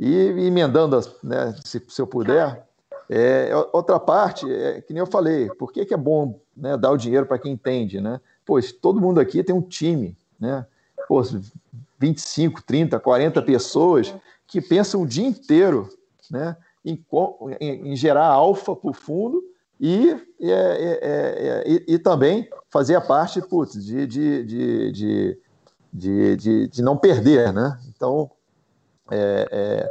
E 0.00 0.14
emendando, 0.46 0.98
né, 1.22 1.54
se, 1.64 1.80
se 1.88 2.02
eu 2.02 2.06
puder, 2.08 2.67
é, 3.10 3.50
outra 3.72 3.98
parte, 3.98 4.50
é, 4.50 4.80
que 4.82 4.92
nem 4.92 5.00
eu 5.00 5.06
falei, 5.06 5.48
por 5.50 5.72
que, 5.72 5.84
que 5.84 5.94
é 5.94 5.96
bom 5.96 6.38
né, 6.56 6.76
dar 6.76 6.90
o 6.90 6.96
dinheiro 6.96 7.26
para 7.26 7.38
quem 7.38 7.52
entende, 7.52 8.00
né? 8.00 8.20
Pois 8.44 8.72
todo 8.72 9.00
mundo 9.00 9.18
aqui 9.18 9.42
tem 9.42 9.54
um 9.54 9.62
time, 9.62 10.16
né? 10.38 10.66
Pô, 11.08 11.22
25, 11.98 12.62
30, 12.62 13.00
40 13.00 13.42
pessoas 13.42 14.14
que 14.46 14.60
pensam 14.60 15.02
o 15.02 15.06
dia 15.06 15.26
inteiro 15.26 15.88
né, 16.30 16.56
em, 16.84 17.04
em, 17.60 17.92
em 17.92 17.96
gerar 17.96 18.26
alfa 18.26 18.74
para 18.76 18.90
o 18.90 18.94
fundo 18.94 19.42
e, 19.80 20.10
é, 20.40 20.50
é, 20.50 20.98
é, 21.02 21.64
e, 21.66 21.94
e, 21.94 21.98
também 21.98 22.48
fazer 22.68 22.94
a 22.94 23.00
parte 23.00 23.40
putz, 23.40 23.84
de, 23.84 24.06
de, 24.06 24.44
de, 24.44 24.92
de, 25.92 26.36
de, 26.36 26.68
de 26.68 26.82
não 26.82 26.96
perder. 26.96 27.52
Né? 27.52 27.78
Então, 27.88 28.30
é, 29.10 29.48
é 29.50 29.90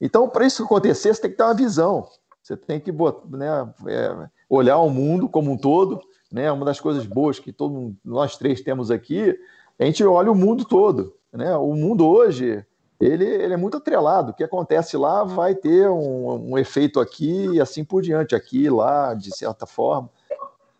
então 0.00 0.28
para 0.28 0.46
isso 0.46 0.62
acontecer, 0.62 1.14
você 1.14 1.22
tem 1.22 1.30
que 1.30 1.36
ter 1.36 1.42
uma 1.42 1.54
visão. 1.54 2.08
Você 2.46 2.56
tem 2.56 2.78
que 2.78 2.92
né, 2.92 3.72
é, 3.88 4.28
olhar 4.48 4.78
o 4.78 4.88
mundo 4.88 5.28
como 5.28 5.50
um 5.50 5.56
todo. 5.56 6.00
Né? 6.30 6.50
Uma 6.52 6.64
das 6.64 6.78
coisas 6.78 7.04
boas 7.04 7.40
que 7.40 7.52
todo, 7.52 7.92
nós 8.04 8.36
três 8.36 8.60
temos 8.60 8.88
aqui, 8.88 9.36
a 9.76 9.84
gente 9.84 10.04
olha 10.04 10.30
o 10.30 10.34
mundo 10.34 10.64
todo. 10.64 11.16
Né? 11.32 11.56
O 11.56 11.74
mundo 11.74 12.06
hoje 12.06 12.64
ele, 13.00 13.24
ele 13.24 13.52
é 13.52 13.56
muito 13.56 13.78
atrelado. 13.78 14.30
O 14.30 14.34
que 14.34 14.44
acontece 14.44 14.96
lá 14.96 15.24
vai 15.24 15.56
ter 15.56 15.90
um, 15.90 16.52
um 16.52 16.56
efeito 16.56 17.00
aqui 17.00 17.48
e 17.54 17.60
assim 17.60 17.84
por 17.84 18.00
diante, 18.00 18.36
aqui, 18.36 18.70
lá, 18.70 19.12
de 19.12 19.36
certa 19.36 19.66
forma. 19.66 20.08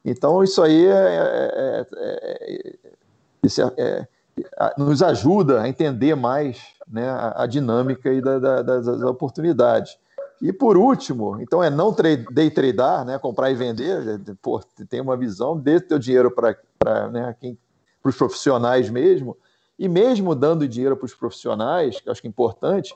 Então, 0.04 0.44
isso 0.44 0.62
aí 0.62 0.86
é, 0.86 0.92
é, 0.92 1.86
é, 1.96 2.74
isso 3.42 3.60
é, 3.76 4.06
nos 4.78 5.02
ajuda 5.02 5.62
a 5.62 5.68
entender 5.68 6.14
mais 6.14 6.62
né, 6.86 7.08
a, 7.08 7.42
a 7.42 7.46
dinâmica 7.48 8.12
e 8.12 8.20
da, 8.20 8.38
da, 8.38 8.62
das, 8.62 8.86
das 8.86 9.02
oportunidades. 9.02 9.98
E 10.40 10.52
por 10.52 10.76
último, 10.76 11.40
então 11.40 11.62
é 11.62 11.70
não 11.70 11.94
day 12.30 12.50
tradear, 12.50 13.04
né, 13.04 13.18
comprar 13.18 13.50
e 13.50 13.54
vender, 13.54 14.20
pô, 14.42 14.60
tem 14.88 15.00
uma 15.00 15.16
visão, 15.16 15.58
dê 15.58 15.80
teu 15.80 15.98
dinheiro 15.98 16.30
para 16.30 17.08
né, 17.10 17.34
os 18.04 18.16
profissionais 18.16 18.90
mesmo, 18.90 19.36
e 19.78 19.88
mesmo 19.88 20.34
dando 20.34 20.68
dinheiro 20.68 20.96
para 20.96 21.06
os 21.06 21.14
profissionais, 21.14 22.00
que 22.00 22.08
eu 22.08 22.12
acho 22.12 22.20
que 22.20 22.28
é 22.28 22.30
importante, 22.30 22.94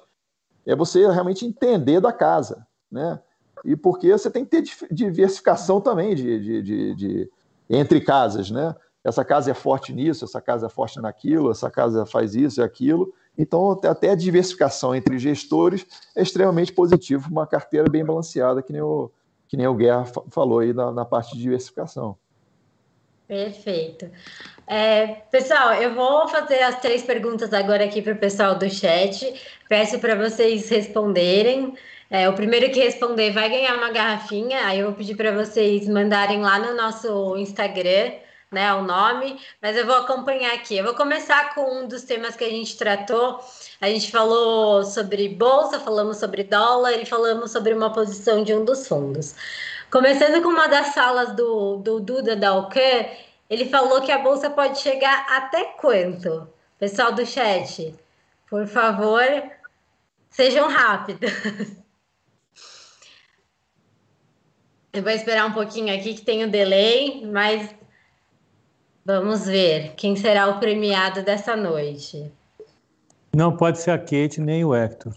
é 0.66 0.74
você 0.74 1.06
realmente 1.10 1.46
entender 1.46 2.00
da 2.00 2.12
casa, 2.12 2.66
né? 2.90 3.20
E 3.64 3.76
porque 3.76 4.10
você 4.12 4.30
tem 4.30 4.44
que 4.44 4.50
ter 4.50 4.64
diversificação 4.90 5.80
também 5.80 6.14
de, 6.14 6.40
de, 6.40 6.62
de, 6.62 6.94
de 6.94 7.30
entre 7.68 8.00
casas, 8.00 8.50
né? 8.50 8.74
Essa 9.02 9.24
casa 9.24 9.50
é 9.50 9.54
forte 9.54 9.92
nisso, 9.92 10.24
essa 10.24 10.40
casa 10.40 10.66
é 10.66 10.68
forte 10.68 11.00
naquilo, 11.00 11.50
essa 11.50 11.70
casa 11.70 12.04
faz 12.04 12.34
isso 12.34 12.60
e 12.60 12.64
aquilo, 12.64 13.12
então, 13.36 13.78
até 13.84 14.10
a 14.10 14.14
diversificação 14.14 14.94
entre 14.94 15.18
gestores 15.18 15.86
é 16.14 16.22
extremamente 16.22 16.72
positivo, 16.72 17.28
uma 17.30 17.46
carteira 17.46 17.88
bem 17.88 18.04
balanceada, 18.04 18.62
que 18.62 18.72
nem 18.72 18.82
o, 18.82 19.10
que 19.48 19.56
nem 19.56 19.66
o 19.66 19.74
Guerra 19.74 20.04
falou 20.30 20.60
aí 20.60 20.72
na, 20.72 20.92
na 20.92 21.04
parte 21.04 21.34
de 21.34 21.42
diversificação. 21.42 22.16
Perfeito. 23.26 24.10
É, 24.66 25.06
pessoal, 25.30 25.74
eu 25.74 25.94
vou 25.94 26.26
fazer 26.28 26.60
as 26.62 26.80
três 26.80 27.02
perguntas 27.02 27.52
agora 27.52 27.84
aqui 27.84 28.02
para 28.02 28.12
o 28.12 28.18
pessoal 28.18 28.56
do 28.56 28.68
chat. 28.68 29.40
Peço 29.68 30.00
para 30.00 30.16
vocês 30.16 30.68
responderem. 30.68 31.74
É, 32.10 32.28
o 32.28 32.34
primeiro 32.34 32.72
que 32.72 32.82
responder 32.82 33.30
vai 33.30 33.48
ganhar 33.48 33.76
uma 33.76 33.92
garrafinha. 33.92 34.66
Aí 34.66 34.80
eu 34.80 34.86
vou 34.86 34.96
pedir 34.96 35.16
para 35.16 35.30
vocês 35.30 35.88
mandarem 35.88 36.40
lá 36.40 36.58
no 36.58 36.76
nosso 36.76 37.36
Instagram 37.36 38.12
né, 38.50 38.74
o 38.74 38.82
nome, 38.82 39.38
mas 39.62 39.76
eu 39.76 39.86
vou 39.86 39.94
acompanhar 39.94 40.52
aqui. 40.54 40.76
Eu 40.76 40.84
vou 40.84 40.94
começar 40.94 41.54
com 41.54 41.82
um 41.82 41.88
dos 41.88 42.02
temas 42.02 42.34
que 42.34 42.42
a 42.42 42.48
gente 42.48 42.76
tratou. 42.76 43.38
A 43.80 43.88
gente 43.88 44.10
falou 44.10 44.82
sobre 44.84 45.28
bolsa, 45.28 45.78
falamos 45.78 46.16
sobre 46.16 46.42
dólar 46.42 46.92
e 46.94 47.06
falamos 47.06 47.52
sobre 47.52 47.72
uma 47.72 47.92
posição 47.92 48.42
de 48.42 48.52
um 48.52 48.64
dos 48.64 48.88
fundos. 48.88 49.34
Começando 49.90 50.42
com 50.42 50.48
uma 50.48 50.66
das 50.66 50.88
salas 50.88 51.34
do, 51.36 51.76
do 51.76 52.00
Duda 52.00 52.34
Dalcan, 52.34 53.06
ele 53.48 53.68
falou 53.68 54.00
que 54.00 54.10
a 54.12 54.18
bolsa 54.18 54.50
pode 54.50 54.80
chegar 54.80 55.26
até 55.28 55.64
quanto? 55.64 56.48
Pessoal 56.78 57.12
do 57.12 57.24
chat, 57.26 57.94
por 58.48 58.66
favor, 58.66 59.22
sejam 60.28 60.68
rápidos. 60.68 61.30
Eu 64.92 65.04
vou 65.04 65.12
esperar 65.12 65.46
um 65.46 65.52
pouquinho 65.52 65.94
aqui 65.94 66.14
que 66.14 66.22
tem 66.22 66.42
o 66.42 66.50
delay, 66.50 67.24
mas 67.24 67.72
Vamos 69.12 69.44
ver 69.44 69.94
quem 69.96 70.14
será 70.14 70.46
o 70.46 70.60
premiado 70.60 71.22
dessa 71.22 71.56
noite. 71.56 72.30
Não 73.34 73.56
pode 73.56 73.80
ser 73.80 73.90
a 73.90 73.98
Kate 73.98 74.40
nem 74.40 74.64
o 74.64 74.72
Hector. 74.72 75.12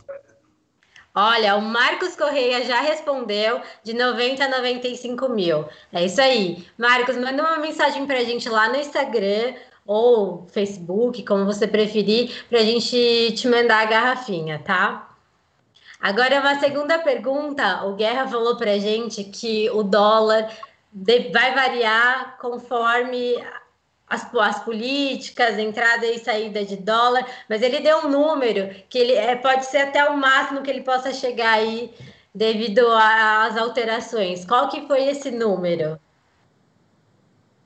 Olha, 1.14 1.56
o 1.56 1.62
Marcos 1.62 2.16
Correia 2.16 2.66
já 2.66 2.82
respondeu 2.82 3.62
de 3.84 3.94
90 3.94 4.46
a 4.46 4.48
95 4.48 5.30
mil. 5.30 5.66
É 5.92 6.04
isso 6.04 6.20
aí. 6.20 6.66
Marcos, 6.76 7.16
manda 7.18 7.44
uma 7.44 7.60
mensagem 7.60 8.08
para 8.08 8.18
a 8.18 8.24
gente 8.24 8.50
lá 8.50 8.68
no 8.68 8.78
Instagram 8.78 9.54
ou 9.86 10.48
Facebook, 10.48 11.24
como 11.24 11.46
você 11.46 11.68
preferir, 11.68 12.46
para 12.50 12.62
a 12.62 12.64
gente 12.64 13.32
te 13.36 13.48
mandar 13.48 13.84
a 13.84 13.86
garrafinha, 13.86 14.58
tá? 14.58 15.16
Agora, 16.02 16.40
uma 16.40 16.60
segunda 16.60 16.98
pergunta. 16.98 17.84
O 17.86 17.94
Guerra 17.94 18.28
falou 18.28 18.58
para 18.58 18.72
a 18.72 18.80
gente 18.80 19.24
que 19.24 19.70
o 19.70 19.84
dólar 19.84 20.52
vai 21.32 21.54
variar 21.54 22.40
conforme 22.40 23.36
as, 24.14 24.34
as 24.36 24.64
políticas, 24.64 25.58
entrada 25.58 26.06
e 26.06 26.20
saída 26.20 26.64
de 26.64 26.78
dólar, 26.78 27.26
mas 27.50 27.62
ele 27.62 27.80
deu 27.80 28.00
um 28.00 28.10
número 28.10 28.70
que 28.90 28.98
ele 28.98 29.14
é, 29.14 29.36
pode 29.36 29.66
ser 29.66 29.80
até 29.80 30.06
o 30.10 30.18
máximo 30.18 30.62
que 30.62 30.70
ele 30.70 30.82
possa 30.82 31.14
chegar 31.14 31.54
aí 31.54 31.94
devido 32.34 32.88
às 32.90 33.58
alterações. 33.58 34.46
Qual 34.46 34.70
que 34.70 34.88
foi 34.88 35.04
esse 35.08 35.32
número? 35.32 36.00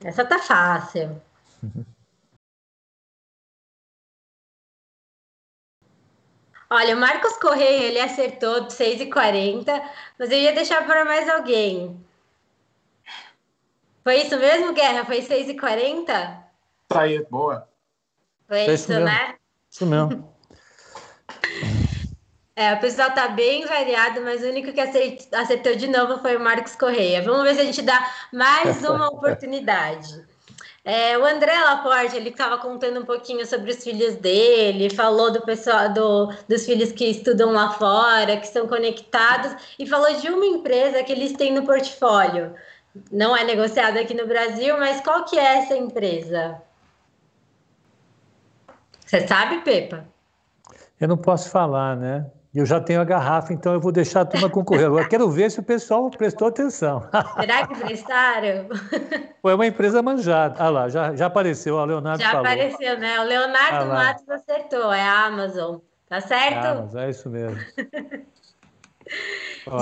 Essa 0.03 0.25
tá 0.25 0.39
fácil. 0.39 1.21
Olha, 6.69 6.95
o 6.97 6.99
Marcos 6.99 7.37
Correia, 7.37 7.83
ele 7.87 7.99
acertou 7.99 8.67
6h40, 8.67 9.65
mas 10.19 10.29
eu 10.29 10.37
ia 10.37 10.53
deixar 10.53 10.85
para 10.85 11.05
mais 11.05 11.29
alguém. 11.29 11.97
Foi 14.07 14.21
isso 14.21 14.37
mesmo, 14.37 14.71
Guerra? 14.71 15.03
Foi 15.03 15.21
6h40? 15.21 16.05
Tá 16.87 17.01
aí, 17.01 17.21
boa. 17.29 17.67
Foi 18.47 18.59
é 18.59 18.73
isso, 18.73 18.89
isso 18.89 19.01
né? 19.01 19.35
Isso 19.69 19.85
mesmo. 19.85 20.33
É, 22.59 22.73
o 22.73 22.79
pessoal 22.79 23.11
tá 23.11 23.27
bem 23.27 23.67
variado, 23.67 24.19
mas 24.21 24.41
o 24.41 24.47
único 24.47 24.73
que 24.73 24.81
acertou 24.81 25.75
de 25.75 25.87
novo 25.87 26.19
foi 26.23 26.35
o 26.35 26.39
Marcos 26.39 26.75
Correia. 26.75 27.21
Vamos 27.21 27.43
ver 27.43 27.53
se 27.53 27.61
a 27.61 27.63
gente 27.65 27.83
dá 27.83 28.11
mais 28.33 28.83
uma 28.83 29.09
oportunidade. 29.13 30.25
É, 30.83 31.15
o 31.19 31.23
André 31.23 31.53
Laporte, 31.53 32.15
ele 32.15 32.29
estava 32.29 32.57
contando 32.57 33.01
um 33.01 33.05
pouquinho 33.05 33.45
sobre 33.45 33.69
os 33.69 33.83
filhos 33.83 34.15
dele, 34.15 34.89
falou 34.89 35.29
do 35.29 35.41
pessoal 35.41 35.93
do, 35.93 36.33
dos 36.49 36.65
filhos 36.65 36.91
que 36.91 37.05
estudam 37.05 37.51
lá 37.51 37.69
fora, 37.73 38.37
que 38.37 38.47
são 38.47 38.67
conectados, 38.67 39.55
e 39.77 39.85
falou 39.85 40.11
de 40.15 40.27
uma 40.29 40.45
empresa 40.47 41.03
que 41.03 41.11
eles 41.11 41.33
têm 41.33 41.53
no 41.53 41.63
portfólio. 41.63 42.55
Não 43.11 43.35
é 43.35 43.43
negociada 43.43 43.99
aqui 43.99 44.13
no 44.13 44.27
Brasil, 44.27 44.77
mas 44.77 45.01
qual 45.01 45.25
que 45.25 45.37
é 45.37 45.59
essa 45.59 45.75
empresa? 45.75 46.61
Você 49.05 49.27
sabe, 49.27 49.61
Pepa? 49.61 50.05
Eu 50.99 51.07
não 51.07 51.17
posso 51.17 51.49
falar, 51.49 51.95
né? 51.95 52.25
Eu 52.53 52.65
já 52.65 52.81
tenho 52.81 52.99
a 52.99 53.03
garrafa, 53.03 53.53
então 53.53 53.73
eu 53.73 53.79
vou 53.79 53.91
deixar 53.91 54.21
a 54.21 54.25
turma 54.25 54.49
concorrer. 54.49 54.87
Agora 54.87 55.07
quero 55.07 55.29
ver 55.29 55.51
se 55.51 55.59
o 55.59 55.63
pessoal 55.63 56.09
prestou 56.09 56.47
atenção. 56.47 57.07
Será 57.39 57.67
que 57.67 57.75
prestaram? 57.75 58.67
Foi 59.41 59.53
uma 59.53 59.67
empresa 59.67 60.01
manjada. 60.01 60.55
Ah 60.57 60.69
lá, 60.69 60.89
já, 60.89 61.15
já 61.15 61.27
apareceu, 61.27 61.75
o 61.75 61.85
Leonardo 61.85 62.21
Já 62.21 62.31
falou. 62.31 62.47
apareceu, 62.47 62.97
né? 62.97 63.19
O 63.19 63.23
Leonardo 63.23 63.91
ah 63.91 63.93
Matos 63.93 64.29
acertou, 64.29 64.91
é 64.91 65.01
a 65.01 65.25
Amazon. 65.25 65.77
Tá 66.09 66.19
certo? 66.19 66.65
É 66.65 66.69
Amazon, 66.69 67.01
é 67.01 67.09
isso 67.09 67.29
mesmo. 67.29 67.59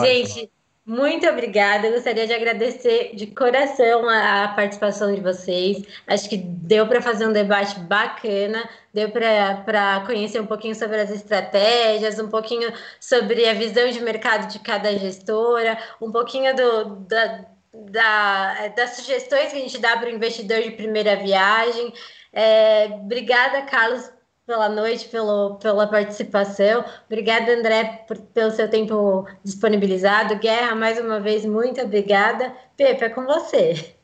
Gente, 0.02 0.52
muito 0.86 1.28
obrigada. 1.28 1.88
Eu 1.88 1.94
gostaria 1.94 2.28
de 2.28 2.34
agradecer 2.34 3.16
de 3.16 3.28
coração 3.28 4.08
a, 4.08 4.44
a 4.44 4.48
participação 4.50 5.14
de 5.14 5.20
vocês. 5.20 5.84
Acho 6.06 6.30
que 6.30 6.38
deu 6.38 6.88
para 6.88 7.02
fazer 7.02 7.28
um 7.28 7.34
debate 7.34 7.80
bacana, 7.80 8.70
deu 8.94 9.10
para 9.10 10.04
conhecer 10.06 10.40
um 10.40 10.46
pouquinho 10.46 10.76
sobre 10.76 11.02
as 11.02 11.10
estratégias, 11.10 12.20
um 12.20 12.30
pouquinho 12.30 12.72
sobre 13.00 13.48
a 13.50 13.54
visão 13.54 13.90
de 13.90 14.00
mercado 14.00 14.52
de 14.52 14.60
cada 14.60 14.96
gestora, 14.98 15.78
um 16.00 16.12
pouquinho 16.12 16.56
do, 16.56 16.96
da, 17.08 17.46
da, 17.74 18.68
das 18.70 18.92
sugestões 18.92 19.52
que 19.52 19.58
a 19.58 19.62
gente 19.62 19.80
dá 19.80 19.98
para 19.98 20.08
o 20.08 20.14
investidor 20.14 20.62
de 20.62 20.72
primeira 20.72 21.16
viagem. 21.16 21.92
É, 22.32 22.86
obrigada, 22.92 23.64
Carlos, 23.64 24.12
pela 24.46 24.70
noite, 24.70 25.10
pelo, 25.10 25.56
pela 25.56 25.88
participação. 25.88 26.86
Obrigada, 27.08 27.52
André, 27.52 28.06
por, 28.08 28.18
pelo 28.18 28.52
seu 28.52 28.70
tempo 28.70 29.26
disponibilizado. 29.44 30.38
Guerra, 30.38 30.76
mais 30.76 31.00
uma 31.00 31.20
vez, 31.20 31.46
muito 31.46 31.82
obrigada. 31.82 32.54
Pepe, 32.78 33.06
é 33.06 33.10
com 33.10 33.26
você. 33.26 33.96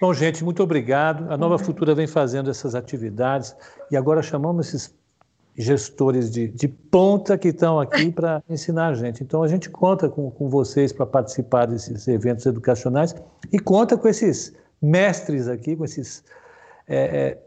Bom, 0.00 0.14
gente, 0.14 0.42
muito 0.42 0.62
obrigado. 0.62 1.30
A 1.30 1.36
Nova 1.36 1.58
Futura 1.58 1.94
vem 1.94 2.06
fazendo 2.06 2.50
essas 2.50 2.74
atividades 2.74 3.54
e 3.90 3.96
agora 3.96 4.22
chamamos 4.22 4.68
esses 4.68 4.94
gestores 5.56 6.30
de, 6.30 6.48
de 6.48 6.66
ponta 6.66 7.38
que 7.38 7.48
estão 7.48 7.78
aqui 7.78 8.10
para 8.12 8.42
ensinar 8.48 8.88
a 8.88 8.94
gente. 8.94 9.22
Então, 9.22 9.42
a 9.42 9.48
gente 9.48 9.68
conta 9.68 10.08
com, 10.08 10.30
com 10.30 10.48
vocês 10.48 10.92
para 10.92 11.06
participar 11.06 11.66
desses 11.66 12.08
eventos 12.08 12.46
educacionais 12.46 13.14
e 13.52 13.58
conta 13.58 13.96
com 13.96 14.08
esses 14.08 14.54
mestres 14.80 15.46
aqui, 15.46 15.76
com 15.76 15.84
esses 15.84 16.24
é, 16.88 16.96
é, 16.96 17.38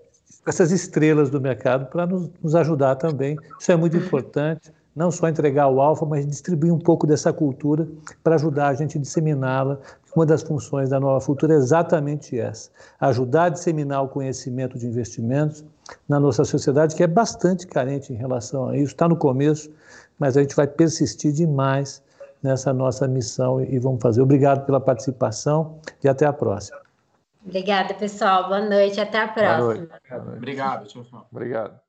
essas 0.48 0.72
estrelas 0.72 1.30
do 1.30 1.42
mercado 1.42 1.88
para 1.88 2.06
nos, 2.06 2.30
nos, 2.42 2.56
ajudar 2.56 2.96
também. 2.96 3.38
Isso 3.60 3.72
é 3.72 3.76
muito 3.76 3.98
importante, 3.98 4.72
não 4.96 5.12
só 5.12 5.28
entregar 5.28 5.68
o 5.68 5.82
alfa, 5.82 6.06
mas 6.06 6.26
distribuir 6.26 6.74
um 6.74 6.80
pouco 6.80 7.06
dessa 7.06 7.34
cultura 7.34 7.88
para 8.24 8.36
ajudar 8.36 8.70
a 8.70 8.74
gente 8.74 8.98
a 8.98 9.02
disseminá-la. 9.02 9.78
Uma 10.16 10.26
das 10.26 10.42
funções 10.42 10.90
da 10.90 11.00
Nova 11.00 11.20
Futura 11.22 11.54
é 11.54 11.58
exatamente 11.58 12.40
essa: 12.40 12.72
ajudar 13.00 13.44
a 13.44 13.50
disseminar 13.50 14.04
o 14.04 14.08
conhecimento 14.08 14.80
de 14.80 14.88
investimentos 14.88 15.64
na 16.08 16.20
nossa 16.20 16.44
sociedade, 16.44 16.96
que 16.96 17.04
é 17.04 17.08
bastante 17.08 17.68
carente 17.68 18.12
em 18.12 18.16
relação 18.16 18.70
a 18.70 18.78
isso. 18.78 18.94
Está 18.94 19.08
no 19.08 19.16
começo, 19.16 19.70
mas 20.18 20.36
a 20.38 20.42
gente 20.42 20.56
vai 20.56 20.66
persistir 20.66 21.32
demais 21.32 22.02
nessa 22.42 22.74
nossa 22.74 23.08
missão 23.08 23.62
e 23.62 23.78
vamos 23.78 24.02
fazer. 24.02 24.22
Obrigado 24.22 24.66
pela 24.66 24.80
participação 24.80 25.76
e 26.04 26.08
até 26.08 26.26
a 26.26 26.34
próxima. 26.34 26.87
Obrigada, 27.48 27.94
pessoal. 27.94 28.50
Boa 28.50 28.60
noite. 28.60 29.00
Até 29.00 29.20
a 29.20 29.28
próxima. 29.30 29.88
Obrigado. 30.36 30.86
Tchau, 30.88 31.04
tchau. 31.06 31.28
Obrigado. 31.32 31.87